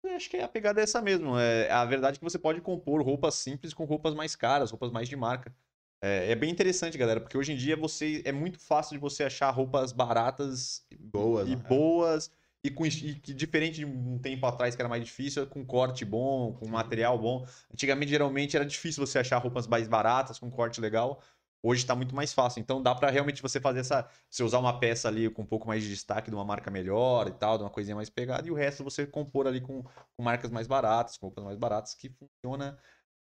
Eu 0.02 0.16
Acho 0.16 0.30
que 0.30 0.36
a 0.38 0.48
pegada 0.48 0.80
é 0.80 0.84
essa 0.84 1.00
mesmo. 1.02 1.38
É 1.38 1.70
a 1.70 1.84
verdade 1.84 2.16
é 2.16 2.18
que 2.18 2.24
você 2.24 2.38
pode 2.38 2.60
compor 2.60 3.02
roupas 3.02 3.34
simples 3.34 3.74
com 3.74 3.84
roupas 3.84 4.14
mais 4.14 4.34
caras, 4.34 4.70
roupas 4.70 4.90
mais 4.90 5.08
de 5.08 5.16
marca. 5.16 5.54
É, 6.02 6.32
é 6.32 6.34
bem 6.34 6.50
interessante, 6.50 6.96
galera, 6.96 7.20
porque 7.20 7.36
hoje 7.36 7.52
em 7.52 7.56
dia 7.56 7.76
você 7.76 8.22
é 8.24 8.32
muito 8.32 8.58
fácil 8.58 8.94
de 8.94 8.98
você 8.98 9.24
achar 9.24 9.50
roupas 9.50 9.92
baratas 9.92 10.86
Boas, 10.98 11.48
e 11.48 11.56
né? 11.56 11.62
boas 11.68 12.30
e 12.62 12.70
com 12.70 12.86
e 12.86 13.14
que 13.14 13.32
diferente 13.34 13.76
de 13.76 13.84
um 13.86 14.18
tempo 14.18 14.46
atrás 14.46 14.74
que 14.74 14.80
era 14.82 14.88
mais 14.88 15.04
difícil, 15.04 15.42
é 15.42 15.46
com 15.46 15.64
corte 15.64 16.04
bom, 16.04 16.54
com 16.54 16.68
material 16.68 17.18
bom. 17.18 17.46
Antigamente 17.72 18.10
geralmente 18.10 18.56
era 18.56 18.64
difícil 18.64 19.06
você 19.06 19.18
achar 19.18 19.38
roupas 19.38 19.66
mais 19.66 19.88
baratas 19.88 20.38
com 20.38 20.50
corte 20.50 20.80
legal. 20.80 21.22
Hoje 21.62 21.82
está 21.82 21.94
muito 21.94 22.14
mais 22.14 22.32
fácil. 22.32 22.60
Então 22.60 22.82
dá 22.82 22.94
para 22.94 23.10
realmente 23.10 23.42
você 23.42 23.60
fazer 23.60 23.80
essa, 23.80 24.08
você 24.30 24.42
usar 24.42 24.58
uma 24.58 24.78
peça 24.78 25.08
ali 25.08 25.28
com 25.30 25.42
um 25.42 25.46
pouco 25.46 25.66
mais 25.68 25.82
de 25.82 25.90
destaque 25.90 26.30
de 26.30 26.34
uma 26.36 26.44
marca 26.44 26.70
melhor 26.70 27.28
e 27.28 27.32
tal, 27.32 27.58
de 27.58 27.64
uma 27.64 27.70
coisinha 27.70 27.94
mais 27.94 28.08
pegada 28.08 28.48
e 28.48 28.50
o 28.50 28.54
resto 28.54 28.82
você 28.82 29.06
compor 29.06 29.46
ali 29.46 29.60
com, 29.60 29.82
com 29.82 30.22
marcas 30.22 30.50
mais 30.50 30.66
baratas, 30.66 31.18
com 31.18 31.26
roupas 31.26 31.44
mais 31.44 31.58
baratas 31.58 31.94
que 31.94 32.08
funciona 32.10 32.78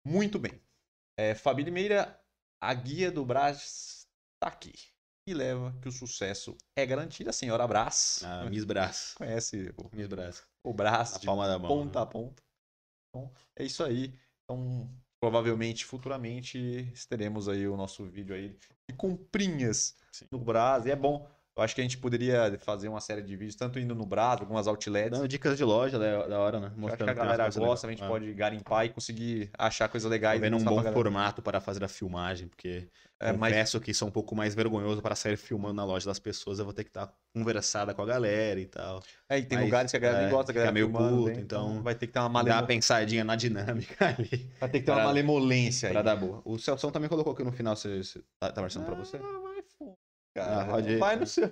muito 0.05 0.39
bem. 0.39 0.61
É, 1.17 1.35
Fabi 1.35 1.63
Limeira, 1.63 2.19
a 2.61 2.73
guia 2.73 3.11
do 3.11 3.25
Brás 3.25 4.07
tá 4.41 4.47
aqui. 4.47 4.73
E 5.25 5.33
leva 5.33 5.73
que 5.81 5.87
o 5.87 5.91
sucesso 5.91 6.57
é 6.75 6.85
garantido. 6.85 7.29
A 7.29 7.33
senhora 7.33 7.65
Brás. 7.65 8.21
Ah, 8.25 8.43
Miss 8.49 8.65
Brás. 8.65 9.13
Conhece 9.17 9.73
o, 9.77 9.95
Miss 9.95 10.07
Brás. 10.07 10.45
o 10.65 10.73
Brás 10.73 11.13
Na 11.13 11.19
de 11.19 11.25
palma 11.25 11.47
da 11.47 11.57
mão. 11.57 11.69
ponta 11.69 11.99
né? 11.99 12.03
a 12.03 12.05
ponta. 12.05 12.43
Então, 13.09 13.31
é 13.55 13.63
isso 13.63 13.83
aí. 13.83 14.13
Então, 14.43 14.89
provavelmente, 15.23 15.85
futuramente, 15.85 16.91
teremos 17.07 17.47
aí 17.47 17.65
o 17.65 17.77
nosso 17.77 18.03
vídeo 18.03 18.35
aí 18.35 18.53
de 18.89 18.93
comprinhas 18.97 19.95
Sim. 20.11 20.25
no 20.29 20.37
Brás. 20.37 20.85
E 20.85 20.91
é 20.91 20.97
bom. 20.97 21.32
Eu 21.55 21.61
acho 21.61 21.75
que 21.75 21.81
a 21.81 21.83
gente 21.83 21.99
poderia 21.99 22.57
fazer 22.59 22.87
uma 22.87 22.99
série 22.99 23.21
de 23.21 23.35
vídeos, 23.35 23.55
tanto 23.55 23.77
indo 23.79 23.93
no 23.93 24.05
Brás, 24.07 24.39
algumas 24.41 24.65
outlets. 24.67 25.11
Dando 25.11 25.27
dicas 25.27 25.55
de 25.55 25.63
loja 25.63 25.99
da, 25.99 26.25
da 26.25 26.39
hora, 26.39 26.59
né? 26.59 26.65
Eu 26.65 26.67
acho 26.67 26.75
que 26.75 26.81
Mostrando 26.81 27.09
a 27.09 27.13
galera 27.13 27.49
gosta, 27.49 27.85
a 27.87 27.89
gente. 27.91 28.03
Ah. 28.03 28.07
pode 28.07 28.33
garimpar 28.33 28.85
e 28.85 28.89
conseguir 28.89 29.51
achar 29.57 29.87
coisas 29.87 30.09
legais. 30.09 30.41
Vendo 30.41 30.57
um 30.57 30.63
bom 30.63 30.81
formato 30.91 31.41
para 31.43 31.61
fazer 31.61 31.83
a 31.83 31.87
filmagem, 31.87 32.47
porque 32.47 32.87
É, 33.19 33.31
mas 33.31 33.51
confesso 33.53 33.79
que 33.79 33.93
sou 33.93 34.07
um 34.07 34.11
pouco 34.11 34.35
mais 34.35 34.55
vergonhoso 34.55 34.99
para 35.01 35.13
sair 35.15 35.37
filmando 35.37 35.75
na 35.75 35.85
loja 35.85 36.07
das 36.07 36.17
pessoas. 36.17 36.57
Eu 36.57 36.65
vou 36.65 36.73
ter 36.73 36.83
que 36.85 36.89
estar 36.89 37.13
conversada 37.35 37.93
com 37.93 38.01
a 38.01 38.05
galera 38.05 38.59
e 38.59 38.65
tal. 38.65 39.03
É, 39.29 39.37
e 39.37 39.43
tem 39.45 39.57
Mas, 39.59 39.65
lugares 39.65 39.91
que 39.91 39.97
a 39.97 39.99
galera 39.99 40.25
é, 40.25 40.29
gosta, 40.29 40.51
a 40.51 40.55
galera 40.55 40.71
meio 40.71 40.87
filmando 40.87 41.17
puto, 41.17 41.25
bem, 41.25 41.39
então 41.39 41.83
vai 41.83 41.93
ter 41.95 42.07
que 42.07 42.13
ter 42.13 42.19
uma, 42.19 42.29
Dar 42.29 42.33
malemo... 42.33 42.61
uma 42.61 42.67
pensadinha 42.67 43.23
na 43.23 43.35
dinâmica 43.35 43.95
ali 44.17 44.49
vai 44.59 44.69
ter 44.69 44.79
que 44.79 44.85
ter 44.85 44.91
uma 44.91 44.97
pra- 44.97 45.05
malemolência 45.05 45.89
aí. 45.89 45.93
pra 45.93 46.01
dar 46.01 46.15
boa. 46.15 46.41
O 46.45 46.57
Celso 46.57 46.91
também 46.91 47.09
colocou 47.09 47.33
aqui 47.33 47.43
no 47.43 47.51
final, 47.51 47.75
você, 47.75 48.03
você 48.03 48.23
tá, 48.39 48.51
tá 48.51 48.61
marcando 48.61 48.85
pra 48.85 48.95
você? 48.95 49.17
Ah, 49.17 49.39
vai, 49.41 49.62
cara. 50.33 50.79
ir. 50.81 50.97
vai 50.97 51.15
no 51.15 51.25
seu. 51.25 51.51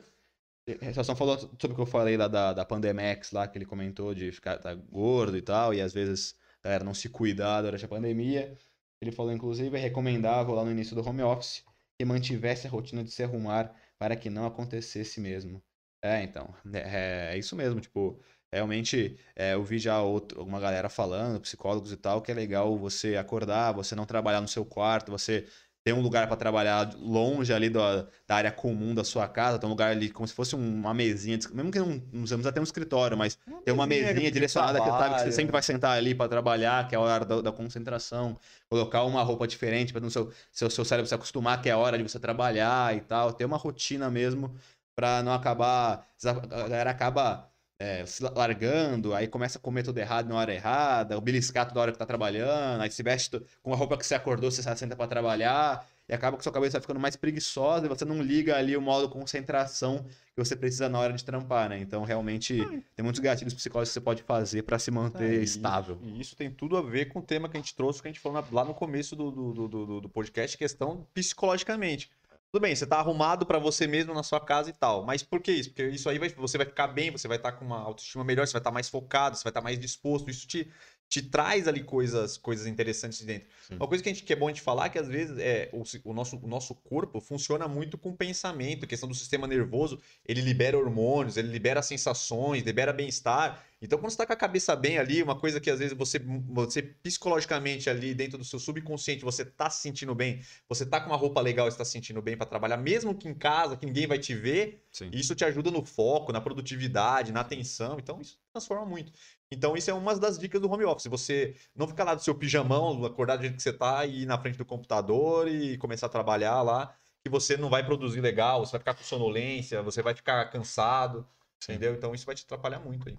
O 0.68 0.94
Celso 0.94 1.16
falou 1.16 1.38
sobre 1.38 1.72
o 1.72 1.76
que 1.76 1.82
eu 1.82 1.86
falei 1.86 2.16
lá 2.16 2.28
da, 2.28 2.54
da 2.54 2.66
Pandemex 2.66 3.32
lá, 3.32 3.48
que 3.48 3.58
ele 3.58 3.66
comentou 3.66 4.14
de 4.14 4.32
ficar 4.32 4.58
tá 4.58 4.74
gordo 4.74 5.36
e 5.36 5.42
tal, 5.42 5.74
e 5.74 5.82
às 5.82 5.92
vezes 5.92 6.36
a 6.64 6.68
galera 6.68 6.84
não 6.84 6.94
se 6.94 7.10
cuidar 7.10 7.62
durante 7.62 7.84
a 7.84 7.88
pandemia. 7.88 8.56
Ele 9.02 9.12
falou, 9.12 9.32
inclusive, 9.32 9.76
é 9.76 9.80
recomendável 9.80 10.54
lá 10.54 10.64
no 10.64 10.72
início 10.72 10.96
do 10.96 11.08
home 11.08 11.24
office 11.24 11.64
que 11.98 12.06
mantivesse 12.06 12.68
a 12.68 12.70
rotina 12.70 13.04
de 13.04 13.12
se 13.12 13.24
arrumar 13.24 13.74
para 13.98 14.16
que 14.16 14.30
não 14.30 14.46
acontecesse 14.46 15.20
mesmo. 15.20 15.62
É, 16.04 16.24
então, 16.24 16.54
é, 16.74 17.34
é 17.34 17.38
isso 17.38 17.56
mesmo, 17.56 17.80
tipo, 17.80 18.20
realmente 18.52 19.20
é, 19.36 19.54
eu 19.54 19.64
vi 19.64 19.78
já 19.78 20.02
outro, 20.02 20.40
alguma 20.40 20.60
galera 20.60 20.90
falando, 20.90 21.42
psicólogos 21.42 21.92
e 21.92 21.98
tal, 21.98 22.22
que 22.22 22.32
é 22.32 22.34
legal 22.34 22.76
você 22.78 23.16
acordar, 23.16 23.72
você 23.72 23.96
não 23.96 24.06
trabalhar 24.06 24.42
no 24.42 24.48
seu 24.48 24.66
quarto, 24.66 25.12
você 25.12 25.48
ter 25.84 25.94
um 25.94 26.02
lugar 26.02 26.28
para 26.28 26.38
trabalhar 26.38 26.94
longe 27.00 27.52
ali 27.52 27.70
da, 27.70 28.06
da 28.28 28.36
área 28.36 28.52
comum 28.52 28.94
da 28.94 29.04
sua 29.04 29.28
casa, 29.28 29.58
ter 29.58 29.66
um 29.66 29.70
lugar 29.70 29.92
ali 29.92 30.10
como 30.10 30.28
se 30.28 30.34
fosse 30.34 30.56
um- 30.56 30.60
uma 30.76 30.94
mesinha, 30.94 31.40
mesmo 31.54 31.72
que 31.72 31.80
não, 31.80 32.02
não 32.14 32.24
usamos 32.24 32.46
até 32.46 32.60
um 32.60 32.64
escritório, 32.64 33.18
mas 33.18 33.38
ter 33.66 33.72
uma 33.72 33.88
mesinha 33.88 34.30
direcionada 34.32 34.80
que 34.80 34.86
sabe 34.90 35.16
que 35.16 35.22
você 35.22 35.32
sempre 35.32 35.52
vai 35.52 35.62
sentar 35.64 35.98
ali 35.98 36.14
para 36.14 36.30
trabalhar, 36.30 36.88
que 36.88 36.94
é 36.94 36.98
a 36.98 37.02
hora 37.02 37.26
da, 37.26 37.42
da 37.42 37.52
concentração, 37.52 38.38
colocar 38.70 39.04
uma 39.04 39.24
roupa 39.24 39.48
diferente 39.48 39.92
para 39.92 40.06
o 40.06 40.12
seu, 40.12 40.32
seu, 40.52 40.70
seu 40.70 40.86
cérebro 40.86 41.08
se 41.08 41.16
acostumar 41.16 41.62
que 41.62 41.70
é 41.70 41.72
a 41.72 41.78
hora 41.78 41.98
de 41.98 42.04
você 42.04 42.20
trabalhar 42.20 42.96
e 42.96 43.02
tal, 43.02 43.34
ter 43.34 43.46
uma 43.46 43.58
rotina 43.58 44.10
mesmo 44.10 44.54
para 44.96 45.24
não 45.24 45.34
acabar, 45.34 46.08
a 46.24 46.34
galera 46.34 46.92
acaba 46.92 47.51
é, 47.82 48.06
se 48.06 48.22
largando, 48.24 49.14
aí 49.14 49.28
começa 49.28 49.58
a 49.58 49.62
comer 49.62 49.82
tudo 49.84 49.98
errado 49.98 50.30
na 50.30 50.36
hora 50.36 50.54
errada, 50.54 51.18
o 51.18 51.22
beliscar 51.22 51.68
toda 51.68 51.80
hora 51.80 51.92
que 51.92 51.98
tá 51.98 52.06
trabalhando, 52.06 52.82
aí 52.82 52.92
se 52.92 53.02
veste 53.02 53.42
com 53.64 53.74
a 53.74 53.76
roupa 53.76 53.98
que 53.98 54.06
você 54.06 54.14
acordou, 54.16 54.52
você 54.52 54.62
senta 54.76 54.96
pra 54.96 55.08
trabalhar, 55.08 55.88
e 56.08 56.14
acaba 56.14 56.36
que 56.38 56.44
sua 56.44 56.52
cabeça 56.52 56.74
vai 56.74 56.82
ficando 56.82 57.00
mais 57.00 57.16
preguiçosa 57.16 57.86
e 57.86 57.90
você 57.90 58.04
não 58.04 58.22
liga 58.22 58.58
ali 58.58 58.76
o 58.76 58.82
modo 58.82 59.08
concentração 59.10 60.04
que 60.36 60.38
você 60.44 60.56
precisa 60.58 60.90
na 60.90 61.00
hora 61.00 61.14
de 61.14 61.24
trampar, 61.24 61.70
né? 61.70 61.80
Então, 61.80 62.04
realmente, 62.04 62.58
tem 62.96 63.04
muitos 63.04 63.20
gatilhos 63.22 63.54
psicológicos 63.54 63.92
que 63.92 63.94
você 63.94 64.02
pode 64.02 64.24
fazer 64.24 64.64
pra 64.64 64.78
se 64.78 64.92
manter 64.92 65.36
É, 65.36 65.40
e- 65.40 65.44
estável. 65.44 65.98
E 66.04 66.20
isso 66.20 66.36
tem 66.36 66.52
tudo 66.52 66.76
a 66.76 66.82
ver 66.82 67.06
com 67.06 67.20
o 67.20 67.22
tema 67.22 67.48
que 67.48 67.56
a 67.56 67.60
gente 67.60 67.74
trouxe, 67.76 68.02
que 68.02 68.08
a 68.10 68.12
gente 68.12 68.20
falou 68.20 68.44
lá 68.52 68.66
no 68.66 68.74
começo 68.74 69.16
do, 69.16 69.32
do, 69.32 69.68
do- 69.68 70.02
do 70.02 70.10
podcast, 70.10 70.58
questão 70.58 71.08
psicologicamente. 71.14 72.10
Tudo 72.52 72.64
bem, 72.64 72.76
você 72.76 72.86
tá 72.86 72.98
arrumado 73.00 73.46
pra 73.46 73.58
você 73.60 73.88
mesmo 73.88 74.14
na 74.14 74.24
sua 74.24 74.40
casa 74.44 74.70
e 74.70 74.74
tal. 74.74 75.06
Mas 75.06 75.24
por 75.24 75.40
que 75.42 75.52
isso? 75.54 75.70
Porque 75.70 75.88
isso 75.88 76.10
aí 76.10 76.20
vai, 76.20 76.28
você 76.30 76.58
vai 76.58 76.66
ficar 76.68 76.88
bem, 76.88 77.10
você 77.10 77.26
vai 77.28 77.38
estar 77.38 77.54
com 77.54 77.64
uma 77.66 77.80
autoestima 77.80 78.26
melhor, 78.26 78.46
você 78.46 78.52
vai 78.52 78.60
estar 78.60 78.72
mais 78.72 78.90
focado, 78.90 79.38
você 79.38 79.44
vai 79.44 79.52
estar 79.52 79.62
mais 79.62 79.80
disposto. 79.80 80.30
Isso 80.30 80.46
te, 80.48 80.70
te 81.12 81.22
traz 81.22 81.68
ali 81.68 81.84
coisas, 81.84 82.38
coisas 82.38 82.66
interessantes 82.66 83.20
de 83.20 83.26
dentro. 83.26 83.50
Sim. 83.68 83.76
Uma 83.76 83.86
coisa 83.86 84.02
que, 84.02 84.08
a 84.08 84.14
gente, 84.14 84.24
que 84.24 84.32
é 84.32 84.36
bom 84.36 84.48
a 84.48 84.50
gente 84.50 84.62
falar 84.62 84.86
é 84.86 84.90
que 84.90 84.98
às 84.98 85.10
vezes 85.10 85.38
é, 85.40 85.70
o, 85.74 85.84
o 86.10 86.14
nosso, 86.14 86.38
o 86.42 86.48
nosso 86.48 86.74
corpo 86.74 87.20
funciona 87.20 87.68
muito 87.68 87.98
com 87.98 88.16
pensamento, 88.16 88.88
questão 88.88 89.10
do 89.10 89.14
sistema 89.14 89.46
nervoso, 89.46 90.00
ele 90.26 90.40
libera 90.40 90.78
hormônios, 90.78 91.36
ele 91.36 91.50
libera 91.50 91.82
sensações, 91.82 92.64
libera 92.64 92.94
bem-estar. 92.94 93.62
Então, 93.82 94.00
quando 94.00 94.12
você 94.12 94.18
tá 94.18 94.26
com 94.26 94.32
a 94.32 94.38
cabeça 94.38 94.74
bem 94.74 95.00
ali, 95.00 95.22
uma 95.22 95.38
coisa 95.38 95.60
que 95.60 95.70
às 95.70 95.80
vezes 95.80 95.98
você, 95.98 96.18
você 96.48 96.82
psicologicamente 96.82 97.90
ali 97.90 98.14
dentro 98.14 98.38
do 98.38 98.46
seu 98.46 98.60
subconsciente, 98.60 99.26
você 99.26 99.44
tá 99.44 99.70
se 99.70 99.82
sentindo 99.82 100.16
bem, 100.16 100.40
você 100.70 100.86
tá 100.86 101.02
com 101.02 101.08
uma 101.08 101.18
roupa 101.18 101.42
legal 101.42 101.66
e 101.66 101.70
está 101.70 101.84
se 101.84 101.92
sentindo 101.92 102.22
bem 102.22 102.38
para 102.38 102.46
trabalhar, 102.46 102.78
mesmo 102.78 103.14
que 103.14 103.28
em 103.28 103.34
casa, 103.34 103.76
que 103.76 103.86
ninguém 103.86 104.08
vai 104.08 104.18
te 104.18 104.34
ver, 104.34 104.82
Sim. 104.94 105.10
isso 105.12 105.36
te 105.36 105.44
ajuda 105.44 105.72
no 105.72 105.84
foco, 105.84 106.32
na 106.32 106.40
produtividade, 106.40 107.34
na 107.34 107.42
atenção. 107.42 107.98
Então, 108.00 108.22
isso 108.22 108.40
transforma 108.54 108.86
muito. 108.86 109.12
Então, 109.52 109.76
isso 109.76 109.92
é 109.92 109.94
uma 109.94 110.16
das 110.18 110.40
dicas 110.40 110.62
do 110.62 110.72
home 110.72 110.86
office. 110.86 111.08
Você 111.08 111.56
não 111.76 111.88
ficar 111.88 112.06
lá 112.06 112.16
do 112.16 112.24
seu 112.24 112.34
pijamão, 112.34 113.04
acordar 113.06 113.36
do 113.36 113.42
jeito 113.42 113.58
que 113.58 113.62
você 113.64 113.74
tá 113.74 114.06
e 114.06 114.24
ir 114.24 114.26
na 114.26 114.38
frente 114.40 114.58
do 114.58 114.66
computador 114.66 115.48
e 115.48 115.78
começar 115.78 116.06
a 116.06 116.10
trabalhar 116.10 116.62
lá, 116.62 116.96
que 117.24 117.30
você 117.30 117.58
não 117.58 117.70
vai 117.70 117.86
produzir 117.86 118.22
legal, 118.22 118.66
você 118.66 118.72
vai 118.72 118.80
ficar 118.80 118.94
com 118.94 119.04
sonolência, 119.04 119.84
você 119.84 120.02
vai 120.02 120.16
ficar 120.16 120.50
cansado, 120.50 121.28
Sim. 121.60 121.74
entendeu? 121.74 121.94
Então, 121.94 122.16
isso 122.16 122.26
vai 122.26 122.34
te 122.36 122.46
atrapalhar 122.46 122.80
muito 122.80 123.10
aí. 123.10 123.18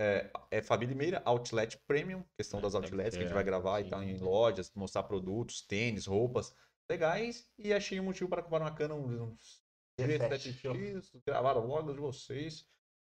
É, 0.00 0.30
é 0.50 0.62
Fabi 0.62 0.86
Limeira, 0.86 1.22
Outlet 1.24 1.78
Premium, 1.86 2.24
questão 2.36 2.58
É, 2.58 2.62
das 2.62 2.74
outlets 2.74 3.14
que 3.16 3.18
a 3.18 3.22
gente 3.22 3.28
ter, 3.28 3.34
vai 3.34 3.44
gravar 3.44 3.80
e 3.80 3.88
tal, 3.88 4.02
em 4.02 4.18
lojas, 4.18 4.72
mostrar 4.74 5.04
produtos, 5.04 5.62
tênis, 5.62 6.06
roupas 6.06 6.52
legais. 6.90 7.48
E 7.56 7.72
achei 7.72 8.00
um 8.00 8.04
motivo 8.04 8.28
para 8.28 8.42
comprar 8.42 8.60
uma 8.60 8.74
Canon 8.74 8.98
uns 8.98 9.62
G7. 9.98 10.64
G7X, 10.64 11.22
gravaram 11.24 11.64
logo 11.66 11.92
de 11.92 12.00
vocês. 12.00 12.66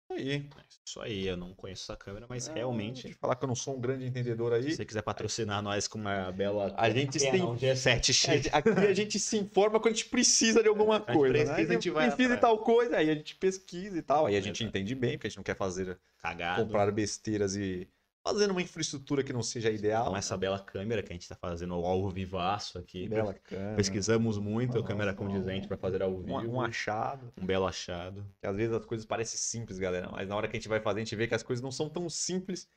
Aí. 0.09 0.45
Isso 0.85 1.01
aí, 1.01 1.27
eu 1.27 1.35
não 1.35 1.53
conheço 1.53 1.83
essa 1.83 1.97
câmera, 1.97 2.25
mas 2.29 2.47
Ah, 2.47 2.53
realmente, 2.53 3.03
deixa 3.03 3.17
eu 3.17 3.19
falar 3.19 3.35
que 3.35 3.43
eu 3.43 3.47
não 3.47 3.55
sou 3.55 3.75
um 3.75 3.81
grande 3.81 4.05
entendedor 4.05 4.53
aí. 4.53 4.63
se 4.71 4.77
você 4.77 4.85
quiser 4.85 5.01
patrocinar 5.01 5.61
nós 5.61 5.85
com 5.87 5.97
uma 5.99 6.31
bela 6.31 6.73
A 6.77 6.89
gente 6.89 7.19
tem- 7.19 7.31
Canon 7.39 7.57
G7X, 7.57 8.47
Aqui 8.53 8.69
a 8.69 8.93
gente 8.93 9.19
se 9.19 9.37
informa 9.37 9.79
quando 9.81 9.93
a 9.93 9.97
gente 9.97 10.05
precisa 10.09 10.61
de 10.63 10.69
alguma 10.69 10.97
gente 10.99 11.11
coisa. 11.13 11.33
precisa, 11.33 11.53
né? 11.57 11.63
a 11.69 11.71
gente 11.73 11.89
vai 11.89 12.07
precisa 12.07 12.35
de 12.35 12.41
tal 12.41 12.57
coisa, 12.59 12.97
aí 12.97 13.09
a 13.09 13.15
gente 13.15 13.35
pesquisa 13.35 13.97
e 13.97 14.01
tal. 14.01 14.25
Aí 14.27 14.37
a 14.37 14.41
gente 14.41 14.63
entende 14.63 14.95
bem, 14.95 15.17
porque 15.17 15.27
a 15.27 15.29
gente 15.29 15.37
não 15.37 15.43
quer 15.43 15.57
fazer 15.57 15.99
cagado. 16.21 16.63
comprar 16.63 16.89
besteiras 16.91 17.55
e 17.57 17.85
fazendo 18.27 18.51
uma 18.51 18.61
infraestrutura 18.61 19.23
que 19.23 19.31
não 19.31 19.41
seja 19.41 19.69
ideal. 19.69 20.09
Com 20.09 20.17
essa 20.17 20.37
bela 20.37 20.59
câmera 20.59 21.01
que 21.01 21.11
a 21.11 21.15
gente 21.15 21.27
tá 21.27 21.35
fazendo 21.35 21.73
ao 21.73 22.09
vivaço 22.09 22.77
aqui. 22.77 23.07
Bela 23.07 23.33
câmera. 23.33 23.75
Pesquisamos 23.75 24.37
muito 24.37 24.73
a 24.73 24.81
Nossa, 24.81 24.87
câmera 24.87 25.13
condizente 25.13 25.67
para 25.67 25.77
fazer 25.77 26.01
ao 26.01 26.19
vivo. 26.19 26.37
Um, 26.37 26.55
um 26.55 26.61
achado. 26.61 27.31
Um 27.41 27.45
belo 27.45 27.65
achado. 27.65 28.25
Que 28.41 28.47
às 28.47 28.55
vezes 28.55 28.73
as 28.73 28.85
coisas 28.85 29.05
parecem 29.05 29.37
simples, 29.37 29.79
galera. 29.79 30.09
Mas 30.11 30.27
na 30.27 30.35
hora 30.35 30.47
que 30.47 30.57
a 30.57 30.59
gente 30.59 30.67
vai 30.67 30.81
fazer, 30.81 30.99
a 30.99 31.03
gente 31.03 31.15
vê 31.15 31.27
que 31.27 31.35
as 31.35 31.43
coisas 31.43 31.63
não 31.63 31.71
são 31.71 31.89
tão 31.89 32.09
simples 32.09 32.67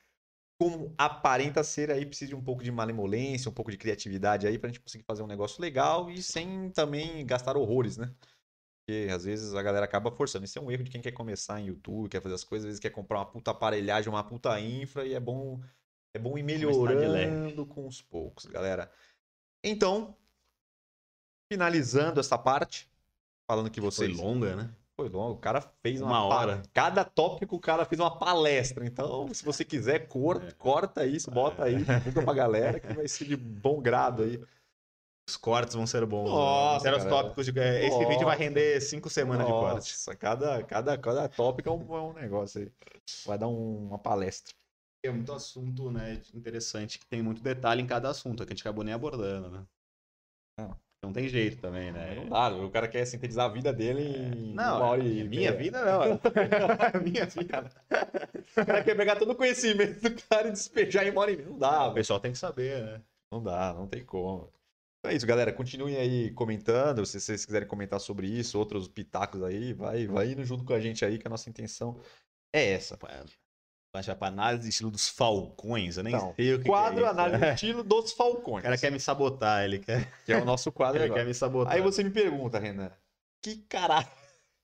como 0.57 0.93
aparenta 0.97 1.63
ser 1.63 1.91
aí. 1.91 2.05
Precisa 2.05 2.29
de 2.29 2.35
um 2.35 2.43
pouco 2.43 2.63
de 2.63 2.71
malemolência, 2.71 3.49
um 3.49 3.53
pouco 3.53 3.71
de 3.71 3.77
criatividade 3.77 4.47
aí 4.47 4.57
pra 4.57 4.69
gente 4.69 4.79
conseguir 4.79 5.03
fazer 5.03 5.21
um 5.21 5.27
negócio 5.27 5.61
legal 5.61 6.09
e 6.09 6.21
sem 6.21 6.69
também 6.69 7.25
gastar 7.25 7.57
horrores, 7.57 7.97
né? 7.97 8.11
Porque 8.85 9.07
às 9.11 9.23
vezes 9.25 9.53
a 9.53 9.61
galera 9.61 9.85
acaba 9.85 10.11
forçando. 10.11 10.45
Isso 10.45 10.57
é 10.57 10.61
um 10.61 10.71
erro 10.71 10.83
de 10.83 10.91
quem 10.91 11.01
quer 11.01 11.11
começar 11.11 11.59
em 11.61 11.67
YouTube, 11.67 12.09
quer 12.09 12.21
fazer 12.21 12.35
as 12.35 12.43
coisas, 12.43 12.65
às 12.65 12.69
vezes 12.69 12.79
quer 12.79 12.89
comprar 12.89 13.19
uma 13.19 13.25
puta 13.25 13.51
aparelhagem, 13.51 14.09
uma 14.09 14.23
puta 14.23 14.59
infra 14.59 15.05
e 15.05 15.13
é 15.13 15.19
bom, 15.19 15.61
é 16.15 16.19
bom 16.19 16.37
ir 16.37 16.43
melhorando 16.43 17.65
com 17.65 17.87
os 17.87 18.01
poucos, 18.01 18.45
galera. 18.45 18.91
Então, 19.63 20.15
finalizando 21.51 22.19
essa 22.19 22.37
parte, 22.37 22.89
falando 23.49 23.69
que 23.69 23.79
Foi 23.81 23.91
vocês 23.91 24.17
longa, 24.17 24.55
né? 24.55 24.69
foi 24.95 25.09
longo. 25.09 25.33
O 25.35 25.37
cara 25.39 25.61
fez 25.81 26.01
uma, 26.01 26.19
Uma 26.21 26.29
pa- 26.29 26.35
hora. 26.41 26.63
Cada 26.73 27.03
tópico 27.05 27.55
o 27.55 27.59
cara 27.59 27.85
fez 27.85 27.99
uma 27.99 28.17
palestra. 28.17 28.85
Então, 28.85 29.33
se 29.33 29.43
você 29.43 29.63
quiser, 29.65 30.07
cor- 30.07 30.43
É. 30.43 30.51
corta 30.51 31.05
isso, 31.05 31.29
bota 31.31 31.63
aí, 31.63 31.77
divulga 31.83 32.21
pra 32.23 32.33
galera 32.33 32.79
que 32.79 32.93
vai 32.93 33.07
ser 33.07 33.25
de 33.25 33.35
bom 33.35 33.81
grado 33.81 34.23
aí. 34.23 34.41
Os 35.27 35.37
cortes 35.37 35.75
vão 35.75 35.87
ser 35.87 36.05
bons. 36.05 36.29
Nossa, 36.29 36.85
né? 36.85 36.91
Vão 36.91 36.99
ser 36.99 37.05
os 37.05 37.11
tópicos 37.11 37.45
de... 37.45 37.59
é, 37.59 37.85
Esse 37.85 37.97
Nossa. 37.97 38.09
vídeo 38.09 38.25
vai 38.25 38.37
render 38.37 38.81
cinco 38.81 39.09
semanas 39.09 39.45
de 39.45 39.53
corte. 39.53 39.75
Nossa, 39.75 40.15
cada, 40.15 40.63
cada, 40.63 40.97
cada 40.97 41.29
tópico 41.29 41.69
é 41.69 41.71
um, 41.71 41.95
é 41.95 42.01
um 42.01 42.13
negócio 42.13 42.61
aí. 42.61 42.71
Vai 43.25 43.37
dar 43.37 43.47
um- 43.47 43.87
uma 43.87 43.97
palestra. 43.99 44.53
É 45.03 45.09
muito 45.09 45.31
assunto, 45.33 45.89
né? 45.91 46.21
Interessante, 46.33 46.99
que 46.99 47.05
tem 47.05 47.21
muito 47.21 47.41
detalhe 47.41 47.81
em 47.81 47.87
cada 47.87 48.09
assunto, 48.09 48.45
que 48.45 48.51
a 48.53 48.55
gente 48.55 48.61
acabou 48.61 48.83
nem 48.83 48.93
abordando, 48.93 49.49
né? 49.49 49.65
Não 51.03 51.11
tem 51.11 51.27
jeito 51.27 51.59
também, 51.59 51.91
né? 51.91 52.13
Não 52.13 52.29
dá, 52.29 52.49
o 52.55 52.69
cara 52.69 52.87
quer 52.87 53.03
sintetizar 53.05 53.45
a 53.49 53.53
vida 53.53 53.73
dele 53.73 54.03
em 54.03 54.53
Não, 54.53 54.77
uma 54.77 54.85
hora 54.85 55.03
e 55.03 55.21
é 55.21 55.23
minha 55.23 55.51
vida 55.51 55.83
não. 55.83 56.03
é 56.03 56.19
minha 57.03 57.25
vida. 57.25 57.71
O 58.55 58.65
cara 58.65 58.83
quer 58.83 58.95
pegar 58.95 59.15
todo 59.15 59.31
o 59.31 59.35
conhecimento 59.35 59.99
do 59.99 60.21
cara 60.29 60.49
e 60.49 60.51
despejar 60.51 61.07
em 61.07 61.09
uma 61.09 61.21
hora 61.21 61.31
e 61.31 61.37
meia. 61.37 61.49
Não 61.49 61.57
dá, 61.57 61.87
o 61.87 61.93
pessoal 61.95 62.19
tem 62.19 62.31
que 62.31 62.37
saber, 62.37 62.83
né? 62.83 63.01
Não 63.31 63.41
dá, 63.41 63.73
não 63.73 63.87
tem 63.87 64.05
como. 64.05 64.51
Então 65.01 65.11
é 65.11 65.15
isso, 65.15 65.25
galera. 65.25 65.51
Continuem 65.51 65.97
aí 65.97 66.31
comentando. 66.31 67.03
Se 67.05 67.19
vocês 67.19 67.43
quiserem 67.43 67.67
comentar 67.67 67.99
sobre 67.99 68.27
isso, 68.27 68.57
outros 68.59 68.87
pitacos 68.87 69.41
aí, 69.43 69.73
vai, 69.73 70.05
vai 70.05 70.31
indo 70.31 70.43
junto 70.45 70.63
com 70.63 70.73
a 70.73 70.79
gente 70.79 71.03
aí, 71.03 71.17
que 71.17 71.25
a 71.27 71.29
nossa 71.29 71.49
intenção 71.49 71.99
é 72.53 72.71
essa. 72.73 72.97
Vai 73.93 74.03
chamar 74.03 74.15
pra 74.17 74.27
análise 74.27 74.63
de 74.63 74.69
estilo 74.69 74.91
dos 74.91 75.09
falcões, 75.09 75.97
eu 75.97 76.03
nem 76.03 76.15
Então, 76.15 76.33
sei 76.35 76.53
o 76.53 76.59
que 76.59 76.65
Quadro 76.65 76.99
que 76.99 77.03
é 77.03 77.07
análise 77.07 77.39
do 77.39 77.45
estilo 77.51 77.83
dos 77.83 78.11
O 78.11 78.15
Falcões. 78.15 78.63
cara 78.63 78.77
quer 78.77 78.91
me 78.91 78.99
sabotar, 78.99 79.63
ele 79.65 79.79
quer, 79.79 80.07
Que 80.23 80.33
é 80.33 80.37
o 80.37 80.45
nosso 80.45 80.71
quadro 80.71 80.97
ele 80.99 81.05
agora. 81.05 81.21
quer 81.21 81.27
me 81.27 81.33
sabotar. 81.33 81.73
Aí 81.73 81.81
você 81.81 82.03
me 82.03 82.11
pergunta, 82.11 82.59
Renan, 82.59 82.91
que 83.43 83.57
caralho 83.63 84.07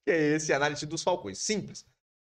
é 0.08 0.36
esse 0.36 0.54
análise 0.54 0.86
dos 0.86 1.02
Falcões? 1.04 1.40
Simples. 1.40 1.84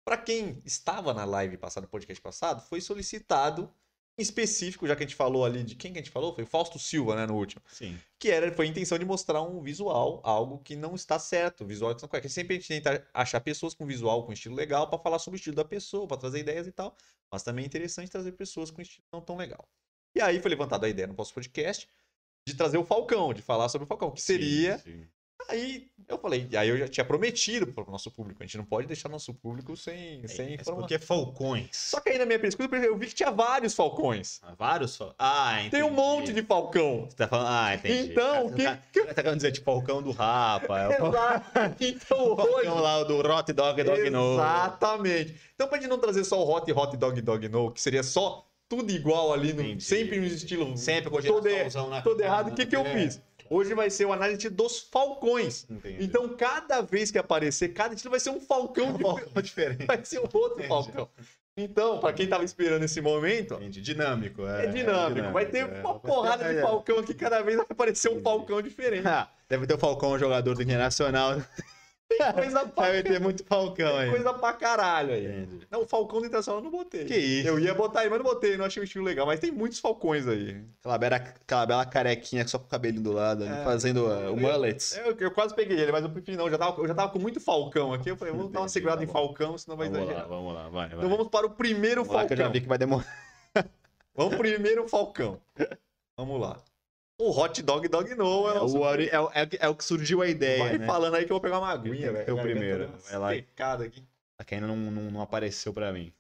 Para 0.06 0.18
quem 0.18 0.62
estava 0.66 1.14
na 1.14 1.24
live 1.24 1.58
passada, 1.58 1.86
no 1.86 1.90
podcast 1.90 2.22
passado, 2.22 2.62
foi 2.68 2.82
solicitado 2.82 3.74
específico, 4.18 4.88
já 4.88 4.96
que 4.96 5.04
a 5.04 5.06
gente 5.06 5.16
falou 5.16 5.44
ali 5.44 5.64
de 5.64 5.76
quem 5.76 5.92
que 5.92 6.00
a 6.00 6.02
gente 6.02 6.12
falou? 6.12 6.34
Foi 6.34 6.44
o 6.44 6.48
Fausto 6.48 6.78
Silva, 6.78 7.16
né, 7.16 7.26
no 7.26 7.36
último. 7.36 7.62
Sim. 7.68 7.98
Que 8.20 8.30
era, 8.30 8.52
foi 8.54 8.68
a 8.68 8.70
intenção 8.70 8.98
de 8.98 9.06
mostrar 9.06 9.42
um 9.42 9.62
visual, 9.62 10.22
algo 10.24 10.60
que 10.60 10.76
não 10.76 10.94
está 10.94 11.18
certo, 11.18 11.66
visual 11.66 11.96
que 11.96 12.02
não 12.02 12.08
é 12.08 12.10
correto. 12.10 12.30
Sempre 12.30 12.56
a 12.56 12.60
gente 12.60 12.68
tenta 12.68 13.08
achar 13.14 13.42
pessoas 13.42 13.74
com 13.74 13.86
visual, 13.86 14.26
com 14.26 14.32
estilo 14.32 14.56
legal, 14.56 14.88
para 14.88 15.00
falar 15.00 15.20
sobre 15.20 15.38
o 15.38 15.40
estilo 15.40 15.56
da 15.56 15.66
pessoa, 15.66 16.08
para 16.08 16.18
trazer 16.18 16.40
ideias 16.40 16.68
e 16.68 16.72
tal. 16.72 16.96
Mas 17.32 17.44
também 17.44 17.64
é 17.64 17.68
interessante 17.68 18.12
trazer 18.12 18.34
pessoas 18.34 18.70
com 18.70 18.82
estilo 18.82 19.06
não 19.12 19.22
tão 19.22 19.36
legal. 19.36 19.68
E 20.16 20.22
aí 20.22 20.40
foi 20.40 20.52
levantada 20.52 20.86
a 20.86 20.90
ideia 20.90 21.08
no 21.08 21.16
nosso 21.16 21.34
podcast 21.34 21.90
de 22.48 22.56
trazer 22.56 22.78
o 22.78 22.84
Falcão, 22.84 23.34
de 23.34 23.42
falar 23.42 23.68
sobre 23.70 23.86
o 23.86 23.88
Falcão, 23.88 24.12
que 24.12 24.22
seria 24.22 24.78
Sim, 24.78 24.92
sim. 24.92 25.08
Aí 25.50 25.88
eu 26.08 26.18
falei, 26.18 26.48
aí 26.58 26.70
eu 26.70 26.78
já 26.78 26.88
tinha 26.88 27.06
prometido 27.06 27.68
pro 27.68 27.90
nosso 27.90 28.10
público, 28.12 28.42
a 28.42 28.46
gente 28.46 28.58
não 28.58 28.66
pode 28.66 28.88
deixar 28.88 29.10
nosso 29.10 29.34
público 29.34 29.76
sem, 29.78 30.26
sem 30.28 30.48
É, 30.48 30.54
informação. 30.56 30.76
porque 30.76 30.98
falcões. 31.00 31.70
Só 31.72 32.00
que 32.00 32.10
aí 32.10 32.18
na 32.18 32.26
minha 32.26 32.40
pesquisa 32.40 32.70
eu 32.76 32.98
vi 32.98 33.08
que 33.08 33.16
tinha 33.16 33.32
vários 33.32 33.74
falcões. 33.74 34.42
Vários 34.58 34.96
fal... 34.96 35.14
Ah, 35.18 35.54
entendi. 35.60 35.70
Tem 35.72 35.84
um 35.84 35.92
monte 35.92 36.34
de 36.34 36.42
falcão. 36.44 37.06
Você 37.10 37.16
tá 37.16 37.28
falando... 37.28 37.48
Ah, 37.50 37.76
entendi. 37.76 38.12
Então, 38.12 38.50
Tá- 38.52 38.80
que- 38.92 39.02
tá, 39.06 39.14
tá 39.14 39.22
querendo 39.24 39.36
dizer, 39.38 39.52
tipo, 39.52 39.66
falcão 39.66 40.02
do 40.02 40.12
Rapa. 40.12 40.80
É 40.80 41.02
o 41.02 41.08
Exato. 41.08 41.46
Então 41.80 42.18
hoje. 42.34 42.46
falcão 42.66 42.80
lá 42.80 43.04
do 43.04 43.22
Rot 43.22 43.54
Dog 43.54 43.84
Dog 43.84 44.10
No. 44.10 44.34
Exatamente. 44.34 45.36
Então 45.56 45.68
pra 45.68 45.78
gente 45.80 45.90
não 45.90 46.00
trazer 46.00 46.24
só 46.24 46.42
o 46.44 46.50
Hot 46.50 46.72
Hot 46.72 46.98
Dog 46.98 47.22
Dog 47.22 47.48
No, 47.50 47.72
que 47.72 47.82
seria 47.82 48.04
só 48.04 48.48
tudo 48.70 48.92
igual 48.92 49.32
ali, 49.34 49.54
no, 49.54 49.80
sempre 49.80 50.20
no 50.20 50.26
estilo 50.26 50.76
Sempre 50.78 51.10
com 51.12 51.22
todo, 51.22 51.48
er- 51.48 51.72
na 51.90 52.02
todo 52.02 52.22
errado. 52.22 52.52
O 52.52 52.56
que, 52.56 52.66
que 52.66 52.76
eu 52.76 52.82
é. 52.82 52.94
fiz? 53.04 53.22
Hoje 53.54 53.76
vai 53.76 53.90
ser 53.92 54.06
o 54.06 54.14
análise 54.14 54.50
dos 54.50 54.80
falcões. 54.80 55.66
Entendi. 55.70 56.04
Então, 56.04 56.28
cada 56.36 56.82
vez 56.82 57.12
que 57.12 57.20
aparecer, 57.20 57.70
cada 57.70 57.94
estilo 57.94 58.10
vai 58.10 58.20
ser 58.20 58.32
um 58.32 58.40
falcão 58.40 58.98
um 59.36 59.42
diferente. 59.42 59.86
vai 59.86 60.04
ser 60.04 60.20
um 60.20 60.24
outro 60.24 60.54
Entendi. 60.54 60.68
Falcão. 60.68 61.10
Então, 61.56 62.00
pra 62.00 62.12
quem 62.12 62.28
tava 62.28 62.44
esperando 62.44 62.82
esse 62.82 63.00
momento, 63.00 63.54
Entendi. 63.54 63.80
Dinâmico. 63.80 64.44
é, 64.48 64.66
dinâmico. 64.66 65.32
Vai 65.32 65.46
ter 65.46 65.60
é. 65.70 65.82
uma 65.82 66.00
porrada 66.00 66.52
de 66.52 66.58
É. 66.58 66.62
Falcão 66.62 66.98
aqui, 66.98 67.14
cada 67.14 67.44
vez 67.44 67.56
vai 67.56 67.68
aparecer 67.70 68.10
um. 68.10 68.24
Falcão 68.24 68.60
diferente. 68.60 69.08
Ah, 69.08 69.30
Deve 69.48 69.68
ter 69.68 69.76
o 69.76 69.78
Falcão, 69.78 70.18
jogador 70.18 70.56
do 70.56 70.64
Internacional. 70.64 71.40
Coisa 72.34 72.66
pra, 72.70 73.04
ter 73.04 73.20
muito 73.20 73.44
Falcão 73.46 73.98
aí. 73.98 74.10
coisa 74.10 74.34
pra 74.34 74.54
caralho 74.54 75.14
aí. 75.14 75.44
Entendi. 75.44 75.68
Não, 75.70 75.82
o 75.82 75.88
Falcão 75.88 76.20
do 76.20 76.26
Internacional 76.26 76.60
eu 76.60 76.64
não 76.64 76.72
botei. 76.72 77.06
Que 77.06 77.16
isso? 77.16 77.48
Eu 77.48 77.60
ia 77.60 77.74
botar 77.74 78.02
aí, 78.02 78.10
mas 78.10 78.18
não 78.20 78.26
botei, 78.26 78.58
não 78.58 78.66
achei 78.66 78.82
o 78.82 78.84
estilo 78.84 79.06
legal. 79.06 79.26
Mas 79.26 79.40
tem 79.40 79.52
muitos 79.52 79.80
Falcões 79.80 80.28
aí. 80.28 80.64
Aquela 80.80 80.98
bela, 80.98 81.16
aquela 81.16 81.66
bela 81.66 81.86
carequinha 81.86 82.48
só 82.48 82.58
com 82.60 82.66
o 82.66 82.70
cabelinho 82.70 83.04
do 83.04 83.12
lado, 83.12 83.44
É. 83.44 83.64
fazendo 83.64 84.06
uh, 84.06 84.34
o 84.34 84.38
mullet. 84.38 84.98
Eu, 84.98 85.16
eu 85.18 85.32
quase 85.32 85.54
peguei 85.54 85.80
ele, 85.80 85.92
mas 85.92 86.04
eu 86.04 86.10
preferi 86.10 86.38
não. 86.38 86.46
Eu 86.46 86.52
já 86.52 86.58
tava, 86.58 86.82
eu 86.82 86.88
já 86.88 86.96
tava 86.96 87.12
com 87.12 87.20
muito 87.20 87.40
Falcão 87.40 87.94
aqui. 87.94 88.10
Eu 88.10 88.18
falei, 88.18 88.34
vamos 88.34 88.52
dar 88.52 88.62
uma 88.62 88.70
segurada 88.70 88.98
tá 89.00 89.04
em. 89.04 89.08
Falcão, 89.08 89.58
senão 89.58 89.78
vai 89.78 89.90
Vamos 89.90 90.10
lá, 90.14 90.24
vamos 90.26 90.54
lá, 90.54 90.70
vai, 90.70 90.90
vai. 90.90 90.98
Então 90.98 91.10
vamos 91.10 91.28
para 91.28 91.46
o 91.46 91.50
primeiro 91.52 92.04
Vamos 92.04 92.16
lá 92.16 92.26
que 92.28 92.34
eu 92.34 92.38
já 92.38 92.44
Falcão. 92.44 92.54
vi 92.54 92.62
que 92.62 92.68
vai 92.68 92.78
demorar. 92.78 93.06
Vamos 94.16 94.36
primeiro 94.36 94.88
Falcão. 94.88 95.40
Vamos 96.18 96.40
lá. 96.40 96.58
O 97.20 97.30
Hot 97.30 97.62
Dog 97.62 97.88
Dog 97.88 98.16
No 98.16 98.50
é, 98.50 98.58
É 98.58 98.60
o 98.62 98.80
ori- 98.82 99.10
é, 99.10 99.20
o, 99.20 99.30
é 99.34 99.50
é 99.60 99.70
o 99.70 99.76
que 99.76 99.84
surgiu 99.84 100.22
a 100.22 100.28
ideia, 100.28 100.64
Vai 100.64 100.78
né? 100.78 100.86
falando 100.86 101.16
aí 101.16 101.26
que 101.26 101.32
eu 101.32 101.36
vou 101.36 101.42
pegar 101.42 101.60
uma 101.60 101.70
aguinha, 101.70 102.12
velho. 102.12 102.26
Garganta 102.26 102.42
primeiro. 102.42 102.92
lá. 103.12 103.30
secada 103.30 103.86
aqui. 103.86 104.04
Que 104.46 104.56
ainda 104.56 104.68
não, 104.68 104.76
não, 104.76 105.12
não 105.12 105.22
apareceu 105.22 105.74
pra 105.74 105.94
mim. 105.94 106.12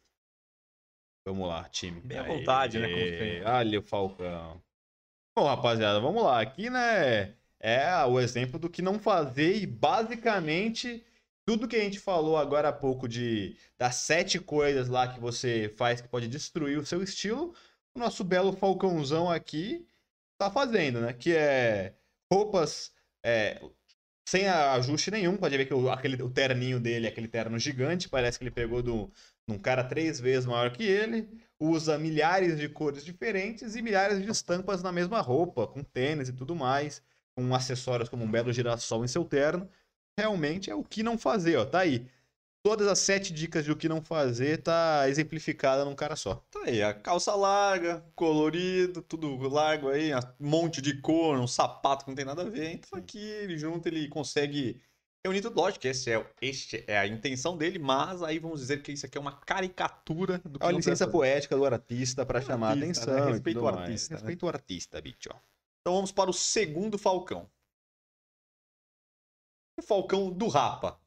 Vamos 1.27 1.47
lá, 1.47 1.67
time. 1.69 1.99
Bem 2.01 2.17
à 2.19 2.23
vontade, 2.23 2.79
né, 2.79 2.87
como. 2.87 3.49
Olha 3.49 3.79
o 3.79 3.83
Falcão. 3.83 4.61
Bom, 5.37 5.45
rapaziada, 5.45 5.99
vamos 5.99 6.23
lá. 6.23 6.39
Aqui, 6.41 6.69
né, 6.69 7.33
é 7.59 8.05
o 8.05 8.19
exemplo 8.19 8.59
do 8.59 8.69
que 8.69 8.81
não 8.81 8.99
fazer 8.99 9.57
e 9.57 9.65
basicamente 9.65 11.03
tudo 11.45 11.67
que 11.67 11.75
a 11.75 11.79
gente 11.79 11.99
falou 11.99 12.37
agora 12.37 12.69
há 12.69 12.73
pouco 12.73 13.07
de 13.07 13.57
das 13.77 13.95
sete 13.95 14.39
coisas 14.39 14.87
lá 14.87 15.07
que 15.07 15.19
você 15.19 15.73
faz 15.75 15.99
que 15.99 16.07
pode 16.07 16.27
destruir 16.27 16.77
o 16.77 16.85
seu 16.85 17.01
estilo, 17.03 17.53
o 17.95 17.99
nosso 17.99 18.23
belo 18.23 18.53
Falcãozão 18.53 19.29
aqui 19.29 19.85
tá 20.45 20.51
fazendo, 20.51 21.01
né? 21.01 21.13
Que 21.13 21.35
é 21.35 21.93
roupas 22.31 22.91
é, 23.23 23.61
sem 24.27 24.47
ajuste 24.47 25.11
nenhum. 25.11 25.37
Pode 25.37 25.57
ver 25.57 25.65
que 25.65 25.73
o, 25.73 25.89
aquele, 25.89 26.21
o 26.21 26.29
terninho 26.29 26.79
dele 26.79 27.07
é 27.07 27.09
aquele 27.09 27.27
terno 27.27 27.57
gigante, 27.59 28.09
parece 28.09 28.37
que 28.37 28.43
ele 28.43 28.51
pegou 28.51 28.81
de 28.81 28.91
um 29.47 29.57
cara 29.57 29.83
três 29.83 30.19
vezes 30.19 30.45
maior 30.45 30.71
que 30.71 30.83
ele. 30.83 31.29
Usa 31.59 31.97
milhares 31.97 32.57
de 32.59 32.67
cores 32.67 33.05
diferentes 33.05 33.75
e 33.75 33.81
milhares 33.81 34.21
de 34.21 34.29
estampas 34.29 34.83
na 34.83 34.91
mesma 34.91 35.21
roupa, 35.21 35.67
com 35.67 35.83
tênis 35.83 36.27
e 36.29 36.33
tudo 36.33 36.55
mais, 36.55 37.01
com 37.35 37.53
acessórios 37.55 38.09
como 38.09 38.25
um 38.25 38.31
belo 38.31 38.51
girassol 38.51 39.05
em 39.05 39.07
seu 39.07 39.23
terno. 39.23 39.69
Realmente 40.17 40.69
é 40.69 40.75
o 40.75 40.83
que 40.83 41.03
não 41.03 41.17
fazer, 41.17 41.57
ó. 41.57 41.65
Tá 41.65 41.79
aí. 41.79 42.07
Todas 42.65 42.87
as 42.87 42.99
sete 42.99 43.33
dicas 43.33 43.65
de 43.65 43.71
o 43.73 43.75
que 43.75 43.89
não 43.89 44.01
fazer 44.01 44.63
tá 44.63 45.03
exemplificada 45.09 45.83
num 45.83 45.93
cara 45.93 46.15
só. 46.15 46.35
Tá 46.49 46.61
aí, 46.63 46.81
a 46.81 46.93
calça 46.93 47.35
larga, 47.35 47.99
colorido, 48.15 49.01
tudo 49.01 49.35
largo 49.49 49.89
aí, 49.89 50.15
um 50.15 50.19
monte 50.39 50.81
de 50.81 51.01
cor, 51.01 51.37
um 51.37 51.47
sapato 51.47 52.05
que 52.05 52.11
não 52.11 52.15
tem 52.15 52.23
nada 52.23 52.43
a 52.43 52.49
ver. 52.49 52.71
Então 52.71 52.97
aqui 52.97 53.19
ele 53.19 53.57
junto, 53.57 53.85
ele 53.87 54.07
consegue 54.07 54.81
reunir 55.25 55.41
tudo. 55.41 55.57
Lógico 55.59 55.81
que 55.81 55.89
esse 55.89 56.09
é, 56.09 56.25
este 56.41 56.85
é 56.87 56.97
a 56.97 57.05
intenção 57.05 57.57
dele, 57.57 57.79
mas 57.79 58.23
aí 58.23 58.39
vamos 58.39 58.61
dizer 58.61 58.81
que 58.81 58.93
isso 58.93 59.05
aqui 59.05 59.17
é 59.17 59.21
uma 59.21 59.37
caricatura 59.41 60.37
do 60.39 60.57
que 60.57 60.63
É 60.65 60.69
uma 60.69 60.77
licença 60.77 61.05
poética 61.05 61.57
do 61.57 61.65
artista 61.65 62.25
pra 62.25 62.39
chamar 62.39 62.67
a 62.67 62.71
artista, 62.71 63.11
atenção. 63.11 63.25
né? 63.25 63.29
e 63.29 63.33
Respeita 63.33 63.59
tudo 63.59 63.67
o 63.67 63.71
mais. 63.73 63.81
artista, 63.89 64.13
né? 64.13 64.19
Respeita 64.21 64.45
o 64.45 64.49
artista, 64.49 65.01
bicho. 65.01 65.29
Então 65.81 65.95
vamos 65.95 66.13
para 66.13 66.29
o 66.29 66.33
segundo 66.33 66.97
Falcão. 66.97 67.49
O 69.77 69.81
Falcão 69.81 70.31
do 70.31 70.47
Rapa. 70.47 71.02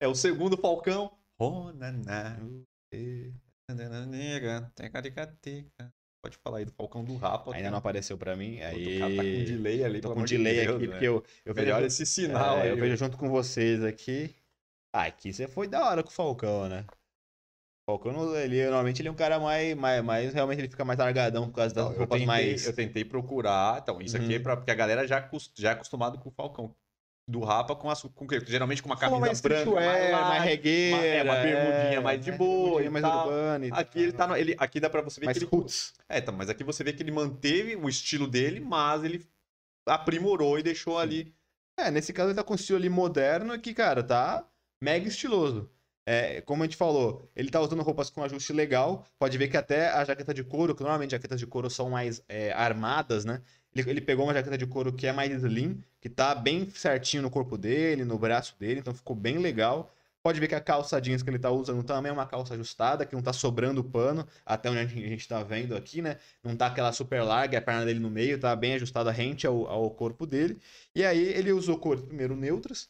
É 0.00 0.06
o 0.06 0.14
segundo 0.14 0.56
Falcão. 0.56 1.10
Pode 6.22 6.36
falar 6.38 6.58
aí 6.58 6.64
do 6.64 6.72
Falcão 6.72 7.04
do 7.04 7.16
Rapa. 7.16 7.54
Ainda 7.54 7.70
não 7.70 7.78
apareceu 7.78 8.18
pra 8.18 8.36
mim. 8.36 8.60
Aí... 8.60 8.96
O 8.96 8.98
cara 9.00 9.16
tá 9.16 9.22
com 9.22 9.44
delay 9.44 9.84
ali. 9.84 10.00
Tô 10.00 10.14
com 10.14 10.24
delay 10.24 10.54
Deus, 10.66 10.76
aqui, 10.76 10.86
né? 10.86 10.92
porque 10.92 11.04
eu, 11.06 11.24
eu 11.44 11.54
vejo, 11.54 11.66
Melhor 11.66 11.82
esse 11.84 12.04
sinal 12.04 12.58
é, 12.58 12.62
aí. 12.62 12.68
eu 12.70 12.76
vejo 12.76 12.96
junto 12.96 13.16
com 13.16 13.28
vocês 13.28 13.82
aqui. 13.84 14.34
Ah, 14.94 15.04
aqui 15.04 15.32
você 15.32 15.46
foi 15.46 15.68
da 15.68 15.88
hora 15.88 16.02
com 16.02 16.08
o 16.08 16.12
Falcão, 16.12 16.68
né? 16.68 16.84
O 17.88 17.92
Falcão, 17.92 18.34
ele, 18.36 18.64
normalmente 18.64 19.00
ele 19.00 19.08
é 19.08 19.12
um 19.12 19.16
cara 19.16 19.38
mais, 19.38 19.74
mais, 19.76 20.02
mais- 20.02 20.34
realmente 20.34 20.58
ele 20.60 20.68
fica 20.68 20.84
mais 20.84 20.98
largadão 20.98 21.48
por 21.48 21.56
causa 21.56 21.74
das 21.74 21.84
Não, 21.84 21.92
eu, 21.92 21.98
roupas 21.98 22.18
tentei, 22.18 22.26
mais... 22.26 22.66
eu 22.66 22.74
tentei 22.74 23.04
procurar. 23.04 23.80
Então, 23.80 24.00
isso 24.00 24.16
aqui 24.16 24.34
é 24.34 24.36
Uhum. 24.38 24.42
pra, 24.42 24.56
porque 24.56 24.70
a 24.70 24.74
galera 24.74 25.06
já, 25.06 25.30
já 25.54 25.70
é 25.70 25.72
acostumado 25.72 26.18
com 26.18 26.28
o 26.28 26.32
Falcão. 26.32 26.74
Do 27.28 27.40
Rapa 27.40 27.74
com, 27.74 27.90
as, 27.90 28.02
com? 28.02 28.26
Geralmente 28.46 28.80
com 28.80 28.88
uma 28.88 28.96
camisa 28.96 29.20
mais 29.20 29.40
branca, 29.40 29.70
mais, 29.72 30.10
light, 30.12 30.44
regueira. 30.44 30.96
uma- 30.96 31.04
é, 31.04 31.22
uma 31.24 31.34
bermudinha 31.42 32.00
mais 32.00 32.24
de 32.24 32.30
boa 32.32 32.60
bermudinha 32.62 32.86
e 32.86 32.90
mais 32.90 33.04
tal. 33.04 33.18
urbana 33.26 33.66
e 33.66 33.70
Aqui 33.72 33.98
ele 34.00 34.12
tal. 34.12 34.18
tá 34.18 34.26
no, 34.28 34.36
ele, 34.36 34.54
aqui 34.58 34.78
dá 34.78 34.88
pra 34.88 35.02
você 35.02 35.18
ver 35.20 35.26
mais 35.26 35.36
que 35.38 35.42
ele 35.44 35.50
roots. 35.50 35.92
É, 36.08 36.18
então, 36.18 36.32
mas 36.32 36.48
aqui 36.48 36.62
você 36.62 36.84
vê 36.84 36.92
que 36.92 37.02
ele 37.02 37.10
manteve 37.10 37.74
o 37.74 37.88
estilo 37.88 38.28
dele, 38.28 38.60
mas 38.60 39.02
ele 39.02 39.26
aprimorou 39.84 40.56
e 40.56 40.62
deixou 40.62 40.98
ali. 40.98 41.34
É, 41.76 41.90
nesse 41.90 42.12
caso 42.12 42.28
ele 42.30 42.36
tá 42.36 42.44
com 42.44 42.52
um 42.52 42.56
estilo 42.56 42.78
ali 42.78 42.88
moderno 42.88 43.58
que, 43.58 43.74
cara, 43.74 44.04
tá 44.04 44.48
mega 44.80 45.08
estiloso. 45.08 45.68
É, 46.08 46.40
como 46.42 46.62
a 46.62 46.66
gente 46.66 46.76
falou, 46.76 47.28
ele 47.34 47.50
tá 47.50 47.60
usando 47.60 47.82
roupas 47.82 48.08
com 48.08 48.22
ajuste 48.22 48.52
legal. 48.52 49.04
Pode 49.18 49.36
ver 49.36 49.48
que 49.48 49.56
até 49.56 49.88
a 49.88 50.04
jaqueta 50.04 50.32
de 50.32 50.44
couro, 50.44 50.76
que 50.76 50.82
normalmente 50.82 51.10
jaquetas 51.10 51.40
de 51.40 51.46
couro 51.48 51.68
são 51.68 51.90
mais 51.90 52.22
é, 52.28 52.52
armadas, 52.52 53.24
né? 53.24 53.42
Ele, 53.76 53.90
ele 53.90 54.00
pegou 54.00 54.24
uma 54.26 54.34
jaqueta 54.34 54.56
de 54.56 54.66
couro 54.66 54.92
que 54.92 55.06
é 55.06 55.12
mais 55.12 55.30
slim, 55.32 55.82
que 56.00 56.08
tá 56.08 56.34
bem 56.34 56.70
certinho 56.70 57.22
no 57.22 57.30
corpo 57.30 57.58
dele, 57.58 58.04
no 58.04 58.18
braço 58.18 58.56
dele, 58.58 58.80
então 58.80 58.94
ficou 58.94 59.14
bem 59.14 59.38
legal. 59.38 59.92
Pode 60.22 60.40
ver 60.40 60.48
que 60.48 60.54
a 60.56 60.60
calça 60.60 61.00
jeans 61.00 61.22
que 61.22 61.30
ele 61.30 61.38
tá 61.38 61.50
usando 61.52 61.84
também 61.84 62.10
é 62.10 62.12
uma 62.12 62.26
calça 62.26 62.54
ajustada, 62.54 63.06
que 63.06 63.14
não 63.14 63.22
tá 63.22 63.32
sobrando 63.32 63.84
pano, 63.84 64.26
até 64.44 64.68
onde 64.68 64.80
a 64.80 64.86
gente, 64.86 65.28
tá 65.28 65.42
vendo 65.42 65.76
aqui, 65.76 66.02
né? 66.02 66.18
Não 66.42 66.56
tá 66.56 66.66
aquela 66.66 66.92
super 66.92 67.22
larga, 67.22 67.58
a 67.58 67.62
perna 67.62 67.84
dele 67.84 68.00
no 68.00 68.10
meio, 68.10 68.38
tá 68.40 68.56
bem 68.56 68.74
ajustada 68.74 69.12
rente 69.12 69.46
ao, 69.46 69.68
ao 69.68 69.88
corpo 69.90 70.26
dele. 70.26 70.58
E 70.94 71.04
aí 71.04 71.22
ele 71.22 71.52
usou 71.52 71.78
cores 71.78 72.02
primeiro 72.02 72.34
neutras, 72.34 72.88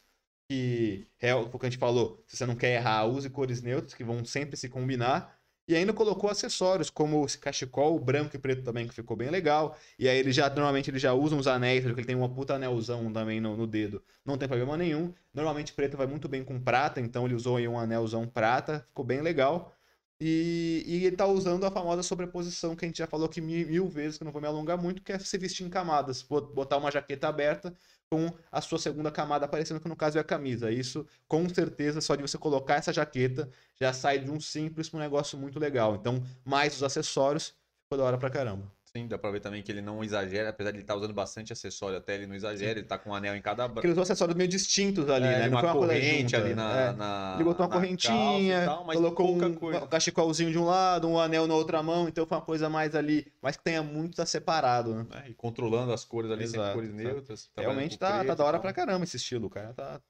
que 0.49 1.05
é 1.19 1.35
o 1.35 1.47
que 1.49 1.65
a 1.65 1.69
gente 1.69 1.77
falou, 1.79 2.23
se 2.25 2.37
você 2.37 2.45
não 2.45 2.55
quer 2.55 2.75
errar, 2.75 3.05
use 3.05 3.29
cores 3.29 3.61
neutras, 3.61 3.93
que 3.93 4.03
vão 4.03 4.25
sempre 4.25 4.57
se 4.57 4.67
combinar. 4.69 5.36
E 5.67 5.75
ainda 5.75 5.91
colocou 5.93 6.29
acessórios, 6.29 6.89
como 6.89 7.25
esse 7.25 7.37
cachecol 7.37 7.99
branco 7.99 8.35
e 8.35 8.39
preto 8.39 8.63
também, 8.63 8.87
que 8.87 8.93
ficou 8.93 9.17
bem 9.17 9.29
legal. 9.29 9.77
E 9.99 10.07
aí 10.07 10.17
ele 10.17 10.31
já, 10.31 10.49
normalmente, 10.49 10.89
ele 10.89 10.99
já 10.99 11.13
usa 11.13 11.35
uns 11.35 11.45
anéis, 11.45 11.83
porque 11.83 11.99
ele 11.99 12.07
tem 12.07 12.15
uma 12.15 12.29
puta 12.33 12.53
anelzão 12.55 13.11
também 13.11 13.41
no, 13.41 13.57
no 13.57 13.67
dedo. 13.67 14.01
Não 14.25 14.37
tem 14.37 14.47
problema 14.47 14.77
nenhum. 14.77 15.13
Normalmente 15.33 15.73
preto 15.73 15.97
vai 15.97 16.07
muito 16.07 16.29
bem 16.29 16.43
com 16.43 16.59
prata, 16.59 17.01
então 17.01 17.25
ele 17.25 17.35
usou 17.35 17.57
aí 17.57 17.67
um 17.67 17.77
anelzão 17.77 18.25
prata, 18.27 18.85
ficou 18.87 19.03
bem 19.03 19.21
legal. 19.21 19.76
E, 20.19 20.83
e 20.87 21.05
ele 21.05 21.15
tá 21.15 21.27
usando 21.27 21.63
a 21.65 21.71
famosa 21.71 22.01
sobreposição 22.01 22.75
que 22.75 22.85
a 22.85 22.87
gente 22.87 22.97
já 22.97 23.07
falou 23.07 23.27
aqui 23.27 23.39
mil, 23.39 23.67
mil 23.67 23.87
vezes, 23.87 24.17
que 24.17 24.23
eu 24.23 24.25
não 24.25 24.31
vou 24.31 24.41
me 24.41 24.47
alongar 24.47 24.77
muito, 24.77 25.03
que 25.03 25.11
é 25.11 25.19
se 25.19 25.37
vestir 25.37 25.63
em 25.65 25.69
camadas. 25.69 26.23
Botar 26.23 26.77
uma 26.77 26.91
jaqueta 26.91 27.27
aberta 27.27 27.73
com 28.09 28.31
a 28.51 28.61
sua 28.61 28.79
segunda 28.79 29.11
camada 29.11 29.45
aparecendo, 29.45 29.79
que 29.79 29.87
no 29.87 29.95
caso 29.95 30.17
é 30.17 30.21
a 30.21 30.23
camisa. 30.23 30.71
Isso, 30.71 31.05
com 31.27 31.47
certeza, 31.49 32.01
só 32.01 32.15
de 32.15 32.21
você 32.23 32.37
colocar 32.37 32.75
essa 32.75 32.91
jaqueta, 32.93 33.49
já 33.79 33.93
sai 33.93 34.19
de 34.19 34.31
um 34.31 34.39
simples 34.39 34.89
para 34.89 34.97
um 34.97 35.01
negócio 35.01 35.37
muito 35.37 35.59
legal. 35.59 35.95
Então, 35.95 36.23
mais 36.43 36.75
os 36.75 36.83
acessórios, 36.83 37.55
ficou 37.83 37.97
da 37.97 38.03
hora 38.05 38.17
pra 38.17 38.29
caramba. 38.29 38.76
Sim, 38.97 39.07
dá 39.07 39.15
pra 39.15 39.29
ver 39.29 39.39
também 39.39 39.61
que 39.61 39.71
ele 39.71 39.81
não 39.81 40.03
exagera, 40.03 40.49
apesar 40.49 40.71
de 40.71 40.77
ele 40.77 40.83
estar 40.83 40.95
tá 40.95 40.99
usando 40.99 41.13
bastante 41.13 41.53
acessório, 41.53 41.97
até 41.97 42.15
ele 42.15 42.25
não 42.25 42.33
exagera, 42.33 42.73
Sim. 42.73 42.79
ele 42.79 42.87
tá 42.87 42.97
com 42.97 43.11
um 43.11 43.13
anel 43.13 43.35
em 43.35 43.41
cada 43.41 43.67
braço. 43.67 43.85
Ele 43.85 43.91
usou 43.91 44.01
acessórios 44.01 44.35
meio 44.35 44.49
distintos 44.49 45.07
ali, 45.07 45.27
é, 45.27 45.39
né? 45.39 45.49
Não 45.49 45.59
uma 45.59 45.71
uma 45.71 45.73
corrente 45.73 46.35
ali 46.35 46.55
na, 46.55 46.79
é. 46.79 46.93
na, 46.93 47.33
Ele 47.35 47.43
botou 47.43 47.65
uma 47.65 47.71
correntinha, 47.71 48.65
tal, 48.65 48.85
colocou 48.85 49.35
um, 49.35 49.53
coisa. 49.53 49.85
cachecolzinho 49.85 50.51
de 50.51 50.57
um 50.57 50.65
lado, 50.65 51.07
um 51.07 51.19
anel 51.19 51.45
na 51.45 51.53
outra 51.53 51.83
mão, 51.83 52.07
então 52.07 52.25
foi 52.25 52.37
uma 52.37 52.43
coisa 52.43 52.69
mais 52.69 52.95
ali, 52.95 53.31
mas 53.39 53.55
que 53.55 53.63
tenha 53.63 53.83
muito 53.83 54.15
tá 54.15 54.25
separado, 54.25 54.95
né? 54.95 55.05
É, 55.23 55.29
e 55.29 55.35
controlando 55.35 55.93
as 55.93 56.03
cores 56.03 56.31
ali, 56.31 56.43
Exato, 56.43 56.73
cores 56.73 56.91
neutras. 56.91 57.51
Realmente 57.55 57.99
tá, 57.99 58.25
tá 58.25 58.33
da 58.33 58.43
hora 58.43 58.59
pra 58.59 58.73
caramba 58.73 59.03
esse 59.03 59.17
estilo, 59.17 59.47
cara. 59.47 59.73
Tá 59.75 60.01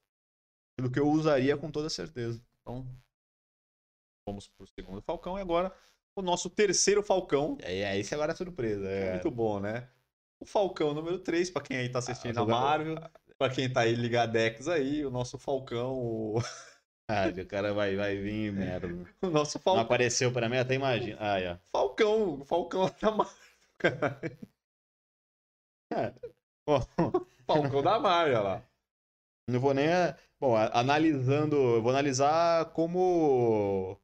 aquilo 0.77 0.91
que 0.91 0.99
eu 0.99 1.09
usaria 1.09 1.57
com 1.57 1.69
toda 1.69 1.89
certeza. 1.89 2.41
Então, 2.61 2.87
vamos 4.25 4.47
pro 4.47 4.65
segundo 4.67 5.01
Falcão 5.01 5.37
e 5.37 5.41
agora 5.41 5.73
o 6.17 6.23
nosso 6.23 6.49
terceiro 6.49 7.03
Falcão. 7.03 7.57
É, 7.61 7.81
é 7.81 7.99
esse 7.99 8.13
agora 8.13 8.31
é 8.31 8.35
surpresa. 8.35 8.89
É. 8.89 9.07
é 9.07 9.11
muito 9.13 9.31
bom, 9.31 9.59
né? 9.59 9.87
O 10.39 10.45
Falcão 10.45 10.93
número 10.93 11.19
3, 11.19 11.49
para 11.49 11.61
quem 11.61 11.77
aí 11.77 11.89
tá 11.89 11.99
assistindo 11.99 12.37
ah, 12.39 12.41
a 12.41 12.45
Marvel, 12.45 12.95
para 13.37 13.53
quem 13.53 13.71
tá 13.71 13.81
aí 13.81 13.93
ligadex 13.93 14.67
aí, 14.67 15.05
o 15.05 15.09
nosso 15.11 15.37
Falcão, 15.37 15.93
o... 15.93 16.41
Ah, 17.09 17.29
o 17.29 17.45
cara 17.47 17.73
vai, 17.73 17.95
vai 17.95 18.17
vir, 18.17 18.51
merda. 18.51 18.89
O 19.23 19.29
nosso 19.29 19.57
Falcão. 19.59 19.75
Não 19.75 19.85
apareceu 19.85 20.29
para 20.29 20.49
mim, 20.49 20.57
até 20.57 20.73
imagina. 20.73 21.17
Ah, 21.21 21.39
é. 21.39 21.57
Falcão, 21.71 22.43
Falcão 22.43 22.91
da 23.01 23.11
Marvel, 23.11 23.33
É. 25.93 26.13
Falcão 27.45 27.81
da 27.81 27.97
Marvel, 27.97 28.43
lá. 28.43 28.63
Não 29.47 29.57
vou 29.57 29.73
nem. 29.73 29.87
Bom, 30.37 30.57
analisando. 30.57 31.81
Vou 31.81 31.91
analisar 31.91 32.65
como 32.73 33.97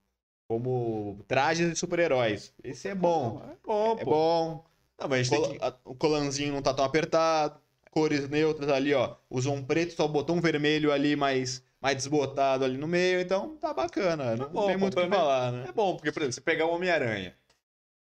como 0.48 1.24
trajes 1.28 1.70
de 1.70 1.76
super-heróis. 1.76 2.54
Esse 2.64 2.90
é 2.90 2.96
bom. 2.96 3.42
É 3.50 3.56
bom, 3.66 3.98
é 4.00 4.06
bom. 4.06 4.66
Não, 5.00 5.08
mas 5.08 5.30
Col 5.30 5.50
que... 5.50 5.60
O 5.84 5.96
colanzinho 5.96 6.54
não 6.54 6.62
tá 6.62 6.74
tão 6.74 6.86
apertado. 6.86 7.62
Cores 7.92 8.28
neutras 8.28 8.70
ali, 8.70 8.94
ó. 8.94 9.16
Usou 9.30 9.54
um 9.54 9.64
preto, 9.64 9.94
só 9.94 10.08
botou 10.08 10.36
um 10.36 10.42
vermelho 10.42 10.92
ali 10.92 11.16
mais, 11.16 11.64
mais 11.80 11.96
desbotado 11.96 12.66
ali 12.66 12.78
no 12.78 12.88
meio. 12.88 13.20
Então 13.20 13.56
tá 13.58 13.74
bacana. 13.74 14.36
Tá 14.36 14.44
não 14.46 14.50
bom, 14.50 14.68
tem 14.68 14.78
muito 14.78 15.00
o 15.00 15.04
que 15.04 15.10
falar, 15.10 15.52
né? 15.52 15.66
É 15.68 15.72
bom, 15.72 15.96
porque, 15.96 16.12
por 16.12 16.22
exemplo, 16.22 16.34
você 16.34 16.42
pegar 16.42 16.66
o 16.66 16.74
Homem-Aranha. 16.74 17.36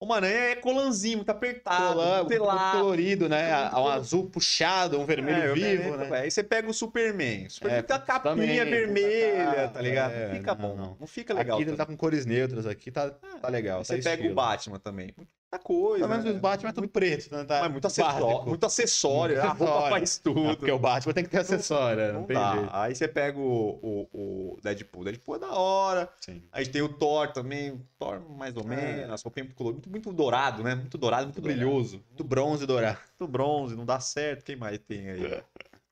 Uma 0.02 0.16
aranha 0.16 0.34
é 0.34 0.56
colanzinho, 0.56 1.18
muito 1.18 1.30
apertado, 1.30 1.96
Colan, 1.96 2.24
muito 2.24 2.72
colorido, 2.72 3.28
né? 3.28 3.70
um 3.72 3.88
azul 3.88 4.30
puxado, 4.30 4.98
um 4.98 5.06
vermelho 5.06 5.52
é, 5.52 5.54
vivo, 5.54 5.98
né? 5.98 6.20
Aí 6.22 6.32
você 6.32 6.42
pega 6.42 6.70
o 6.70 6.74
Superman. 6.74 7.48
O 7.48 7.50
Superman 7.50 7.80
é, 7.80 7.82
tem 7.82 7.96
a 7.98 8.00
capinha 8.00 8.64
também, 8.64 8.66
vermelha, 8.66 9.68
tá 9.68 9.82
ligado? 9.82 10.14
É, 10.14 10.36
fica 10.36 10.56
não, 10.56 10.62
bom. 10.62 10.76
Não. 10.78 10.98
não 11.02 11.08
fica 11.08 11.34
legal. 11.34 11.58
Aqui 11.58 11.68
ele 11.68 11.76
tá 11.76 11.86
com 11.86 11.98
cores 11.98 12.26
neutras, 12.26 12.66
aqui 12.66 12.90
tá, 12.90 13.10
tá 13.10 13.50
legal. 13.50 13.80
Tá 13.80 13.84
você 13.84 13.98
estilo. 13.98 14.16
pega 14.16 14.32
o 14.32 14.34
Batman 14.34 14.80
também 14.80 15.14
muita 15.50 15.60
coisa. 15.60 15.98
Pelo 15.98 16.10
menos 16.10 16.26
né? 16.26 16.32
os 16.32 16.38
Batman 16.38 16.70
é 16.70 16.74
tudo 16.74 16.88
preto, 16.88 17.36
né? 17.36 17.44
Tá 17.44 17.62
Mas 17.62 17.72
muito 17.72 17.88
acessório, 17.88 18.46
muito 18.46 18.66
acessório. 18.66 19.42
A 19.42 19.48
roupa 19.48 19.90
faz 19.90 20.18
tudo. 20.20 20.52
É 20.52 20.56
porque 20.56 20.72
o 20.72 20.80
Batman 20.80 21.14
tem 21.14 21.24
que 21.24 21.30
ter 21.30 21.40
acessório, 21.40 22.14
não, 22.14 22.22
não 22.22 22.28
tem 22.28 22.38
jeito. 22.38 22.70
Aí 22.72 22.96
você 22.96 23.08
pega 23.08 23.40
o, 23.40 23.80
o, 23.82 24.08
o 24.14 24.58
Deadpool. 24.62 25.04
Deadpool 25.04 25.36
é 25.36 25.40
da 25.40 25.52
hora. 25.52 26.10
Sim. 26.20 26.44
Aí 26.52 26.68
tem 26.68 26.82
o 26.82 26.90
Thor 26.90 27.32
também. 27.32 27.72
O 27.72 27.82
Thor 27.98 28.22
mais 28.30 28.56
ou 28.56 28.64
é. 28.64 28.68
menos. 28.68 29.10
É. 29.10 29.14
As 29.14 29.24
roupinhas 29.24 29.50
muito, 29.60 29.90
muito 29.90 30.14
dourado, 30.14 30.64
né? 30.64 30.76
Muito 30.76 30.98
dourado, 30.98 31.26
muito, 31.26 31.42
muito 31.42 31.54
brilhoso. 31.54 32.04
Muito 32.08 32.24
bronze 32.24 32.66
dourado. 32.66 33.00
Muito 33.20 33.32
bronze, 33.32 33.76
não 33.76 33.86
dá 33.86 34.00
certo. 34.00 34.44
Quem 34.44 34.56
mais 34.56 34.78
tem 34.80 35.10
aí? 35.10 35.44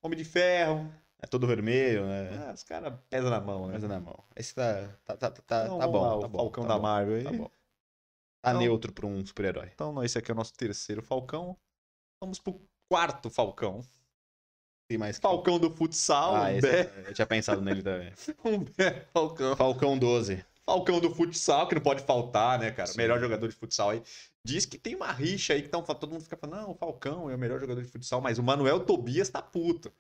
Homem 0.01 0.17
de 0.17 0.25
Ferro. 0.25 0.89
É 1.19 1.25
todo 1.25 1.47
vermelho, 1.47 2.05
né? 2.05 2.49
É, 2.49 2.53
os 2.53 2.63
caras 2.63 2.93
pesam 3.09 3.31
na 3.31 3.41
mão, 3.41 3.65
né? 3.65 3.73
Pesa 3.73 3.87
na 3.87 3.99
mão. 3.99 4.23
Esse 4.35 4.53
tá, 4.53 4.87
tá, 5.03 5.17
tá, 5.17 5.31
tá, 5.31 5.63
então, 5.65 5.79
tá 5.79 5.87
bom. 5.87 6.01
Lá, 6.03 6.09
tá 6.09 6.27
o 6.27 6.29
bom, 6.29 6.37
Falcão 6.37 6.63
tá 6.67 6.75
da 6.75 6.79
Marvel 6.79 7.15
aí. 7.15 7.23
Tá 7.23 7.31
bom. 7.31 7.49
Tá 8.47 8.51
então, 8.51 8.61
neutro 8.61 8.93
pra 8.93 9.05
um 9.05 9.25
super-herói. 9.25 9.69
Então, 9.73 10.03
esse 10.03 10.17
aqui 10.17 10.31
é 10.31 10.33
o 10.33 10.37
nosso 10.37 10.53
terceiro 10.53 11.01
Falcão. 11.01 11.57
Vamos 12.21 12.39
pro 12.39 12.61
quarto 12.89 13.29
Falcão. 13.29 13.83
Tem 14.89 14.97
mais 14.97 15.19
Falcão 15.19 15.59
do 15.59 15.69
futsal. 15.69 16.35
Ah, 16.35 16.43
um 16.43 16.47
esse, 16.49 16.89
eu 17.07 17.13
tinha 17.13 17.27
pensado 17.27 17.61
nele 17.61 17.83
também. 17.83 18.13
um 18.45 18.65
Falcão. 19.11 19.55
Falcão 19.55 19.97
12. 19.97 20.45
Falcão 20.65 20.99
do 20.99 21.13
futsal, 21.13 21.67
que 21.67 21.75
não 21.75 21.81
pode 21.81 22.03
faltar, 22.03 22.59
né, 22.59 22.71
cara? 22.71 22.87
Sim. 22.87 22.97
Melhor 22.97 23.19
jogador 23.19 23.47
de 23.47 23.55
futsal 23.55 23.89
aí. 23.89 24.03
Diz 24.43 24.65
que 24.65 24.77
tem 24.77 24.95
uma 24.95 25.11
rixa 25.11 25.53
aí 25.53 25.61
que 25.61 25.69
tá, 25.69 25.81
todo 25.81 26.11
mundo 26.11 26.23
fica 26.23 26.37
falando, 26.37 26.61
não, 26.61 26.71
o 26.71 26.75
Falcão 26.75 27.29
é 27.29 27.35
o 27.35 27.39
melhor 27.39 27.59
jogador 27.59 27.81
de 27.81 27.89
futsal, 27.89 28.21
mas 28.21 28.37
o 28.37 28.43
Manuel 28.43 28.81
Tobias 28.81 29.29
tá 29.29 29.41
puto. 29.41 29.91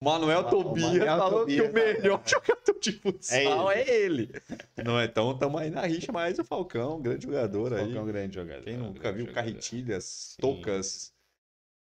Manuel 0.00 0.40
o 0.40 0.50
Tobias 0.50 0.92
Manuel 0.92 1.18
falou 1.18 1.40
Tobias, 1.40 1.62
que 1.62 1.68
o 1.68 1.72
melhor 1.72 2.22
jogador 2.26 2.80
de 2.80 2.92
futsal 2.92 3.70
é 3.70 3.80
ele. 3.88 4.30
É 4.32 4.52
ele. 4.52 4.84
Não, 4.84 5.02
então 5.02 5.32
estamos 5.32 5.60
aí 5.60 5.70
na 5.70 5.86
rixa, 5.86 6.12
mas 6.12 6.38
o 6.38 6.44
Falcão, 6.44 7.00
grande 7.00 7.24
jogador 7.24 7.72
aí. 7.72 7.84
Falcão, 7.84 8.06
grande 8.06 8.34
jogador. 8.34 8.64
Quem 8.64 8.76
nunca 8.76 9.12
viu 9.12 9.26
jogador. 9.26 9.34
carretilhas, 9.34 10.36
tocas 10.40 11.12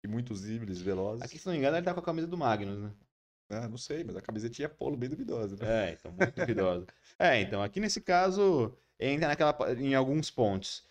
e 0.03 0.07
muitos 0.07 0.41
dribles 0.41 0.81
velozes. 0.81 1.23
Aqui, 1.23 1.37
se 1.37 1.45
não 1.45 1.53
me 1.53 1.59
engano, 1.59 1.77
ele 1.77 1.85
tá 1.85 1.93
com 1.93 1.99
a 1.99 2.03
camisa 2.03 2.27
do 2.27 2.37
Magnus, 2.37 2.79
né? 2.79 2.91
Ah, 3.49 3.67
não 3.67 3.77
sei, 3.77 4.03
mas 4.03 4.15
a 4.15 4.21
camisetinha 4.21 4.67
é 4.67 4.69
polo 4.69 4.95
bem 4.95 5.09
duvidosa, 5.09 5.57
né? 5.57 5.89
É, 5.89 5.93
então, 5.93 6.11
muito 6.11 6.33
duvidosa. 6.33 6.87
é, 7.19 7.41
então, 7.41 7.61
aqui 7.61 7.79
nesse 7.79 7.99
caso, 7.99 8.73
entra 8.99 9.27
naquela, 9.27 9.55
em 9.77 9.93
alguns 9.93 10.31
pontos. 10.31 10.83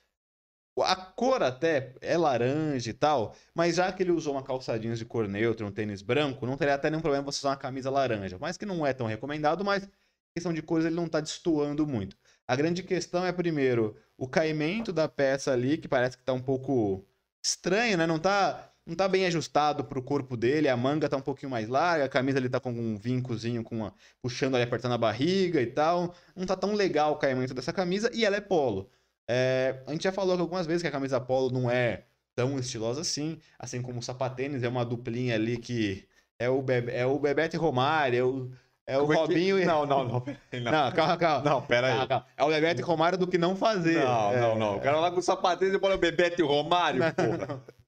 A 0.82 0.96
cor 0.96 1.42
até 1.42 1.94
é 2.00 2.16
laranja 2.16 2.90
e 2.90 2.92
tal, 2.92 3.34
mas 3.54 3.76
já 3.76 3.92
que 3.92 4.02
ele 4.02 4.12
usou 4.12 4.34
uma 4.34 4.42
calça 4.42 4.78
jeans 4.78 4.98
de 4.98 5.04
cor 5.04 5.28
neutra, 5.28 5.66
um 5.66 5.72
tênis 5.72 6.02
branco, 6.02 6.46
não 6.46 6.56
teria 6.56 6.74
até 6.74 6.90
nenhum 6.90 7.02
problema 7.02 7.24
você 7.24 7.38
usar 7.38 7.50
uma 7.50 7.56
camisa 7.56 7.90
laranja. 7.90 8.38
Mas 8.40 8.56
que 8.56 8.66
não 8.66 8.86
é 8.86 8.92
tão 8.92 9.06
recomendado, 9.06 9.64
mas 9.64 9.88
questão 10.34 10.52
de 10.52 10.62
cores 10.62 10.86
ele 10.86 10.94
não 10.94 11.06
está 11.06 11.20
destoando 11.20 11.86
muito. 11.86 12.16
A 12.46 12.56
grande 12.56 12.82
questão 12.82 13.24
é, 13.24 13.32
primeiro, 13.32 13.96
o 14.16 14.28
caimento 14.28 14.92
da 14.92 15.08
peça 15.08 15.52
ali, 15.52 15.78
que 15.78 15.88
parece 15.88 16.16
que 16.16 16.22
está 16.22 16.32
um 16.32 16.42
pouco 16.42 17.04
estranho, 17.42 17.96
né? 17.96 18.06
Não 18.06 18.16
está 18.16 18.70
não 18.86 18.96
tá 18.96 19.06
bem 19.06 19.24
ajustado 19.26 19.84
pro 19.84 20.02
corpo 20.02 20.36
dele, 20.36 20.68
a 20.68 20.76
manga 20.76 21.08
tá 21.08 21.16
um 21.16 21.22
pouquinho 21.22 21.50
mais 21.50 21.68
larga, 21.68 22.04
a 22.06 22.08
camisa 22.08 22.38
ele 22.38 22.48
tá 22.48 22.58
com 22.58 22.72
um 22.72 22.96
vincozinho, 22.96 23.62
com 23.62 23.76
uma, 23.76 23.94
puxando 24.20 24.56
ali, 24.56 24.64
apertando 24.64 24.92
a 24.92 24.98
barriga 24.98 25.62
e 25.62 25.66
tal. 25.66 26.14
Não 26.34 26.44
tá 26.46 26.56
tão 26.56 26.74
legal 26.74 27.12
o 27.12 27.16
caimento 27.16 27.54
dessa 27.54 27.72
camisa 27.72 28.10
e 28.12 28.24
ela 28.24 28.36
é 28.36 28.40
polo. 28.40 28.90
É, 29.32 29.76
a 29.86 29.92
gente 29.92 30.02
já 30.02 30.10
falou 30.10 30.36
algumas 30.36 30.66
vezes 30.66 30.82
que 30.82 30.88
a 30.88 30.90
camisa 30.90 31.20
polo 31.20 31.52
não 31.52 31.70
é 31.70 32.02
tão 32.34 32.58
estilosa 32.58 33.02
assim, 33.02 33.38
assim 33.56 33.80
como 33.80 34.00
o 34.00 34.02
sapatênis 34.02 34.64
é 34.64 34.68
uma 34.68 34.84
duplinha 34.84 35.36
ali 35.36 35.56
que 35.56 36.04
é 36.36 36.50
o, 36.50 36.60
Bebe, 36.60 36.90
é 36.90 37.06
o 37.06 37.16
Bebeto 37.16 37.54
e 37.54 37.58
Romário, 37.58 38.18
é 38.18 38.24
o, 38.24 38.50
é 38.88 38.98
o 38.98 39.04
Robinho 39.04 39.56
é 39.56 39.60
que... 39.60 39.64
e... 39.64 39.68
Não, 39.68 39.86
não, 39.86 40.02
não. 40.02 40.24
Não, 40.52 40.72
não 40.72 40.92
calma, 40.92 41.16
calma. 41.16 41.48
Não, 41.48 41.62
pera 41.62 41.86
aí. 41.86 41.92
Calma, 41.92 42.08
calma. 42.08 42.26
É 42.36 42.42
o 42.42 42.48
Bebeto 42.48 42.80
e 42.80 42.84
Romário 42.84 43.18
do 43.18 43.28
que 43.28 43.38
não 43.38 43.54
fazer. 43.54 44.02
Não, 44.04 44.32
é... 44.32 44.40
não, 44.40 44.58
não. 44.58 44.76
O 44.78 44.80
cara 44.80 44.98
lá 44.98 45.12
com 45.12 45.20
o 45.20 45.22
sapatênis 45.22 45.74
e 45.76 45.78
fala 45.78 45.96
Bebeto 45.96 46.40
e 46.40 46.44
Romário, 46.44 47.00
porra. 47.14 47.62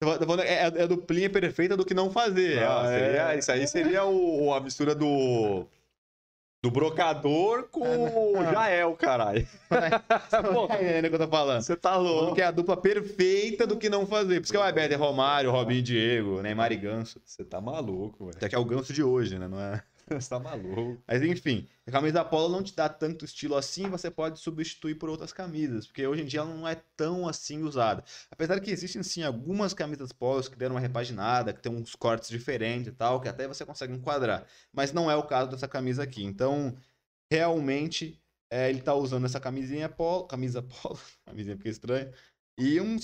É, 0.00 0.44
é, 0.44 0.72
é 0.76 0.82
a 0.84 0.86
duplinha 0.86 1.28
perfeita 1.28 1.76
do 1.76 1.84
que 1.84 1.92
não 1.92 2.08
fazer. 2.08 2.60
Não, 2.60 2.86
seria, 2.86 3.32
é... 3.32 3.38
Isso 3.40 3.50
aí 3.50 3.66
seria 3.66 4.04
o, 4.04 4.54
a 4.54 4.60
mistura 4.60 4.94
do 4.94 5.66
do 6.62 6.70
brocador 6.70 7.68
com 7.70 8.36
o 8.36 8.44
Jael, 8.44 8.94
caralho. 8.96 9.46
É, 9.70 10.98
é 10.98 11.00
o 11.00 11.08
que 11.08 11.14
eu 11.14 11.18
tô 11.18 11.28
falando. 11.28 11.62
Você 11.62 11.76
tá 11.76 11.96
louco. 11.96 12.34
Que 12.34 12.42
é 12.42 12.46
a 12.46 12.50
dupla 12.50 12.76
perfeita 12.76 13.66
do 13.66 13.76
que 13.76 13.88
não 13.88 14.06
fazer. 14.06 14.36
Por 14.36 14.44
isso 14.44 14.52
que 14.52 14.56
é 14.56 14.60
o 14.60 14.62
Alberto 14.62 14.94
é 14.94 14.96
Romário, 14.96 15.50
Robinho 15.50 15.82
Diego, 15.82 16.42
Neymar 16.42 16.72
e 16.72 16.76
Ganso. 16.76 17.20
Você 17.24 17.44
tá 17.44 17.60
maluco, 17.60 18.26
velho. 18.26 18.36
Até 18.36 18.48
que 18.48 18.54
é 18.54 18.58
o 18.58 18.64
Ganso 18.64 18.92
de 18.92 19.02
hoje, 19.02 19.38
né? 19.38 19.46
Não 19.46 19.60
é? 19.60 19.82
Você 20.20 20.28
tá 20.28 20.38
maluco. 20.38 21.02
Mas 21.06 21.22
enfim, 21.22 21.68
a 21.86 21.90
camisa 21.90 22.24
polo 22.24 22.48
não 22.48 22.62
te 22.62 22.74
dá 22.74 22.88
tanto 22.88 23.24
estilo 23.24 23.56
assim, 23.56 23.88
você 23.88 24.10
pode 24.10 24.38
substituir 24.38 24.94
por 24.94 25.08
outras 25.08 25.32
camisas, 25.32 25.86
porque 25.86 26.06
hoje 26.06 26.22
em 26.22 26.26
dia 26.26 26.40
ela 26.40 26.54
não 26.54 26.66
é 26.66 26.76
tão 26.96 27.28
assim 27.28 27.62
usada. 27.62 28.02
Apesar 28.30 28.58
que 28.60 28.70
existem 28.70 29.02
sim 29.02 29.22
algumas 29.22 29.74
camisas 29.74 30.12
polos 30.12 30.48
que 30.48 30.56
deram 30.56 30.74
uma 30.74 30.80
repaginada, 30.80 31.52
que 31.52 31.60
tem 31.60 31.72
uns 31.72 31.94
cortes 31.94 32.28
diferentes 32.28 32.88
e 32.88 32.92
tal, 32.92 33.20
que 33.20 33.28
até 33.28 33.46
você 33.46 33.64
consegue 33.64 33.92
enquadrar. 33.92 34.46
Mas 34.72 34.92
não 34.92 35.10
é 35.10 35.16
o 35.16 35.22
caso 35.22 35.50
dessa 35.50 35.68
camisa 35.68 36.02
aqui. 36.02 36.24
Então, 36.24 36.74
realmente, 37.30 38.20
é, 38.50 38.70
ele 38.70 38.80
tá 38.80 38.94
usando 38.94 39.26
essa 39.26 39.40
camisinha 39.40 39.88
polo, 39.88 40.24
camisa 40.26 40.62
polo, 40.82 40.98
camisinha 41.24 41.56
porque 41.56 41.68
estranho, 41.68 42.10
e 42.58 42.80
um, 42.80 42.96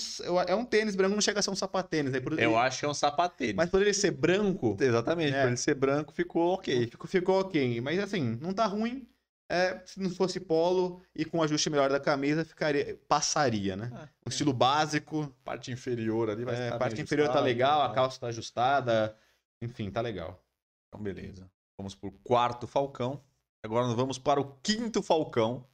é 0.49 0.55
um 0.55 0.65
tênis 0.65 0.97
branco, 0.97 1.15
não 1.15 1.23
chega 1.23 1.39
a 1.39 1.43
ser 1.43 1.51
um 1.51 1.55
sapatênis. 1.55 2.13
Né? 2.13 2.19
Por, 2.19 2.37
eu 2.39 2.59
acho 2.59 2.81
que 2.81 2.85
é 2.85 2.89
um 2.89 2.95
sapatênis. 2.95 3.55
Mas 3.55 3.71
por 3.71 3.81
ele 3.81 3.95
ser 3.95 4.11
branco. 4.11 4.77
Exatamente, 4.81 5.33
é, 5.33 5.43
por 5.43 5.49
ele 5.49 5.57
ser 5.57 5.75
branco 5.77 6.13
ficou 6.13 6.55
ok. 6.55 6.89
Ficou, 6.89 7.07
ficou 7.07 7.41
ok. 7.41 7.81
Mas 7.81 8.01
assim, 8.01 8.37
não 8.41 8.53
tá 8.53 8.67
ruim. 8.67 9.07
É, 9.49 9.81
se 9.85 10.01
não 10.01 10.11
fosse 10.11 10.41
polo 10.41 11.03
e 11.15 11.25
com 11.25 11.39
um 11.39 11.43
ajuste 11.43 11.71
melhor 11.71 11.89
da 11.89 12.01
camisa, 12.01 12.45
ficaria, 12.45 12.99
passaria, 13.07 13.77
né? 13.77 13.93
Ah, 13.95 14.09
Um 14.27 14.31
estilo 14.31 14.53
básico, 14.53 15.33
Parte 15.45 15.71
inferior 15.71 16.31
ali 16.31 16.45
vai 16.45 16.57
é, 16.57 16.65
estar 16.65 16.77
a 16.77 16.79
parte 16.79 16.97
bem 16.97 17.05
inferior 17.05 17.29
tá 17.29 17.41
legal, 17.41 17.83
a 17.83 17.89
tá? 17.89 17.95
calça 17.95 18.19
tá 18.19 18.27
ajustada, 18.29 19.17
enfim, 19.63 19.91
tá 19.91 20.01
legal. 20.01 20.43
Então, 20.89 21.01
beleza. 21.01 21.49
Vamos 21.79 21.95
pro 21.95 22.11
quarto 22.25 22.67
Falcão. 22.67 23.23
Agora 23.63 23.87
nós 23.87 23.95
vamos 23.95 24.19
para 24.19 24.41
o 24.41 24.57
quinto 24.63 25.03
Falcão. 25.03 25.65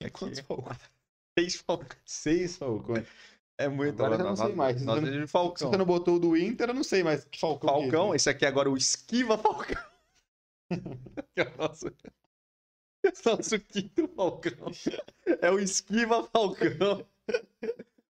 Aqui, 0.00 0.12
Quantos 0.12 0.40
falcões? 0.40 0.78
Seis 1.38 1.56
Falcões. 1.56 1.98
Seis 2.04 2.56
falcões. 2.56 3.06
É 3.58 3.68
muito. 3.68 3.94
Agora 4.04 4.14
eu 4.14 4.18
não 4.24 4.30
nós- 4.30 4.38
sei 4.38 4.54
mais. 4.54 4.82
Nós 4.84 5.04
de 5.04 5.20
Se 5.20 5.26
Falcão. 5.26 5.70
você 5.70 5.76
não 5.76 5.84
botou 5.84 6.16
o 6.16 6.18
do 6.20 6.36
Inter, 6.36 6.68
eu 6.70 6.74
não 6.74 6.84
sei 6.84 7.02
mais 7.02 7.26
falcão. 7.38 7.70
é 7.70 7.80
Falcão, 7.82 8.14
esse. 8.14 8.28
aqui 8.30 8.46
agora 8.46 8.68
é 8.68 8.72
o 8.72 8.76
Esquiva 8.76 9.36
Falcão. 9.38 9.82
Que 11.34 11.40
é 11.40 11.44
o 11.44 11.56
nosso, 11.56 11.86
nosso 13.24 13.58
quinto 13.60 14.06
Falcão. 14.14 14.70
É 15.40 15.50
o 15.50 15.58
Esquiva 15.58 16.22
Falcão. 16.24 17.04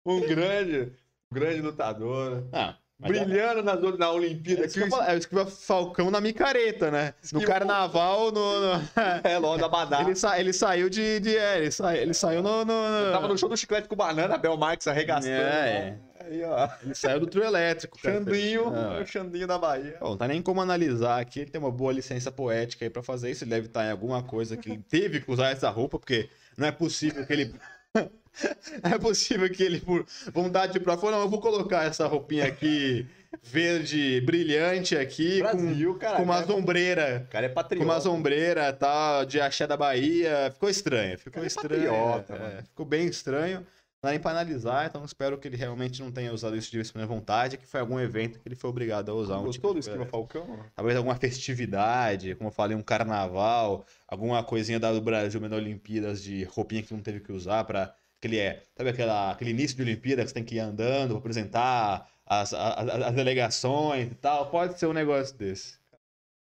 Um 0.06 0.22
grande, 0.22 0.94
um 1.32 1.36
grande 1.36 1.62
lutador. 1.62 2.48
Ah, 2.54 2.78
mas 3.00 3.18
é- 3.18 3.26
Brilhando 3.26 3.64
na, 3.64 3.76
na 3.98 4.12
Olimpíada. 4.12 4.64
É, 4.64 4.66
isso 4.66 4.76
que 4.78 4.84
eu 4.84 4.90
falo, 4.90 5.04
é 5.04 5.18
isso 5.18 5.28
que 5.28 5.36
eu 5.38 5.46
Falcão 5.46 6.10
na 6.12 6.22
micareta, 6.22 6.90
né? 6.92 7.14
No 7.32 7.44
carnaval, 7.44 8.32
no. 8.32 8.60
no- 8.76 8.82
É, 9.24 9.38
logo 9.38 9.58
da 9.58 9.68
Badá. 9.68 10.02
Ele, 10.02 10.16
sa- 10.16 10.40
ele 10.40 10.54
saiu 10.54 10.90
de. 10.90 11.20
de 11.20 11.36
é, 11.38 11.58
ele, 11.60 11.72
sa- 11.72 11.96
ele 11.96 12.14
saiu 12.14 12.42
no. 12.42 12.64
no- 12.64 13.06
no- 13.06 13.12
Tava 13.12 13.28
no 13.28 13.38
show 13.38 13.50
do 13.50 13.58
Chiclete 13.58 13.88
com 13.88 13.96
Banana, 13.96 14.38
Bel 14.38 14.56
Marques 14.58 14.88
arregaçando. 14.88 15.34
É, 15.34 15.92
né? 15.92 16.00
Aí, 16.26 16.42
ó. 16.44 16.70
Ele 16.82 16.96
saiu 16.96 17.20
do 17.20 17.28
trio 17.28 17.44
elétrico. 17.44 18.00
Xandinho, 18.00 18.68
Ah. 18.74 19.02
o 19.02 19.06
Xandinho 19.06 19.46
da 19.46 19.58
Bahia. 19.58 19.98
Bom, 20.00 20.12
não 20.12 20.18
tá 20.18 20.26
nem 20.28 20.42
como 20.42 20.62
analisar 20.62 21.20
aqui. 21.20 21.42
Ele 21.42 21.52
tem 21.52 21.60
uma 21.60 21.72
boa 21.72 21.92
licença 21.92 22.32
poética 22.32 22.86
aí 22.86 22.90
pra 22.90 23.04
fazer 23.04 23.30
isso. 23.32 23.44
Ele 23.44 23.52
deve 23.52 23.68
estar 23.68 23.86
em 23.86 23.92
alguma 23.92 24.24
coisa 24.24 24.56
que 24.56 24.70
ele 24.70 24.82
teve 24.90 25.20
que 25.20 25.30
usar 25.30 25.50
essa 25.50 25.70
roupa, 25.70 26.00
porque 26.00 26.30
não 26.58 26.66
é 26.66 26.72
possível 26.72 27.26
que 27.26 27.34
ele. 27.34 27.54
é 28.84 28.98
possível 28.98 29.50
que 29.50 29.64
ele, 29.64 29.80
por 29.80 30.06
vontade 30.34 30.74
de 30.74 30.80
própria, 30.80 31.02
falou, 31.02 31.16
não, 31.18 31.26
eu 31.26 31.30
vou 31.30 31.40
colocar 31.40 31.86
essa 31.86 32.08
roupinha 32.08 32.46
aqui 32.46 33.06
verde 33.42 34.22
brilhante 34.22 34.96
aqui, 34.96 35.42
com, 35.42 35.94
cara. 35.96 36.18
com 36.18 36.24
uma 36.24 36.44
sombreira. 36.46 37.26
O 37.28 37.32
cara 37.32 37.46
é 37.46 37.50
Com 37.50 37.56
patriota. 37.56 37.86
uma 37.86 38.02
sombreira 38.02 38.74
tal, 38.74 39.26
de 39.26 39.40
axé 39.40 39.66
da 39.66 39.78
Bahia. 39.78 40.52
Ficou 40.54 40.70
estranho. 40.70 41.18
Ficou 41.18 41.34
Cara, 41.34 41.46
é 41.46 41.48
estranho. 41.48 41.84
patriota, 41.92 42.34
é, 42.34 42.40
mano. 42.40 42.60
é, 42.60 42.62
ficou 42.64 42.86
bem 42.86 43.08
estranho. 43.08 43.66
Não 44.04 44.10
dá 44.10 44.12
nem 44.12 44.20
pra 44.20 44.32
analisar, 44.32 44.86
então 44.86 45.06
espero 45.06 45.38
que 45.38 45.48
ele 45.48 45.56
realmente 45.56 46.02
não 46.04 46.12
tenha 46.12 46.34
usado 46.34 46.58
isso 46.58 46.70
de 46.70 46.78
espontânea 46.78 47.08
vontade, 47.08 47.56
que 47.58 47.66
foi 47.66 47.80
algum 47.80 47.98
evento 47.98 48.38
que 48.38 48.46
ele 48.50 48.56
foi 48.56 48.70
obrigado 48.70 49.10
a 49.10 49.14
usar. 49.14 49.38
um 49.40 49.44
Gostou 49.46 49.54
tipo 49.54 49.68
do 49.70 49.74
de- 49.76 49.80
Esquiva 49.80 50.06
Falcão? 50.06 50.60
Talvez 50.76 50.98
alguma 50.98 51.16
festividade, 51.16 52.36
como 52.36 52.50
eu 52.50 52.52
falei, 52.52 52.76
um 52.76 52.82
carnaval, 52.82 53.86
alguma 54.06 54.44
coisinha 54.44 54.78
da 54.78 54.92
do 54.92 55.00
Brasil 55.00 55.40
na 55.40 55.56
Olimpíadas 55.56 56.22
de 56.22 56.44
roupinha 56.44 56.84
que 56.84 56.94
não 56.94 57.02
teve 57.02 57.22
que 57.22 57.32
usar 57.32 57.64
para 57.64 57.96
aquele 58.20 58.40
é, 58.40 58.62
sabe 58.76 58.90
aquela, 58.90 59.32
aquele 59.32 59.52
início 59.52 59.78
de 59.78 59.84
Olimpíada 59.84 60.22
que 60.22 60.28
você 60.28 60.34
tem 60.34 60.44
que 60.44 60.56
ir 60.56 60.60
andando, 60.60 61.16
apresentar 61.16 62.06
as, 62.26 62.54
a- 62.54 62.74
a- 62.74 63.08
as 63.08 63.16
delegações 63.16 64.12
e 64.12 64.16
tal. 64.16 64.50
Pode 64.50 64.78
ser 64.78 64.86
um 64.88 64.94
negócio 64.94 65.34
desse. 65.38 65.78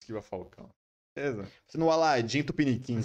Esquiva 0.01 0.20
Falcão. 0.20 0.68
Beleza? 1.16 1.51
Você 1.66 1.78
no 1.78 1.90
Aladim 1.90 2.43
Tupiniquim. 2.43 3.01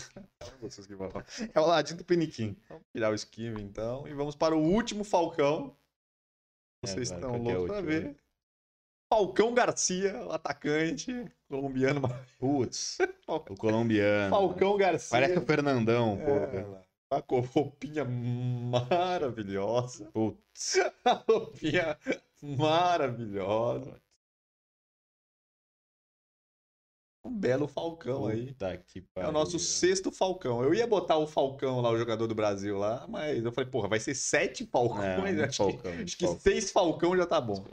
Esquiva 0.63 1.09
Falcão. 1.09 1.49
É 1.53 1.59
o 1.59 1.63
Aladim 1.63 1.95
Tupiniquim. 1.95 2.57
Vamos 2.67 2.83
tirar 2.91 3.09
o 3.09 3.15
Esquiva, 3.15 3.61
então. 3.61 4.05
E 4.05 4.13
vamos 4.13 4.35
para 4.35 4.53
o 4.53 4.59
último 4.61 5.05
Falcão. 5.05 5.73
Vocês 6.83 7.09
É, 7.09 7.13
estão 7.15 7.41
que 7.41 7.49
é 7.49 7.53
loucos 7.53 7.67
pra 7.67 7.77
último? 7.77 7.87
ver. 7.87 8.17
Falcão 9.09 9.53
Garcia, 9.53 10.25
o 10.25 10.31
atacante 10.31 11.25
colombiano. 11.49 12.01
Putz, 12.37 12.97
o 13.27 13.39
colombiano. 13.55 14.29
Falcão 14.29 14.77
Garcia. 14.77 15.09
Parece 15.11 15.37
o 15.37 15.45
Fernandão. 15.45 16.17
É, 16.19 16.63
lá. 16.65 16.81
Tá 17.09 17.21
com 17.21 17.39
roupinha 17.55 18.05
maravilhosa. 18.05 20.09
Putz. 20.11 20.77
Roupinha 21.27 21.97
maravilhosa. 22.41 24.01
Um 27.23 27.31
belo 27.31 27.67
Falcão 27.67 28.25
aí. 28.25 28.47
Puta 28.47 28.77
que 28.77 29.03
É 29.15 29.27
o 29.27 29.31
nosso 29.31 29.59
sexto 29.59 30.11
Falcão. 30.11 30.63
Eu 30.63 30.73
ia 30.73 30.87
botar 30.87 31.17
o 31.17 31.27
Falcão 31.27 31.79
lá, 31.79 31.91
o 31.91 31.97
jogador 31.97 32.25
do 32.25 32.33
Brasil 32.33 32.77
lá, 32.77 33.05
mas 33.07 33.43
eu 33.43 33.51
falei, 33.51 33.69
porra, 33.69 33.87
vai 33.87 33.99
ser 33.99 34.15
sete 34.15 34.65
Falcões? 34.65 35.03
É, 35.03 35.17
muito 35.17 35.43
acho 35.43 35.57
Falcão, 35.57 35.91
que, 35.91 36.03
acho 36.03 36.17
que 36.17 36.27
seis 36.39 36.71
Falcão 36.71 37.15
já 37.15 37.25
tá 37.27 37.39
bom. 37.39 37.63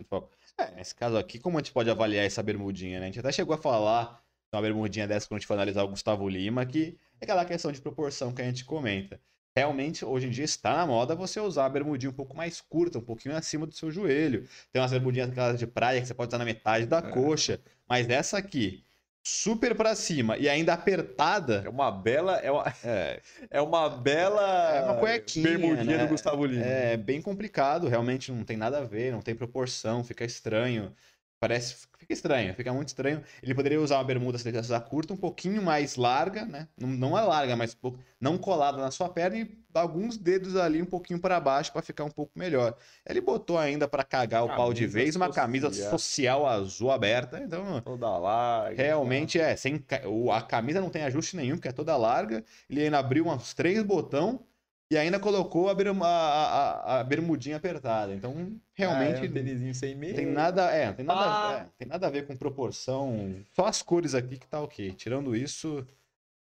É, 0.59 0.73
nesse 0.77 0.95
caso 0.95 1.17
aqui, 1.17 1.39
como 1.39 1.57
a 1.57 1.61
gente 1.61 1.73
pode 1.73 1.89
avaliar 1.91 2.25
essa 2.27 2.43
bermudinha, 2.43 2.99
né? 3.01 3.07
A 3.07 3.09
gente 3.09 3.21
até 3.21 3.33
chegou 3.33 3.55
a 3.55 3.59
falar 3.59 4.23
de 4.53 4.57
uma 4.57 4.63
bermudinha 4.63 5.07
dessa 5.07 5.27
quando 5.27 5.37
a 5.37 5.41
gente 5.41 5.47
for 5.47 5.55
analisar 5.55 5.83
o 5.83 5.89
Gustavo 5.89 6.29
Lima, 6.29 6.67
que 6.67 6.99
é 7.21 7.25
aquela 7.25 7.45
questão 7.45 7.73
de 7.73 7.81
proporção 7.81 8.33
que 8.33 8.43
a 8.43 8.45
gente 8.45 8.65
comenta. 8.65 9.19
Realmente, 9.57 10.05
hoje 10.05 10.27
em 10.27 10.31
dia 10.31 10.45
está 10.45 10.77
na 10.77 10.87
moda 10.87 11.15
você 11.17 11.41
usar 11.41 11.67
a 11.67 11.69
bermudinha 11.69 12.11
um 12.11 12.15
pouco 12.15 12.37
mais 12.37 12.61
curta, 12.61 12.99
um 12.99 13.03
pouquinho 13.03 13.35
acima 13.35 13.67
do 13.67 13.75
seu 13.75 13.91
joelho. 13.91 14.47
Tem 14.73 14.81
umas 14.81 14.91
bermudinhas 14.91 15.31
aquelas 15.31 15.59
de 15.59 15.67
praia 15.67 16.01
que 16.01 16.07
você 16.07 16.15
pode 16.15 16.29
usar 16.29 16.39
na 16.39 16.45
metade 16.45 16.87
da 16.87 16.99
É. 16.99 17.11
coxa. 17.11 17.61
Mas 17.89 18.09
essa 18.09 18.39
aqui, 18.39 18.85
super 19.29 19.75
pra 19.75 19.95
cima 19.95 20.39
e 20.39 20.49
ainda 20.49 20.73
apertada, 20.73 21.63
É 21.67 21.69
uma 21.69 21.91
bela. 21.91 22.37
É 22.39 22.51
uma, 22.51 22.75
é, 22.83 23.21
é 23.51 23.61
uma 23.61 23.89
bela. 23.89 24.75
É 24.75 24.83
uma 24.83 24.95
cuequinha, 24.95 25.59
Bermudinha 25.59 25.99
né? 25.99 26.05
do 26.05 26.09
Gustavo 26.09 26.47
Lima. 26.47 26.65
É 26.65 26.97
bem 26.97 27.21
complicado, 27.21 27.89
realmente 27.89 28.33
não 28.33 28.43
tem 28.43 28.57
nada 28.57 28.79
a 28.79 28.85
ver, 28.85 29.13
não 29.13 29.21
tem 29.21 29.35
proporção, 29.35 30.03
fica 30.03 30.25
estranho. 30.25 30.93
Parece. 31.41 31.87
Fica 31.99 32.13
estranho, 32.13 32.55
fica 32.55 32.73
muito 32.73 32.89
estranho. 32.89 33.23
Ele 33.43 33.55
poderia 33.55 33.81
usar 33.81 33.97
uma 33.99 34.05
bermuda 34.05 34.39
se 34.39 34.49
ele 34.49 34.59
usar 34.59 34.81
curta, 34.81 35.13
um 35.13 35.17
pouquinho 35.17 35.63
mais 35.63 35.97
larga, 35.97 36.45
né? 36.45 36.69
Não, 36.77 36.89
não 36.89 37.19
é 37.19 37.23
larga, 37.23 37.55
mas 37.55 37.75
pouco- 37.75 37.99
não 38.21 38.39
colada 38.39 38.79
na 38.79 38.91
sua 38.91 39.09
perna 39.09 39.37
e 39.39 39.59
alguns 39.75 40.17
dedos 40.17 40.57
ali 40.57 40.81
um 40.83 40.87
pouquinho 40.87 41.21
para 41.21 41.39
baixo 41.39 41.73
para 41.73 41.83
ficar 41.83 42.05
um 42.05 42.11
pouco 42.11 42.33
melhor. 42.37 42.77
Ele 43.07 43.21
botou 43.21 43.59
ainda 43.59 43.87
para 43.87 44.03
cagar 44.03 44.45
o 44.45 44.49
pau 44.49 44.73
de 44.73 44.81
Camisa 44.81 44.99
vez 44.99 45.17
uma 45.17 45.31
camisa 45.31 45.73
social. 45.73 46.47
azul 46.47 46.91
aberta, 46.91 47.39
então. 47.39 47.81
Toda 47.83 48.19
larga. 48.19 48.75
Realmente 48.83 49.39
é, 49.39 49.55
sem, 49.55 49.85
a 50.33 50.43
camisa 50.43 50.81
não 50.81 50.91
tem 50.91 51.03
ajuste 51.03 51.37
nenhum, 51.37 51.57
porque 51.57 51.69
é 51.69 51.73
toda 51.73 51.97
larga. 51.97 52.45
Ele 52.69 52.83
ainda 52.85 52.99
abriu 52.99 53.27
uns 53.29 53.55
três 53.55 53.83
botão 53.83 54.45
e 54.91 54.97
ainda 54.97 55.21
colocou 55.21 55.69
a, 55.69 55.75
berm- 55.75 56.03
a- 56.03 56.07
a- 56.09 57.01
a- 57.01 57.05
bermudinha 57.05 57.57
apertada. 57.57 58.15
Então, 58.15 58.59
realmente 58.75 59.21
Ah, 59.21 59.25
é 59.27 59.29
um 59.29 59.33
tênisinho 59.33 59.75
sem 59.75 59.95
meia. 59.95 60.15
tem 60.15 60.27
nada, 60.27 60.71
é, 60.71 60.93
tem 60.93 61.05
nada, 61.05 61.21
Ah. 61.21 61.61
é, 61.61 61.69
tem 61.77 61.87
nada 61.89 62.07
a 62.07 62.11
ver 62.11 62.27
com 62.27 62.37
proporção. 62.37 63.45
Só 63.53 63.67
as 63.67 63.83
cores 63.83 64.15
aqui 64.15 64.39
que 64.39 64.47
tá 64.47 64.61
ok. 64.63 64.93
Tirando 64.95 65.37
isso, 65.37 65.87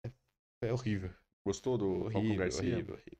é, 0.06 0.10
é 0.68 0.72
horrível. 0.72 1.10
Gostou 1.44 1.76
do 1.76 2.02
Falcão 2.04 2.20
Horrível, 2.20 2.36
Garcia? 2.38 2.62
horrível, 2.74 2.94
horrível. 2.94 3.18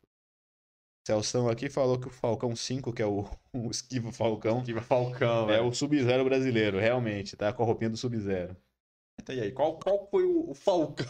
Celção 1.06 1.48
aqui 1.48 1.68
falou 1.68 1.98
que 1.98 2.06
o 2.06 2.10
Falcão 2.10 2.55
5, 2.55 2.93
que 2.93 3.02
é 3.02 3.06
o, 3.06 3.28
o 3.52 3.70
esquivo 3.70 4.12
Falcão, 4.12 4.59
Esquiva 4.60 4.80
Falcão, 4.80 5.44
é 5.51 5.55
velho. 5.56 5.66
o 5.66 5.74
Sub-Zero 5.74 6.24
brasileiro, 6.24 6.78
realmente, 6.78 7.36
tá 7.36 7.52
com 7.52 7.62
a 7.64 7.66
roupinha 7.66 7.90
do 7.90 7.97
Sub-Zero. 7.97 8.56
Então, 9.20 9.34
e 9.34 9.40
aí, 9.40 9.52
qual, 9.52 9.78
qual 9.78 10.06
foi 10.09 10.24
o, 10.24 10.51
o 10.51 10.55
Falcão? 10.55 11.06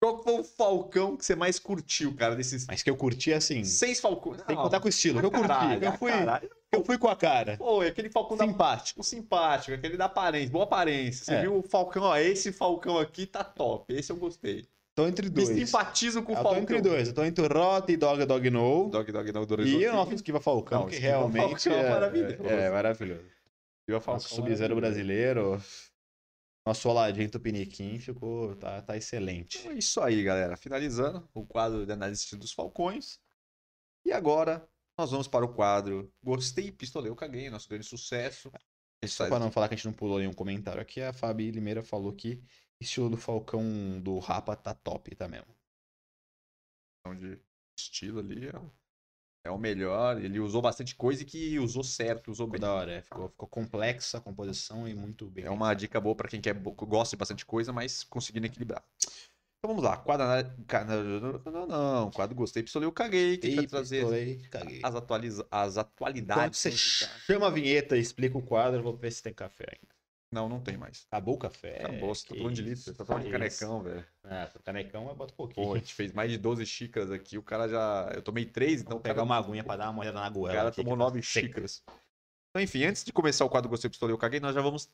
Qual 0.00 0.22
foi 0.22 0.40
o 0.40 0.42
Falcão 0.44 1.14
que 1.14 1.24
você 1.26 1.34
mais 1.36 1.58
curtiu, 1.58 2.14
cara, 2.16 2.34
desses 2.34 2.66
Mas 2.66 2.82
que 2.82 2.88
eu 2.88 2.96
curti 2.96 3.34
assim, 3.34 3.62
seis 3.64 4.00
Falcões? 4.00 4.38
tem 4.42 4.56
que 4.56 4.62
contar 4.62 4.80
com 4.80 4.86
o 4.86 4.88
estilo, 4.88 5.20
que 5.20 5.26
eu 5.26 5.30
curti, 5.30 5.52
eu 5.82 5.92
fui, 5.92 6.10
caralho. 6.10 6.50
eu 6.72 6.84
fui 6.84 6.96
com 6.98 7.08
a 7.08 7.14
cara. 7.16 7.56
Pô, 7.58 7.82
é 7.82 7.88
aquele 7.88 8.08
Falcão 8.08 8.34
da 8.36 8.46
Simpático. 8.46 9.00
o 9.00 9.04
simpático, 9.04 9.74
aquele 9.74 9.98
da 9.98 10.06
aparência, 10.06 10.50
boa 10.50 10.64
aparência. 10.64 11.24
Você 11.26 11.34
É. 11.34 11.40
viu 11.42 11.58
o 11.58 11.62
Falcão, 11.62 12.02
ó, 12.04 12.16
esse 12.16 12.50
Falcão 12.50 12.98
aqui 12.98 13.26
tá 13.26 13.44
top, 13.44 13.92
esse 13.94 14.10
eu 14.10 14.16
gostei. 14.16 14.64
Tô 14.94 15.06
entre 15.06 15.26
Me 15.28 15.34
dois. 15.34 15.48
simpatizo 15.48 16.22
com 16.22 16.32
o 16.32 16.34
Eu 16.34 16.38
tô 16.38 16.42
Falcão. 16.44 16.62
entre 16.62 16.80
dois, 16.80 17.08
eu 17.08 17.14
tô 17.14 17.22
entre 17.22 17.44
o 17.44 17.48
Rota 17.48 17.92
e 17.92 17.96
Dog 17.98 18.24
Dog 18.24 18.50
No. 18.50 18.88
Dog, 18.88 19.12
dog, 19.12 19.32
dog, 19.32 19.62
E 19.68 19.86
o 19.86 19.92
nosso 19.92 20.14
Esquiva 20.14 20.40
Falcão, 20.40 20.80
Não, 20.80 20.88
que 20.88 20.96
realmente 20.96 21.68
Falcão 21.68 21.72
é 21.74 21.80
é, 21.86 21.90
maravilhoso. 21.90 22.36
é, 22.46 22.60
é 22.66 22.70
maravilhoso. 22.70 23.24
Nosso 24.06 24.34
Sub-Zero 24.34 24.76
brasileiro, 24.76 25.60
nosso 26.66 26.88
Oladinho 26.88 27.30
Tupiniquim 27.30 27.98
ficou, 27.98 28.54
tá, 28.56 28.82
tá 28.82 28.96
excelente. 28.96 29.58
Então 29.58 29.72
é 29.72 29.74
isso 29.76 30.00
aí, 30.00 30.22
galera. 30.22 30.56
Finalizando 30.56 31.28
o 31.34 31.46
quadro 31.46 31.86
de 31.86 31.92
análise 31.92 32.36
dos 32.36 32.52
Falcões. 32.52 33.18
E 34.04 34.12
agora 34.12 34.68
nós 34.98 35.10
vamos 35.10 35.28
para 35.28 35.44
o 35.44 35.54
quadro 35.54 36.12
Gostei, 36.22 36.70
Pistolei, 36.70 37.10
eu 37.10 37.16
caguei, 37.16 37.48
nosso 37.48 37.68
grande 37.68 37.86
sucesso. 37.86 38.50
Só 39.06 39.26
pra 39.28 39.38
não 39.38 39.50
falar 39.50 39.68
que 39.68 39.74
a 39.74 39.76
gente 39.76 39.86
não 39.86 39.94
pulou 39.94 40.18
nenhum 40.18 40.32
comentário 40.32 40.80
aqui, 40.80 41.00
a 41.00 41.12
Fabi 41.12 41.50
Limeira 41.50 41.82
falou 41.82 42.12
que 42.12 42.42
estilo 42.78 43.08
do 43.08 43.16
Falcão 43.16 43.98
do 44.00 44.18
Rapa 44.18 44.54
tá 44.54 44.74
top, 44.74 45.14
tá 45.16 45.26
mesmo. 45.26 45.56
questão 47.02 47.18
de 47.18 47.42
estilo 47.78 48.20
ali 48.20 48.48
é 48.48 48.52
é 49.44 49.50
o 49.50 49.58
melhor. 49.58 50.22
Ele 50.22 50.38
usou 50.40 50.60
bastante 50.62 50.94
coisa 50.94 51.22
e 51.22 51.24
que 51.24 51.58
usou 51.58 51.82
certo, 51.82 52.30
usou 52.30 52.46
Ficou 52.46 52.52
bem. 52.52 52.60
da 52.60 52.72
hora, 52.74 52.92
é, 52.92 53.02
ficou, 53.02 53.28
ficou 53.28 53.48
complexa 53.48 54.18
a 54.18 54.20
composição 54.20 54.86
e 54.86 54.94
muito 54.94 55.26
bem. 55.30 55.44
É 55.44 55.50
uma 55.50 55.72
dica 55.74 56.00
boa 56.00 56.14
pra 56.14 56.28
quem 56.28 56.40
quer, 56.40 56.54
gosta 56.54 57.16
de 57.16 57.18
bastante 57.18 57.46
coisa, 57.46 57.72
mas 57.72 58.04
conseguindo 58.04 58.46
equilibrar. 58.46 58.84
Então 59.58 59.74
vamos 59.76 59.82
lá, 59.84 59.98
quadro 59.98 60.24
não, 61.52 61.66
não, 61.66 62.10
quadro 62.10 62.34
gostei, 62.34 62.62
pistolei, 62.62 62.86
eu 62.86 62.92
caguei, 62.92 63.36
que 63.36 63.46
Ei, 63.46 63.66
trazer 63.66 64.00
pistolei, 64.00 64.36
caguei. 64.50 64.80
as, 64.82 64.94
atualiza 64.94 65.46
as 65.50 65.74
Quando 65.74 65.80
atualidades. 65.80 66.58
você 66.58 66.70
musicais. 66.70 67.22
chama 67.26 67.46
a 67.46 67.50
vinheta 67.50 67.94
e 67.96 68.00
explica 68.00 68.38
o 68.38 68.42
quadro, 68.42 68.82
vou 68.82 68.96
ver 68.96 69.10
se 69.12 69.22
tem 69.22 69.34
café 69.34 69.66
ainda. 69.70 69.99
Não, 70.32 70.48
não 70.48 70.60
tem 70.60 70.76
mais. 70.76 71.06
Acabou 71.10 71.34
o 71.34 71.38
café. 71.38 71.84
Acabou, 71.84 72.14
você 72.14 72.28
tá 72.28 72.34
falando 72.36 72.54
de 72.54 72.62
litro, 72.62 72.82
você 72.82 72.94
tá 72.94 73.04
falando 73.04 73.24
de 73.24 73.30
canecão, 73.30 73.82
velho. 73.82 74.06
É, 74.24 74.48
canecão, 74.64 75.08
eu 75.08 75.14
boto 75.16 75.34
um 75.34 75.36
pouquinho. 75.36 75.66
Pô, 75.66 75.74
a 75.74 75.78
gente 75.78 75.92
fez 75.92 76.12
mais 76.12 76.30
de 76.30 76.38
12 76.38 76.64
xícaras 76.66 77.10
aqui, 77.10 77.36
o 77.36 77.42
cara 77.42 77.68
já... 77.68 78.12
Eu 78.14 78.22
tomei 78.22 78.44
três, 78.46 78.80
então... 78.80 78.92
Vou 78.92 79.00
pegar 79.00 79.14
cara... 79.16 79.24
uma 79.24 79.36
aguinha 79.36 79.64
pra 79.64 79.76
dar 79.76 79.90
uma 79.90 80.00
olhada 80.00 80.20
na 80.20 80.28
O 80.28 80.32
goela. 80.32 80.54
cara 80.56 80.68
aqui, 80.68 80.76
tomou 80.82 80.96
tá 80.96 81.04
nove 81.04 81.22
seca. 81.22 81.46
xícaras. 81.48 81.82
Então, 82.50 82.62
enfim, 82.62 82.84
antes 82.84 83.02
de 83.04 83.12
começar 83.12 83.44
o 83.44 83.50
quadro 83.50 83.68
Gostei, 83.68 83.90
Pistolei, 83.90 84.14
Eu 84.14 84.18
Caguei, 84.18 84.38
nós 84.38 84.54
já 84.54 84.60
vamos 84.60 84.88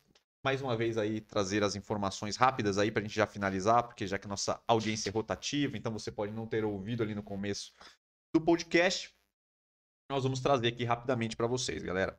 mais 0.45 0.63
uma 0.63 0.77
vez 0.77 0.97
aí 0.97 1.21
trazer 1.21 1.63
as 1.65 1.75
informações 1.75 2.37
rápidas 2.37 2.79
aí 2.79 2.91
pra 2.91 3.03
gente 3.03 3.15
já 3.15 3.27
finalizar, 3.27 3.83
porque 3.83 4.07
já 4.07 4.19
que 4.19 4.29
nossa 4.29 4.63
audiência 4.67 5.11
é 5.11 5.13
rotativa, 5.13 5.77
então 5.77 5.93
você 5.93 6.13
pode 6.13 6.33
não 6.33 6.47
ter 6.47 6.65
ouvido 6.65 7.03
ali 7.03 7.15
no 7.15 7.23
começo 7.23 7.75
do 8.35 8.41
podcast, 8.41 9.13
nós 10.11 10.23
vamos 10.23 10.41
trazer 10.41 10.69
aqui 10.69 10.85
rapidamente 10.85 11.37
pra 11.37 11.47
vocês, 11.47 11.83
galera. 11.83 12.19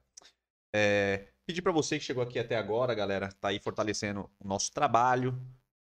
É, 0.75 1.27
pedir 1.47 1.61
pra 1.61 1.71
você 1.71 1.97
que 1.97 2.03
chegou 2.03 2.21
aqui 2.21 2.37
até 2.37 2.57
agora, 2.57 2.93
galera, 2.93 3.31
tá 3.31 3.47
aí 3.47 3.59
fortalecendo 3.59 4.29
o 4.37 4.47
nosso 4.47 4.71
trabalho. 4.71 5.41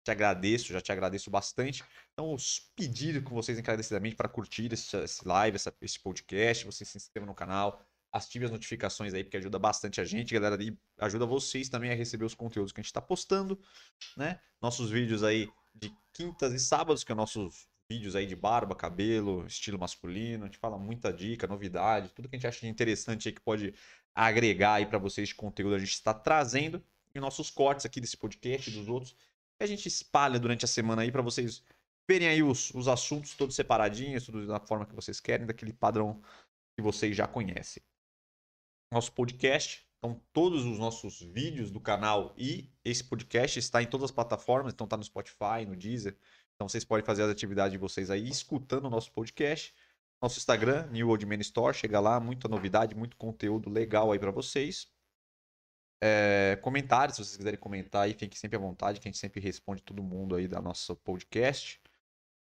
Te 0.03 0.11
agradeço, 0.11 0.73
já 0.73 0.81
te 0.81 0.93
agradeço 0.93 1.31
bastante. 1.31 1.83
Então, 2.13 2.35
os 2.35 2.59
pedir 2.77 3.23
com 3.23 3.35
vocês 3.35 3.59
encarecidamente 3.59 4.17
para 4.17 4.29
curtir 4.29 4.71
esse, 4.73 4.95
esse 4.97 5.27
live, 5.27 5.55
essa- 5.55 5.73
esse 5.81 5.99
podcast, 5.99 6.67
você 6.67 6.85
se 6.85 6.99
inscreva 6.99 7.25
no 7.25 7.35
canal, 7.35 7.81
ative 8.13 8.45
as 8.45 8.51
notificações 8.51 9.15
aí, 9.15 9.25
porque 9.25 9.37
ajuda 9.37 9.59
bastante 9.59 10.01
a 10.01 10.05
gente, 10.05 10.35
galera, 10.35 10.63
e 10.63 10.77
ajuda 10.99 11.25
vocês 11.25 11.69
também 11.69 11.91
a 11.91 11.95
receber 11.95 12.25
os 12.25 12.35
conteúdos 12.35 12.73
que 12.73 12.81
a 12.81 12.83
gente 12.83 12.91
está 12.91 13.01
postando, 13.01 13.59
né? 14.17 14.41
Nossos 14.61 14.91
vídeos 14.91 15.23
aí 15.23 15.49
de 15.75 15.91
quintas 16.13 16.53
e 16.53 16.59
sábados, 16.59 17.03
que 17.03 17.13
é 17.13 17.15
nossos 17.15 17.67
vídeos 17.89 18.15
aí 18.17 18.27
de 18.27 18.37
barba, 18.37 18.75
cabelo, 18.75 19.47
estilo 19.47 19.79
masculino, 19.79 20.45
a 20.45 20.47
gente 20.47 20.59
fala 20.59 20.79
muita 20.79 21.13
dica, 21.13 21.47
novidade, 21.47 22.11
tudo 22.11 22.29
que 22.29 22.37
a 22.37 22.39
gente 22.39 22.47
acha 22.47 22.67
interessante 22.67 23.29
aí 23.29 23.35
que 23.35 23.41
pode 23.41 23.75
agregar 24.15 24.75
aí 24.75 24.87
para 24.87 24.99
vocês 24.99 25.33
conteúdo 25.33 25.75
a 25.75 25.79
gente 25.79 25.93
está 25.93 26.15
trazendo 26.15 26.83
e 27.15 27.21
nossos 27.21 27.51
cortes 27.51 27.85
aqui 27.85 28.01
desse 28.01 28.17
podcast 28.17 28.71
e 28.71 28.73
dos 28.73 28.89
outros 28.89 29.13
que 29.57 29.65
a 29.65 29.67
gente 29.67 29.87
espalha 29.87 30.39
durante 30.39 30.65
a 30.65 30.69
semana 30.69 31.03
aí 31.03 31.11
para 31.11 31.23
vocês 31.23 31.63
verem 32.09 32.29
aí 32.29 32.43
os, 32.43 32.73
os 32.75 32.89
assuntos 32.89 33.35
todos 33.35 33.57
separadinhos, 33.57 34.25
tudo 34.25 34.47
da 34.47 34.61
forma 34.61 34.87
que 34.87 34.95
vocês 34.95 35.21
querem, 35.21 35.47
daquele 35.47 35.73
padrão 35.73 36.21
que 36.77 36.83
vocês 36.83 37.17
já 37.17 37.27
conhecem. 37.27 37.83
Nosso 38.93 39.13
podcast, 39.13 39.87
então 39.99 40.21
todos 40.33 40.65
os 40.65 40.79
nossos 40.79 41.21
vídeos 41.21 41.71
do 41.71 41.81
canal 41.81 42.35
e 42.37 42.71
esse 42.85 43.03
podcast 43.03 43.59
está 43.59 43.83
em 43.83 43.87
todas 43.87 44.07
as 44.07 44.11
plataformas, 44.11 44.73
então 44.73 44.87
tá 44.87 44.97
no 44.97 45.05
Spotify, 45.05 45.65
no 45.67 45.75
Deezer. 45.75 46.17
Então 46.55 46.69
vocês 46.69 46.85
podem 46.85 47.05
fazer 47.05 47.23
as 47.23 47.31
atividades 47.31 47.73
de 47.73 47.79
vocês 47.79 48.11
aí 48.11 48.29
escutando 48.29 48.85
o 48.85 48.91
nosso 48.91 49.11
podcast. 49.13 49.75
Nosso 50.25 50.39
Instagram, 50.39 50.87
New 50.87 51.11
Old 51.11 51.27
Man 51.27 51.41
Store, 51.41 51.77
chega 51.77 52.01
lá, 52.01 52.19
muita 52.19 52.49
novidade, 52.49 52.95
muito 52.95 53.15
conteúdo 53.15 53.69
legal 53.69 54.11
aí 54.11 54.19
para 54.19 54.31
vocês. 54.31 54.91
É, 56.03 56.59
comentários, 56.63 57.17
se 57.17 57.23
vocês 57.23 57.37
quiserem 57.37 57.61
comentar 57.61 58.05
aí, 58.05 58.15
fiquem 58.15 58.35
sempre 58.35 58.57
à 58.57 58.59
vontade, 58.59 58.99
que 58.99 59.07
a 59.07 59.11
gente 59.11 59.21
sempre 59.21 59.39
responde 59.39 59.83
todo 59.83 60.03
mundo 60.03 60.35
aí 60.35 60.49
da 60.49 60.63
nossa 60.63 60.97
podcast. 60.97 61.79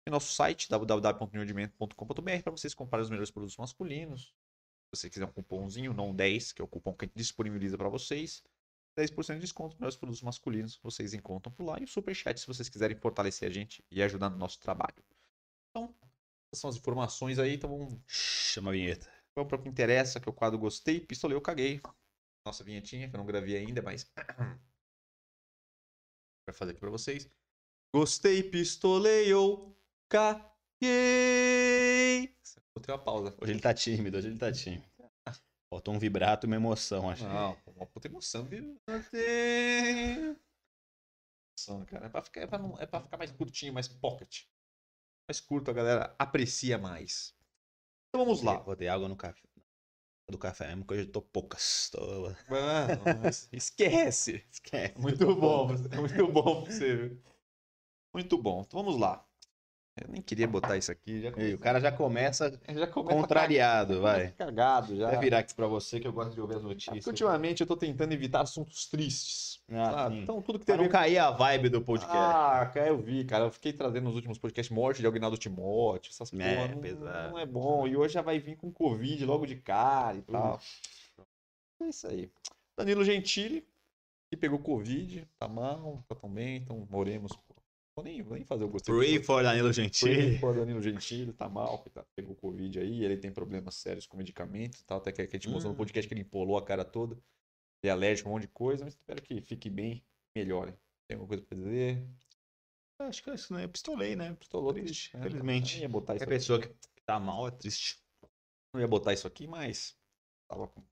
E 0.05 0.11
nosso 0.11 0.33
site, 0.33 0.67
www.newordimento.com.br, 0.69 2.43
para 2.43 2.51
vocês 2.51 2.73
comprarem 2.73 3.03
os 3.03 3.09
melhores 3.09 3.31
produtos 3.31 3.55
masculinos. 3.55 4.35
Se 4.93 4.99
você 4.99 5.09
quiser 5.09 5.23
um 5.23 5.31
cupomzinho, 5.31 5.93
não 5.93 6.13
10, 6.13 6.51
que 6.51 6.61
é 6.61 6.65
o 6.65 6.67
cupom 6.67 6.93
que 6.93 7.05
a 7.05 7.07
gente 7.07 7.15
disponibiliza 7.15 7.77
para 7.77 7.87
vocês. 7.87 8.43
10% 8.97 9.35
de 9.35 9.39
desconto 9.39 9.69
nos 9.69 9.79
melhores 9.79 9.95
produtos 9.95 10.21
masculinos 10.21 10.77
vocês 10.83 11.13
encontram 11.13 11.53
por 11.53 11.63
lá. 11.63 11.79
E 11.79 11.85
o 11.85 11.87
Superchat, 11.87 12.41
se 12.41 12.45
vocês 12.45 12.67
quiserem 12.67 12.97
fortalecer 12.97 13.47
a 13.47 13.53
gente 13.53 13.81
e 13.89 14.03
ajudar 14.03 14.29
no 14.29 14.35
nosso 14.35 14.59
trabalho. 14.59 15.01
Então, 15.69 15.95
são 16.53 16.69
as 16.69 16.75
informações 16.75 17.37
aí. 17.39 17.55
Então, 17.55 17.69
vamos 17.69 17.99
Chama 18.07 18.71
a 18.71 18.73
vinheta. 18.73 19.07
Vamos 19.35 19.49
para 19.49 19.59
o 19.59 19.63
que 19.63 19.69
interessa, 19.69 20.19
que 20.19 20.27
é 20.27 20.31
o 20.31 20.33
quadro 20.33 20.57
Gostei, 20.59 20.99
Pistolei, 20.99 21.35
eu 21.37 21.41
caguei. 21.41 21.79
Nossa 22.45 22.63
vinhetinha, 22.63 23.09
que 23.09 23.15
eu 23.15 23.19
não 23.19 23.25
gravei 23.25 23.57
ainda, 23.57 23.81
mas. 23.81 24.11
Vai 26.47 26.53
fazer 26.53 26.71
aqui 26.71 26.79
para 26.79 26.89
vocês. 26.89 27.29
Gostei, 27.93 28.43
pistolei, 28.43 29.31
eu 29.31 29.75
caguei. 30.09 30.39
Vou 32.73 32.81
ter 32.83 32.91
uma 32.91 32.99
pausa. 33.03 33.35
Hoje 33.41 33.51
ele 33.53 33.59
tá 33.59 33.73
tímido, 33.73 34.17
hoje 34.17 34.27
ele 34.27 34.37
tá 34.37 34.51
tímido. 34.51 34.87
Faltou 35.69 35.93
um 35.93 35.99
vibrato 35.99 36.45
e 36.45 36.47
uma 36.47 36.55
emoção, 36.55 37.09
acho. 37.09 37.23
Não, 37.23 37.55
uma 37.67 37.85
puta 37.85 38.07
emoção, 38.07 38.43
viu? 38.45 38.79
Emoção, 41.57 41.85
cara. 41.85 42.07
É 42.07 42.09
pra, 42.09 42.21
ficar, 42.23 42.41
é, 42.41 42.47
pra 42.47 42.57
não- 42.57 42.79
é 42.79 42.85
pra 42.87 43.01
ficar 43.01 43.17
mais 43.17 43.31
curtinho, 43.31 43.73
mais 43.73 43.87
pocket. 43.87 44.45
Mais 45.29 45.39
curto, 45.39 45.69
a 45.69 45.73
galera 45.75 46.15
aprecia 46.17 46.75
mais. 46.79 47.35
Então 48.09 48.25
vamos 48.25 48.41
lá. 48.41 48.57
Botei 48.57 48.87
água 48.87 49.07
no 49.07 49.15
café. 49.15 49.47
Do 50.27 50.39
café 50.39 50.65
mesmo, 50.69 50.87
que 50.87 50.93
hoje 50.95 51.03
eu 51.03 51.11
tô 51.11 51.21
poucas. 51.21 51.91
Tô... 51.91 52.33
Mano, 52.49 53.03
esquece. 53.53 54.43
Esquece. 54.51 54.97
Muito 54.97 55.35
bom, 55.35 55.67
muito 55.67 56.27
bom 56.31 56.63
pra 56.63 56.73
você, 56.73 56.95
viu? 56.95 57.21
Muito 58.11 58.41
bom. 58.41 58.63
Então 58.65 58.83
vamos 58.83 58.99
lá. 58.99 59.23
Eu 60.01 60.11
nem 60.11 60.21
queria 60.21 60.47
botar 60.47 60.77
isso 60.77 60.91
aqui. 60.91 61.21
Já, 61.21 61.29
o 61.29 61.57
cara 61.57 61.79
já 61.79 61.91
começa 61.91 62.59
já 62.69 62.87
começa 62.87 63.15
contrariado, 63.19 64.01
vai. 64.01 64.31
cagado 64.31 64.95
já. 64.95 65.07
Vai 65.07 65.19
virar 65.19 65.39
aqui 65.39 65.53
pra 65.53 65.67
você 65.67 65.99
que 65.99 66.07
eu 66.07 66.13
gosto 66.13 66.33
de 66.33 66.41
ouvir 66.41 66.55
as 66.55 66.63
notícias. 66.63 66.95
porque 66.97 67.09
ultimamente 67.09 67.61
eu 67.61 67.67
tô 67.67 67.75
tentando 67.75 68.13
evitar 68.13 68.41
assuntos 68.41 68.85
tristes. 68.87 69.61
Ah, 69.71 70.09
sim. 70.09 70.21
Então 70.23 70.41
tudo 70.41 70.59
que 70.59 70.65
Pra 70.65 70.75
tem 70.75 70.83
a 70.83 70.87
não 70.87 70.91
cair 70.91 71.17
a 71.17 71.31
vibe 71.31 71.69
do 71.69 71.81
podcast. 71.81 72.15
Ah, 72.17 72.71
eu 72.87 72.97
vi, 72.97 73.23
cara. 73.23 73.45
Eu 73.45 73.51
fiquei 73.51 73.71
trazendo 73.73 74.05
nos 74.05 74.15
últimos 74.15 74.37
podcasts 74.37 74.75
morte 74.75 75.01
de 75.01 75.07
Aguinaldo 75.07 75.37
Timóteo, 75.37 76.09
essas 76.11 76.33
É, 76.33 76.55
porra. 76.55 76.67
Não, 76.69 76.81
pesado. 76.81 77.31
não 77.31 77.39
é 77.39 77.45
bom. 77.45 77.87
E 77.87 77.95
hoje 77.95 78.13
já 78.13 78.21
vai 78.21 78.39
vir 78.39 78.55
com 78.55 78.71
Covid 78.71 79.23
logo 79.25 79.45
de 79.45 79.55
cara 79.55 80.17
e 80.17 80.21
tal. 80.21 80.59
É 81.81 81.87
isso 81.89 82.07
aí. 82.07 82.29
Danilo 82.77 83.03
Gentili, 83.03 83.65
que 84.29 84.37
pegou 84.37 84.59
Covid, 84.59 85.27
tá 85.37 85.47
mal, 85.47 86.03
tá 86.07 86.15
tão 86.15 86.29
bem, 86.29 86.57
então 86.57 86.87
oremos. 86.91 87.31
Vou 87.99 88.03
nem, 88.03 88.21
vou 88.21 88.35
nem 88.35 88.45
fazer 88.45 88.63
o 88.63 88.69
gostei. 88.69 88.95
Pray 88.95 89.21
for 89.21 89.43
Danilo 89.43 89.73
Pray 89.73 89.73
Gentili. 89.73 90.37
for 90.39 90.55
Danilo 90.55 90.81
Gentili, 90.81 91.33
tá 91.33 91.49
mal, 91.49 91.79
coitado, 91.79 92.07
pegou 92.15 92.33
Covid 92.35 92.79
aí, 92.79 93.03
ele 93.03 93.17
tem 93.17 93.29
problemas 93.31 93.75
sérios 93.75 94.07
com 94.07 94.15
medicamentos 94.15 94.79
e 94.79 94.85
tal, 94.85 94.99
até 94.99 95.11
que 95.11 95.21
a 95.21 95.25
gente 95.25 95.49
mostrou 95.49 95.73
no 95.73 95.75
Hum. 95.75 95.77
podcast 95.77 96.07
que 96.07 96.13
ele 96.13 96.21
empolou 96.21 96.57
a 96.57 96.63
cara 96.63 96.85
toda. 96.85 97.15
Ele 97.83 97.89
é 97.89 97.91
alérgico 97.91 98.29
a 98.29 98.31
um 98.31 98.35
monte 98.35 98.43
de 98.43 98.47
coisa, 98.49 98.85
mas 98.85 98.93
espero 98.93 99.21
que 99.21 99.41
fique 99.41 99.69
bem, 99.69 100.01
melhore. 100.35 100.73
Tem 101.07 101.15
alguma 101.15 101.27
coisa 101.27 101.43
pra 101.43 101.57
dizer? 101.57 102.07
Acho 103.01 103.23
que 103.23 103.31
isso 103.31 103.51
não 103.53 103.59
é 103.59 103.67
pistolei, 103.67 104.15
né? 104.15 104.33
Pistolou 104.35 104.73
Triste, 104.73 105.15
É, 105.17 105.21
felizmente. 105.21 105.75
Eu 105.77 105.81
ia 105.83 105.89
botar 105.89 106.15
isso 106.15 106.23
aqui. 106.23 106.33
pessoa 106.33 106.59
que 106.61 106.69
tá 107.05 107.19
mal 107.19 107.47
é 107.47 107.51
triste. 107.51 107.97
Não 108.73 108.79
ia 108.81 108.87
botar 108.87 109.13
isso 109.13 109.25
aqui, 109.27 109.47
mas 109.47 109.97
tava 110.49 110.67
com 110.67 110.83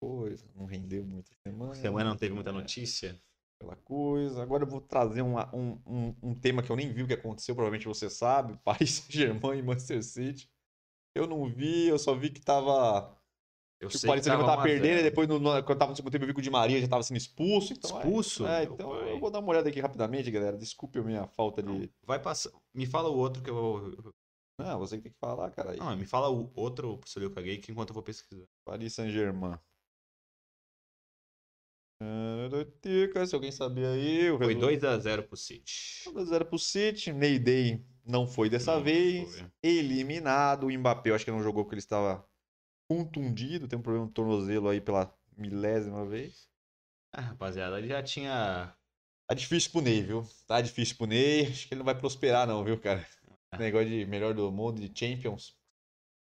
coisa, 0.00 0.46
não 0.54 0.66
rendeu 0.66 1.04
muita 1.04 1.30
semana. 1.46 1.74
Semana 1.74 2.10
não 2.10 2.16
teve 2.16 2.34
muita 2.34 2.50
é, 2.50 2.52
notícia. 2.52 3.20
Aquela 3.64 3.76
coisa. 3.84 4.42
Agora 4.42 4.64
eu 4.64 4.68
vou 4.68 4.80
trazer 4.80 5.22
uma- 5.22 5.54
um, 5.54 5.78
um, 5.86 6.14
um 6.22 6.34
tema 6.34 6.62
que 6.62 6.70
eu 6.70 6.76
nem 6.76 6.92
vi 6.92 7.02
o 7.02 7.06
que 7.06 7.14
aconteceu, 7.14 7.54
provavelmente 7.54 7.86
você 7.88 8.08
sabe. 8.10 8.58
Paris 8.64 8.90
Saint-Germain 8.90 9.58
e 9.58 9.62
Manchester 9.62 10.02
City. 10.02 10.48
Eu 11.16 11.26
não 11.26 11.46
vi, 11.48 11.86
eu 11.88 11.98
só 11.98 12.14
vi 12.14 12.30
que 12.30 12.40
tava. 12.40 13.16
Eu 13.80 13.88
Que 13.88 13.96
o 13.96 13.98
sei 13.98 14.08
Paris 14.08 14.24
Saint-Germain 14.24 14.46
tava 14.50 14.62
1 14.62 14.64
a 14.64 14.68
0. 14.68 14.80
perdendo, 14.80 15.00
e 15.00 15.02
depois, 15.02 15.28
no, 15.28 15.38
no- 15.38 15.62
quando 15.62 15.78
tava 15.78 15.90
no 15.90 15.96
segundo 15.96 16.12
tempo, 16.12 16.24
eu 16.24 16.28
vi 16.28 16.34
que 16.34 16.40
o 16.40 16.42
Di 16.42 16.50
Maria 16.50 16.80
já 16.80 16.88
tava 16.88 17.02
sendo 17.02 17.16
expulso. 17.18 17.72
Então, 17.72 17.96
é- 17.96 18.02
Expulso? 18.02 18.46
É, 18.46 18.64
Meu 18.64 18.74
então 18.74 18.90
pai. 18.90 19.12
eu 19.12 19.20
vou 19.20 19.30
dar 19.30 19.38
uma 19.40 19.50
olhada 19.50 19.68
aqui 19.68 19.80
rapidamente, 19.80 20.30
galera. 20.30 20.56
Desculpe 20.56 20.98
a 20.98 21.02
minha 21.02 21.26
falta 21.26 21.62
de. 21.62 21.90
Vai 22.04 22.20
passar. 22.20 22.50
Me 22.74 22.86
fala 22.86 23.08
o 23.08 23.16
outro 23.16 23.42
que 23.42 23.50
eu 23.50 23.54
vou. 23.54 24.12
Não, 24.58 24.78
você 24.78 24.96
que 24.96 25.02
tem 25.02 25.12
que 25.12 25.18
falar, 25.18 25.50
cara. 25.50 25.74
Não, 25.76 25.96
me 25.96 26.06
fala 26.06 26.28
o 26.30 26.48
outro 26.54 26.98
que 27.04 27.18
eu 27.20 27.30
caguei 27.30 27.58
que 27.58 27.72
enquanto 27.72 27.90
eu 27.90 27.94
vou 27.94 28.02
pesquisar. 28.04 28.44
Paris 28.64 28.92
Saint-Germain. 28.94 29.58
Se 33.26 33.34
alguém 33.34 33.50
sabia 33.52 33.90
aí, 33.90 34.30
o 34.30 34.38
Foi 34.38 34.54
resultado- 34.54 35.02
2x0 35.02 35.22
pro 35.28 35.36
City. 35.36 35.72
2x0 36.06 36.44
pro 36.44 36.58
City. 36.58 37.12
Mayday 37.12 37.84
não 38.04 38.26
foi 38.26 38.48
dessa 38.50 38.76
Não 38.76 38.82
vez. 38.84 39.38
foi. 39.38 39.50
Eliminado. 39.62 40.66
O 40.66 40.70
Mbappé, 40.78 41.10
eu 41.10 41.14
acho 41.14 41.24
que 41.24 41.30
não 41.30 41.42
jogou 41.42 41.64
porque 41.64 41.74
ele 41.74 41.80
estava 41.80 42.26
contundido. 42.88 43.66
Tem 43.68 43.78
um 43.78 43.82
problema 43.82 44.06
no 44.06 44.12
tornozelo 44.12 44.68
aí 44.68 44.80
pela 44.80 45.12
milésima 45.36 46.04
vez. 46.06 46.48
Ah, 47.12 47.20
rapaziada, 47.20 47.78
ele 47.78 47.88
já 47.88 48.02
tinha. 48.02 48.74
Tá 49.26 49.34
difícil 49.34 49.70
pro 49.70 49.80
Ney, 49.80 50.02
viu? 50.02 50.26
Tá 50.46 50.60
difícil 50.60 50.96
pro 50.96 51.06
Ney. 51.06 51.46
Acho 51.48 51.68
que 51.68 51.74
ele 51.74 51.78
não 51.78 51.84
vai 51.86 51.96
prosperar, 51.98 52.46
não, 52.46 52.62
viu, 52.64 52.78
cara? 52.78 53.06
É. 53.52 53.56
Negócio 53.58 53.88
de 53.88 54.04
melhor 54.06 54.34
do 54.34 54.50
mundo, 54.52 54.80
de 54.80 54.92
Champions. 54.98 55.56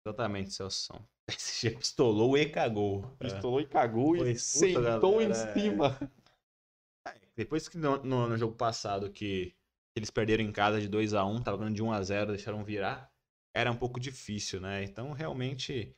Exatamente, 0.05 0.52
Celso. 0.52 0.92
PSG 1.36 1.70
pistolou 1.76 2.36
e 2.36 2.48
cagou. 2.50 3.16
Pistolou 3.18 3.60
e 3.60 3.66
cagou 3.66 4.16
Foi 4.16 4.30
e 4.30 4.36
sentou 4.38 5.20
em 5.20 5.32
galera. 5.32 5.34
cima. 5.34 5.98
É, 7.06 7.20
Depois 7.36 7.68
que 7.68 7.78
no, 7.78 8.02
no- 8.02 8.28
no 8.28 8.36
jogo 8.36 8.56
passado 8.56 9.10
que 9.10 9.55
eles 9.96 10.10
perderam 10.10 10.44
em 10.44 10.52
casa 10.52 10.80
de 10.80 10.88
2 10.88 11.14
a 11.14 11.24
1 11.24 11.42
tava 11.42 11.56
ganhando 11.59 11.74
de 11.74 11.82
1 11.82 11.92
a 11.92 12.02
0 12.02 12.32
deixaram 12.32 12.64
virar, 12.64 13.10
era 13.55 13.70
um 13.70 13.76
pouco 13.76 13.98
difícil, 13.98 14.60
né? 14.60 14.84
Então, 14.84 15.12
realmente. 15.12 15.94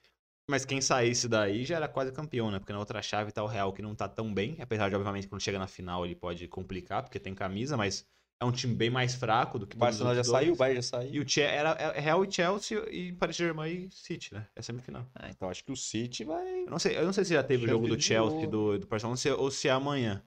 Mas 0.48 0.65
quem 0.65 0.81
saísse 0.81 1.28
daí 1.28 1.65
já 1.65 1.77
era 1.77 1.89
quase 1.89 2.12
campeão, 2.12 2.51
né? 2.51 2.59
Porque 2.59 2.73
na 2.73 2.78
outra 2.81 3.01
chave 3.02 3.31
tá 3.32 3.43
o 3.43 3.47
Real 3.47 3.73
que 3.73 3.82
não 3.82 3.94
tá 3.94 4.09
tão 4.09 4.32
bem, 4.35 4.57
apesar 4.61 4.89
de, 4.89 4.97
obviamente, 4.97 5.28
quando 5.28 5.40
chega 5.43 5.59
na 5.59 5.69
final 5.69 6.05
ele 6.05 6.16
pode 6.16 6.48
complicar, 6.48 7.02
porque 7.05 7.20
tem 7.20 7.35
camisa, 7.35 7.77
mas 7.77 8.07
é 8.41 8.45
um 8.45 8.51
time 8.51 8.75
bem 8.75 8.89
mais 8.89 9.15
fraco 9.15 9.59
do 9.59 9.67
que 9.67 9.77
O 9.77 9.79
Barcelona 9.79 10.15
já 10.17 10.25
saiu, 10.25 10.55
o. 10.55 10.57
Bayern 10.57 10.81
já 10.81 10.89
saiu. 10.89 11.12
E 11.12 11.21
o 11.21 11.29
Che 11.29 11.43
era 11.43 11.71
é 11.73 12.01
Real 12.01 12.25
e 12.25 12.33
Chelsea 12.33 12.79
e 12.91 13.12
Paris 13.12 13.37
Saint-Germain 13.37 13.71
e 13.87 13.91
City, 13.91 14.33
né? 14.33 14.47
É 14.57 14.62
semifinal. 14.62 15.07
Ah, 15.15 15.29
então 15.29 15.51
acho 15.51 15.62
que 15.62 15.71
o 15.71 15.77
City 15.77 16.25
vai. 16.25 16.62
Eu 16.65 16.71
não 16.71 16.79
sei, 16.79 16.97
eu 16.97 17.05
não 17.05 17.12
sei 17.12 17.25
se 17.25 17.35
já 17.35 17.43
teve 17.43 17.67
o 17.67 17.69
jogo 17.69 17.87
do 17.87 17.97
de 17.97 18.03
Chelsea 18.03 18.47
do, 18.49 18.79
do 18.79 18.87
Barcelona 18.87 19.17
se- 19.19 19.31
ou 19.31 19.51
se 19.51 19.69
é 19.69 19.71
amanhã. 19.73 20.23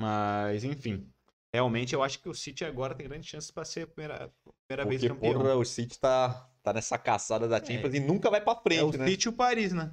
Mas, 0.00 0.64
enfim. 0.64 1.06
Realmente, 1.52 1.94
eu 1.94 2.02
acho 2.02 2.18
que 2.20 2.28
o 2.28 2.34
City 2.34 2.64
agora 2.64 2.94
tem 2.96 3.06
grandes 3.06 3.28
chances 3.28 3.50
para 3.50 3.64
ser 3.64 3.82
a 3.82 3.86
primeira, 3.86 4.32
primeira 4.66 4.88
vez 4.88 5.00
Porque, 5.02 5.14
campeão. 5.14 5.40
porra, 5.40 5.54
o 5.54 5.64
City 5.64 6.00
tá, 6.00 6.48
tá 6.64 6.72
nessa 6.72 6.98
caçada 6.98 7.46
da 7.46 7.62
Champions 7.64 7.94
e 7.94 8.00
nunca 8.00 8.28
vai 8.28 8.40
pra 8.40 8.54
É 8.54 8.60
frente, 8.60 8.96
o 8.96 8.98
né? 8.98 9.06
City 9.06 9.26
e 9.26 9.28
o 9.28 9.32
Paris, 9.32 9.72
né? 9.72 9.92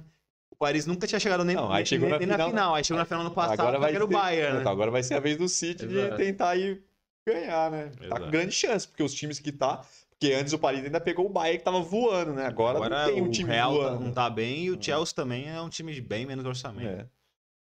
O 0.50 0.56
Paris 0.56 0.86
nunca 0.86 1.06
tinha 1.06 1.20
chegado 1.20 1.44
nem, 1.44 1.54
Não, 1.54 1.70
aí 1.70 1.76
nem, 1.76 1.86
chegou 1.86 2.08
na 2.08 2.18
nem 2.18 2.26
na 2.26 2.34
final, 2.34 2.48
final. 2.50 2.74
Aí 2.74 2.82
chegou 2.84 2.98
na 2.98 3.04
final 3.04 3.22
no 3.22 3.30
passado, 3.30 3.60
agora 3.60 3.78
vai 3.78 3.94
era 3.94 4.04
o 4.04 4.08
ser- 4.08 4.12
Bayern, 4.14 4.54
né? 4.54 4.60
Então, 4.60 4.72
agora 4.72 4.90
vai 4.90 5.02
ser 5.04 5.14
a 5.14 5.20
vez 5.20 5.36
do 5.36 5.48
City 5.48 5.86
de 5.86 5.98
Exato. 5.98 6.16
tentar 6.16 6.56
ir 6.56 6.82
ganhar, 7.26 7.70
né? 7.70 7.90
Tá 7.90 8.04
Exato. 8.04 8.24
com 8.24 8.30
grande 8.30 8.52
chance, 8.52 8.86
porque 8.88 9.02
os 9.02 9.14
times 9.14 9.38
que 9.38 9.52
tá. 9.52 9.84
Porque 10.10 10.34
antes 10.34 10.52
o 10.52 10.58
Paris 10.58 10.84
ainda 10.84 11.00
pegou 11.00 11.26
o 11.26 11.28
Bayern 11.28 11.58
que 11.58 11.64
tava 11.64 11.80
voando, 11.80 12.32
né? 12.32 12.46
Agora, 12.46 12.78
Agora 12.78 13.06
não 13.06 13.12
tem 13.12 13.22
um 13.22 13.26
o 13.26 13.30
time 13.30 13.50
Real 13.50 13.72
tá- 13.72 13.78
voando. 13.90 14.04
não 14.04 14.12
tá 14.12 14.30
bem 14.30 14.64
e 14.64 14.70
o. 14.70 14.80
Chelsea 14.80 15.14
também 15.14 15.48
é 15.48 15.60
um 15.60 15.68
time 15.68 15.92
de 15.92 16.00
bem 16.00 16.24
menos 16.26 16.44
orçamento. 16.44 16.88
É. 16.88 17.08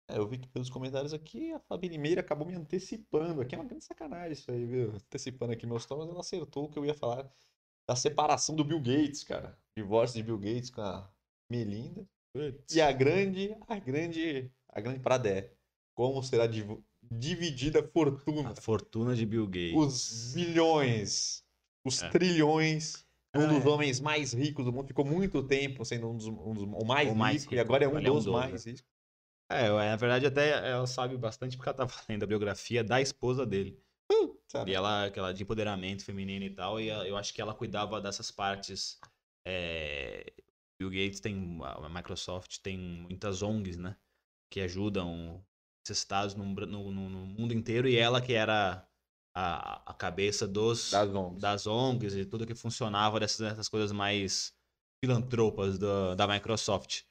É, 0.09 0.17
eu 0.17 0.25
vi 0.25 0.37
que 0.37 0.47
pelos 0.47 0.69
comentários 0.69 1.13
aqui 1.13 1.51
a 1.51 1.59
Fabi 1.59 1.89
Limeira 1.89 2.21
acabou 2.21 2.47
me 2.47 2.55
antecipando. 2.55 3.41
Aqui 3.41 3.55
é 3.55 3.57
uma 3.57 3.65
grande 3.67 3.83
sacanagem 3.83 4.31
isso 4.31 4.49
aí, 4.49 4.65
viu? 4.65 4.93
Antecipando 4.95 5.51
aqui 5.51 5.67
meus 5.67 5.85
tons, 5.85 5.99
mas 5.99 6.09
ela 6.09 6.19
acertou 6.21 6.63
o 6.65 6.69
que 6.69 6.79
eu 6.79 6.85
ia 6.85 6.93
falar 6.93 7.29
da 7.85 7.95
separação 7.97 8.55
do 8.55 8.63
Bill 8.63 8.79
Gates, 8.79 9.25
cara. 9.25 9.57
Divórcio 9.77 10.15
de 10.15 10.23
Bill 10.23 10.37
Gates 10.37 10.69
com 10.69 10.79
a 10.81 11.09
Melinda. 11.51 12.07
E 12.73 12.79
a 12.79 12.91
grande, 12.93 13.53
a 13.67 13.79
grande, 13.79 14.49
a 14.69 14.79
grande 14.79 14.99
parada 15.01 15.27
é 15.27 15.51
como 15.93 16.23
será 16.23 16.47
div- 16.47 16.79
dividida 17.11 17.79
a 17.79 17.87
fortuna. 17.87 18.49
A 18.51 18.55
fortuna 18.55 19.15
de 19.15 19.25
Bill 19.25 19.47
Gates. 19.47 19.75
Os 19.75 20.33
bilhões, 20.33 21.43
os 21.85 22.01
É. 22.01 22.09
trilhões. 22.09 23.05
Um 23.35 23.41
Ah, 23.41 23.47
dos 23.47 23.65
é. 23.65 23.67
homens 23.67 23.99
mais 23.99 24.33
ricos 24.33 24.65
do 24.65 24.71
mundo. 24.73 24.87
Ficou 24.87 25.05
muito 25.05 25.43
tempo 25.43 25.83
sendo 25.85 26.09
um 26.09 26.15
dos, 26.17 26.25
um 26.27 26.53
dos- 26.53 26.63
o 26.63 26.85
mais 26.85 27.11
O 27.11 27.15
mais 27.15 27.41
rico, 27.43 27.53
e 27.53 27.57
rico. 27.57 27.67
agora 27.67 27.83
é 27.83 27.87
um 27.87 27.91
Agora 27.91 28.07
é 28.07 28.11
um 28.11 28.15
dos 28.15 28.25
dos, 28.25 28.33
mais 28.33 28.65
ricos. 28.65 28.83
É, 29.49 29.69
na 29.69 29.95
verdade 29.95 30.25
até 30.25 30.69
ela 30.71 30.85
sabe 30.87 31.15
bastante 31.17 31.55
porque 31.55 31.69
ela 31.69 31.77
tá 31.77 31.87
lendo 32.09 32.23
a 32.23 32.27
biografia 32.27 32.83
da 32.83 32.99
esposa 33.01 33.45
dele. 33.45 33.79
Sabe? 34.47 34.71
E 34.71 34.73
ela, 34.73 35.05
aquela 35.05 35.33
de 35.33 35.43
empoderamento 35.43 36.05
feminino 36.05 36.45
e 36.45 36.49
tal, 36.49 36.79
e 36.79 36.87
eu 36.87 37.17
acho 37.17 37.33
que 37.33 37.41
ela 37.41 37.53
cuidava 37.53 37.99
dessas 38.01 38.31
partes. 38.31 38.97
É... 39.45 40.33
Bill 40.79 40.89
Gates 40.89 41.19
tem, 41.19 41.59
a 41.63 41.89
Microsoft 41.89 42.59
tem 42.59 42.77
muitas 42.77 43.41
ONGs, 43.41 43.77
né? 43.77 43.97
Que 44.49 44.61
ajudam 44.61 45.45
necessitados 45.89 46.35
no, 46.35 46.45
no, 46.45 46.91
no- 46.91 47.09
mundo 47.27 47.53
inteiro, 47.53 47.87
e 47.87 47.95
ela 47.97 48.21
que 48.21 48.33
era 48.33 48.85
a, 49.35 49.91
a 49.91 49.93
cabeça 49.93 50.47
dos, 50.47 50.91
Das 50.91 51.13
ONGs. 51.13 51.41
das 51.41 51.67
ONGs 51.67 52.15
e 52.15 52.25
tudo 52.25 52.45
que 52.47 52.55
funcionava 52.55 53.19
dessas, 53.19 53.39
dessas 53.39 53.69
coisas 53.69 53.91
mais 53.91 54.53
filantropas 55.03 55.77
da, 55.77 56.15
da 56.15 56.27
Microsoft. 56.27 57.03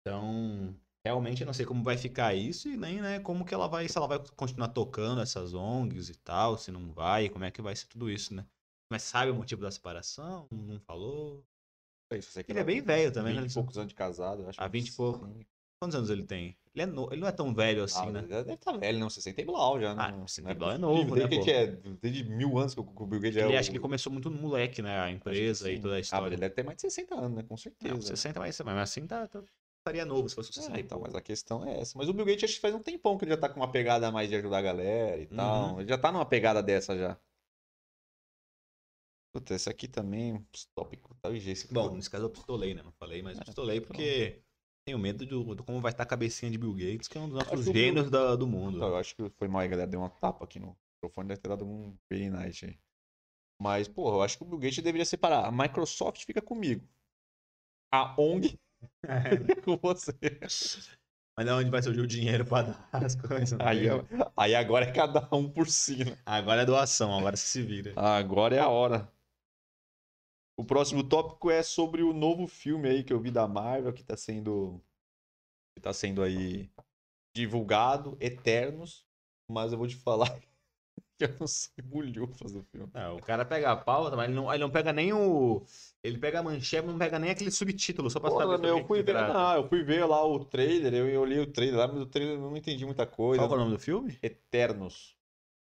Então, 0.00 0.74
realmente 1.04 1.42
eu 1.42 1.46
não 1.46 1.52
sei 1.54 1.66
como 1.66 1.82
vai 1.82 1.96
ficar 1.96 2.34
isso 2.34 2.68
e 2.68 2.76
nem 2.76 3.00
né, 3.00 3.20
como 3.20 3.44
que 3.44 3.52
ela 3.54 3.66
vai, 3.66 3.88
se 3.88 3.98
ela 3.98 4.06
vai 4.06 4.18
continuar 4.36 4.68
tocando 4.68 5.20
essas 5.20 5.52
ONGs 5.52 6.08
e 6.10 6.14
tal, 6.18 6.56
se 6.56 6.70
não 6.70 6.92
vai, 6.92 7.28
como 7.28 7.44
é 7.44 7.50
que 7.50 7.60
vai 7.62 7.74
ser 7.74 7.86
tudo 7.86 8.10
isso, 8.10 8.34
né? 8.34 8.46
Mas 8.90 9.02
sabe 9.02 9.30
o 9.30 9.34
motivo 9.34 9.62
da 9.62 9.70
separação? 9.70 10.46
Não 10.52 10.78
falou? 10.80 11.44
É 12.10 12.18
isso, 12.18 12.38
Ele 12.48 12.58
é 12.58 12.64
bem 12.64 12.76
tem 12.78 12.86
velho 12.86 13.12
também, 13.12 13.34
20 13.34 13.42
né? 13.42 13.50
e 13.50 13.54
poucos 13.54 13.78
anos 13.78 13.88
de 13.88 13.94
casado, 13.94 14.48
acho. 14.48 14.60
Uns 14.62 14.70
20 14.70 14.88
e 14.88 14.92
pouco. 14.92 15.26
Quantos 15.78 15.94
anos 15.96 16.10
ele 16.10 16.24
tem? 16.24 16.56
Ele, 16.74 16.82
é 16.82 16.86
no- 16.86 17.08
ele 17.10 17.20
não 17.20 17.28
é 17.28 17.32
tão 17.32 17.54
velho 17.54 17.84
assim, 17.84 18.06
Ah, 18.08 18.12
né? 18.12 18.18
ele 18.20 18.28
Deve 18.28 18.52
estar 18.54 18.76
velho, 18.76 18.98
não. 18.98 19.08
60 19.10 19.40
e 19.40 19.44
blau 19.44 19.80
já. 19.80 19.92
Ah, 19.92 20.12
não, 20.12 20.26
60 20.28 20.48
não 20.48 20.56
e 20.56 20.58
blau 20.58 20.70
é 20.72 20.78
novo, 20.78 21.16
né, 21.16 21.26
Desde 21.26 21.44
que 21.44 21.50
é 21.50 21.66
desde 21.66 22.24
mil 22.24 22.58
anos 22.58 22.74
que 22.74 22.80
o 22.80 22.84
que 22.84 23.02
o 23.02 23.06
Bill 23.06 23.20
Gates 23.20 23.36
é 23.38 23.46
Ele 23.46 23.56
o... 23.56 23.58
acho 23.58 23.70
que 23.70 23.78
começou 23.78 24.12
muito 24.12 24.30
no 24.30 24.38
moleque, 24.40 24.82
né? 24.82 25.00
A 25.00 25.10
empresa 25.10 25.70
e 25.70 25.78
toda 25.78 25.94
a 25.94 25.96
Ah, 25.96 26.00
história. 26.00 26.26
ele 26.28 26.36
deve 26.36 26.54
ter 26.54 26.62
mais 26.62 26.76
de 26.76 26.82
60 26.82 27.14
anos, 27.14 27.36
né? 27.38 27.42
Com 27.42 27.56
certeza. 27.56 27.94
Não, 27.94 28.02
60 28.02 28.40
mais, 28.40 28.60
mas 28.60 28.76
assim 28.78 29.06
tá, 29.06 29.26
tá- 29.26 29.42
estaria 29.78 30.04
novo 30.04 30.28
se 30.28 30.34
fosse 30.34 30.52
60 30.52 30.78
É, 30.78 30.80
então, 30.80 31.00
mas 31.00 31.14
a 31.14 31.20
questão 31.20 31.64
é 31.66 31.80
essa. 31.80 31.96
Mas 31.96 32.08
o 32.08 32.12
Bill 32.12 32.24
Gates 32.26 32.44
acho 32.44 32.54
que 32.54 32.60
faz 32.60 32.74
um 32.74 32.80
tempão 32.82 33.16
que 33.16 33.24
ele 33.24 33.32
já 33.32 33.36
tá 33.38 33.48
com 33.48 33.60
uma 33.60 33.70
pegada 33.70 34.10
mais 34.10 34.28
de 34.28 34.36
ajudar 34.36 34.58
a 34.58 34.62
galera 34.62 35.20
e 35.20 35.26
tal. 35.26 35.70
Uhum. 35.72 35.80
Ele 35.80 35.88
já 35.88 35.98
tá 35.98 36.10
numa 36.10 36.26
pegada 36.26 36.62
dessa 36.62 36.96
já. 36.96 37.16
Puta, 39.32 39.54
esse 39.54 39.68
aqui 39.68 39.86
também, 39.86 40.44
esse 40.54 40.66
tópico 40.74 41.14
tá 41.20 41.28
Bom, 41.70 41.94
nesse 41.94 42.08
caso 42.08 42.24
eu 42.24 42.30
pistolei, 42.30 42.74
né? 42.74 42.82
Não 42.82 42.92
falei, 42.92 43.22
mas 43.22 43.38
É, 43.38 43.44
pistolei 43.44 43.80
porque 43.80 44.40
tenho 44.86 44.98
medo 45.00 45.26
do, 45.26 45.54
do 45.56 45.64
como 45.64 45.80
vai 45.80 45.90
estar 45.90 46.04
a 46.04 46.06
cabecinha 46.06 46.50
de 46.50 46.56
Bill 46.56 46.72
Gates, 46.72 47.08
que 47.08 47.18
é 47.18 47.20
um 47.20 47.28
dos 47.28 47.44
nossos 47.44 47.64
gênios 47.66 48.08
da- 48.08 48.36
do 48.36 48.46
mundo. 48.46 48.76
Então, 48.76 48.88
eu 48.88 48.96
acho 48.96 49.16
que 49.16 49.28
foi 49.30 49.48
mal 49.48 49.60
aí, 49.62 49.68
galera. 49.68 49.90
Deu 49.90 49.98
uma 50.00 50.08
tapa 50.08 50.44
aqui 50.44 50.60
no 50.60 50.76
microfone, 50.94 51.28
deve 51.28 51.40
ter 51.40 51.48
dado 51.48 51.66
um 51.66 51.96
very 52.08 52.30
night 52.30 52.64
aí. 52.64 52.78
Mas, 53.60 53.88
porra, 53.88 54.16
eu 54.16 54.22
acho 54.22 54.38
que 54.38 54.44
o 54.44 54.46
Bill 54.46 54.58
Gates 54.58 54.82
deveria 54.84 55.04
separar. 55.04 55.44
A 55.44 55.50
Microsoft 55.50 56.24
fica 56.24 56.40
comigo. 56.40 56.86
A 57.92 58.14
ONG 58.20 58.50
fica 58.50 58.58
com 59.64 59.76
você. 59.76 60.12
Mas 61.36 61.46
de 61.46 61.52
onde 61.52 61.70
vai 61.70 61.82
surgir 61.82 62.00
o 62.00 62.06
dinheiro 62.06 62.44
pra 62.44 62.62
dar 62.62 62.88
as 62.92 63.14
coisas? 63.16 63.58
né? 63.58 63.64
Aí, 63.66 63.86
aí 64.36 64.54
agora 64.54 64.84
é 64.86 64.92
cada 64.92 65.28
um 65.34 65.50
por 65.50 65.66
si, 65.68 66.04
né? 66.04 66.16
Agora 66.24 66.62
é 66.62 66.64
doação, 66.66 67.12
agora 67.18 67.36
se 67.36 67.60
vira. 67.62 67.92
Agora 67.96 68.54
é 68.54 68.60
a 68.60 68.68
hora. 68.68 69.10
O 70.56 70.64
próximo 70.64 71.04
tópico 71.04 71.50
é 71.50 71.62
sobre 71.62 72.02
o 72.02 72.12
novo 72.12 72.46
filme 72.46 72.88
aí 72.88 73.04
que 73.04 73.12
eu 73.12 73.20
vi 73.20 73.30
da 73.30 73.46
Marvel, 73.46 73.92
que 73.92 74.02
tá 74.02 74.16
sendo. 74.16 74.80
Que 75.74 75.82
tá 75.82 75.92
sendo 75.92 76.22
aí 76.22 76.70
divulgado, 77.34 78.16
Eternos. 78.18 79.04
Mas 79.48 79.72
eu 79.72 79.78
vou 79.78 79.86
te 79.86 79.94
falar 79.94 80.30
que 81.18 81.24
eu 81.24 81.36
não 81.38 81.46
sei 81.46 81.84
bulhufas 81.84 82.52
do 82.52 82.62
filme. 82.64 82.90
É, 82.94 83.08
o 83.08 83.18
cara 83.18 83.44
pega 83.44 83.70
a 83.70 83.76
pauta, 83.76 84.16
mas 84.16 84.26
ele 84.28 84.34
não, 84.34 84.52
ele 84.52 84.62
não 84.62 84.70
pega 84.70 84.92
nem 84.92 85.12
o. 85.12 85.62
Ele 86.02 86.18
pega 86.18 86.40
a 86.40 86.42
manchete, 86.42 86.82
mas 86.82 86.92
não 86.92 86.98
pega 86.98 87.18
nem 87.18 87.30
aquele 87.30 87.50
subtítulo, 87.50 88.10
só 88.10 88.18
pra 88.18 88.30
Porra, 88.30 88.44
saber. 88.46 88.58
meu, 88.58 88.78
eu 88.78 88.86
fui 88.86 89.02
ver, 89.02 89.14
não, 89.14 89.56
eu 89.56 89.68
fui 89.68 89.84
ver 89.84 90.04
lá 90.06 90.24
o 90.26 90.44
trailer, 90.44 90.94
eu, 90.94 91.08
eu 91.08 91.20
olhei 91.20 91.38
o 91.38 91.46
trailer 91.46 91.78
lá, 91.78 91.88
mas 91.88 92.00
o 92.00 92.06
trailer 92.06 92.36
eu 92.36 92.40
não 92.40 92.56
entendi 92.56 92.84
muita 92.86 93.06
coisa. 93.06 93.42
Qual 93.42 93.52
é 93.52 93.54
o 93.54 93.64
nome 93.64 93.76
do 93.76 93.78
filme? 93.78 94.18
Eternos. 94.22 95.14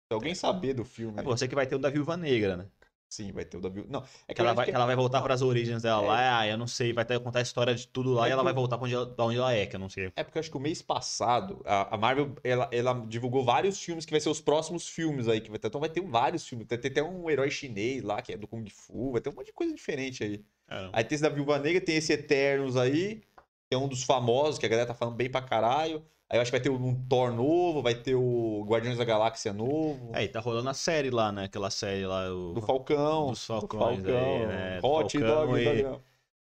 Se 0.09 0.15
alguém 0.15 0.35
saber 0.35 0.75
do 0.75 0.85
filme. 0.85 1.19
É 1.19 1.23
você 1.23 1.49
que 1.49 1.55
vai 1.55 1.67
ter 1.67 1.75
o 1.75 1.79
da 1.81 1.91
Viúva 1.91 2.17
Negra, 2.17 2.57
né? 2.57 2.67
Sim, 3.09 3.31
vai 3.31 3.45
ter 3.45 3.57
o 3.57 3.61
da 3.61 3.69
Viu- 3.69 3.87
Não, 3.89 4.03
é 4.27 4.35
Que 4.35 4.41
ela, 4.41 4.53
vai, 4.53 4.67
que- 4.67 4.73
que 4.73 4.77
ela 4.77 4.85
vai 4.85 4.97
voltar 4.97 5.19
não. 5.19 5.25
pras 5.25 5.41
origens 5.41 5.83
dela 5.83 6.03
É. 6.03 6.07
lá, 6.07 6.39
ah, 6.41 6.49
eu 6.49 6.59
não 6.59 6.67
sei, 6.67 6.93
vai 6.93 7.05
ter, 7.05 7.19
contar 7.21 7.39
a 7.39 7.43
história 7.43 7.73
de 7.75 7.87
tudo 7.87 8.13
lá 8.13 8.27
É 8.27 8.31
e 8.31 8.33
ela 8.33 8.43
que 8.43 8.45
vai 8.47 8.53
voltar 8.53 8.77
pra 8.79 8.85
onde 8.87 8.95
ela, 8.95 9.15
onde 9.21 9.39
ela 9.39 9.53
é, 9.55 9.65
que 9.65 9.77
eu 9.77 9.81
não 9.81 9.89
sei. 9.89 10.11
É 10.17 10.25
porque 10.25 10.37
eu 10.39 10.41
acho 10.41 10.51
que 10.51 10.57
o 10.57 10.61
mês 10.61 10.83
passado, 10.83 11.63
a, 11.65 11.95
a 11.95 11.97
Marvel, 11.97 12.35
ela, 12.43 12.69
ela 12.73 12.95
divulgou 13.07 13.45
vários 13.45 13.81
filmes 13.81 14.05
que 14.05 14.11
vai 14.11 14.21
ser 14.21 14.29
os 14.29 14.41
próximos 14.41 14.89
filmes 14.89 15.29
aí. 15.29 15.41
Que 15.41 15.49
vai 15.51 15.59
ter, 15.59 15.69
então 15.69 15.81
vai 15.81 15.89
ter 15.89 16.01
vários 16.01 16.47
filmes. 16.49 16.67
Vai 16.69 16.79
ter 16.79 16.89
até 16.89 17.03
um 17.03 17.31
herói 17.31 17.49
chinês 17.51 18.03
lá, 18.03 18.21
que 18.21 18.33
é 18.33 18.37
do 18.37 18.49
Kung 18.49 18.69
Fu. 18.69 19.13
Vai 19.13 19.21
ter 19.21 19.31
um 19.31 19.35
monte 19.35 19.47
de 19.47 19.53
coisa 19.53 19.73
diferente 19.73 20.25
aí. 20.25 20.45
Aí 20.93 21.05
tem 21.05 21.15
esse 21.15 21.23
da 21.23 21.29
Viúva 21.29 21.61
Negra, 21.61 21.81
tem 21.81 21.95
esse 21.97 22.13
Eternos 22.13 22.77
aí, 22.77 23.23
é 23.71 23.77
um 23.77 23.89
dos 23.89 24.03
famosos, 24.05 24.59
que 24.59 24.67
a 24.67 24.69
galera 24.69 24.89
tá 24.89 24.95
falando 24.95 25.17
bem 25.17 25.31
pra 25.31 25.43
caralho. 25.43 26.05
Aí 26.29 26.39
eu 26.39 26.43
acho 26.43 26.51
que 26.51 26.57
vai 26.59 26.63
ter 26.63 26.71
um 26.71 27.07
Thor 27.09 27.33
novo, 27.33 27.83
vai 27.83 27.95
ter 27.95 28.17
o 28.17 28.65
Guardiões 28.69 28.99
da 28.99 29.05
Galáxia 29.05 29.53
novo. 29.53 30.11
É, 30.15 30.25
e 30.25 30.29
tá 30.29 30.41
rolando 30.41 30.69
a 30.69 30.75
série 30.75 31.09
lá, 31.11 31.31
né? 31.31 31.45
Aquela 31.45 31.71
série 31.71 32.05
lá, 32.05 32.29
o, 32.33 32.53
Do 32.53 32.63
Falcão. 32.63 33.29
Dos 33.31 33.41
do 33.41 33.47
Falcões 33.47 34.05
aí, 34.05 34.47
né? 34.47 34.81
Do 34.81 34.87
Hot 34.89 35.19
Falcão 35.19 35.47
Dog. 35.47 35.61
e- 35.63 35.83
Dog. 35.83 36.03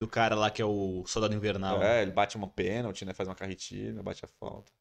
do 0.03 0.09
cara 0.09 0.35
lá 0.35 0.51
que 0.51 0.61
é 0.61 0.65
o 0.65 1.05
Soldado 1.07 1.35
Invernal. 1.35 1.81
É, 1.83 2.03
ele 2.03 2.11
bate 2.11 2.37
uma 2.37 2.49
pênalti, 2.49 3.05
né? 3.05 3.15
Faz 3.15 3.29
uma 3.29 3.35
carretilha, 3.35 4.03
bate 4.03 4.25
a 4.25 4.29
falta. 4.29 4.73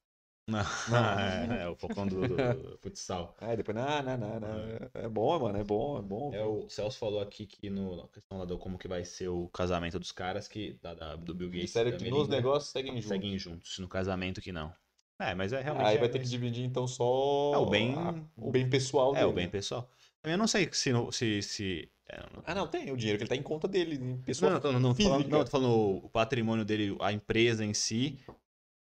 Não, 0.50 1.00
é, 1.20 1.64
é, 1.64 1.68
o 1.70 1.76
Falcão 1.76 2.08
do, 2.08 2.28
do- 2.28 2.78
futsal. 2.82 3.36
Aí 3.40 3.56
depois, 3.58 3.76
não, 3.76 4.02
não, 4.04 4.18
não, 4.18 4.40
não. 4.40 4.90
É 4.94 5.08
bom, 5.08 5.40
mano, 5.40 5.58
é 5.60 5.64
bom, 5.64 6.00
é 6.00 6.02
bom. 6.02 6.34
É, 6.34 6.44
o 6.44 6.68
Celso 6.70 6.98
falou 6.98 7.22
aqui 7.22 7.46
que 7.46 7.70
no, 7.70 7.98
na 7.98 8.08
questão 8.08 8.38
lá 8.38 8.46
do 8.46 8.58
como 8.58 8.78
que 8.78 8.88
vai 8.88 9.04
ser 9.06 9.28
o 9.30 9.48
casamento 9.50 10.00
dos 10.00 10.12
caras, 10.12 10.48
que 10.48 10.74
da, 10.82 10.94
da- 10.94 11.16
do 11.16 11.34
Bill 11.34 11.50
Gates. 11.50 11.72
Sério 11.72 11.92
que 11.98 12.04
nos 12.10 12.12
Melinda, 12.12 12.36
negócios 12.38 12.72
seguem 12.72 12.94
juntos. 12.96 13.08
seguem 13.10 13.38
juntos. 13.40 13.80
No 13.80 13.88
casamento 13.88 14.42
que 14.42 14.52
não. 14.52 14.74
É, 15.22 15.36
mas 15.36 15.52
é 15.52 15.62
realmente. 15.62 15.86
Aí 15.88 15.98
é, 15.98 16.00
vai 16.00 16.10
ter 16.10 16.20
que 16.20 16.26
dividir 16.28 16.64
então 16.64 16.88
só 16.88 17.54
É, 17.54 17.58
o 17.58 17.66
bem- 17.66 17.94
a- 17.96 18.16
o 18.38 18.52
bem 18.52 18.70
pessoal 18.70 19.14
É, 19.14 19.20
dele. 19.20 19.32
o 19.32 19.34
bem 19.34 19.50
pessoal. 19.50 19.90
Eu 20.24 20.38
não 20.38 20.48
sei 20.48 20.70
se. 20.72 20.92
se, 21.12 21.42
se 21.42 21.92
é, 22.08 22.18
não- 22.34 22.44
Ah, 22.46 22.56
não, 22.56 22.68
tem 22.68 22.92
o 22.92 22.98
dinheiro 22.98 23.18
que 23.18 23.24
ele 23.24 23.30
tá 23.30 23.36
em 23.36 23.44
conta 23.44 23.68
dele, 23.68 23.96
em 23.96 24.16
Não, 24.18 24.24
pessoa 24.24 24.60
não, 24.60 24.80
não, 24.80 24.94
tô 24.94 25.04
falando, 25.04 25.28
não, 25.30 25.44
tô 25.46 25.52
falando 25.52 26.06
o 26.06 26.10
patrimônio 26.10 26.66
dele, 26.66 26.98
a 27.02 27.12
empresa 27.12 27.64
em 27.66 27.74
si, 27.74 28.18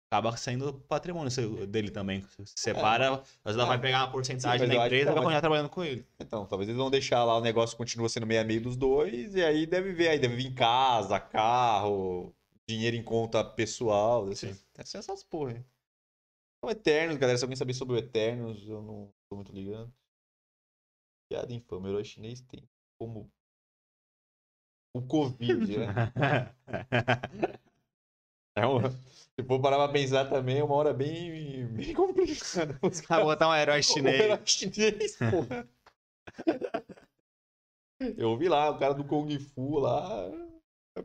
acaba 0.09 0.35
sendo 0.37 0.73
patrimônio 0.87 1.29
seu- 1.31 1.65
dele 1.67 1.89
também. 1.91 2.21
Se 2.45 2.53
separa, 2.55 3.21
mas 3.43 3.55
ela 3.55 3.63
É. 3.65 3.67
vai 3.67 3.79
pegar 3.81 4.03
uma 4.03 4.11
porcentagem 4.11 4.59
mas 4.59 4.69
da 4.69 4.73
eu 4.75 4.79
acho 4.81 4.89
que 4.89 4.95
empresa 4.95 5.11
e 5.11 5.13
vai 5.13 5.23
continuar 5.23 5.41
trabalhando 5.41 5.69
com 5.69 5.83
ele. 5.83 6.05
Então, 6.19 6.45
talvez 6.45 6.69
eles 6.69 6.77
vão 6.77 6.89
deixar 6.91 7.23
lá 7.23 7.37
o 7.37 7.41
negócio 7.41 7.75
continua 7.75 8.07
sendo 8.07 8.25
meio 8.25 8.41
a 8.41 8.43
meio 8.43 8.61
dos 8.61 8.75
dois, 8.77 9.35
e 9.35 9.43
aí 9.43 9.65
deve 9.65 9.91
ver, 9.93 10.09
aí 10.09 10.19
deve 10.19 10.35
vir 10.35 10.53
casa, 10.53 11.19
carro, 11.19 12.33
dinheiro 12.67 12.95
em 12.95 13.03
conta 13.03 13.43
pessoal, 13.43 14.27
assim. 14.27 14.53
Sim. 14.53 14.59
Deve 14.75 14.89
ser 14.89 14.97
essas 14.99 15.23
porra, 15.23 15.51
hein? 15.53 15.65
Então, 16.57 16.69
Eternos, 16.71 17.17
galera, 17.17 17.37
se 17.37 17.43
alguém 17.43 17.55
saber 17.55 17.73
sobre 17.73 17.95
o 17.95 17.97
Eternos, 17.99 18.67
eu 18.67 18.81
não 18.81 19.11
tô 19.29 19.35
muito 19.35 19.51
ligando. 19.51 19.93
Piada 21.29 21.51
infame, 21.53 21.87
o 21.87 21.89
herói 21.89 22.03
chinês 22.03 22.41
tem 22.41 22.63
como 22.99 23.29
o 24.95 25.01
Covid, 25.01 25.77
né? 25.77 25.87
É 28.55 28.65
uma... 28.65 28.89
Se 28.89 29.43
for 29.45 29.61
parar 29.61 29.77
pra 29.77 29.89
pensar 29.89 30.29
também, 30.29 30.59
é 30.59 30.63
uma 30.63 30.75
hora 30.75 30.93
bem, 30.93 31.65
bem 31.67 31.93
complicada. 31.93 32.79
Os 32.81 33.01
Vai 33.07 33.21
botar 33.23 33.49
um 33.49 33.55
herói 33.55 33.79
o 33.79 33.83
chinês. 33.83 34.19
herói 34.21 34.39
chinês, 34.45 35.17
porra. 35.17 35.67
Eu 38.17 38.37
vi 38.37 38.47
lá, 38.47 38.69
o 38.69 38.77
cara 38.79 38.93
do 38.93 39.03
Kung 39.03 39.37
Fu 39.39 39.79
lá. 39.79 40.29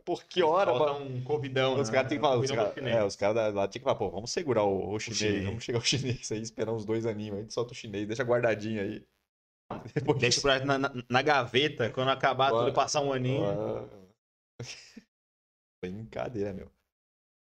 Por 0.04 0.22
que 0.24 0.42
hora, 0.44 0.70
Falta 0.72 0.92
mano? 1.00 1.16
um 1.16 1.24
covidão, 1.24 1.80
Os 1.80 1.88
né? 1.88 1.94
caras 1.94 2.08
têm 2.08 2.18
que 2.18 2.22
falar, 2.22 2.38
os 2.38 2.48
caras 2.50 2.76
é, 2.76 3.04
os 3.04 3.16
caras 3.16 3.52
lá 3.54 3.66
tinham 3.66 3.80
que 3.80 3.84
falar, 3.84 3.96
pô, 3.96 4.08
vamos 4.10 4.30
segurar 4.30 4.62
o, 4.62 4.92
o 4.94 5.00
chinês, 5.00 5.18
chinês. 5.18 5.44
vamos 5.44 5.64
chegar 5.64 5.78
o 5.78 5.84
chinês 5.84 6.30
aí, 6.30 6.40
esperar 6.40 6.72
uns 6.72 6.84
dois 6.84 7.04
aninhos, 7.06 7.32
aí 7.34 7.38
a 7.40 7.42
gente 7.42 7.54
solta 7.54 7.72
o 7.72 7.74
chinês, 7.76 8.06
deixa 8.06 8.22
guardadinho 8.22 8.80
aí. 8.80 9.04
Depois 9.94 10.18
Deixa 10.20 10.40
pra- 10.40 10.64
na, 10.64 10.78
na, 10.78 10.92
na 11.08 11.22
gaveta, 11.22 11.90
quando 11.90 12.10
acabar 12.10 12.50
Bora. 12.50 12.66
tudo 12.66 12.74
passar 12.74 13.00
um 13.00 13.12
aninho. 13.12 13.44
Ah. 13.44 13.88
Brincadeira, 15.82 16.52
meu. 16.52 16.70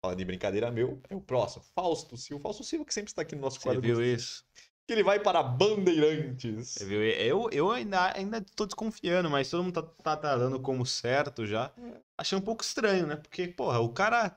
Falando 0.02 0.20
em 0.20 0.24
brincadeira, 0.26 0.70
meu, 0.70 1.00
é 1.10 1.14
o 1.14 1.20
próximo. 1.20 1.62
Fausto 1.74 2.16
Silva. 2.16 2.42
Fausto 2.42 2.64
Silva, 2.64 2.84
que 2.84 2.94
sempre 2.94 3.10
está 3.10 3.22
aqui 3.22 3.34
no 3.34 3.42
nosso 3.42 3.58
Você 3.60 3.64
quadro. 3.64 3.82
viu 3.82 4.02
isso? 4.02 4.44
Que 4.86 4.94
ele 4.94 5.02
vai 5.02 5.20
para 5.20 5.42
Bandeirantes. 5.42 6.68
Você 6.70 6.84
viu? 6.86 7.02
Eu, 7.02 7.50
eu 7.52 7.70
ainda, 7.70 8.16
ainda 8.16 8.44
tô 8.56 8.64
desconfiando, 8.64 9.28
mas 9.28 9.50
todo 9.50 9.62
mundo 9.62 9.74
tá, 9.74 9.82
tá, 10.02 10.16
tá 10.16 10.36
dando 10.36 10.58
como 10.58 10.86
certo 10.86 11.46
já. 11.46 11.70
Achei 12.16 12.36
um 12.36 12.40
pouco 12.40 12.64
estranho, 12.64 13.06
né? 13.06 13.16
Porque, 13.16 13.46
porra, 13.46 13.78
o 13.80 13.90
cara 13.92 14.36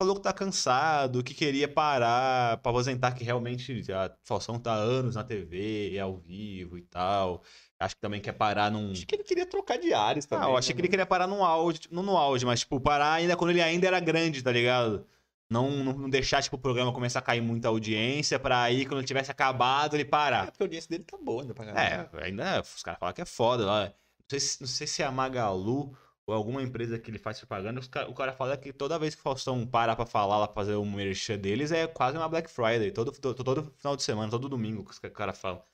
falou 0.00 0.16
que 0.16 0.22
tá 0.22 0.32
cansado, 0.32 1.22
que 1.22 1.34
queria 1.34 1.68
parar 1.68 2.56
pra 2.58 2.70
aposentar, 2.70 3.12
que 3.12 3.22
realmente 3.22 3.84
a 3.92 4.14
Falsão 4.24 4.58
tá 4.58 4.72
há 4.72 4.76
anos 4.76 5.14
na 5.14 5.22
TV, 5.22 5.98
ao 5.98 6.16
vivo 6.16 6.76
e 6.76 6.82
tal. 6.82 7.42
Acho 7.80 7.94
que 7.96 8.00
também 8.02 8.20
quer 8.20 8.32
parar 8.32 8.70
num. 8.70 8.92
Acho 8.92 9.06
que 9.06 9.14
ele 9.14 9.24
queria 9.24 9.46
trocar 9.46 9.78
de 9.78 9.94
ares 9.94 10.26
também. 10.26 10.46
Ah, 10.46 10.50
eu 10.50 10.56
achei 10.58 10.74
né, 10.74 10.76
que 10.76 10.80
ele 10.82 10.88
queria 10.88 11.06
parar 11.06 11.26
no 11.26 11.42
auge, 11.42 11.80
não 11.90 12.02
no 12.02 12.14
auge, 12.14 12.44
mas, 12.44 12.60
tipo, 12.60 12.78
parar 12.78 13.14
ainda 13.14 13.36
quando 13.36 13.50
ele 13.52 13.62
ainda 13.62 13.86
era 13.86 13.98
grande, 13.98 14.42
tá 14.42 14.52
ligado? 14.52 15.06
Não, 15.48 15.70
não, 15.70 15.92
não 15.94 16.10
deixar, 16.10 16.42
tipo, 16.42 16.56
o 16.56 16.58
programa 16.58 16.92
começar 16.92 17.20
a 17.20 17.22
cair 17.22 17.40
muita 17.40 17.68
audiência 17.68 18.38
pra 18.38 18.60
aí, 18.62 18.84
quando 18.84 19.02
tivesse 19.02 19.30
acabado, 19.30 19.96
ele 19.96 20.04
parar. 20.04 20.48
É, 20.48 20.50
porque 20.50 20.62
a 20.62 20.66
audiência 20.66 20.90
dele 20.90 21.04
tá 21.04 21.16
boa 21.16 21.42
ainda 21.42 21.54
pra 21.54 21.64
É, 21.70 21.74
caramba. 21.74 22.10
ainda 22.22 22.60
os 22.60 22.82
caras 22.82 23.00
falam 23.00 23.14
que 23.14 23.22
é 23.22 23.24
foda 23.24 23.64
lá. 23.64 23.84
Não 23.86 23.92
sei, 24.28 24.40
se, 24.40 24.60
não 24.60 24.68
sei 24.68 24.86
se 24.86 25.02
é 25.02 25.06
a 25.06 25.10
Magalu 25.10 25.96
ou 26.26 26.34
alguma 26.34 26.62
empresa 26.62 26.98
que 26.98 27.10
ele 27.10 27.18
faz 27.18 27.38
propaganda. 27.38 27.80
o 28.08 28.14
cara 28.14 28.32
fala 28.32 28.56
que 28.56 28.72
toda 28.72 28.98
vez 28.98 29.14
que 29.14 29.20
o 29.20 29.24
Faustão 29.24 29.66
para 29.66 29.96
pra 29.96 30.04
falar 30.06 30.38
lá, 30.38 30.46
pra 30.46 30.54
fazer 30.54 30.76
um 30.76 30.88
merchan 30.88 31.38
deles, 31.38 31.72
é 31.72 31.86
quase 31.86 32.16
uma 32.16 32.28
Black 32.28 32.48
Friday. 32.48 32.92
Todo, 32.92 33.10
todo, 33.10 33.42
todo 33.42 33.74
final 33.78 33.96
de 33.96 34.02
semana, 34.02 34.30
todo 34.30 34.48
domingo 34.48 34.84
que 34.84 35.06
o 35.06 35.10
cara 35.10 35.32
fala. 35.32 35.64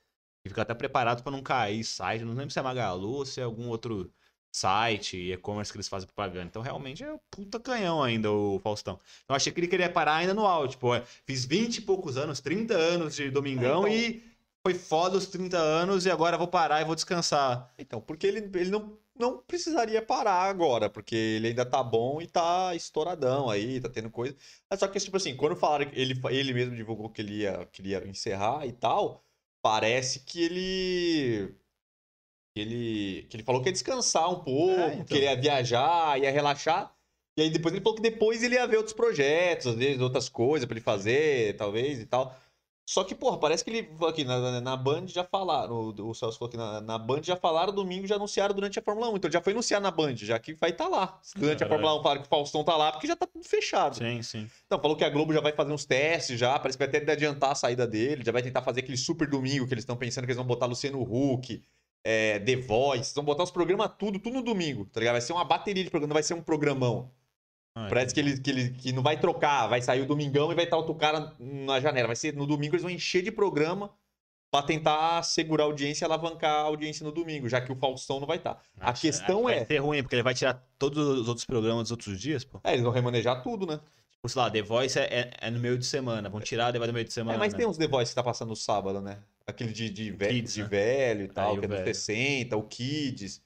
E 0.47 0.49
fica 0.49 0.63
até 0.63 0.75
preparado 0.75 1.23
pra 1.23 1.33
não 1.33 1.43
cair 1.43 1.85
site. 1.85 2.25
Não 2.25 2.35
lembro 2.35 2.51
se 2.51 2.59
é 2.59 2.63
Magalu 2.63 3.09
ou 3.11 3.27
se 3.27 3.41
é 3.41 3.45
algum 3.45 3.69
outro 3.69 4.11
site, 4.53 5.17
e-commerce 5.33 5.71
que 5.71 5.77
eles 5.77 5.89
fazem 5.89 6.07
propaganda. 6.07 6.47
Então 6.47 6.63
realmente 6.63 7.05
é 7.05 7.13
um 7.13 7.19
puta 7.31 7.61
canhão 7.61 8.03
ainda 8.03 8.31
o 8.33 8.59
Faustão. 8.61 8.95
Então 9.25 9.35
eu 9.35 9.37
achei 9.37 9.53
que 9.53 9.61
ele 9.61 9.69
queria 9.69 9.91
parar 9.91 10.17
ainda 10.17 10.33
no 10.33 10.47
auge. 10.47 10.73
Tipo, 10.73 10.95
é, 10.95 11.03
fiz 11.27 11.45
20 11.45 11.79
e 11.79 11.81
poucos 11.83 12.17
anos, 12.17 12.41
30 12.41 12.75
anos 12.75 13.15
de 13.17 13.31
Domingão 13.31 13.87
É, 13.87 13.91
então- 13.91 14.23
e 14.23 14.37
foi 14.67 14.75
foda 14.75 15.17
os 15.17 15.27
30 15.27 15.59
anos 15.59 16.07
e 16.07 16.11
agora 16.11 16.37
vou 16.39 16.49
parar 16.49 16.81
e 16.81 16.85
vou 16.85 16.95
descansar. 16.95 17.73
Então, 17.79 18.01
porque 18.01 18.27
ele, 18.27 18.39
ele 18.59 18.71
não, 18.71 18.99
não 19.17 19.39
precisaria 19.39 20.03
parar 20.03 20.43
agora, 20.51 20.91
porque 20.91 21.15
ele 21.15 21.49
ainda 21.49 21.65
tá 21.65 21.83
bom 21.85 22.21
e 22.21 22.27
tá 22.27 22.75
estouradão 22.75 23.49
aí, 23.51 23.81
tá 23.81 23.89
tendo 23.89 24.11
coisa. 24.11 24.35
Mas 24.69 24.81
Só 24.81 24.89
que, 24.89 24.99
tipo 24.99 25.17
assim, 25.19 25.37
quando 25.37 25.55
falaram 25.55 25.89
que 25.89 26.01
ele, 26.01 26.21
ele 26.31 26.53
mesmo 26.53 26.75
divulgou 26.75 27.11
que 27.11 27.21
ele 27.23 27.43
ia, 27.43 27.65
que 27.67 27.81
ele 27.83 27.91
ia 27.91 28.09
encerrar 28.09 28.67
e 28.67 28.73
tal, 28.73 29.23
parece 29.67 30.21
que 30.21 30.45
ele. 30.45 31.55
Que 32.55 32.61
ele, 32.61 33.27
que 33.29 33.37
ele 33.37 33.43
falou 33.43 33.61
que 33.61 33.69
ia 33.69 33.73
descansar 33.73 34.31
um 34.31 34.39
pouco, 34.45 34.81
É, 34.81 34.95
então. 34.95 35.05
que 35.05 35.15
ele 35.15 35.25
ia 35.25 35.35
viajar, 35.37 36.21
ia 36.23 36.31
relaxar. 36.31 36.95
E 37.37 37.43
aí 37.43 37.51
depois 37.51 37.75
ele 37.75 37.83
falou 37.83 37.97
que 37.97 38.03
depois 38.03 38.43
ele 38.45 38.55
ia 38.55 38.67
ver 38.67 38.77
outros 38.77 38.95
projetos, 38.95 39.67
às 39.67 39.75
vezes 39.75 40.01
outras 40.01 40.29
coisas 40.29 40.65
pra 40.67 40.75
ele 40.75 40.81
fazer, 40.85 41.57
talvez 41.57 41.99
e 42.01 42.07
tal. 42.07 42.35
Só 42.89 43.03
que, 43.03 43.17
porra, 43.17 43.37
parece 43.37 43.65
que 43.65 43.71
ele 43.71 43.91
aqui 44.09 44.25
na, 44.25 44.61
na, 44.61 44.77
Band 44.77 45.09
já 45.09 45.25
falaram. 45.25 45.75
O, 45.75 46.11
o 46.11 46.15
Celso 46.15 46.39
falou 46.39 46.49
que 46.49 46.57
na, 46.57 46.81
na 46.81 46.97
Band 46.97 47.21
já 47.21 47.35
falaram 47.35 47.73
domingo, 47.73 48.07
já 48.07 48.15
anunciaram 48.15 48.55
durante 48.55 48.79
a 48.79 48.83
Fórmula 48.83 49.11
1. 49.11 49.17
Então 49.17 49.31
já 49.31 49.41
foi 49.41 49.53
anunciado 49.53 49.83
na 49.83 49.91
Band, 49.91 50.15
já 50.15 50.39
que 50.39 50.55
vai 50.55 50.71
estar 50.71 50.87
lá. 50.87 51.21
Durante 51.35 51.65
a 51.65 51.67
Caralho. 51.67 51.83
Fórmula 51.83 52.01
1 52.01 52.03
falaram 52.05 52.21
que 52.23 52.27
o 52.29 52.31
Faustão 52.31 52.63
tá 52.63 52.77
lá, 52.77 52.93
porque 52.93 53.09
já 53.09 53.17
tá 53.17 53.27
tudo 53.27 53.45
fechado. 53.45 53.97
Sim, 53.97 54.23
sim. 54.23 54.49
Então, 54.67 54.81
falou 54.81 54.97
que 54.97 55.03
a 55.03 55.11
Globo 55.11 55.35
já 55.35 55.41
vai 55.41 55.53
fazer 55.53 55.73
uns 55.73 55.85
testes 55.85 56.39
já, 56.39 56.57
parece 56.61 56.79
que 56.79 56.87
vai 56.87 57.03
até 57.03 57.13
adiantar 57.13 57.51
a 57.51 57.55
saída 57.57 57.89
dele, 57.89 58.23
já 58.25 58.31
vai 58.31 58.43
tentar 58.43 58.63
fazer 58.63 58.81
aquele 58.81 58.97
super 58.97 59.29
domingo 59.29 59.67
que 59.67 59.75
eles 59.75 59.83
estão 59.83 59.97
pensando 59.97 60.25
que 60.25 60.31
eles 60.31 60.37
vão 60.37 60.47
botar 60.47 60.67
Luciano 60.67 61.03
Huck, 61.03 61.61
é, 62.05 62.39
The 62.39 62.55
Voice, 62.55 63.13
vão 63.13 63.25
botar 63.25 63.43
os 63.43 63.51
programas 63.51 63.91
tudo, 63.99 64.21
tudo 64.21 64.35
no 64.35 64.43
domingo, 64.43 64.85
tá 64.85 65.01
ligado? 65.01 65.15
Vai 65.15 65.23
ser 65.23 65.33
uma 65.33 65.45
bateria 65.45 65.83
de 65.83 65.91
programa, 65.91 66.11
não 66.11 66.15
vai 66.15 66.23
ser 66.23 66.35
um 66.35 66.43
programão. 66.43 67.11
Ah, 67.79 67.89
Parece 67.91 68.15
que 68.15 68.21
ele, 68.21 68.41
que 68.41 68.51
ele 68.51 68.71
que 68.71 68.91
não 68.91 69.03
vai 69.03 69.21
trocar, 69.21 69.67
vai 69.67 69.83
sair 69.83 70.01
o 70.01 70.07
domingão 70.07 70.51
e 70.51 70.55
vai 70.55 70.65
estar 70.65 70.79
outro 70.79 70.95
cara 70.95 71.35
na 71.39 71.79
janela. 71.79 72.07
Vai 72.07 72.17
ser 72.17 72.35
no 72.35 72.47
domingo 72.47 72.75
eles 72.75 72.83
vão 72.83 72.91
encher 72.91 73.23
de 73.23 73.31
programa 73.31 73.91
pra 74.51 74.63
tentar 74.63 75.23
segurar 75.25 75.65
a 75.65 75.67
audiência 75.67 76.05
e 76.05 76.07
alavancar 76.07 76.51
a 76.51 76.61
audiência 76.63 77.05
no 77.05 77.13
domingo, 77.13 77.47
já 77.51 77.61
que 77.61 77.71
o 77.71 77.77
Faustão 77.77 78.19
não 78.19 78.27
vai 78.27 78.39
estar. 78.39 78.63
A 78.81 78.91
Acho- 78.93 79.03
questão 79.03 79.47
é- 79.51 79.57
Vai 79.59 79.67
ser 79.67 79.79
ruim, 79.79 80.03
porque 80.03 80.15
ele 80.15 80.23
vai 80.23 80.33
tirar 80.33 80.55
todos 80.79 81.07
os 81.07 81.29
outros 81.29 81.45
programas 81.45 81.83
dos 81.85 81.91
outros 81.91 82.19
dias, 82.19 82.45
pô. 82.45 82.59
É, 82.65 82.71
eles 82.73 82.83
vão 82.83 82.93
remanejar 82.93 83.43
tudo, 83.43 83.67
né? 83.67 83.79
Tipo, 84.11 84.29
sei 84.31 84.41
lá, 84.41 84.51
The 84.51 84.63
Voice 84.63 84.99
é, 84.99 85.03
é- 85.05 85.31
é 85.43 85.51
no 85.51 85.61
meio 85.61 85.77
de 85.77 85.85
semana. 85.85 86.31
Vão 86.31 86.41
tirar 86.41 86.73
Voice 86.73 86.87
no 86.87 86.93
meio 86.95 87.05
de 87.05 87.13
semana. 87.13 87.37
É, 87.37 87.39
mas 87.39 87.53
né? 87.53 87.59
tem 87.59 87.67
uns 87.67 87.77
The 87.77 87.87
Voice 87.89 88.13
que 88.13 88.15
tá 88.15 88.23
passando 88.23 88.49
no 88.49 88.57
sábado, 88.57 89.03
né? 89.03 89.19
Aquele 89.47 89.73
de, 89.73 89.91
de, 89.91 90.11
ve- 90.13 90.29
Kids, 90.29 90.55
de 90.55 90.63
né? 90.63 90.69
velho 90.69 91.25
e 91.25 91.29
tal, 91.29 91.51
Aí 91.51 91.57
o 91.57 91.61
que 91.61 91.65
é 91.67 91.69
dos 91.69 91.79
velho. 91.79 91.95
60, 91.95 92.57
o 92.57 92.63
Kids. 92.63 93.43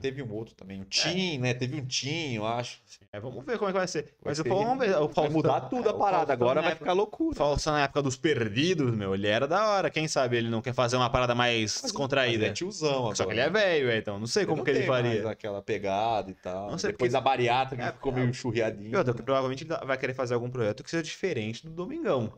Teve 0.00 0.22
um 0.22 0.32
outro 0.32 0.54
também, 0.54 0.80
o 0.80 0.86
Tim, 0.86 1.36
né? 1.38 1.52
Teve 1.52 1.78
um 1.78 1.84
Tim, 1.84 2.36
eu 2.36 2.46
acho. 2.46 2.80
É, 3.12 3.20
vamos 3.20 3.44
ver 3.44 3.58
como 3.58 3.68
é 3.68 3.72
que 3.74 3.78
vai 3.78 3.86
ser. 3.86 4.04
Vai 4.22 4.30
Mas 4.32 4.38
eu 4.38 4.44
ser- 4.44 4.48
falo, 4.48 4.64
vamos 4.64 4.78
ver. 4.86 4.96
O 4.96 5.00
Vai 5.06 5.14
Faustão- 5.14 5.30
mudar 5.30 5.60
tudo 5.68 5.88
a 5.90 5.92
o 5.92 5.98
parada, 5.98 6.32
agora 6.32 6.62
vai 6.62 6.70
época- 6.72 6.86
ficar 6.86 6.92
loucura. 6.94 7.36
Faustão 7.36 7.74
na 7.74 7.82
época 7.84 8.00
dos 8.00 8.16
perdidos, 8.16 8.90
meu, 8.94 9.14
ele 9.14 9.26
era 9.28 9.46
da 9.46 9.68
hora. 9.68 9.90
Quem 9.90 10.08
sabe 10.08 10.38
ele 10.38 10.48
não 10.48 10.62
quer 10.62 10.72
fazer 10.72 10.96
uma 10.96 11.10
parada 11.10 11.34
mais 11.34 11.74
Mas 11.74 11.82
descontraída. 11.82 12.46
é 12.46 12.52
tiozão 12.52 13.00
agora. 13.00 13.16
Só 13.16 13.26
que 13.26 13.32
ele 13.32 13.40
é 13.40 13.50
velho, 13.50 13.90
é, 13.90 13.98
então 13.98 14.18
não 14.18 14.26
sei 14.26 14.42
Ele 14.42 14.46
como 14.46 14.56
não 14.58 14.64
que 14.64 14.70
ele 14.70 14.86
faria. 14.86 15.28
aquela 15.28 15.60
pegada 15.60 16.30
e 16.30 16.34
tal. 16.34 16.70
Não 16.70 16.78
sei, 16.78 16.92
Depois 16.92 17.12
porque- 17.12 17.16
a 17.18 17.20
bariátrica 17.20 17.84
É, 17.84 17.92
ficou 17.92 18.12
é. 18.12 18.16
meio 18.16 18.32
churriadinho. 18.32 18.90
E 18.92 18.96
outra, 18.96 19.12
que 19.12 19.22
provavelmente 19.22 19.64
ele 19.64 19.76
vai 19.86 19.98
querer 19.98 20.14
fazer 20.14 20.32
algum 20.32 20.48
projeto 20.48 20.82
que 20.82 20.88
seja 20.90 21.02
diferente 21.02 21.66
do 21.66 21.70
Domingão. 21.70 22.32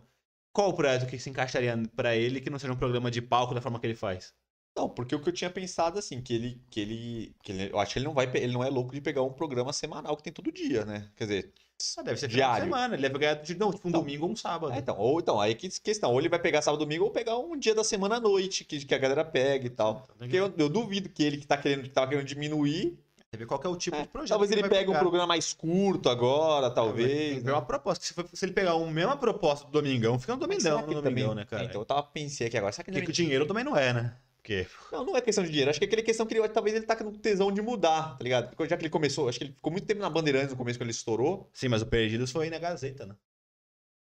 Qual 0.52 0.70
o 0.70 0.74
projeto 0.74 1.06
que 1.06 1.18
se 1.20 1.30
encaixaria 1.30 1.80
pra 1.94 2.16
ele 2.16 2.40
que 2.40 2.50
não 2.50 2.58
seja 2.58 2.72
um 2.72 2.76
programa 2.76 3.12
de 3.12 3.22
palco 3.22 3.54
da 3.54 3.60
forma 3.60 3.78
que 3.78 3.86
ele 3.86 3.94
faz? 3.94 4.34
Não, 4.76 4.88
porque 4.88 5.14
o 5.14 5.20
que 5.20 5.28
eu 5.28 5.32
tinha 5.32 5.48
pensado 5.50 5.98
assim, 5.98 6.20
que 6.20 6.34
ele, 6.34 6.60
que 6.68 6.80
ele, 6.80 7.36
que 7.42 7.52
ele, 7.52 7.70
eu 7.72 7.78
acho 7.78 7.92
que 7.92 7.98
ele 8.00 8.06
não 8.06 8.12
vai, 8.14 8.28
ele 8.34 8.52
não 8.52 8.64
é 8.64 8.68
louco 8.68 8.92
de 8.92 9.00
pegar 9.00 9.22
um 9.22 9.32
programa 9.32 9.72
semanal 9.72 10.16
que 10.16 10.22
tem 10.24 10.32
todo 10.32 10.50
dia, 10.50 10.84
né? 10.84 11.08
Quer 11.16 11.24
dizer, 11.24 11.52
Ah, 11.96 12.02
deve 12.02 12.18
ser 12.18 12.26
Diário. 12.28 12.64
semana. 12.64 12.94
Ele 12.94 13.02
deve 13.02 13.18
ganhar 13.18 13.34
de, 13.34 13.54
não, 13.56 13.72
tipo 13.72 13.86
um 13.86 13.90
Então, 13.90 14.00
domingo 14.00 14.26
ou 14.26 14.32
um 14.32 14.36
sábado. 14.36 14.72
é, 14.72 14.78
então, 14.78 14.96
ou 14.98 15.20
então, 15.20 15.40
aí 15.40 15.54
que 15.54 15.68
questão, 15.80 16.12
ou 16.12 16.18
ele 16.20 16.28
vai 16.28 16.40
pegar 16.40 16.60
sábado 16.60 16.80
domingo 16.80 17.04
ou 17.04 17.10
pegar 17.12 17.38
um 17.38 17.56
dia 17.56 17.74
da 17.74 17.84
semana 17.84 18.16
à 18.16 18.20
noite, 18.20 18.64
que, 18.64 18.84
que 18.84 18.94
a 18.94 18.98
galera 18.98 19.24
pega 19.24 19.66
e 19.66 19.70
tal. 19.70 19.94
Tem 19.94 20.16
Porque 20.18 20.28
que 20.30 20.36
eu, 20.36 20.52
eu 20.58 20.68
duvido 20.68 21.08
que 21.08 21.22
ele 21.22 21.36
que 21.36 21.46
tá 21.46 21.56
querendo, 21.56 21.82
que 21.84 21.90
tava 21.90 22.08
querendo 22.08 22.26
diminuir, 22.26 22.98
ver 23.36 23.46
qual 23.46 23.58
que 23.60 23.66
é 23.66 23.70
o 23.70 23.76
tipo 23.76 23.96
é, 23.96 24.02
de 24.02 24.08
projeto. 24.08 24.30
talvez 24.30 24.50
ele 24.52 24.60
vai 24.60 24.70
pegue 24.70 24.90
um 24.90 24.98
programa 24.98 25.26
mais 25.28 25.52
curto 25.52 26.08
agora, 26.08 26.66
Tem 26.68 26.74
talvez. 26.74 27.42
né? 27.44 27.52
uma 27.52 27.62
proposta. 27.62 28.04
Se, 28.04 28.12
for- 28.14 28.28
se 28.32 28.44
ele 28.44 28.52
pegar 28.52 28.74
uma 28.76 28.90
mesma 28.90 29.16
proposta 29.16 29.66
do 29.66 29.72
Domingão, 29.72 30.18
fica 30.18 30.36
Mas 30.36 30.40
Domingão, 30.40 30.80
no 30.82 30.86
ele 30.92 30.94
Domingão, 31.00 31.28
também- 31.28 31.34
né, 31.36 31.44
cara? 31.44 31.62
É, 31.62 31.66
então 31.66 31.80
eu 31.80 31.84
tava 31.84 32.02
pensei 32.04 32.46
aqui 32.48 32.56
agora, 32.56 32.72
será 32.72 32.84
que 32.84 32.90
ele 32.90 32.98
Porque 33.00 33.12
que 33.12 33.22
o 33.22 33.24
dinheiro 33.24 33.46
também 33.46 33.62
não 33.64 33.76
é, 33.76 33.92
né? 33.92 34.16
Porque 34.44 34.66
Não, 34.92 35.06
não 35.06 35.16
é 35.16 35.22
questão 35.22 35.42
de 35.42 35.48
dinheiro. 35.48 35.70
Acho 35.70 35.80
que 35.80 35.86
é 35.86 35.88
aquele 35.88 36.02
questão 36.02 36.26
que 36.26 36.34
ele, 36.36 36.46
talvez 36.50 36.76
ele 36.76 36.84
tá 36.84 36.94
com 36.94 37.10
tesão 37.12 37.50
de 37.50 37.62
mudar, 37.62 38.18
tá 38.18 38.22
ligado? 38.22 38.50
Porque 38.50 38.68
já 38.68 38.76
que 38.76 38.82
ele 38.82 38.90
começou, 38.90 39.26
acho 39.26 39.38
que 39.38 39.44
ele 39.46 39.54
ficou 39.54 39.72
muito 39.72 39.86
tempo 39.86 40.02
na 40.02 40.10
Bandeirantes 40.10 40.50
no 40.50 40.56
começo 40.58 40.78
quando 40.78 40.88
ele 40.88 40.90
estourou. 40.90 41.48
Sim, 41.54 41.68
mas 41.68 41.80
o 41.80 41.86
Perdidos 41.86 42.30
foi 42.30 42.50
na 42.50 42.58
Gazeta, 42.58 43.06
né? 43.06 43.16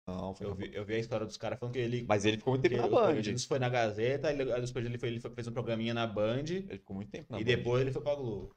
Não, 0.08 0.34
foi 0.34 0.48
Eu 0.48 0.56
vi, 0.56 0.72
eu 0.74 0.84
vi 0.84 0.96
a 0.96 1.00
história 1.00 1.24
dos 1.24 1.38
caras 1.38 1.60
falando 1.60 1.74
que 1.74 1.80
ele. 1.80 2.04
Mas 2.10 2.26
ele 2.26 2.38
ficou 2.38 2.54
muito 2.54 2.64
tempo 2.68 2.78
na 2.78 2.88
os 2.88 2.94
Band. 2.94 3.14
Perdidos 3.14 3.46
foi 3.46 3.60
na 3.60 3.70
Gazeta, 3.70 4.32
ele, 4.32 4.44
Perdidos 4.44 4.76
ele, 4.76 4.98
foi- 4.98 5.10
ele 5.10 5.20
foi- 5.20 5.32
fez 5.36 5.48
um 5.48 5.54
programinha 5.54 5.94
na 5.94 6.08
Band 6.08 6.46
Ele 6.48 6.80
ficou 6.80 6.96
muito 6.96 7.12
tempo 7.12 7.32
na 7.32 7.40
e 7.40 7.44
Band. 7.44 7.56
depois 7.56 7.82
ele 7.82 7.92
foi 7.92 8.02
pra 8.02 8.16
Globo. 8.16 8.56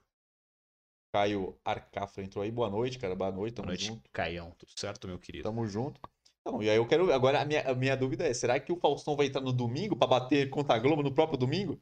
Caio 1.12 1.58
Arcafra 1.62 2.24
entrou 2.24 2.42
aí. 2.42 2.50
Boa 2.50 2.70
noite, 2.70 2.98
cara. 2.98 3.14
Boa 3.14 3.30
noite, 3.30 3.54
tamo 3.54 3.66
Boa 3.66 3.72
noite, 3.74 3.86
junto. 3.86 4.10
Caião. 4.10 4.50
Tudo 4.58 4.72
certo, 4.74 5.06
meu 5.06 5.18
querido? 5.18 5.44
Tamo 5.44 5.66
junto. 5.66 6.00
Então, 6.46 6.62
e 6.62 6.70
aí 6.70 6.76
eu 6.76 6.86
quero. 6.86 7.12
Agora, 7.12 7.40
a 7.40 7.44
minha, 7.44 7.62
a 7.68 7.74
minha 7.74 7.96
dúvida 7.96 8.24
é: 8.26 8.32
será 8.32 8.60
que 8.60 8.72
o 8.72 8.76
Faustão 8.76 9.16
vai 9.16 9.26
entrar 9.26 9.40
no 9.40 9.52
domingo 9.52 9.96
pra 9.96 10.06
bater 10.06 10.48
contra 10.48 10.76
a 10.76 10.78
Globo 10.78 11.02
no 11.02 11.12
próprio 11.12 11.36
domingo? 11.38 11.80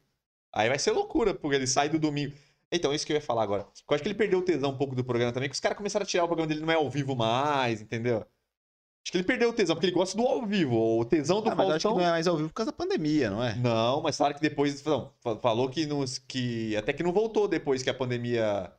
Aí 0.51 0.67
vai 0.69 0.79
ser 0.79 0.91
loucura, 0.91 1.33
porque 1.33 1.55
ele 1.55 1.67
sai 1.67 1.89
do 1.89 1.99
domingo. 1.99 2.33
Então, 2.71 2.93
isso 2.93 3.05
que 3.05 3.11
eu 3.13 3.15
ia 3.15 3.21
falar 3.21 3.43
agora. 3.43 3.61
Eu 3.63 3.93
acho 3.93 4.01
que 4.01 4.07
ele 4.09 4.15
perdeu 4.17 4.39
o 4.39 4.41
tesão 4.41 4.71
um 4.71 4.77
pouco 4.77 4.95
do 4.95 5.03
programa 5.03 5.31
também, 5.31 5.47
que 5.49 5.53
os 5.53 5.59
caras 5.59 5.77
começaram 5.77 6.03
a 6.03 6.07
tirar 6.07 6.23
o 6.23 6.27
programa 6.27 6.47
dele 6.47 6.61
não 6.61 6.71
é 6.71 6.75
ao 6.75 6.89
vivo 6.89 7.15
mais, 7.15 7.79
entendeu? 7.81 8.17
Acho 8.17 9.11
que 9.11 9.17
ele 9.17 9.23
perdeu 9.23 9.49
o 9.49 9.53
tesão, 9.53 9.75
porque 9.75 9.85
ele 9.85 9.93
gosta 9.93 10.17
do 10.17 10.23
ao 10.25 10.45
vivo. 10.47 10.75
O 10.99 11.05
tesão 11.05 11.41
do 11.41 11.49
Ah, 11.49 11.55
mas 11.55 11.67
eu 11.69 11.75
acho 11.75 11.77
que 11.77 11.83
Faustão. 11.83 11.95
não 12.01 12.07
é 12.07 12.11
mais 12.11 12.27
ao 12.27 12.35
vivo 12.37 12.49
por 12.49 12.55
causa 12.55 12.71
da 12.71 12.75
pandemia, 12.77 13.29
não 13.29 13.43
é? 13.43 13.53
Não, 13.55 14.01
mas 14.01 14.17
falaram 14.17 14.35
que 14.35 14.41
depois. 14.41 14.83
Não, 14.83 15.13
fa- 15.21 15.37
falou 15.37 15.69
que, 15.69 15.85
nos, 15.85 16.17
que. 16.17 16.75
Até 16.75 16.91
que 16.91 17.03
não 17.03 17.13
voltou 17.13 17.47
depois 17.47 17.83
que 17.83 17.89
a 17.89 17.93
pandemia 17.93 18.71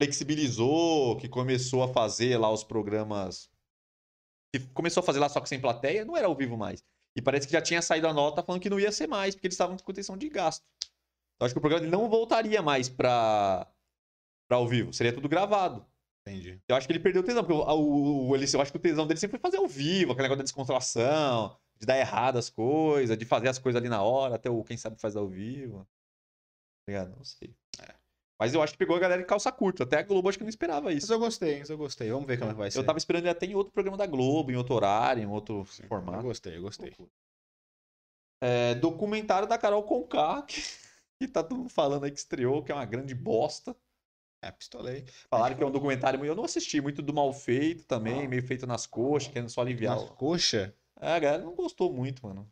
flexibilizou, 0.00 1.16
que 1.16 1.28
começou 1.28 1.82
a 1.82 1.88
fazer 1.88 2.38
lá 2.38 2.50
os 2.50 2.64
programas. 2.64 3.50
Que 4.60 4.66
começou 4.68 5.00
a 5.00 5.04
fazer 5.04 5.18
lá 5.18 5.28
só 5.28 5.40
que 5.40 5.48
sem 5.48 5.60
plateia, 5.60 6.04
não 6.04 6.16
era 6.16 6.26
ao 6.26 6.34
vivo 6.34 6.56
mais. 6.56 6.82
E 7.16 7.22
parece 7.22 7.46
que 7.46 7.52
já 7.52 7.62
tinha 7.62 7.80
saído 7.80 8.06
a 8.08 8.12
nota 8.12 8.42
falando 8.42 8.60
que 8.60 8.68
não 8.70 8.78
ia 8.78 8.92
ser 8.92 9.06
mais, 9.06 9.34
porque 9.34 9.46
eles 9.46 9.54
estavam 9.54 9.76
com 9.76 9.90
intenção 9.92 10.16
de 10.16 10.28
gasto. 10.28 10.64
Eu 11.40 11.46
acho 11.46 11.54
que 11.54 11.58
o 11.58 11.60
programa 11.60 11.86
não 11.86 12.08
voltaria 12.08 12.62
mais 12.62 12.88
pra, 12.88 13.66
pra 14.48 14.56
ao 14.58 14.66
vivo, 14.68 14.92
seria 14.92 15.12
tudo 15.12 15.28
gravado. 15.28 15.84
Entendi. 16.26 16.60
Eu 16.68 16.76
acho 16.76 16.86
que 16.86 16.92
ele 16.92 17.00
perdeu 17.00 17.22
o 17.22 17.24
tesão, 17.24 17.42
porque 17.44 17.54
o, 17.58 17.64
o, 17.64 18.28
o- 18.30 18.36
ele, 18.36 18.44
eu 18.52 18.60
acho 18.60 18.72
que 18.72 18.78
o 18.78 18.80
tesão 18.80 19.06
dele 19.06 19.20
sempre 19.20 19.38
foi 19.38 19.40
fazer 19.40 19.58
ao 19.58 19.68
vivo, 19.68 20.12
aquele 20.12 20.24
negócio 20.24 20.38
da 20.38 20.42
descontração, 20.44 21.56
de 21.78 21.86
dar 21.86 21.98
errado 21.98 22.36
as 22.38 22.50
coisas, 22.50 23.16
de 23.16 23.24
fazer 23.24 23.48
as 23.48 23.58
coisas 23.58 23.80
ali 23.80 23.88
na 23.88 24.02
hora, 24.02 24.34
até 24.34 24.50
o 24.50 24.64
quem 24.64 24.76
sabe 24.76 25.00
faz 25.00 25.14
ao 25.16 25.28
vivo. 25.28 25.84
Tá 26.84 26.92
ligado? 26.92 27.16
Não 27.16 27.24
sei. 27.24 27.54
Mas 28.38 28.52
eu 28.52 28.62
acho 28.62 28.72
que 28.74 28.78
pegou 28.78 28.94
a 28.96 28.98
galera 28.98 29.22
de 29.22 29.26
calça 29.26 29.50
curta. 29.50 29.84
Até 29.84 29.98
a 29.98 30.02
Globo 30.02 30.28
acho 30.28 30.36
que 30.36 30.44
não 30.44 30.50
esperava 30.50 30.82
Mas 30.86 31.04
isso. 31.04 31.12
eu 31.12 31.18
gostei, 31.18 31.58
mas 31.60 31.70
eu 31.70 31.78
gostei. 31.78 32.10
Vamos 32.10 32.26
ver 32.26 32.38
como 32.38 32.50
é 32.50 32.54
que 32.54 32.58
vai 32.60 32.70
ser. 32.70 32.78
Eu 32.78 32.84
tava 32.84 32.98
esperando 32.98 33.22
ele 33.24 33.30
até 33.30 33.46
em 33.46 33.54
outro 33.54 33.72
programa 33.72 33.96
da 33.96 34.06
Globo, 34.06 34.50
em 34.50 34.56
outro 34.56 34.74
horário, 34.74 35.22
em 35.22 35.26
outro 35.26 35.66
Eu 35.80 35.88
formato. 35.88 36.22
gostei, 36.22 36.56
eu 36.56 36.62
gostei. 36.62 36.94
É, 38.42 38.74
documentário 38.74 39.48
da 39.48 39.56
Carol 39.56 39.82
Conká, 39.82 40.42
que, 40.42 40.60
que 41.18 41.28
tá 41.28 41.42
todo 41.42 41.56
mundo 41.58 41.70
falando 41.70 42.04
aí 42.04 42.10
que 42.10 42.18
estreou, 42.18 42.62
que 42.62 42.70
é 42.70 42.74
uma 42.74 42.84
grande 42.84 43.14
bosta. 43.14 43.74
É, 44.42 44.50
pistolei. 44.50 45.06
Falaram 45.30 45.56
que 45.56 45.62
é 45.62 45.66
um 45.66 45.70
documentário, 45.70 46.22
eu 46.24 46.34
não 46.34 46.44
assisti, 46.44 46.80
muito 46.80 47.00
do 47.00 47.12
mal 47.14 47.32
feito 47.32 47.84
também, 47.86 48.28
meio 48.28 48.42
feito 48.46 48.66
nas 48.66 48.86
coxas, 48.86 49.32
querendo 49.32 49.48
só 49.48 49.62
aliviar. 49.62 49.94
Nossa, 49.96 50.12
o- 50.12 50.16
coxa? 50.16 50.74
É, 51.00 51.12
a 51.14 51.18
galera 51.18 51.42
não 51.42 51.54
gostou 51.54 51.92
muito, 51.92 52.24
mano. 52.24 52.48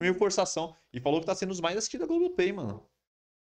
Meio 0.00 0.14
forçação. 0.14 0.74
E 0.92 1.00
falou 1.00 1.20
que 1.20 1.26
tá 1.26 1.34
sendo 1.34 1.50
os 1.50 1.60
mais 1.60 1.76
assistidos 1.76 2.06
da 2.06 2.14
Globoplay, 2.14 2.52
mano. 2.52 2.86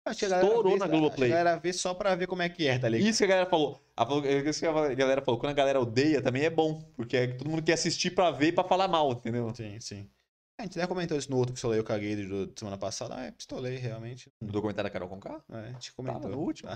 Acho 0.08 0.18
que 0.20 0.24
a 0.26 0.28
galera 0.28 0.48
Estourou 0.48 0.72
vê- 0.72 0.78
na 0.78 0.86
Globoplay. 0.86 1.32
A 1.32 1.36
galera 1.36 1.58
vê 1.58 1.72
só 1.72 1.94
pra 1.94 2.14
ver 2.14 2.26
como 2.26 2.42
é 2.42 2.48
que 2.48 2.66
é, 2.66 2.78
tá 2.78 2.88
ligado? 2.88 3.08
Isso 3.08 3.18
que 3.18 3.24
a 3.24 3.28
galera 3.28 3.48
falou. 3.48 3.80
Falou- 3.96 4.24
Isso 4.26 4.60
que 4.60 4.66
a 4.66 4.94
galera 4.94 5.22
falou. 5.22 5.38
Quando 5.40 5.50
a 5.50 5.54
galera 5.54 5.80
odeia, 5.80 6.22
também 6.22 6.44
é 6.44 6.50
bom. 6.50 6.80
Porque 6.96 7.16
é 7.16 7.26
todo 7.28 7.48
mundo 7.50 7.62
quer 7.62 7.74
assistir 7.74 8.10
pra 8.10 8.30
ver 8.30 8.48
e 8.48 8.52
pra 8.52 8.64
falar 8.64 8.88
mal, 8.88 9.12
entendeu? 9.12 9.54
Sim, 9.54 9.78
sim. 9.80 10.10
A 10.58 10.64
gente 10.64 10.78
até 10.78 10.88
comentou 10.88 11.16
isso 11.16 11.30
no 11.30 11.36
outro 11.36 11.52
pistolei, 11.54 11.78
eu 11.78 11.84
caguei 11.84 12.16
de 12.16 12.52
semana 12.58 12.76
passada. 12.76 13.14
Ah, 13.16 13.24
é 13.26 13.30
pistolei, 13.30 13.76
realmente. 13.76 14.32
No 14.40 14.50
documentário 14.50 14.88
da 14.88 14.92
Carol 14.92 15.08
Conká? 15.08 15.40
É, 15.50 15.56
a 15.56 15.70
gente 15.72 15.92
comentou. 15.92 16.20
Tava 16.22 16.34
no 16.34 16.40
último? 16.42 16.68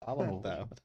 Tava, 0.00 0.40
Tava. 0.42 0.64
O 0.64 0.70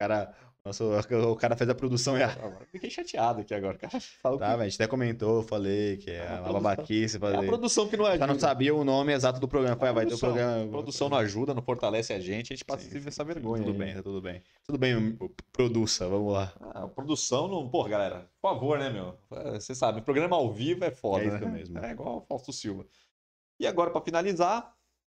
cara, 0.00 0.34
nossa, 0.64 0.84
o 0.84 1.36
cara 1.36 1.56
fez 1.56 1.70
a 1.70 1.74
produção 1.74 2.16
errada. 2.18 2.44
Agora, 2.44 2.66
Fiquei 2.70 2.90
chateado 2.90 3.40
aqui 3.40 3.54
agora, 3.54 3.78
cara. 3.78 3.98
Falou 4.22 4.38
Tá, 4.38 4.54
a 4.54 4.64
gente 4.64 4.74
até 4.74 4.86
comentou, 4.86 5.42
falei 5.42 5.96
que 5.96 6.10
é 6.10 6.16
É 6.26 6.40
uma 6.40 6.52
babaquice 6.54 7.18
que 7.18 7.24
é 7.24 7.28
a 7.28 7.32
fazer. 7.32 7.46
produção 7.46 7.88
que 7.88 7.96
não 7.96 8.04
ajuda. 8.04 8.26
Só 8.26 8.32
não 8.32 8.38
sabia 8.40 8.74
o 8.74 8.84
nome 8.84 9.12
exato 9.14 9.40
do 9.40 9.48
programa. 9.48 9.76
Foi, 9.76 9.88
ah, 9.88 9.92
vai 9.92 10.04
ter 10.04 10.14
o 10.14 10.18
programa. 10.18 10.64
A 10.64 10.68
produção 10.68 11.08
não 11.08 11.16
ajuda, 11.16 11.54
não 11.54 11.62
fortalece 11.62 12.12
a 12.12 12.20
gente, 12.20 12.52
a 12.52 12.56
gente 12.56 12.64
passa 12.64 12.84
Sim, 12.90 13.02
essa 13.06 13.24
vergonha. 13.24 13.64
Tudo 13.64 13.78
bem, 13.78 13.94
tá 13.94 14.02
tudo 14.02 14.20
bem. 14.20 14.42
Tudo 14.64 14.78
bem, 14.78 15.16
o- 15.20 15.30
produça, 15.52 16.06
vamos 16.08 16.32
lá. 16.34 16.52
Ah, 16.60 16.84
a 16.84 16.88
produção 16.88 17.48
não. 17.48 17.66
Porra, 17.68 17.88
galera, 17.88 18.30
por 18.42 18.50
favor, 18.50 18.78
né, 18.78 18.90
meu? 18.90 19.16
É, 19.30 19.52
Você 19.60 19.74
sabe, 19.74 20.02
programa 20.02 20.36
ao 20.36 20.52
vivo 20.52 20.84
é 20.84 20.90
foda. 20.90 21.24
É 21.24 21.28
isso 21.28 21.38
né? 21.38 21.46
mesmo. 21.50 21.78
É 21.78 21.92
igual 21.92 22.18
o 22.18 22.20
Fausto 22.20 22.52
Silva. 22.52 22.84
E 23.58 23.66
agora, 23.66 23.90
pra 23.90 24.00
finalizar, 24.00 24.72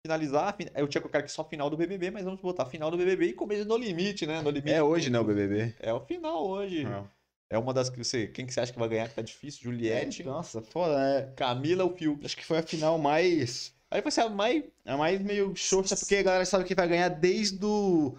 finalizar, 0.09 0.55
fin- 0.55 0.69
eu 0.75 0.87
tinha 0.87 1.01
colocado 1.01 1.23
aqui 1.23 1.33
só 1.33 1.43
final 1.43 1.71
do 1.71 1.79
BBB, 1.79 2.11
mas 2.11 2.25
vamos 2.25 2.41
botar 2.41 2.67
final 2.67 2.91
do 2.91 2.97
BBB 2.99 3.29
e 3.29 3.33
começo 3.33 3.65
no 3.65 3.77
limite, 3.77 4.27
né? 4.27 4.43
No 4.43 4.51
limite. 4.51 4.75
É 4.75 4.83
hoje, 4.83 5.09
né, 5.09 5.19
o 5.19 5.25
BBB? 5.25 5.75
É 5.81 5.93
o 5.95 6.01
final 6.01 6.47
hoje. 6.47 6.85
Não. 6.85 7.09
É 7.49 7.57
uma 7.59 7.73
das 7.73 7.89
que 7.89 7.97
você. 7.97 8.27
Quem 8.27 8.45
que 8.45 8.53
você 8.53 8.61
acha 8.61 8.73
que 8.73 8.79
vai 8.79 8.89
ganhar 8.89 9.09
que 9.09 9.15
tá 9.15 9.23
difícil? 9.23 9.63
Juliette, 9.63 10.23
Nossa, 10.23 10.61
foda, 10.61 10.97
né? 10.99 11.33
Camila 11.37 11.85
ou 11.85 11.95
Fiuk. 11.97 12.25
Acho 12.25 12.37
que 12.37 12.45
foi 12.45 12.59
a 12.59 12.63
final 12.63 12.99
mais. 12.99 13.73
Aí 13.91 14.03
vai 14.03 14.11
ser 14.13 14.23
a 14.23 14.29
mais. 14.29 14.65
A 14.85 14.97
mais 14.97 15.21
meio 15.23 15.55
xoxa, 15.57 15.97
porque 15.97 16.17
a 16.17 16.23
galera 16.23 16.45
sabe 16.45 16.65
que 16.65 16.75
vai 16.75 16.87
ganhar 16.89 17.09
desde 17.09 17.65
o. 17.65 18.15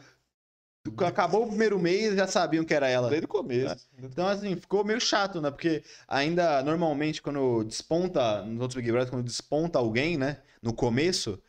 Acabou 1.05 1.43
o 1.43 1.47
primeiro 1.47 1.79
mês, 1.79 2.15
já 2.15 2.27
sabiam 2.27 2.63
que 2.63 2.73
era 2.73 2.87
ela. 2.87 3.09
Desde 3.09 3.25
o 3.25 3.27
começo. 3.29 3.87
Então, 3.97 4.27
assim, 4.27 4.55
ficou 4.55 4.83
meio 4.85 5.01
chato, 5.01 5.41
né? 5.41 5.49
Porque 5.49 5.83
ainda, 6.07 6.61
normalmente, 6.63 7.21
quando 7.21 7.63
desponta, 7.63 8.43
nos 8.43 8.61
outros 8.61 8.75
Big 8.79 8.91
Brother, 8.91 9.09
quando 9.11 9.25
desponta 9.25 9.79
alguém, 9.79 10.15
né? 10.17 10.37
No 10.61 10.71
começo, 10.73 11.41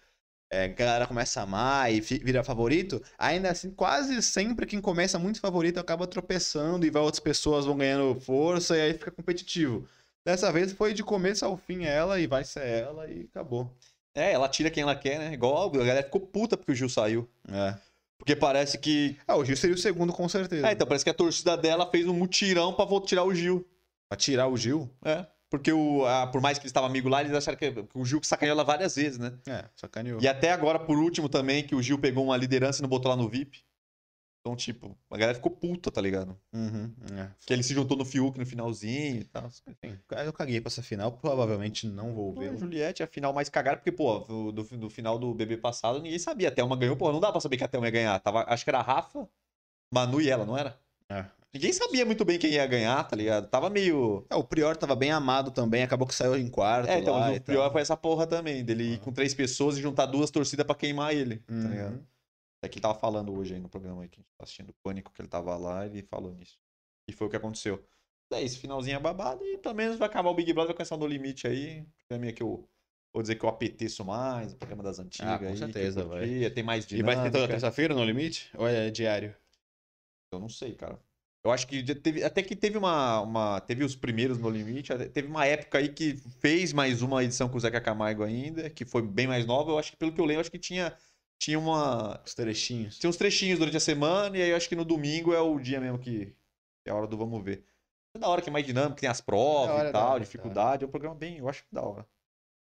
é, 0.51 0.65
a 0.65 0.69
galera 0.69 1.07
começa 1.07 1.41
a 1.41 1.43
amar 1.43 1.93
e 1.93 2.01
vira 2.01 2.45
favorito. 2.45 3.03
Ainda 3.19 3.51
assim, 3.51 3.71
quase 3.71 4.23
sempre 4.23 4.67
quem 4.67 4.81
começa 4.81 5.19
muito 5.19 5.41
favorito 5.41 5.81
acaba 5.81 6.07
tropeçando 6.07 6.87
e 6.87 6.91
vai 6.91 7.03
outras 7.03 7.21
pessoas 7.21 7.65
vão 7.65 7.77
ganhando 7.77 8.19
força 8.21 8.77
e 8.77 8.81
aí 8.81 8.93
fica 8.93 9.11
competitivo. 9.11 9.89
Dessa 10.25 10.53
vez 10.53 10.73
foi 10.73 10.93
de 10.93 11.03
começo 11.03 11.45
ao 11.45 11.57
fim 11.57 11.85
ela 11.85 12.21
e 12.21 12.27
vai 12.27 12.45
ser 12.45 12.67
ela 12.67 13.09
e 13.09 13.29
acabou. 13.31 13.71
É, 14.15 14.33
ela 14.33 14.49
tira 14.49 14.71
quem 14.71 14.83
ela 14.83 14.97
quer, 14.97 15.19
né? 15.19 15.33
Igual 15.35 15.69
a 15.69 15.79
galera 15.79 16.03
ficou 16.03 16.21
puta 16.21 16.57
porque 16.57 16.73
o 16.73 16.75
Gil 16.75 16.89
saiu. 16.89 17.29
É. 17.49 17.75
Porque 18.19 18.35
parece 18.35 18.79
que. 18.79 19.17
Ah, 19.27 19.37
o 19.37 19.45
Gil 19.45 19.57
seria 19.57 19.77
o 19.77 19.79
segundo, 19.79 20.13
com 20.13 20.29
certeza. 20.29 20.67
É, 20.67 20.73
então 20.73 20.87
parece 20.87 21.05
que 21.05 21.11
a 21.11 21.15
torcida 21.15 21.57
dela 21.57 21.89
fez 21.91 22.07
um 22.07 22.15
mutirão 22.15 22.73
pra 22.73 22.87
tirar 23.03 23.25
o 23.25 23.35
Gil. 23.35 23.67
Pra 24.09 24.17
tirar 24.17 24.49
o 24.49 24.57
Gil? 24.57 24.91
É. 25.05 25.27
Porque 25.49 25.73
o, 25.73 26.05
a- 26.05 26.27
por 26.27 26.41
mais 26.41 26.59
que 26.59 26.63
eles 26.65 26.71
estavam 26.71 26.89
amigos 26.91 27.11
lá, 27.11 27.21
eles 27.23 27.33
acharam 27.33 27.57
que, 27.57 27.71
que 27.71 27.89
o 27.99 28.05
Gil 28.05 28.21
que 28.21 28.27
sacaneou 28.27 28.55
ela 28.55 28.65
várias 28.65 28.97
vezes, 28.97 29.19
né? 29.19 29.33
É, 29.47 29.65
sacaneou. 29.77 30.21
E 30.21 30.27
até 30.27 30.51
agora, 30.51 30.79
por 30.79 30.99
último, 30.99 31.29
também, 31.29 31.65
que 31.65 31.75
o 31.75 31.83
Gil 31.83 31.99
pegou 31.99 32.25
uma 32.25 32.37
liderança 32.37 32.81
e 32.81 32.83
não 32.83 32.89
botou 32.89 33.11
lá 33.11 33.17
no 33.17 33.29
VIP. 33.29 33.65
Então, 34.41 34.55
tipo, 34.55 34.97
a 35.11 35.17
galera 35.17 35.35
ficou 35.35 35.51
puta, 35.51 35.91
tá 35.91 36.01
ligado? 36.01 36.39
Uhum, 36.53 36.95
é. 37.19 37.31
Que 37.45 37.53
ele 37.53 37.65
se 37.65 37.75
juntou 37.75 37.97
no 37.97 38.05
Fiuk 38.05 38.39
no 38.39 38.47
finalzinho 38.47 39.21
e 39.21 39.25
tal. 39.25 39.49
Enfim, 39.67 39.99
eu 40.25 40.33
caguei 40.33 40.61
pra 40.61 40.69
essa 40.69 40.85
final, 40.85 41.11
provavelmente 41.11 41.85
não 41.89 42.15
vou 42.15 42.33
ver. 42.33 42.51
a 42.51 42.57
Juliette, 42.57 43.03
a 43.03 43.09
final 43.09 43.33
mais 43.33 43.49
cagada, 43.49 43.79
porque, 43.79 43.91
pô, 43.91 44.21
do, 44.21 44.53
do, 44.53 44.63
do 44.63 44.89
final 44.91 45.19
do 45.19 45.35
BB 45.35 45.57
passado, 45.57 46.01
ninguém 46.01 46.19
sabia. 46.21 46.47
A 46.47 46.53
Thelma 46.53 46.77
ganhou, 46.77 46.97
pô, 46.97 47.11
não 47.11 47.19
dá 47.19 47.33
pra 47.33 47.41
saber 47.41 47.57
que 47.57 47.65
a 47.65 47.69
Thelma 47.69 47.89
ia 47.89 47.91
ganhar. 47.91 48.21
Tava, 48.21 48.45
acho 48.49 48.63
que 48.63 48.71
era 48.71 48.79
a 48.79 48.83
Rafa, 48.83 49.29
Manu 49.93 50.21
e 50.21 50.29
ela, 50.31 50.47
não 50.47 50.57
era? 50.57 50.79
É. 51.11 51.25
Ninguém 51.55 51.73
sabia 51.73 52.05
muito 52.05 52.25
bem 52.25 52.39
quem 52.39 52.53
ia 52.53 52.67
ganhar, 52.67 53.03
tá 53.05 53.17
ligado? 53.17 53.49
Tava 53.49 53.71
meio. 53.71 54.27
É, 54.29 54.35
o 54.37 54.45
Prior 54.45 54.77
tava 54.77 54.95
bem 54.95 55.11
amado 55.11 55.51
também, 55.51 55.83
acabou 55.83 56.07
que 56.07 56.15
saiu 56.15 56.37
em 56.37 56.49
quarto 56.51 56.89
É, 56.91 56.99
então, 56.99 57.15
lá 57.19 57.33
o 57.33 57.41
tal. 57.41 57.73
foi 57.73 57.81
essa 57.81 57.97
porra 57.97 58.27
também, 58.27 58.63
dele 58.65 58.95
ir 58.95 58.97
Ah. 58.97 59.05
com 59.05 59.13
três 59.13 59.33
pessoas 59.33 59.79
e 59.79 59.81
juntar 59.81 60.05
duas 60.07 60.31
torcidas 60.31 60.67
pra 60.67 60.75
queimar 60.75 61.15
ele, 61.15 61.37
tá 61.39 61.53
Uhum. 61.55 61.71
ligado? 61.71 62.07
É 62.63 62.69
que 62.69 62.77
ele 62.79 62.83
tava 62.83 62.99
falando 62.99 63.33
hoje 63.35 63.55
aí 63.55 63.61
no 63.61 63.69
programa 63.69 64.03
aí, 64.03 64.09
que 64.09 64.17
a 64.19 64.23
gente 64.23 64.29
tá 64.37 64.45
assistindo 64.45 64.71
o 64.71 64.75
Pânico, 64.83 65.13
que 65.13 65.21
ele 65.23 65.29
tava 65.29 65.57
lá, 65.57 65.87
ele 65.87 66.03
falou 66.03 66.33
nisso. 66.35 66.59
E 67.09 67.13
foi 67.13 67.27
o 67.27 67.31
que 67.31 67.37
aconteceu. 67.37 67.83
É 68.33 68.43
isso, 68.43 68.59
finalzinho 68.59 68.97
é 68.97 69.01
babado 69.01 69.45
e 69.45 69.57
pelo 69.57 69.75
menos 69.75 69.97
vai 69.99 70.09
acabar 70.09 70.29
o 70.31 70.35
Big 70.35 70.53
Brother 70.53 70.69
vai 70.69 70.77
começar 70.77 70.97
no 70.97 71.07
limite 71.07 71.47
aí. 71.47 71.87
Mim 72.19 72.29
é 72.29 72.33
que 72.33 72.43
eu 72.43 72.69
vou 73.15 73.23
dizer 73.23 73.37
que 73.37 73.45
eu 73.45 73.49
apeteço 73.49 74.05
mais, 74.05 74.53
o 74.53 74.57
programa 74.57 74.83
das 74.83 74.99
antigas 74.99 75.31
Ah, 75.33 75.39
com 75.39 75.47
aí. 75.47 75.57
certeza, 75.57 76.05
curtia, 76.05 76.51
Tem 76.51 76.65
mais 76.65 76.85
E 76.91 77.03
vai 77.03 77.15
ter 77.15 77.21
toda 77.23 77.31
dinâmica. 77.31 77.53
terça-feira 77.55 77.95
no 77.95 78.05
limite? 78.05 78.51
Ou 78.59 78.67
é 78.67 78.91
diário? 78.91 79.35
Eu 80.33 80.39
não 80.39 80.49
sei, 80.49 80.75
cara. 80.75 80.99
Eu 81.45 81.53
acho 81.53 81.67
que 81.69 81.83
teve, 81.95 82.25
até 82.25 82.43
que 82.43 82.57
teve 82.57 82.77
uma, 82.77 83.21
uma. 83.21 83.61
Teve 83.61 83.85
os 83.85 83.95
primeiros 83.95 84.37
no 84.37 84.51
limite. 84.51 84.93
Teve 85.11 85.29
uma 85.29 85.47
época 85.47 85.79
aí 85.79 85.89
que 85.89 86.17
fez 86.41 86.73
mais 86.73 87.03
uma 87.03 87.23
edição 87.23 87.49
com 87.49 87.57
o 87.57 87.61
Zeca 87.61 87.81
Camargo 87.81 88.25
ainda, 88.25 88.69
que 88.69 88.85
foi 88.85 89.01
bem 89.03 89.29
mais 89.29 89.47
nova. 89.47 89.71
Eu 89.71 89.79
acho 89.79 89.93
que, 89.93 89.97
pelo 89.97 90.13
que 90.13 90.21
eu 90.21 90.25
lembro, 90.25 90.41
acho 90.41 90.51
que 90.51 90.59
tinha, 90.59 90.93
tinha 91.39 91.57
uma. 91.57 92.21
Os 92.25 92.35
trechinhos. 92.35 92.99
Tinha 92.99 93.09
uns 93.09 93.17
trechinhos 93.17 93.61
durante 93.61 93.77
a 93.77 93.81
semana, 93.81 94.37
e 94.37 94.43
aí 94.43 94.51
eu 94.51 94.57
acho 94.57 94.69
que 94.69 94.75
no 94.75 94.85
domingo 94.85 95.33
é 95.33 95.41
o 95.41 95.59
dia 95.61 95.81
mesmo 95.81 95.99
que 96.01 96.35
é 96.85 96.91
a 96.91 96.95
hora 96.97 97.07
do 97.07 97.17
vamos 97.17 97.45
ver. 97.45 97.65
É 98.17 98.19
da 98.19 98.29
hora 98.29 98.43
que 98.43 98.49
é 98.49 98.53
mais 98.53 98.67
dinâmico, 98.67 99.01
tem 99.01 99.09
as 99.09 99.21
provas 99.21 99.71
hora, 99.77 99.89
e 99.89 99.93
tal, 99.93 100.11
hora, 100.11 100.19
da 100.19 100.25
dificuldade. 100.25 100.83
É 100.85 100.87
um 100.89 100.91
programa 100.91 101.15
bem, 101.15 101.39
eu 101.39 101.49
acho 101.49 101.65
da 101.71 101.83
hora. 101.83 102.05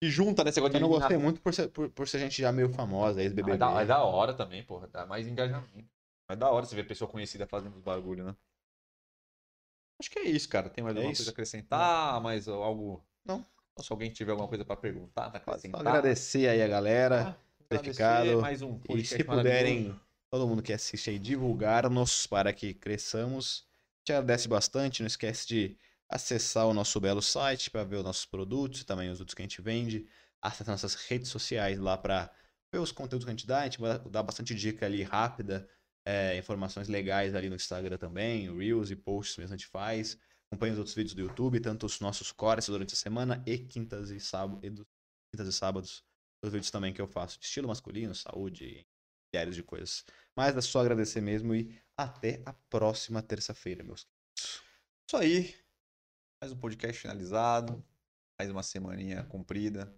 E 0.03 0.09
junta, 0.09 0.43
né? 0.43 0.49
Esse 0.49 0.59
negócio 0.59 0.77
Eu 0.77 0.81
não 0.81 0.89
gostei 0.89 1.17
muito 1.17 1.41
por 1.41 1.53
ser, 1.53 1.69
por, 1.69 1.89
por 1.89 2.07
ser 2.07 2.19
gente 2.19 2.41
já 2.41 2.51
meio 2.51 2.69
famosa, 2.69 3.19
Ah, 3.19 3.23
ex-BBB. 3.23 3.53
é 3.53 3.57
da, 3.57 3.81
é 3.81 3.85
da 3.85 4.03
hora 4.03 4.33
também, 4.33 4.61
porra. 4.63 4.87
Dá 4.87 5.05
mais 5.05 5.25
engajamento. 5.25 5.96
É 6.29 6.35
da 6.35 6.49
hora 6.51 6.65
você 6.65 6.75
ver 6.75 6.87
pessoa 6.87 7.09
conhecida 7.09 7.47
fazendo 7.47 7.75
os 7.75 7.81
bagulho, 7.81 8.25
né? 8.25 8.35
Acho 9.99 10.11
que 10.11 10.19
é 10.19 10.23
isso, 10.23 10.47
cara. 10.49 10.69
Tem 10.69 10.83
mais 10.83 10.95
É 10.95 10.99
alguma 10.99 11.13
isso? 11.13 11.21
coisa 11.21 11.31
a 11.31 11.33
acrescentar? 11.33 12.21
Mais 12.21 12.47
algo. 12.47 13.03
Não. 13.25 13.45
Ou 13.75 13.83
se 13.83 13.91
alguém 13.91 14.11
tiver 14.11 14.31
alguma 14.31 14.47
coisa 14.47 14.65
pra 14.65 14.75
perguntar, 14.75 15.29
pra 15.29 15.39
Só 15.39 15.51
acrescentar. 15.51 15.81
agradecer 15.81 16.47
aí 16.47 16.61
a 16.61 16.67
galera. 16.67 17.37
Ah, 17.71 17.79
ficado. 17.79 18.41
Mais 18.41 18.61
um 18.61 18.79
E 18.89 19.03
se 19.05 19.23
puderem, 19.23 19.99
todo 20.29 20.47
mundo 20.47 20.61
que 20.61 20.73
assiste 20.73 21.09
aí, 21.09 21.19
divulgar-nos 21.19 22.27
para 22.27 22.53
que 22.53 22.73
cresçamos. 22.73 23.65
Te 24.03 24.13
agradece 24.13 24.47
bastante. 24.47 25.01
Não 25.01 25.07
esquece 25.07 25.47
de 25.47 25.77
acessar 26.09 26.67
o 26.67 26.73
nosso 26.73 26.99
belo 26.99 27.21
site 27.21 27.69
para 27.69 27.83
ver 27.83 27.97
os 27.97 28.03
nossos 28.03 28.25
produtos 28.25 28.81
e 28.81 28.85
também 28.85 29.09
os 29.09 29.19
outros 29.19 29.33
que 29.33 29.41
a 29.41 29.45
gente 29.45 29.61
vende. 29.61 30.07
Acessar 30.41 30.73
nossas 30.73 30.95
redes 30.95 31.29
sociais 31.29 31.79
lá 31.79 31.97
para 31.97 32.31
ver 32.71 32.79
os 32.79 32.91
conteúdos 32.91 33.25
que 33.25 33.31
a 33.31 33.33
gente 33.33 33.47
dá. 33.47 33.61
A 33.61 33.63
gente 33.63 33.79
vai 33.79 33.97
dar 33.99 34.23
bastante 34.23 34.53
dica 34.53 34.85
ali 34.85 35.01
rápida, 35.03 35.67
é, 36.07 36.38
informações 36.38 36.88
legais 36.88 37.35
ali 37.35 37.49
no 37.49 37.57
Instagram 37.57 37.97
também, 37.97 38.49
Reels 38.55 38.89
e 38.89 38.95
posts 38.95 39.35
mesmo 39.35 39.53
a 39.53 39.57
gente 39.57 39.67
faz. 39.67 40.17
Acompanhe 40.49 40.71
os 40.71 40.79
outros 40.79 40.95
vídeos 40.95 41.13
do 41.13 41.19
YouTube, 41.19 41.59
tanto 41.59 41.85
os 41.85 41.99
nossos 41.99 42.31
cortes 42.31 42.69
durante 42.69 42.93
a 42.93 42.97
semana 42.97 43.43
e 43.45 43.57
quintas 43.57 44.09
e 44.09 44.17
sábados. 44.17 44.63
E 44.63 44.85
quintas 45.29 45.47
e 45.49 45.51
sábados. 45.51 46.05
Os 46.41 46.49
vídeos 46.49 46.71
também 46.71 46.93
que 46.93 47.01
eu 47.01 47.07
faço 47.07 47.38
de 47.38 47.45
estilo 47.45 47.67
masculino, 47.67 48.15
saúde, 48.15 48.88
milhares 49.34 49.53
de 49.53 49.63
coisas. 49.63 50.05
Mas 50.34 50.55
é 50.55 50.61
só 50.61 50.79
agradecer 50.79 51.19
mesmo 51.19 51.53
e 51.53 51.77
até 51.97 52.41
a 52.45 52.53
próxima 52.53 53.21
terça-feira, 53.21 53.84
meus 53.84 54.05
queridos. 54.05 54.63
Isso 55.09 55.17
aí. 55.17 55.55
Mais 56.41 56.53
um 56.53 56.57
podcast 56.57 57.01
finalizado. 57.01 57.84
Mais 58.39 58.49
uma 58.49 58.63
semaninha 58.63 59.25
comprida. 59.25 59.93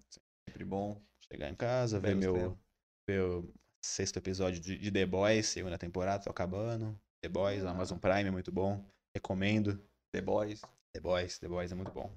Sempre 0.49 0.65
bom. 0.65 0.99
Chegar 1.31 1.51
em 1.51 1.55
casa, 1.55 1.99
ver 1.99 2.15
meu, 2.15 2.59
o 3.07 3.53
sexto 3.81 4.17
episódio 4.17 4.59
de, 4.59 4.77
de 4.77 4.91
The 4.91 5.05
Boys, 5.05 5.47
segunda 5.47 5.77
temporada, 5.77 6.23
tô 6.23 6.29
acabando. 6.29 6.99
The 7.21 7.29
Boys, 7.29 7.63
Amazon 7.65 7.97
Prime 7.97 8.27
é 8.27 8.31
muito 8.31 8.51
bom. 8.51 8.83
Recomendo. 9.15 9.81
The 10.11 10.21
Boys. 10.21 10.61
The 10.93 11.01
Boys, 11.01 11.39
The 11.39 11.47
Boys 11.47 11.71
é 11.71 11.75
muito 11.75 11.91
bom. 11.91 12.11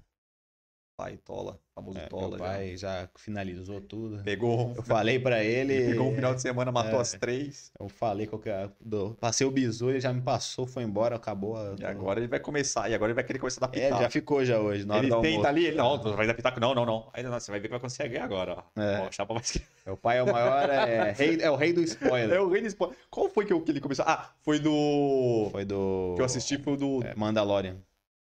Pai, 1.02 1.18
Tola, 1.24 1.58
famoso 1.74 1.98
É, 1.98 2.06
Tola. 2.06 2.28
meu 2.28 2.38
já. 2.38 2.44
pai 2.44 2.76
já 2.76 3.08
finalizou 3.16 3.80
tudo. 3.80 4.22
Pegou, 4.22 4.68
um- 4.68 4.74
Eu 4.76 4.82
falei 4.84 5.18
pra 5.18 5.42
ele. 5.42 5.90
pegou 5.90 6.10
um 6.10 6.14
final 6.14 6.32
de 6.34 6.40
semana, 6.40 6.70
matou 6.70 6.98
É. 6.98 7.02
as 7.02 7.12
três. 7.12 7.72
Eu 7.78 7.88
falei 7.88 8.26
qual 8.28 8.40
que 8.40 8.48
é. 8.48 8.68
do- 8.80 9.16
Passei 9.20 9.44
o 9.46 9.50
bizu, 9.50 9.90
ele 9.90 10.00
já 10.00 10.12
me 10.12 10.20
passou, 10.20 10.64
foi 10.66 10.84
embora, 10.84 11.16
acabou. 11.16 11.56
a- 11.56 11.74
E 11.78 11.84
agora 11.84 12.20
ele 12.20 12.28
vai 12.28 12.38
começar, 12.38 12.88
e 12.88 12.94
agora 12.94 13.10
ele 13.10 13.14
vai 13.16 13.24
querer 13.24 13.38
começar 13.40 13.64
a 13.64 13.68
dar 13.68 13.76
É, 13.76 13.84
pitaco. 13.86 14.02
já 14.02 14.10
ficou 14.10 14.44
já 14.44 14.60
hoje, 14.60 14.84
na 14.86 14.94
hora 14.94 15.04
ele 15.06 15.14
tenta 15.16 15.26
almoço. 15.28 15.46
ali, 15.48 15.66
ele, 15.66 15.76
não, 15.76 15.98
vai 16.14 16.26
dar 16.26 16.34
pitaco, 16.34 16.60
não, 16.60 16.72
não, 16.74 16.86
não. 16.86 17.10
Aí 17.12 17.22
não, 17.22 17.32
você 17.32 17.50
vai 17.50 17.58
ver 17.60 17.66
que 17.66 17.72
vai 17.72 17.80
conseguir 17.80 18.18
agora, 18.18 18.58
ó. 18.76 18.80
É. 18.80 19.00
Ó, 19.00 19.10
chapa 19.10 19.34
mais 19.34 19.50
que... 19.50 19.60
Meu 19.84 19.96
pai 19.96 20.18
é 20.18 20.22
o 20.22 20.32
maior, 20.32 20.70
é, 20.70 21.12
rei, 21.18 21.38
é 21.40 21.50
o 21.50 21.56
rei 21.56 21.72
do 21.72 21.80
É 21.80 21.84
spoiler. 21.84 22.40
o 22.42 22.48
rei 22.48 22.60
do 22.60 22.68
spoiler. 22.68 22.96
Qual 23.10 23.28
foi 23.28 23.44
que, 23.44 23.52
eu- 23.52 23.60
que 23.60 23.72
ele 23.72 23.80
começou? 23.80 24.04
Ah, 24.06 24.30
foi 24.42 24.60
do... 24.60 25.48
Foi 25.50 25.64
do. 25.64 26.12
Que 26.14 26.22
eu 26.22 26.24
assisti 26.26 26.56
foi 26.58 26.74
o 26.74 26.76
do 26.76 27.02
é, 27.04 27.12
Mandalorian. 27.16 27.76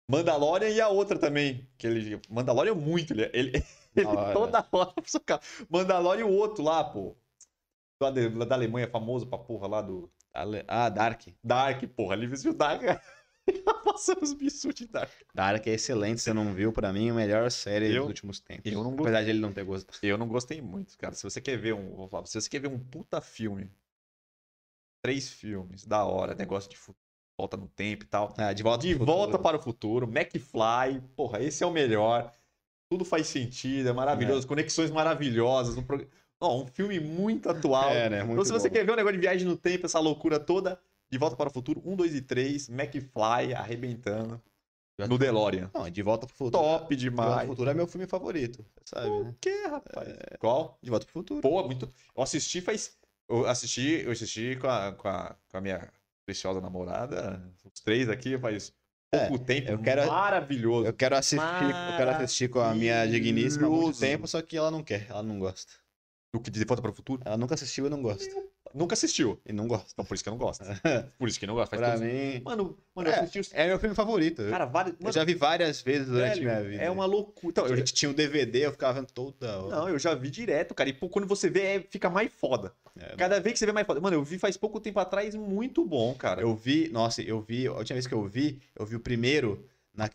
Mandalorian 0.10 0.70
e 0.70 0.82
a 0.82 0.90
outra 0.90 1.18
também. 1.20 1.68
Que 1.78 1.86
ele... 1.88 2.20
Mandalorian 2.30 2.74
muito, 2.76 3.14
ele... 3.14 3.30
ele... 3.34 3.64
Ele 3.96 4.08
toda 4.34 4.66
hora. 4.72 4.94
Mandalorian 5.70 6.22
e 6.22 6.24
o 6.24 6.32
outro 6.32 6.64
lá, 6.64 6.84
pô. 6.84 7.16
Lá 8.02 8.10
da 8.46 8.56
Alemanha, 8.56 8.88
famoso 8.90 9.28
pra 9.28 9.38
porra 9.38 9.68
lá 9.68 9.82
do 9.82 10.10
Ah, 10.68 10.90
Dark. 10.90 11.28
Dark, 11.44 11.84
porra. 11.96 12.16
Ele 12.16 12.28
viu 12.28 12.54
Dark. 12.54 12.82
Passando 13.84 14.22
os 14.24 14.32
bichos 14.34 14.74
de 14.76 14.88
Dark. 14.88 15.12
Dark 15.34 15.66
é 15.68 15.72
excelente, 15.72 16.22
você 16.22 16.32
não 16.34 16.54
viu, 16.54 16.72
pra 16.72 16.94
mim, 16.94 17.10
a 17.10 17.14
melhor 17.14 17.50
série 17.52 17.88
Eu- 17.88 18.02
dos 18.04 18.08
últimos 18.10 18.40
tempos. 18.40 18.72
eu 18.72 18.84
não 18.84 18.92
gostei. 18.92 19.06
Apesar 19.06 19.24
de 19.24 19.30
ele 19.32 19.40
não 19.40 19.52
ter 19.52 19.64
gostado. 19.64 19.98
Eu 20.04 20.18
não 20.18 20.28
gostei 20.28 20.62
muito, 20.62 20.98
cara. 20.98 21.14
Se 21.16 21.24
você 21.24 21.42
quer 21.42 21.58
ver 21.58 21.74
um. 21.74 21.96
Vou 21.96 22.08
falar, 22.08 22.26
se 22.28 22.40
você 22.40 22.50
quer 22.50 22.60
ver 22.62 22.68
um 22.70 22.80
puta 22.80 23.20
filme. 23.20 23.70
Três 25.04 25.30
filmes, 25.30 25.86
da 25.86 26.04
hora, 26.06 26.36
negócio 26.36 26.70
de 26.70 26.78
fu- 26.78 26.96
volta 27.40 27.56
no 27.58 27.68
tempo 27.68 28.04
e 28.04 28.08
tal. 28.08 28.34
Ah, 28.38 28.52
de 28.54 28.62
volta 28.62 28.86
De 28.86 28.96
pro 28.96 29.06
volta 29.06 29.24
futuro. 29.32 29.44
para 29.44 29.58
o 29.58 29.62
futuro, 29.62 30.06
McFly, 30.08 31.02
porra, 31.16 31.42
esse 31.42 31.64
é 31.64 31.68
o 31.68 31.72
melhor. 31.72 32.32
Tudo 32.92 33.06
faz 33.06 33.28
sentido, 33.28 33.90
é 33.90 33.94
maravilhoso, 33.94 34.48
conexões 34.48 34.92
maravilhosas. 34.92 35.78
Um, 35.78 35.84
prog- 35.84 36.08
Ó, 36.42 36.62
um 36.62 36.68
filme 36.68 37.00
muito 37.00 37.50
atual. 37.50 37.90
É, 37.92 38.10
né? 38.10 38.20
Muito 38.24 38.34
então, 38.34 38.46
se 38.46 38.52
você 38.52 38.68
bom. 38.70 38.74
quer 38.76 38.86
ver 38.86 38.92
um 38.94 38.96
negócio 38.96 39.16
de 39.18 39.22
viagem 39.22 39.48
no 39.48 39.56
tempo, 39.58 39.86
essa 39.86 40.00
loucura 40.00 40.40
toda, 40.40 40.80
De 41.12 41.18
Volta 41.18 41.36
para 41.36 41.50
o 41.50 41.52
Futuro, 41.54 41.82
1, 41.86 41.96
2 41.96 42.16
e 42.16 42.22
3, 42.22 42.70
McFly 42.70 43.54
arrebentando 43.56 44.42
no 45.08 45.18
DeLorean. 45.18 45.70
Não, 45.74 45.90
De 45.90 46.02
Volta 46.02 46.26
pro 46.28 46.36
Futuro. 46.36 46.64
Top 46.64 46.96
De 46.96 47.10
Volta 47.10 47.24
demais. 47.26 47.40
pro 47.42 47.48
Futuro 47.50 47.70
é 47.70 47.74
meu 47.74 47.88
filme 47.88 48.08
favorito, 48.08 48.66
sabe, 48.86 49.10
né? 49.10 49.30
O 49.30 49.36
que, 49.40 49.66
rapaz? 49.68 50.10
Qual? 50.40 50.78
De 50.82 50.90
Volta 50.90 51.06
pro 51.06 51.14
Futuro. 51.14 51.42
Pô, 51.42 51.64
muito. 51.64 51.88
Eu 52.16 52.24
assisti 52.24 52.60
faz. 52.62 52.98
Eu 53.30 53.46
assisti, 53.46 54.02
eu 54.04 54.12
assisti 54.12 54.56
com 54.60 54.68
a, 54.68 54.92
com 54.94 55.08
a, 55.08 55.36
com 55.50 55.58
a 55.58 55.62
minha 55.62 55.88
preciosa 56.30 56.62
namorada, 56.62 57.42
os 57.66 57.82
três 57.82 58.08
aqui, 58.08 58.38
faz 58.38 58.72
pouco 59.12 59.40
tempo. 59.40 59.68
É, 59.68 59.74
eu 59.74 59.80
quero- 59.82 60.06
Maravilhoso. 60.06 60.86
Eu 60.86 60.94
quero 60.94 61.16
assistir, 61.16 61.40
eu 61.42 61.98
quero 61.98 62.12
assistir 62.12 62.50
com 62.50 62.60
a 62.60 62.76
minha 62.76 63.08
digníssima 63.08 63.66
há 63.66 63.70
muito 63.70 64.00
tempo, 64.00 64.28
só 64.28 64.40
que 64.44 64.56
ela 64.56 64.70
não 64.70 64.84
quer, 64.84 65.08
ela 65.10 65.24
não 65.24 65.40
gosta. 65.40 65.74
O 66.32 66.40
que 66.40 66.52
de 66.52 66.64
volta 66.64 66.84
para 66.84 66.92
o 66.92 66.96
futuro? 66.96 67.24
Ela 67.26 67.36
nunca 67.36 67.56
assistiu 67.56 67.88
e 67.88 67.90
não 67.90 68.00
gosta. 68.04 68.32
Nunca 68.74 68.94
assistiu. 68.94 69.40
E 69.46 69.52
não 69.54 69.68
gosta. 69.68 69.88
Então 69.94 70.06
por 70.06 70.14
isso 70.16 70.24
que 70.24 70.30
eu 70.30 70.32
não 70.32 70.38
gosto. 70.38 70.64
Por 71.18 71.28
isso 71.28 71.40
que 71.40 71.46
eu 71.46 71.48
não 71.48 71.56
gosto. 71.56 71.70
Faz 71.72 71.82
pra 71.82 71.98
mim, 71.98 72.42
Mano, 72.44 72.78
mano, 72.96 73.10
eu 73.10 73.14
É, 73.14 73.20
assisti 73.20 73.40
os. 73.40 73.54
é 73.54 73.68
meu 73.68 73.80
filme 73.80 73.96
favorito. 73.96 74.44
Cara, 74.50 74.66
vários. 74.66 74.96
eu 74.96 75.04
Mano, 75.04 75.14
já 75.14 75.24
vi 75.24 75.34
várias 75.34 75.82
vezes 75.82 76.08
durante 76.08 76.40
velho, 76.40 76.44
minha 76.46 76.64
vida. 76.64 76.84
É 76.84 76.90
uma 76.90 77.06
loucura. 77.06 77.50
Então, 77.52 77.66
a 77.66 77.70
eu 77.70 77.78
já- 77.78 77.84
tinha 77.84 78.10
um 78.10 78.14
DVD, 78.14 78.66
eu 78.66 78.72
ficava 78.72 79.00
vendo 79.00 79.12
toda 79.12 79.60
hora. 79.62 79.76
Não, 79.76 79.90
eu 79.90 79.98
já 80.00 80.14
vi 80.16 80.30
direto, 80.30 80.74
cara. 80.76 80.90
E 80.90 80.94
pô, 80.94 81.10
quando 81.10 81.28
você 81.28 81.50
vê, 81.50 81.62
é- 81.78 81.82
fica 81.90 82.10
mais 82.10 82.32
foda. 82.32 82.74
É, 82.98 83.16
Cada 83.16 83.40
vez 83.40 83.54
que 83.54 83.60
você 83.60 83.66
vê 83.66 83.72
mais 83.72 83.86
foda. 83.88 84.00
Mano, 84.00 84.16
eu 84.18 84.24
vi 84.24 84.38
faz 84.38 84.56
pouco 84.58 84.80
tempo 84.80 85.00
atrás, 85.00 85.36
muito 85.36 85.86
bom, 85.86 86.14
cara. 86.16 86.42
Eu 86.42 86.56
vi, 86.56 86.90
nossa, 86.90 87.22
eu 87.22 87.42
vi, 87.42 87.68
a 87.68 87.74
última 87.74 87.96
vez 87.96 88.06
que 88.08 88.14
eu 88.14 88.26
vi, 88.28 88.60
eu 88.78 88.86
vi 88.86 88.96
o 88.96 89.00
primeiro 89.00 89.66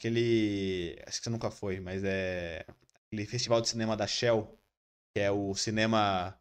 naquele. 0.04 0.98
Acho 1.06 1.18
que 1.18 1.24
você 1.24 1.30
nunca 1.30 1.50
foi, 1.50 1.80
mas 1.80 2.02
é. 2.04 2.64
Aquele 3.06 3.26
festival 3.26 3.60
de 3.60 3.68
cinema 3.68 3.96
da 3.96 4.06
Shell, 4.06 4.58
que 5.14 5.20
é 5.20 5.30
o 5.30 5.54
cinema 5.54 6.36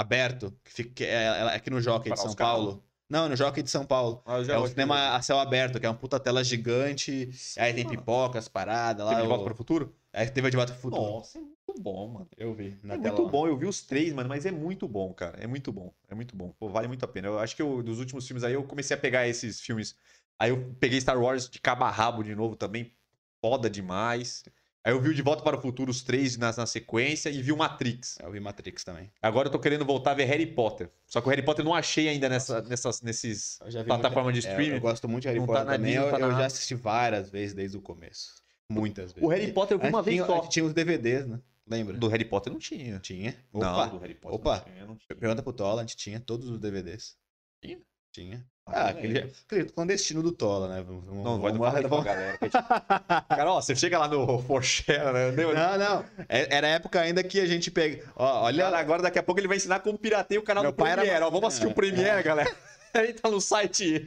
aberto, 0.00 0.52
que 0.64 0.72
fica 0.72 0.90
que 0.90 1.04
é, 1.04 1.24
é 1.24 1.42
aqui 1.54 1.70
no 1.70 1.80
Jockey 1.80 2.10
de 2.12 2.18
São? 2.18 2.34
Paulo. 2.34 2.82
Não, 3.08 3.28
no 3.28 3.36
Jockey 3.36 3.62
de 3.62 3.70
São 3.70 3.84
Paulo. 3.84 4.22
Ah, 4.24 4.38
É 4.38 4.56
o 4.58 4.66
cinema 4.66 5.16
a 5.16 5.22
céu 5.22 5.38
aberto, 5.38 5.80
que 5.80 5.86
é 5.86 5.88
uma 5.88 5.96
puta 5.96 6.18
tela 6.20 6.44
gigante. 6.44 7.30
Aí 7.58 7.74
tem 7.74 7.86
pipocas, 7.86 8.48
paradas 8.48 9.04
lá. 9.04 9.10
Teve 9.12 9.22
de 9.22 9.28
volta 9.28 9.42
o- 9.42 9.44
para 9.44 9.52
o 9.54 9.56
futuro? 9.56 9.94
Aí 10.12 10.28
teve 10.30 10.46
a 10.46 10.50
de 10.50 10.56
volta 10.56 10.72
pro 10.72 10.82
futuro. 10.82 11.04
Nossa, 11.04 11.38
é 11.38 11.40
muito 11.40 11.74
bom, 11.80 12.08
mano. 12.08 12.28
Eu 12.36 12.54
vi. 12.54 12.78
Na 12.84 12.94
é 12.94 12.98
muito 12.98 13.22
lá. 13.22 13.30
bom, 13.30 13.46
eu 13.46 13.56
vi 13.56 13.66
os 13.66 13.82
três, 13.82 14.12
mano, 14.12 14.28
mas 14.28 14.46
é 14.46 14.50
muito 14.52 14.86
bom, 14.88 15.12
cara. 15.12 15.38
É 15.42 15.46
muito 15.46 15.72
bom, 15.72 15.92
é 16.08 16.14
muito 16.14 16.36
bom. 16.36 16.50
Pô, 16.58 16.68
vale 16.68 16.86
muito 16.88 17.04
a 17.04 17.08
pena. 17.08 17.28
Eu 17.28 17.38
acho 17.38 17.56
que 17.56 17.62
eu, 17.62 17.82
dos 17.82 17.98
últimos 17.98 18.26
filmes 18.26 18.44
aí 18.44 18.54
eu 18.54 18.64
comecei 18.64 18.96
a 18.96 19.00
pegar 19.00 19.26
esses 19.26 19.60
filmes. 19.60 19.96
Aí 20.38 20.50
eu 20.50 20.74
peguei 20.80 21.00
Star 21.00 21.20
Wars 21.20 21.48
de 21.48 21.60
cabo 21.60 21.84
a 21.84 21.90
rabo 21.90 22.22
de 22.22 22.34
novo 22.34 22.56
também. 22.56 22.92
Foda 23.40 23.68
demais. 23.70 24.44
Aí 24.82 24.92
eu 24.94 25.00
vi 25.00 25.10
o 25.10 25.14
De 25.14 25.20
Volta 25.20 25.42
para 25.42 25.58
o 25.58 25.60
Futuro, 25.60 25.90
os 25.90 26.00
três 26.02 26.38
na, 26.38 26.50
na 26.56 26.64
sequência, 26.64 27.28
e 27.28 27.42
vi 27.42 27.52
o 27.52 27.56
Matrix. 27.56 28.16
Eu 28.22 28.30
vi 28.32 28.40
Matrix 28.40 28.82
também. 28.82 29.12
Agora 29.20 29.48
eu 29.48 29.52
tô 29.52 29.58
querendo 29.58 29.84
voltar 29.84 30.12
a 30.12 30.14
ver 30.14 30.24
Harry 30.24 30.46
Potter. 30.46 30.90
Só 31.06 31.20
que 31.20 31.26
o 31.26 31.30
Harry 31.30 31.42
Potter 31.42 31.62
eu 31.62 31.68
não 31.68 31.74
achei 31.74 32.08
ainda 32.08 32.28
nessa, 32.30 32.62
nessas, 32.62 33.02
nesses 33.02 33.60
Eu 33.60 33.70
já 33.70 33.80
vi 33.82 33.86
plataformas 33.88 34.32
de 34.32 34.40
muito- 34.40 34.48
é, 34.48 34.50
streaming. 34.52 34.74
eu 34.76 34.80
gosto 34.80 35.06
muito 35.08 35.22
de 35.22 35.28
Harry 35.28 35.40
Não 35.40 35.46
tá 35.46 35.52
Potter 35.52 35.66
na 35.66 35.72
também. 35.72 35.90
Disney, 35.92 36.06
Eu, 36.08 36.12
não 36.12 36.18
tá 36.18 36.24
eu 36.26 36.32
já 36.40 36.46
assisti 36.46 36.74
várias 36.74 37.28
vezes 37.28 37.54
desde 37.54 37.76
o 37.76 37.82
começo. 37.82 38.40
Muitas 38.70 39.12
vezes. 39.12 39.26
O 39.28 39.30
Harry 39.30 39.52
Potter 39.52 39.76
eu 39.76 39.80
vi 39.80 39.88
uma 39.88 39.98
Antes 39.98 40.04
vez 40.14 40.24
tinha, 40.24 40.26
só. 40.42 40.46
tinha 40.48 40.64
os 40.64 40.72
DVDs, 40.72 41.26
né? 41.26 41.40
Lembra? 41.66 41.96
Do 41.98 42.08
Harry 42.08 42.24
Potter 42.24 42.50
não 42.52 42.58
tinha. 42.58 42.98
Tinha. 43.00 43.36
Não, 43.52 43.60
Opa. 43.74 43.86
do 43.86 43.98
Harry 43.98 44.14
Potter 44.14 44.34
Opa. 44.40 44.56
não 44.56 44.64
tinha. 44.64 44.86
Não 44.86 44.96
tinha. 44.96 45.16
Pergunta 45.18 45.42
pro 45.42 45.52
Tola, 45.52 45.82
a 45.82 45.84
gente 45.84 45.96
tinha 45.96 46.18
todos 46.18 46.48
os 46.48 46.58
DVDs. 46.58 47.16
Tinha? 47.62 47.78
Tinha. 48.12 48.44
Ah, 48.66 48.86
Ah, 48.86 48.88
aquele, 48.90 49.18
aquele 49.46 49.64
clandestino 49.64 50.22
do 50.22 50.30
Tola, 50.32 50.68
né? 50.68 50.84
Vamos, 50.86 51.04
vamos- 51.04 51.24
Não, 51.24 51.40
vai 51.40 51.52
vamos- 51.52 51.68
isso 51.68 51.80
pra 51.80 51.88
vamos- 51.88 52.04
galera. 52.06 52.38
a 52.40 52.44
gente- 52.44 53.28
Cara, 53.28 53.52
ó, 53.52 53.60
você 53.60 53.74
chega 53.74 53.98
lá 53.98 54.06
no 54.08 54.38
Forshare, 54.42 55.12
né? 55.12 55.30
Não, 55.32 55.78
não. 55.78 56.04
É- 56.28 56.54
Era 56.56 56.66
a 56.66 56.70
época 56.70 57.00
ainda 57.00 57.22
que 57.24 57.40
a 57.40 57.46
gente 57.46 57.70
pega. 57.70 58.04
Ó, 58.14 58.42
olha. 58.44 58.64
Cara, 58.64 58.78
agora 58.78 59.02
daqui 59.02 59.18
a 59.18 59.22
pouco 59.22 59.40
ele 59.40 59.48
vai 59.48 59.56
ensinar 59.56 59.80
como 59.80 59.98
pirateia 59.98 60.38
o 60.38 60.44
canal 60.44 60.62
Meu 60.62 60.72
do 60.72 60.76
pai 60.76 60.92
era- 60.92 61.00
Premiere. 61.02 61.24
Ó, 61.24 61.30
vamos 61.30 61.48
assistir 61.48 61.66
o 61.66 61.74
Premiere, 61.74 62.22
galera. 62.22 62.50
Ele 63.02 63.12
tá 63.12 63.30
no 63.30 63.40
site 63.40 64.04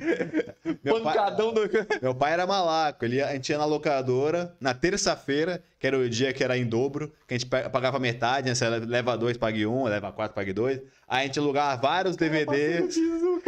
Meu 0.83 1.01
pai- 1.01 1.13
pancadão 1.15 1.53
do... 1.53 1.61
Meu 2.01 2.13
pai 2.15 2.33
era 2.33 2.45
malaco. 2.45 3.05
Ele 3.05 3.21
a 3.21 3.33
gente 3.33 3.49
ia 3.49 3.57
na 3.57 3.65
locadora 3.65 4.55
na 4.59 4.73
terça-feira, 4.73 5.63
que 5.79 5.87
era 5.87 5.97
o 5.97 6.09
dia 6.09 6.33
que 6.33 6.43
era 6.43 6.57
em 6.57 6.65
dobro, 6.65 7.13
que 7.27 7.33
a 7.33 7.37
gente 7.37 7.47
pa- 7.47 7.69
pagava 7.69 7.99
metade, 7.99 8.49
né? 8.49 8.55
Você 8.55 8.67
leva 8.67 9.17
dois, 9.17 9.37
pague 9.37 9.65
um, 9.65 9.85
leva 9.85 10.11
quatro, 10.11 10.35
pague 10.35 10.53
dois. 10.53 10.79
Aí 11.07 11.23
a 11.23 11.25
gente 11.27 11.39
alugava 11.39 11.81
vários 11.81 12.15
DVDs. 12.15 12.95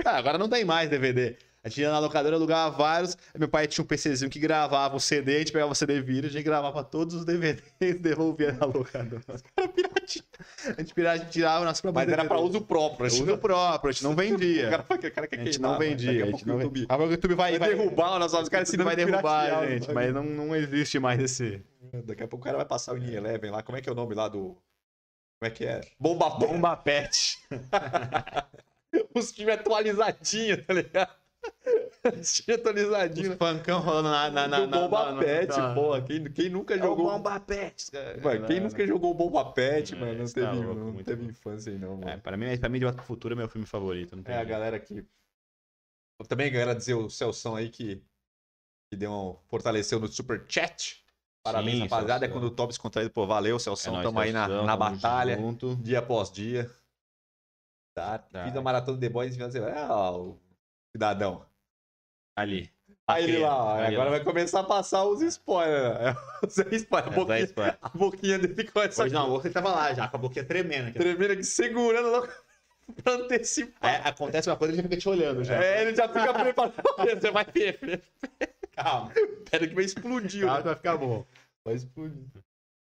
Ah, 0.06 0.18
agora 0.18 0.38
não 0.38 0.50
tem 0.50 0.64
mais 0.66 0.90
DVD. 0.90 1.36
A 1.66 1.68
gente 1.68 1.82
ia 1.82 1.92
na 1.92 1.98
locadora, 1.98 2.36
alugava 2.36 2.78
vários. 2.78 3.18
Meu 3.36 3.50
pai 3.50 3.66
tinha 3.66 3.84
um 3.84 3.88
PCzinho 3.88 4.30
que 4.30 4.38
gravava 4.38 4.96
o 4.96 5.00
CD, 5.00 5.38
a 5.38 5.40
gente 5.40 5.52
pegava 5.52 5.72
o 5.72 5.76
CD 5.76 6.00
vírus, 6.00 6.30
a 6.30 6.34
gente 6.34 6.44
gravava 6.44 6.84
todos 6.84 7.16
os 7.16 7.26
DVDs 7.26 8.00
devolvia 8.00 8.52
na 8.52 8.68
locadora. 8.68 9.24
A 9.58 10.82
gente 10.82 11.02
a 11.08 11.18
gente 11.18 11.30
tirava 11.32 11.66
nas 11.66 11.82
próprias 11.82 12.06
Mas 12.06 12.14
era 12.14 12.24
pra 12.26 12.38
uso 12.40 12.62
próprio. 12.62 13.08
a 13.08 13.10
gente 13.10 13.24
uso 13.24 13.38
próprio, 13.40 13.90
a 13.90 13.92
gente 13.92 14.04
não 14.04 14.12
O 14.14 14.16
vendia. 14.16 14.70
cara, 14.70 14.84
o 14.84 15.12
cara 15.12 15.28
quer 15.28 15.40
A 15.40 15.44
gente 15.44 15.60
não 15.60 15.70
mano. 15.70 15.80
vendia. 15.80 16.24
A 16.24 16.28
a 16.28 16.32
gente 16.32 16.48
não 16.48 16.58
vendia. 16.60 16.82
YouTube 16.82 16.86
Agora 16.88 17.10
o 17.10 17.12
YouTube 17.14 17.34
vai, 17.34 17.58
vai 17.58 17.70
derrubar, 17.70 18.20
nós 18.20 18.32
os 18.36 18.48
caras 18.48 18.70
o 18.70 18.72
YouTube 18.72 18.86
vai 18.86 18.96
derrubar 18.96 19.58
a 19.58 19.66
gente, 19.66 19.92
mas 19.92 20.14
não... 20.14 20.24
não, 20.24 20.46
não 20.46 20.56
existe 20.56 21.00
mais 21.00 21.20
esse. 21.20 21.64
Daqui 22.06 22.22
a 22.22 22.28
pouco 22.28 22.44
o 22.44 22.46
cara 22.46 22.58
vai 22.58 22.66
passar 22.68 22.94
o 22.94 22.98
In 23.00 23.12
Eleven 23.12 23.50
lá. 23.50 23.64
Como 23.64 23.76
é 23.76 23.82
que 23.82 23.90
é 23.90 23.92
o 23.92 23.96
nome 23.96 24.14
lá 24.14 24.28
do... 24.28 24.56
Como 25.40 25.42
é 25.42 25.50
que 25.50 25.66
é? 25.66 25.82
Bomba 26.00 26.30
Bomba. 26.30 26.46
Bomba 26.46 26.78
Pet. 26.78 27.40
Os 29.16 29.32
times 29.32 29.56
atualizadinhos, 29.56 30.64
tá 30.64 30.74
ligado? 30.76 31.25
Atualizadinhos. 32.54 33.32
Os 33.32 33.38
funkão 33.38 33.80
rolando 33.82 34.10
na, 34.10 34.30
na, 34.30 34.48
na, 34.48 34.68
na- 34.68 34.80
Bomba 34.80 35.12
na- 35.14 35.20
Pet, 35.20 35.50
na- 35.58 35.74
porra. 35.74 36.02
Quem, 36.02 36.24
quem 36.32 36.50
nunca 36.50 36.76
É 36.76 36.78
jogou... 36.78 37.10
Bomba 37.12 37.40
Pet. 37.40 37.92
Mano, 38.24 38.46
quem 38.48 38.60
nunca 38.60 38.86
jogou 38.88 39.12
o 39.12 39.14
Bomba 39.14 39.52
Pet, 39.52 39.94
É, 39.94 39.98
mano, 39.98 40.14
não 40.20 40.26
teve, 40.26 40.46
tá 40.46 40.52
louco, 40.54 40.76
não 40.76 40.92
muito 40.92 41.06
teve 41.06 41.24
bom. 41.24 41.30
infância 41.30 41.72
aí, 41.74 41.80
não, 41.80 41.98
mano. 41.98 42.10
É, 42.10 42.18
pra 42.18 42.38
mim, 42.38 42.58
pra 42.58 42.70
mim, 42.70 42.80
De 42.80 42.86
Volta 42.86 42.98
pro 42.98 43.06
Futuro 43.08 43.34
é 43.34 43.38
meu 43.38 43.50
filme 43.50 43.66
favorito. 43.66 44.18
É, 44.26 44.38
a 44.38 44.44
galera 44.44 44.80
que. 44.80 45.04
Também 46.30 46.52
quero 46.52 46.74
dizer 46.76 46.94
o 46.94 47.10
Celção 47.10 47.56
aí 47.56 47.70
que, 47.70 48.02
que 48.92 48.98
deu 48.98 49.12
um, 49.12 49.36
fortaleceu 49.50 50.00
no 50.00 50.08
super 50.08 50.46
chat. 50.48 51.04
Parabéns, 51.44 51.76
Sim, 51.76 51.82
rapaziada. 51.84 52.26
É 52.26 52.30
quando 52.30 52.46
o 52.46 52.52
top 52.52 52.70
descontraído, 52.70 53.12
pô, 53.12 53.28
valeu, 53.28 53.58
É 53.58 53.60
Celção. 53.60 53.94
nóis, 53.94 54.06
Tamo 54.06 54.20
aí 54.20 54.32
na, 54.32 54.48
na 54.64 54.78
batalha, 54.78 55.36
junto. 55.38 55.76
dia 55.78 56.00
após 56.00 56.32
dia. 56.32 56.70
Tá, 57.96 58.18
Tá. 58.20 58.46
Fiz 58.46 58.56
a 58.56 58.62
maratona 58.62 58.98
de 58.98 59.08
The 59.08 59.14
Boys 59.14 59.36
e 59.36 59.52
semana. 59.52 59.72
É, 59.80 59.92
o 59.92 60.38
cidadão. 60.96 61.46
Ali. 62.36 62.70
Aí 63.08 63.24
ele 63.24 63.38
lá, 63.38 63.56
ó, 63.64 63.78
agora 63.84 64.06
lá. 64.06 64.10
vai 64.10 64.24
começar 64.24 64.62
a 64.62 64.64
passar 64.64 65.06
os 65.06 65.22
spoilers. 65.22 66.00
né? 66.00 66.16
Os 66.42 66.58
spoilers. 66.58 67.08
A 67.08 67.12
É, 67.12 67.16
boquinha, 67.16 67.40
spoiler. 67.46 67.78
a 67.82 67.90
boquinha 67.90 68.40
dele 68.40 68.64
começa 68.72 69.04
Hoje 69.04 69.14
não, 69.14 69.30
você 69.30 69.50
tava 69.52 69.70
lá 69.72 69.94
já, 69.94 70.08
com 70.08 70.18
a 70.18 70.20
boquinha 70.20 70.44
tremendo. 70.44 70.90
aqui. 70.90 70.98
tremendo 70.98 71.34
aqui, 71.34 71.44
segurando 71.44 72.10
logo 72.10 72.28
pra 73.04 73.14
antecipar. 73.14 73.96
Aí 73.96 74.02
acontece 74.10 74.50
uma 74.50 74.58
coisa, 74.58 74.74
ele 74.74 74.78
já 74.82 74.84
fica 74.84 74.98
te 74.98 75.08
olhando 75.08 75.44
já. 75.44 75.64
É, 75.64 75.84
ele 75.84 75.96
já 75.96 76.08
fica 76.08 76.34
preparado. 76.34 76.74
Você 77.22 77.30
vai 77.32 77.46
ver. 77.46 78.02
Calma. 78.72 79.12
Pera 79.52 79.68
que 79.68 79.76
vai 79.76 79.84
explodir. 79.86 80.42
Calma 80.42 80.58
né? 80.58 80.64
vai 80.64 80.76
ficar 80.76 80.98
bom. 80.98 81.26
Vai 81.64 81.76
explodir. 81.76 82.24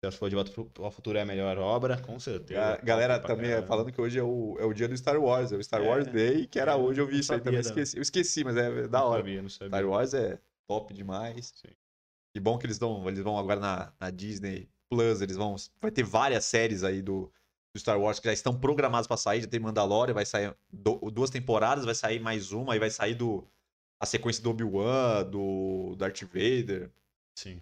Se 0.05 0.11
for 0.17 0.29
De 0.29 0.35
Volta 0.35 0.51
ao 0.81 0.91
Futuro 0.91 1.17
é 1.17 1.21
a 1.21 1.25
melhor 1.25 1.57
obra, 1.57 1.97
com 1.97 2.17
certeza. 2.19 2.61
A 2.61 2.77
galera 2.77 3.19
também 3.19 3.49
caramba. 3.49 3.67
falando 3.67 3.91
que 3.91 3.99
hoje 3.99 4.17
é 4.17 4.23
o, 4.23 4.55
é 4.57 4.63
o 4.63 4.73
dia 4.73 4.87
do 4.87 4.95
Star 4.95 5.19
Wars, 5.21 5.51
é 5.51 5.57
o 5.57 5.63
Star 5.63 5.81
É. 5.81 5.87
Wars 5.89 6.07
Day, 6.07 6.47
que 6.47 6.57
era 6.57 6.71
É, 6.71 6.75
hoje, 6.75 7.01
eu 7.01 7.05
vi 7.05 7.19
isso 7.19 7.33
aí 7.33 7.41
também, 7.41 7.59
esqueci. 7.59 7.97
Eu 7.97 8.01
esqueci, 8.01 8.43
mas 8.45 8.55
é 8.55 8.87
da 8.87 8.99
Não 8.99 9.07
hora. 9.07 9.17
sabia, 9.19 9.41
não 9.41 9.49
sabia. 9.49 9.67
Star 9.67 9.85
Wars 9.85 10.13
é 10.13 10.39
top 10.69 10.93
demais. 10.93 11.51
Sim. 11.53 11.73
Que 12.33 12.39
bom 12.39 12.57
que 12.57 12.65
eles, 12.65 12.79
dão, 12.79 13.05
eles 13.09 13.19
vão 13.21 13.37
agora 13.37 13.59
na, 13.59 13.91
na 13.99 14.09
Disney 14.09 14.69
Plus, 14.89 15.21
eles 15.21 15.35
vão. 15.35 15.55
Vai 15.81 15.91
ter 15.91 16.03
várias 16.03 16.45
séries 16.45 16.83
aí 16.85 17.01
do, 17.01 17.29
do 17.75 17.79
Star 17.79 17.99
Wars 17.99 18.19
que 18.21 18.27
já 18.27 18.33
estão 18.33 18.57
programadas 18.57 19.05
pra 19.05 19.17
sair. 19.17 19.41
Já 19.41 19.47
tem 19.47 19.59
Mandalorian, 19.59 20.13
vai 20.13 20.25
sair 20.25 20.55
do- 20.71 21.11
duas 21.11 21.29
temporadas, 21.29 21.83
vai 21.83 21.95
sair 21.95 22.19
mais 22.21 22.53
uma, 22.53 22.71
aí 22.73 22.79
vai 22.79 22.89
sair 22.89 23.15
do. 23.15 23.45
A 24.01 24.05
sequência 24.05 24.41
do 24.41 24.49
Obi-Wan, 24.51 25.25
do 25.29 25.93
Darth 25.97 26.21
Vader, 26.23 26.89
Sim. 27.37 27.61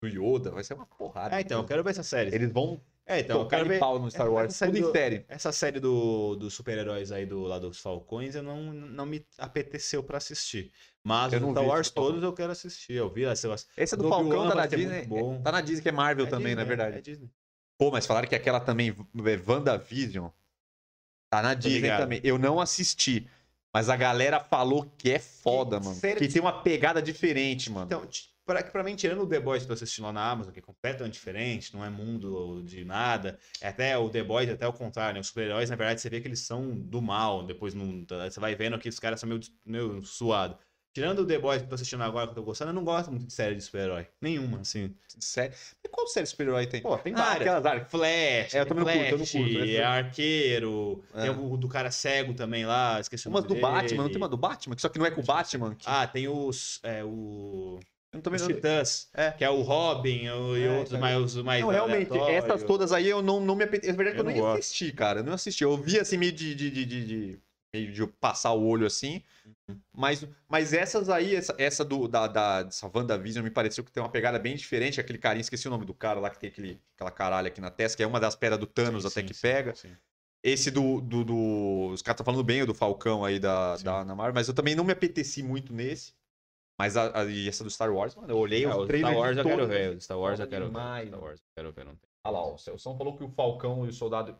Do 0.00 0.08
Yoda, 0.08 0.50
vai 0.50 0.62
ser 0.64 0.74
uma 0.74 0.86
porrada. 0.86 1.36
É, 1.36 1.40
então, 1.40 1.60
eu 1.60 1.66
quero 1.66 1.82
ver 1.82 1.90
essa 1.90 2.02
série. 2.02 2.34
Eles 2.34 2.52
vão 2.52 2.80
É, 3.06 3.20
então, 3.20 3.40
eu 3.40 3.48
quero 3.48 3.66
ver. 3.66 3.78
pau 3.78 3.98
no 3.98 4.10
Star 4.10 4.26
essa 4.26 4.30
Wars, 4.34 4.56
série 4.56 4.72
tudo 4.72 4.78
em 4.78 4.82
do- 4.86 4.92
série. 4.92 5.24
Essa 5.28 5.52
série 5.52 5.80
do, 5.80 6.36
dos 6.36 6.54
super-heróis 6.54 7.12
aí 7.12 7.24
do 7.24 7.42
lado 7.42 7.68
dos 7.68 7.78
Falcões, 7.80 8.34
eu 8.34 8.42
não, 8.42 8.72
não 8.72 9.06
me 9.06 9.24
apeteceu 9.38 10.02
pra 10.02 10.18
assistir. 10.18 10.72
Mas 11.02 11.32
Eu 11.32 11.40
os 11.44 11.50
Star 11.52 11.64
Wars 11.64 11.90
todos 11.90 12.22
eu 12.22 12.32
quero 12.32 12.52
assistir. 12.52 12.94
Eu 12.94 13.08
vi 13.08 13.24
essa. 13.24 13.54
Esse 13.76 13.94
é 13.94 13.96
do 13.96 14.02
do 14.04 14.08
Falcão, 14.08 14.48
tá 14.48 14.54
na 14.54 14.66
Disney. 14.66 15.06
bom. 15.06 15.40
Tá 15.40 15.52
na 15.52 15.60
Disney, 15.60 15.82
que 15.82 15.88
é 15.88 15.92
Marvel 15.92 16.26
É 16.26 16.28
também, 16.28 16.46
Disney, 16.48 16.62
na 16.62 16.64
verdade. 16.64 16.98
É 16.98 17.00
Disney. 17.00 17.30
Pô, 17.78 17.90
mas 17.90 18.06
falaram 18.06 18.26
que 18.28 18.34
aquela 18.34 18.58
também, 18.58 18.88
é 18.90 19.50
WandaVision, 19.50 20.28
tá 21.30 21.42
na 21.42 21.54
Disney 21.54 21.88
também. 21.96 22.20
Eu 22.24 22.38
não 22.38 22.60
assisti. 22.60 23.28
Mas 23.72 23.88
a 23.90 23.96
galera 23.96 24.40
falou 24.40 24.90
que 24.96 25.10
é 25.12 25.18
foda, 25.18 25.78
Que 25.78 25.84
mano. 25.84 25.96
série 26.00 26.18
Que 26.18 26.28
tem 26.32 26.40
uma 26.40 26.62
pegada 26.62 27.02
diferente, 27.02 27.70
mano. 27.70 27.84
Então, 27.86 28.06
t- 28.46 28.52
pra, 28.62 28.62
pra 28.62 28.82
mim, 28.84 28.94
tirando 28.96 29.22
o 29.22 29.26
The 29.26 29.40
Boys 29.40 29.62
que 29.62 29.64
eu 29.64 29.76
tô 29.76 29.82
assistindo 29.82 30.04
lá 30.04 30.12
na 30.12 30.30
Amazon, 30.30 30.52
que 30.52 30.58
é 30.60 30.62
completamente 30.62 31.14
diferente, 31.14 31.74
não 31.74 31.84
é 31.84 31.90
mundo 31.90 32.62
de 32.64 32.84
nada, 32.84 33.38
é 33.60 33.68
até 33.68 33.96
o 33.98 34.08
The 34.08 34.22
Boys, 34.22 34.48
até 34.50 34.66
o 34.66 34.72
contrário, 34.72 35.14
né? 35.14 35.20
Os 35.20 35.26
super-heróis, 35.28 35.68
na 35.70 35.76
verdade, 35.76 36.00
você 36.00 36.08
vê 36.10 36.20
que 36.20 36.28
eles 36.28 36.40
são 36.40 36.70
do 36.78 37.02
mal, 37.02 37.44
depois 37.44 37.74
não, 37.74 38.04
tá- 38.04 38.30
você 38.30 38.40
vai 38.40 38.54
vendo 38.54 38.78
que 38.78 38.88
os 38.88 38.98
caras 38.98 39.20
são 39.20 39.28
meio, 39.28 39.40
meio 39.64 40.02
suados. 40.04 40.56
Tirando 40.94 41.18
o 41.18 41.26
The 41.26 41.38
Boys 41.38 41.58
que 41.58 41.64
eu 41.66 41.68
tô 41.68 41.74
assistindo 41.74 42.02
agora, 42.02 42.26
que 42.26 42.30
eu 42.30 42.36
tô 42.36 42.42
gostando, 42.42 42.70
eu 42.70 42.74
não 42.74 42.82
gosto 42.82 43.10
muito 43.10 43.26
de 43.26 43.32
série 43.34 43.54
de 43.54 43.60
super-herói. 43.60 44.06
Nenhuma, 44.18 44.60
assim. 44.60 44.94
Sério. 45.20 45.54
Mas 45.84 45.92
qual 45.92 46.06
série 46.06 46.24
de 46.24 46.30
super-herói 46.30 46.66
tem? 46.66 46.80
Pô, 46.80 46.96
tem 46.96 47.12
ah, 47.12 47.16
várias. 47.18 47.40
aquelas 47.42 47.66
áreas. 47.66 47.90
Flash, 47.90 48.54
É, 48.54 48.60
eu 48.60 48.66
também 48.66 48.82
não 48.84 48.92
curto, 48.92 49.04
eu 49.12 49.18
não 49.18 49.26
Flash, 49.26 49.32
curto, 49.32 49.58
né? 49.58 49.72
é 49.74 49.84
arqueiro, 49.84 51.04
É. 51.14 51.20
tem 51.20 51.30
o 51.30 51.56
do 51.58 51.68
cara 51.68 51.90
cego 51.90 52.32
também 52.32 52.64
lá, 52.64 52.98
esqueci 52.98 53.28
o 53.28 53.30
Umas 53.30 53.44
nome 53.44 53.56
do 53.56 53.60
Batman, 53.60 53.96
não 53.96 54.04
dele. 54.04 54.08
tem 54.08 54.16
uma 54.16 54.28
do 54.28 54.38
Batman? 54.38 54.74
Que 54.74 54.80
Só 54.80 54.88
que 54.88 54.98
não 54.98 55.04
é 55.04 55.10
com 55.10 55.20
o 55.20 55.24
Batman. 55.24 55.74
Que... 55.74 55.84
Ah, 55.86 56.06
tem 56.06 56.28
os. 56.28 56.80
É, 56.82 57.04
o. 57.04 57.78
eu 58.16 58.18
não 58.18 58.22
tô 58.22 58.30
vendo. 58.30 58.46
Titãs, 58.54 59.08
É. 59.14 59.30
que 59.32 59.44
é 59.44 59.50
o 59.50 59.62
Robin 59.62 60.28
o- 60.30 60.56
e 60.56 60.64
É, 60.64 60.70
outros 60.70 60.90
cara. 60.90 61.00
mais, 61.00 61.16
os 61.36 61.42
mais 61.42 61.60
Não, 61.62 61.68
realmente, 61.68 62.10
essas 62.18 62.62
todas 62.64 62.92
aí 62.92 63.08
eu 63.08 63.22
não, 63.22 63.40
não 63.40 63.54
me 63.54 63.64
apetece. 63.64 63.90
É 63.90 63.92
verdade 63.92 64.14
que 64.16 64.20
eu, 64.20 64.24
não 64.24 64.32
gosto. 64.32 64.58
assisti, 64.60 64.92
cara. 64.92 65.20
Eu 65.20 65.24
não 65.24 65.32
assisti. 65.34 65.64
Eu 65.64 65.76
vi 65.76 65.98
assim, 65.98 66.16
meio 66.16 66.32
de. 66.32 66.54
de, 66.54 66.70
de, 66.70 66.84
de, 66.84 67.06
de- 67.06 67.38
meio 67.74 67.92
de 67.92 68.00
eu 68.00 68.08
passar 68.08 68.52
o 68.52 68.64
olho 68.66 68.86
assim. 68.86 69.22
Uhum. 69.68 69.76
Mas, 69.94 70.26
mas 70.48 70.72
essas 70.72 71.08
aí, 71.10 71.34
essa, 71.34 71.54
essa 71.58 71.84
do, 71.84 72.08
da, 72.08 72.26
da, 72.26 72.62
dessa 72.62 72.90
WandaVision 72.92 73.44
me 73.44 73.50
pareceu 73.50 73.84
que 73.84 73.92
tem 73.92 74.02
uma 74.02 74.08
pegada 74.08 74.38
bem 74.38 74.56
diferente. 74.56 74.98
Aquele 75.00 75.18
carinha, 75.18 75.42
esqueci 75.42 75.66
o 75.68 75.70
nome 75.70 75.84
do 75.84 75.92
cara 75.92 76.18
lá 76.18 76.30
que 76.30 76.38
tem 76.38 76.48
aquele, 76.48 76.80
aquela 76.94 77.10
caralho 77.10 77.48
aqui 77.48 77.60
na 77.60 77.70
testa, 77.70 77.96
que 77.96 78.02
é 78.02 78.06
uma 78.06 78.18
das 78.20 78.34
pedras 78.34 78.58
do 78.58 78.66
Thanos 78.66 79.02
Sim, 79.02 79.08
até 79.08 79.20
sim, 79.20 79.26
que 79.26 79.34
sim, 79.34 79.42
pega. 79.42 79.74
sim. 79.74 79.90
Esse 80.42 80.70
do. 80.70 81.00
do, 81.00 81.24
do- 81.24 81.88
Os 81.92 82.00
caras 82.02 82.14
estão 82.20 82.24
falando 82.24 82.44
bem 82.44 82.64
do 82.64 82.72
Falcão 82.72 83.24
aí 83.24 83.38
da, 83.38 83.76
da 83.78 84.00
Ana 84.00 84.14
Marvel, 84.14 84.34
mas 84.34 84.48
eu 84.48 84.54
também 84.54 84.74
não 84.74 84.84
me 84.84 84.92
apeteci 84.92 85.42
muito 85.42 85.72
nesse. 85.72 86.12
Mas 86.78 86.96
a, 86.96 87.20
a- 87.22 87.24
e 87.24 87.48
essa 87.48 87.64
do 87.64 87.70
Star 87.70 87.90
Wars, 87.92 88.14
mano, 88.14 88.30
eu 88.32 88.36
olhei 88.38 88.64
É, 88.64 88.68
o 88.74 88.86
trailers. 88.86 89.00
Star 89.10 89.16
Wars 89.18 89.34
de 89.34 89.40
eu 89.40 89.44
quero 89.44 89.66
ver. 89.66 89.96
o 89.96 90.00
Star 90.00 90.18
Wars 90.18 90.40
eu 90.40 90.46
quero 90.48 90.64
ver. 90.66 91.06
Star. 91.06 91.20
Wars 91.22 91.40
eu 91.40 91.46
quero 91.56 91.72
ver. 91.72 91.84
Não 91.86 91.96
tem. 91.96 92.08
Olha 92.26 92.32
lá, 92.38 92.46
o 92.52 92.58
Celson 92.58 92.96
falou 92.98 93.16
que 93.16 93.24
o 93.24 93.28
Falcão 93.30 93.86
e 93.86 93.88
o 93.88 93.92
Soldado 93.92 94.38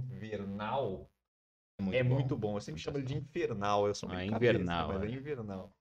Invernal 0.00 1.10
É 1.92 1.96
é 1.98 2.02
muito 2.02 2.36
bom. 2.36 2.56
Eu 2.56 2.60
sempre 2.60 2.80
chamo 2.80 2.98
ele 2.98 3.06
de 3.06 3.16
Infernal. 3.16 3.86
Eu 3.86 3.94
sou 3.94 4.08
Ah, 4.10 4.16
meio 4.16 4.34
Invernal, 4.34 4.88
cabeça, 4.88 4.98
mas 5.00 5.10
é. 5.10 5.14
é 5.14 5.18
Invernal. 5.18 5.72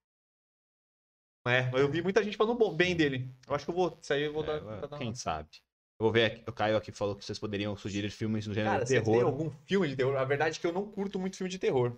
É, 1.47 1.71
mas 1.71 1.81
eu 1.81 1.89
vi 1.91 2.01
muita 2.01 2.23
gente 2.23 2.37
falando 2.37 2.57
bom- 2.57 2.73
bem 2.75 2.95
dele. 2.95 3.33
Eu 3.47 3.55
acho 3.55 3.65
que 3.65 3.71
eu 3.71 3.75
vou. 3.75 3.97
Isso 4.01 4.13
aí 4.13 4.23
eu 4.23 4.33
vou 4.33 4.43
É, 4.43 4.47
dar. 4.47 4.59
dar 4.81 4.87
uma- 4.87 4.97
quem 4.97 5.13
sabe? 5.13 5.49
Eu 5.99 6.03
vou 6.05 6.11
ver 6.11 6.25
aqui. 6.25 6.43
O 6.49 6.53
Caio 6.53 6.77
aqui 6.77 6.91
falou 6.91 7.15
que 7.15 7.23
vocês 7.25 7.37
poderiam 7.37 7.75
sugerir 7.75 8.09
filmes 8.09 8.47
no 8.47 8.53
gênero 8.53 8.71
Cara, 8.73 8.83
de 8.83 8.89
você 8.89 9.01
tem 9.01 9.13
terror. 9.13 9.25
algum 9.25 9.49
filme 9.49 9.87
de 9.87 9.95
terror? 9.95 10.15
A 10.17 10.23
verdade 10.25 10.57
é 10.57 10.61
que 10.61 10.65
eu 10.67 10.71
não 10.73 10.89
curto 10.89 11.19
muito 11.19 11.37
filme 11.37 11.49
de 11.49 11.59
terror. 11.59 11.97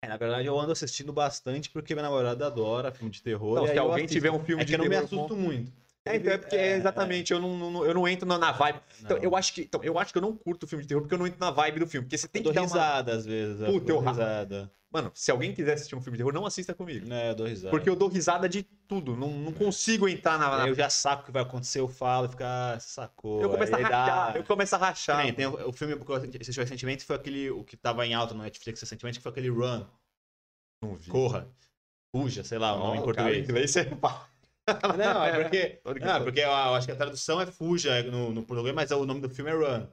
É, 0.00 0.06
na 0.08 0.16
verdade, 0.16 0.46
eu 0.46 0.58
ando 0.58 0.72
assistindo 0.72 1.12
bastante 1.12 1.70
porque 1.70 1.94
minha 1.94 2.04
namorada 2.04 2.46
adora 2.46 2.92
filme 2.92 3.10
de 3.10 3.22
terror. 3.22 3.64
E 3.64 3.68
se 3.68 3.76
eu 3.76 3.82
alguém 3.82 4.06
tiver 4.06 4.30
um 4.30 4.44
filme 4.44 4.62
é 4.62 4.64
de 4.64 4.70
que 4.72 4.74
eu 4.74 4.78
não 4.78 4.84
me 4.84 4.90
terror 4.90 5.04
assusto 5.04 5.36
muito. 5.36 5.72
É, 6.04 6.16
então 6.16 6.32
é 6.32 6.38
porque 6.38 6.56
é, 6.56 6.76
exatamente, 6.76 7.32
eu 7.32 7.40
não, 7.40 7.70
não- 7.70 7.84
eu 7.84 7.92
não 7.92 8.08
entro 8.08 8.26
na, 8.26 8.38
vibe. 8.52 8.80
Então, 9.04 9.16
Não. 9.16 9.24
eu 9.24 9.36
acho 9.36 9.52
que, 9.52 9.62
então, 9.62 9.82
eu 9.82 9.98
acho 9.98 10.12
que 10.12 10.18
eu 10.18 10.22
não 10.22 10.34
curto 10.36 10.66
filme 10.66 10.82
de 10.84 10.88
terror 10.88 11.02
porque 11.02 11.14
eu 11.14 11.18
não 11.18 11.26
entro 11.26 11.40
na 11.40 11.50
vibe 11.50 11.80
do 11.80 11.86
filme. 11.86 12.06
Porque 12.06 12.16
você 12.16 12.28
tem 12.28 12.42
Eu 12.42 12.48
que 12.50 12.54
dar 12.54 12.62
uma... 12.62 12.66
risada 12.68 13.12
às 13.12 13.26
vezes. 13.26 13.60
eu 13.60 13.72
Puta, 13.72 13.92
eu 13.92 13.98
ra- 13.98 14.10
risada. 14.12 14.72
Mano, 14.90 15.10
se 15.14 15.30
alguém 15.30 15.52
quiser 15.52 15.74
assistir 15.74 15.94
um 15.94 16.00
filme 16.00 16.16
de 16.16 16.22
terror, 16.24 16.32
não 16.32 16.46
assista 16.46 16.74
comigo. 16.74 17.12
É, 17.12 17.30
eu 17.30 17.34
dou 17.34 17.46
risada. 17.46 17.70
Porque 17.70 17.90
eu 17.90 17.94
dou 17.96 18.08
risada 18.08 18.48
de 18.48 18.62
tudo. 18.62 19.14
Não, 19.14 19.28
não 19.28 19.52
consigo 19.52 20.08
entrar 20.08 20.38
na. 20.38 20.56
na- 20.58 20.68
eu 20.68 20.74
já 20.74 20.88
saco 20.88 21.22
o 21.22 21.26
que 21.26 21.32
vai 21.32 21.42
acontecer, 21.42 21.80
eu 21.80 21.88
falo 21.88 22.26
e 22.26 22.30
fica, 22.30 22.46
ah, 22.74 22.80
sacou. 22.80 23.42
Eu 23.42 23.50
começo 23.50 23.74
a 23.74 23.76
Aí 23.76 23.82
dá- 23.82 24.04
rachar. 24.04 24.36
Eu 24.36 24.44
começo 24.44 24.74
a 24.74 24.78
rachar. 24.78 25.34
tem 25.34 25.46
o, 25.46 25.68
o 25.68 25.72
filme 25.72 25.94
que 26.02 26.10
eu 26.10 26.14
assisti 26.14 26.58
recentemente 26.58 27.04
foi 27.04 27.16
aquele, 27.16 27.50
o 27.50 27.62
que 27.64 27.76
tava 27.76 28.06
em 28.06 28.14
alta 28.14 28.32
no 28.32 28.42
Netflix 28.42 28.80
recentemente, 28.80 29.18
que 29.18 29.22
foi 29.22 29.30
aquele 29.32 29.50
Run, 29.50 29.84
Não 30.82 30.96
vi. 30.96 31.10
Corra, 31.10 31.46
Fuja, 32.16 32.42
sei 32.42 32.58
lá 32.58 32.74
o 32.74 32.78
nome 32.78 32.98
em 32.98 33.02
português. 33.02 33.32
Cara, 33.32 33.38
em 33.40 33.42
inglês 33.44 33.76
é. 33.76 33.84
Não, 34.98 35.24
é 35.24 35.42
porque, 35.42 35.80
não, 36.04 36.16
é 36.16 36.20
porque 36.20 36.40
eu, 36.40 36.48
eu 36.48 36.74
acho 36.74 36.86
que 36.86 36.92
a 36.92 36.96
tradução 36.96 37.40
é 37.40 37.46
Fuja 37.46 38.02
no, 38.04 38.32
no 38.32 38.42
português, 38.42 38.74
mas 38.74 38.90
o 38.90 39.04
nome 39.04 39.20
do 39.20 39.28
filme 39.28 39.50
é 39.50 39.54
Run. 39.54 39.86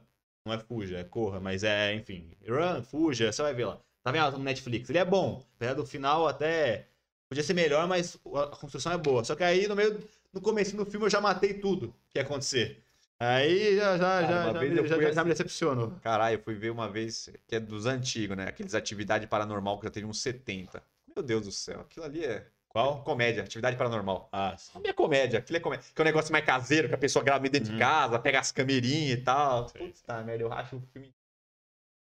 Não 0.46 0.54
é 0.54 0.58
Fuja, 0.58 0.98
é 0.98 1.04
Corra, 1.04 1.38
mas 1.40 1.64
é, 1.64 1.94
enfim. 1.94 2.30
Run, 2.48 2.82
Fuja, 2.82 3.30
você 3.32 3.42
vai 3.42 3.52
ver 3.54 3.66
lá. 3.66 3.80
Tá 4.06 4.12
vendo 4.12 4.22
alta 4.22 4.38
no 4.38 4.44
Netflix. 4.44 4.88
Ele 4.88 4.98
é 4.98 5.04
bom. 5.04 5.44
Apesar 5.56 5.74
do 5.74 5.84
final 5.84 6.28
até. 6.28 6.86
Podia 7.28 7.42
ser 7.42 7.54
melhor, 7.54 7.88
mas 7.88 8.16
a 8.36 8.46
construção 8.56 8.92
é 8.92 8.96
boa. 8.96 9.24
Só 9.24 9.34
que 9.34 9.42
aí 9.42 9.66
no 9.66 9.74
meio. 9.74 10.00
No 10.32 10.40
começo 10.40 10.76
do 10.76 10.86
filme 10.86 11.06
eu 11.06 11.10
já 11.10 11.20
matei 11.20 11.54
tudo 11.54 11.92
que 12.08 12.16
ia 12.20 12.22
acontecer. 12.22 12.84
Aí 13.18 13.74
já, 13.74 13.96
já, 13.98 13.98
Cara, 13.98 14.22
já, 14.22 14.28
já, 14.28 14.52
já, 14.52 14.58
fui 14.60 14.86
já 14.86 14.96
me 14.96 15.06
assim- 15.06 15.24
decepcionou. 15.30 15.90
Caralho, 16.02 16.36
eu 16.36 16.40
fui 16.40 16.54
ver 16.54 16.70
uma 16.70 16.88
vez, 16.88 17.28
que 17.48 17.56
é 17.56 17.58
dos 17.60 17.84
antigos, 17.86 18.36
né? 18.36 18.44
Aqueles 18.46 18.76
atividade 18.76 19.26
paranormal 19.26 19.80
que 19.80 19.86
já 19.86 19.90
teve 19.90 20.06
uns 20.06 20.20
70. 20.22 20.80
Meu 21.12 21.24
Deus 21.24 21.44
do 21.46 21.50
céu, 21.50 21.80
aquilo 21.80 22.04
ali 22.06 22.24
é. 22.24 22.46
Qual? 22.68 23.02
Comédia, 23.02 23.42
atividade 23.42 23.76
paranormal. 23.76 24.28
Ah, 24.30 24.54
sim. 24.56 24.70
A 24.76 24.78
minha 24.78 24.94
comédia, 24.94 25.40
aquilo 25.40 25.56
é 25.56 25.60
comédia. 25.60 25.84
Que 25.92 26.00
é 26.00 26.04
um 26.04 26.04
negócio 26.04 26.30
mais 26.30 26.44
caseiro, 26.44 26.88
que 26.88 26.94
a 26.94 26.98
pessoa 26.98 27.24
grava 27.24 27.42
dentro 27.48 27.64
de 27.70 27.72
Uhum. 27.72 27.78
casa, 27.80 28.18
pega 28.20 28.38
as 28.38 28.52
camerinhas 28.52 29.18
e 29.18 29.22
tal. 29.22 29.64
Puta 29.66 30.22
merda, 30.22 30.44
eu 30.44 30.48
racho 30.48 30.76
o 30.76 30.80
filme. 30.92 31.12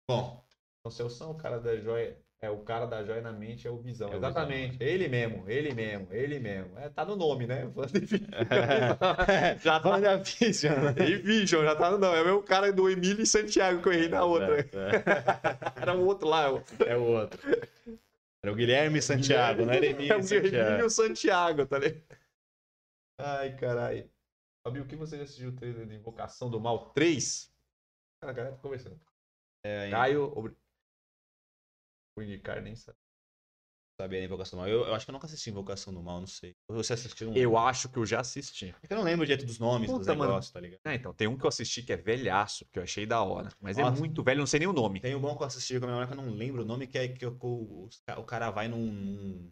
Bom, 0.08 0.44
O 0.84 0.90
Celção, 0.90 1.32
o 1.32 1.38
cara 1.38 1.60
da 1.60 1.78
joia. 1.78 2.18
É, 2.44 2.50
o 2.50 2.58
cara 2.64 2.88
da 2.88 3.04
joia 3.04 3.22
na 3.22 3.32
mente 3.32 3.68
é 3.68 3.70
o 3.70 3.78
Visão. 3.78 4.10
É 4.10 4.14
o 4.14 4.18
Exatamente. 4.18 4.82
Ele 4.82 5.08
mesmo, 5.08 5.48
ele 5.48 5.76
mesmo, 5.76 6.08
ele 6.12 6.40
mesmo. 6.40 6.76
É, 6.80 6.90
tá 6.90 7.06
no 7.06 7.16
nome, 7.16 7.46
né? 7.46 7.72
já 9.62 9.80
falando 9.80 10.02
da 10.02 10.16
Vision. 10.16 10.74
né? 10.82 11.08
E 11.08 11.18
Vision, 11.18 11.64
já 11.64 11.76
tá 11.76 11.92
no 11.92 12.00
nome. 12.00 12.18
É 12.18 12.22
o 12.22 12.26
mesmo 12.26 12.42
cara 12.42 12.74
do 12.74 12.90
Emílio 12.90 13.22
e 13.22 13.28
Santiago 13.28 13.84
que 13.84 13.90
eu 13.90 13.94
errei 13.94 14.10
na 14.10 14.24
outra. 14.24 14.58
Era 15.80 15.96
o 15.96 16.04
outro 16.04 16.28
lá. 16.28 16.48
É 16.84 16.98
o 16.98 17.04
outro. 17.04 17.40
Era 18.44 18.52
o 18.52 18.56
Guilherme 18.56 19.00
Santiago, 19.04 19.64
não 19.64 19.74
era 19.74 19.86
É 19.86 19.90
Emílio 19.92 20.18
o 20.18 20.24
Santiago. 20.24 20.90
Santiago, 20.90 21.66
tá 21.68 21.78
ligado? 21.78 22.02
Ai, 23.20 23.56
caralho. 23.56 24.10
Fabio, 24.66 24.82
o 24.84 24.88
que 24.88 24.96
você 24.96 25.18
já 25.18 25.24
assistiu 25.24 25.50
o 25.50 25.56
trailer 25.56 25.86
de 25.86 25.94
Invocação 25.94 26.50
do 26.50 26.60
Mal 26.60 26.90
3? 26.92 27.54
Ah, 28.24 28.30
a 28.30 28.34
galera 28.34 28.56
tá 28.56 28.62
conversando. 28.64 29.00
É? 29.64 29.92
Caio, 29.92 30.34
indicar, 32.24 32.62
nem 32.62 32.76
sabe. 32.76 32.98
Sabia 34.00 34.24
Invocação 34.24 34.58
do 34.58 34.62
Mal. 34.62 34.70
Eu, 34.70 34.86
eu 34.88 34.96
acho 34.96 35.06
que 35.06 35.12
eu 35.12 35.14
nunca 35.14 35.28
assisti 35.28 35.50
Invocação 35.52 35.94
do 35.94 36.02
Mal, 36.02 36.20
não 36.20 36.28
sei. 36.28 36.56
Você 36.70 36.94
assistiu? 36.94 37.30
Não 37.30 37.38
Eu 37.38 37.56
acho 37.58 37.88
que 37.88 38.00
eu 38.00 38.06
já 38.06 38.20
assisti. 38.22 38.74
É 38.82 38.88
que 38.88 38.94
eu 38.94 38.98
não 38.98 39.04
lembro 39.04 39.24
o 39.24 39.28
jeito 39.28 39.46
dos 39.46 39.60
nomes 39.60 39.90
dos 39.92 40.00
Puta, 40.00 40.16
mano. 40.16 40.32
negócios, 40.32 40.52
tá 40.52 40.60
ligado? 40.60 40.80
É, 40.86 40.96
então, 40.96 41.14
tem 41.14 41.28
um 41.28 41.38
que 41.38 41.44
eu 41.44 41.50
assisti 41.50 41.84
que 41.84 41.94
é 41.94 41.98
velhaço, 41.98 42.66
que 42.72 42.80
eu 42.80 42.84
achei 42.84 43.06
da 43.06 43.22
hora. 43.22 43.50
Mas 43.62 43.78
é 43.78 43.84
Nossa. 43.84 44.00
muito 44.00 44.24
velho, 44.24 44.40
não 44.40 44.48
sei 44.48 44.60
nem 44.60 44.68
o 44.68 44.74
nome. 44.74 45.00
Tem 45.00 45.14
um 45.14 45.22
bom 45.22 45.36
que 45.36 45.44
eu 45.44 45.48
assisti 45.48 45.80
com 45.80 45.86
a 45.86 45.88
minha 45.88 45.98
hora 45.98 46.08
que 46.08 46.14
eu 46.14 46.18
não 46.18 46.32
lembro 46.32 46.64
o 46.64 46.66
nome, 46.66 46.88
que 46.88 46.98
é 46.98 47.08
que 47.08 47.26
o, 47.26 47.38
o, 47.40 47.90
o 48.18 48.24
cara 48.24 48.50
vai 48.50 48.68
num, 48.68 48.92
num 48.92 49.52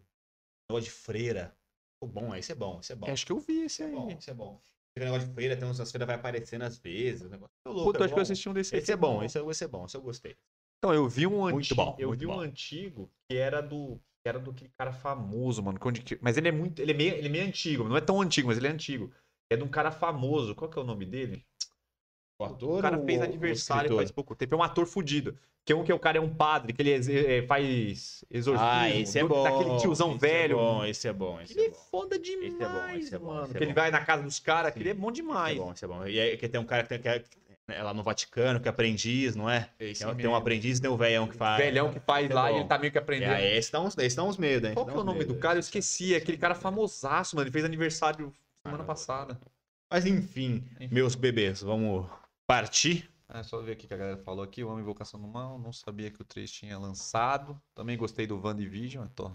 negócio 0.68 0.84
de 0.84 0.90
freira. 0.90 1.56
Pô, 2.00 2.08
bom, 2.08 2.34
esse 2.34 2.50
é 2.50 2.54
bom, 2.54 2.80
esse 2.80 2.92
é 2.92 2.96
bom. 2.96 3.06
Acho 3.08 3.26
que 3.26 3.32
eu 3.32 3.38
vi 3.38 3.60
esse 3.60 3.66
Esse 3.66 3.82
é 3.82 3.86
aí. 3.86 3.92
bom, 3.92 4.10
esse 4.10 4.30
é 4.30 4.34
bom. 4.34 4.60
Esse 4.96 5.04
negócio 5.04 5.28
de 5.28 5.34
freira, 5.34 5.56
tem 5.56 5.68
uns, 5.68 5.78
as 5.78 5.90
freiras 5.90 6.06
vai 6.08 6.16
aparecendo 6.16 6.62
às 6.62 6.78
vezes. 6.78 7.22
O 7.22 7.28
negócio 7.28 7.52
é 7.64 7.68
louco, 7.68 7.92
Puta, 7.92 7.98
é 7.98 8.04
acho 8.06 8.14
que 8.14 8.18
eu 8.18 8.22
bom. 8.22 8.22
assisti 8.22 8.48
um 8.48 8.52
desse 8.54 8.74
aí. 8.74 8.82
Esse 8.82 8.92
é 8.92 8.96
bom, 8.96 9.22
esse 9.22 9.38
é, 9.38 9.46
esse 9.46 9.64
é 9.64 9.68
bom, 9.68 9.84
esse 9.84 9.96
eu 9.96 10.02
gostei. 10.02 10.36
Então, 10.80 10.94
eu 10.94 11.06
vi 11.08 11.26
um 11.26 11.40
Muito 11.40 11.56
antigo. 11.58 11.74
bom, 11.84 11.96
eu 11.98 12.10
vi 12.12 12.26
um 12.26 12.30
bom. 12.32 12.40
antigo 12.40 13.10
que 13.28 13.36
era 13.36 13.60
do. 13.60 14.00
Que 14.22 14.28
era 14.28 14.38
do 14.38 14.50
aquele 14.50 14.70
cara 14.76 14.92
famoso, 14.92 15.62
mano. 15.62 15.78
que 15.78 16.18
Mas 16.22 16.36
ele 16.38 16.48
é 16.48 16.52
muito. 16.52 16.80
Ele 16.80 16.92
é, 16.92 16.94
meio, 16.94 17.14
ele 17.14 17.26
é 17.26 17.30
meio 17.30 17.46
antigo. 17.46 17.84
Não 17.88 17.96
é 17.96 18.00
tão 18.00 18.20
antigo, 18.20 18.48
mas 18.48 18.56
ele 18.56 18.66
é 18.66 18.70
antigo. 18.70 19.10
É 19.50 19.56
de 19.56 19.62
um 19.62 19.68
cara 19.68 19.90
famoso. 19.90 20.54
Qual 20.54 20.70
que 20.70 20.78
é 20.78 20.82
o 20.82 20.84
nome 20.84 21.04
dele? 21.04 21.44
O 22.38 22.44
ator 22.44 22.78
O 22.78 22.82
cara 22.82 22.98
fez 23.04 23.20
o 23.20 23.24
aniversário 23.24 23.80
escritor? 23.80 23.96
faz 23.98 24.10
pouco 24.10 24.34
tempo. 24.34 24.54
É 24.54 24.58
um 24.58 24.62
ator 24.62 24.86
fudido. 24.86 25.36
Que 25.66 25.74
é 25.74 25.76
um 25.76 25.84
que 25.84 25.92
é 25.92 25.94
o 25.94 25.98
cara 25.98 26.16
é 26.16 26.20
um 26.20 26.34
padre, 26.34 26.72
que 26.72 26.80
ele 26.80 26.90
é, 26.92 27.42
faz 27.46 28.24
exorcismo. 28.30 28.66
Ah, 28.70 28.88
esse 28.88 29.18
é 29.18 29.24
bom. 29.24 29.42
Daquele 29.42 29.76
tiozão 29.78 30.10
esse 30.12 30.18
velho. 30.18 30.52
É 30.54 30.56
bom, 30.56 30.84
esse 30.86 31.08
é 31.08 31.12
bom, 31.12 31.40
esse 31.42 31.52
Ele 31.52 31.60
é 31.60 31.66
é 31.66 31.70
bom. 31.70 31.76
foda 31.90 32.18
demais, 32.18 32.48
Esse 32.48 32.64
é 32.64 32.68
bom, 32.68 32.96
esse 32.96 33.14
é 33.14 33.18
bom, 33.18 33.26
mano. 33.26 33.44
esse 33.44 33.54
é 33.54 33.58
que 33.58 33.64
ele 33.64 33.72
bom. 33.74 33.80
vai 33.80 33.90
na 33.90 34.02
casa 34.04 34.22
dos 34.22 34.40
caras, 34.40 34.72
que 34.72 34.80
ele 34.80 34.88
é 34.88 34.94
bom 34.94 35.12
demais. 35.12 35.52
Esse 35.52 35.60
é 35.60 35.64
bom, 35.64 35.72
esse 35.72 35.84
é 35.84 35.88
bom. 35.88 36.06
E 36.06 36.18
aí 36.18 36.36
que 36.38 36.48
tem 36.48 36.58
um 36.60 36.64
cara 36.64 36.82
que 36.82 36.88
tem 36.88 36.98
que 37.00 37.08
é, 37.70 37.78
é 37.78 37.82
lá 37.82 37.92
no 37.94 38.02
Vaticano, 38.02 38.60
que 38.60 38.68
é 38.68 38.70
aprendiz, 38.70 39.34
não 39.36 39.48
é? 39.48 39.70
Esse 39.78 40.00
Tem, 40.04 40.08
tem 40.08 40.16
mesmo. 40.16 40.32
um 40.32 40.36
aprendiz 40.36 40.78
e 40.78 40.82
tem 40.82 40.90
o 40.90 40.96
velhão 40.96 41.26
que 41.28 41.36
faz. 41.36 41.62
Velhão 41.62 41.92
que 41.92 42.00
faz 42.00 42.30
é 42.30 42.34
lá 42.34 42.50
e 42.50 42.54
bom. 42.54 42.60
ele 42.60 42.68
tá 42.68 42.78
meio 42.78 42.92
que 42.92 42.98
aprendendo. 42.98 43.32
É, 43.32 43.56
esse 43.56 43.70
dá 43.72 43.80
uns, 43.80 43.96
esse 43.98 44.16
dá 44.16 44.24
uns 44.24 44.36
medo, 44.36 44.66
hein? 44.66 44.74
Qual 44.74 44.86
que 44.86 44.92
é 44.92 44.96
o 44.96 45.04
nome 45.04 45.20
medo, 45.20 45.34
do 45.34 45.40
cara? 45.40 45.56
Eu 45.56 45.60
esqueci. 45.60 46.14
É 46.14 46.18
aquele 46.18 46.36
cara 46.38 46.54
famosaço, 46.54 47.36
mano. 47.36 47.44
Ele 47.46 47.52
fez 47.52 47.64
aniversário 47.64 48.32
semana 48.64 48.82
Ah, 48.82 48.86
passada. 48.86 49.40
Mas 49.90 50.06
enfim, 50.06 50.64
Enfim. 50.80 50.94
meus 50.94 51.14
bebês, 51.14 51.62
vamos 51.62 52.06
partir? 52.46 53.10
É 53.32 53.42
só 53.42 53.60
ver 53.60 53.72
aqui 53.72 53.86
que 53.86 53.94
a 53.94 53.96
galera 53.96 54.16
falou 54.18 54.44
aqui. 54.44 54.62
O 54.64 54.68
Homem 54.68 54.82
Invocação 54.82 55.20
do 55.20 55.26
Mal. 55.28 55.58
Não 55.58 55.72
sabia 55.72 56.10
que 56.10 56.20
o 56.20 56.24
3 56.24 56.50
tinha 56.50 56.78
lançado. 56.78 57.60
Também 57.74 57.96
gostei 57.96 58.26
do 58.26 58.40
WandaVision. 58.40 59.06
Tô. 59.14 59.30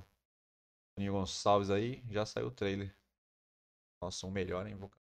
Toninho 0.98 1.14
Gonçalves 1.14 1.70
aí. 1.70 2.04
Já 2.10 2.26
saiu 2.26 2.48
o 2.48 2.52
trailer. 2.52 2.94
Nossa, 4.02 4.28
um 4.28 4.32
melhor, 4.32 4.68
hein? 4.68 4.74
Invocação. 4.74 5.05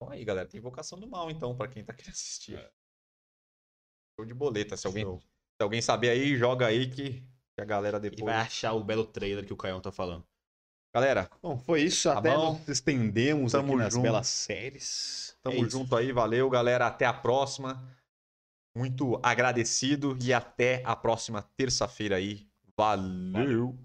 Então 0.00 0.12
aí, 0.12 0.24
galera. 0.24 0.48
Tem 0.48 0.58
Invocação 0.58 0.98
do 0.98 1.06
Mal, 1.06 1.30
então, 1.30 1.54
pra 1.54 1.68
quem 1.68 1.84
tá 1.84 1.92
querendo 1.94 2.12
assistir. 2.12 2.58
Show 4.18 4.24
de 4.26 4.32
boleta. 4.34 4.76
Se 4.76 4.86
alguém, 4.86 5.04
Show. 5.04 5.20
se 5.20 5.62
alguém 5.62 5.82
saber 5.82 6.10
aí, 6.10 6.36
joga 6.36 6.66
aí 6.66 6.88
que, 6.90 7.20
que 7.54 7.60
a 7.60 7.64
galera 7.64 7.98
E 7.98 8.00
depois. 8.00 8.24
vai 8.24 8.36
achar 8.36 8.72
o 8.72 8.82
belo 8.82 9.04
trailer 9.04 9.44
que 9.44 9.52
o 9.52 9.56
Caião 9.56 9.80
tá 9.80 9.92
falando. 9.92 10.26
Galera, 10.94 11.30
Bom, 11.40 11.56
foi 11.56 11.82
isso. 11.82 12.08
Tá 12.08 12.18
Até 12.18 12.34
bom. 12.34 12.58
nos 12.58 12.68
estendemos 12.68 13.52
Tamo 13.52 13.74
aqui 13.74 13.82
nas 13.82 13.92
junto. 13.92 14.02
belas 14.02 14.26
séries. 14.26 15.36
Tamo 15.42 15.64
É 15.64 15.68
junto 15.70 15.94
aí, 15.94 16.12
valeu, 16.12 16.48
galera. 16.50 16.86
Até 16.86 17.04
a 17.06 17.12
próxima. 17.12 17.96
Muito 18.76 19.20
agradecido 19.22 20.16
e 20.22 20.32
até 20.32 20.82
a 20.84 20.96
próxima 20.96 21.42
terça-feira 21.56 22.16
aí. 22.16 22.48
Valeu. 22.76 23.78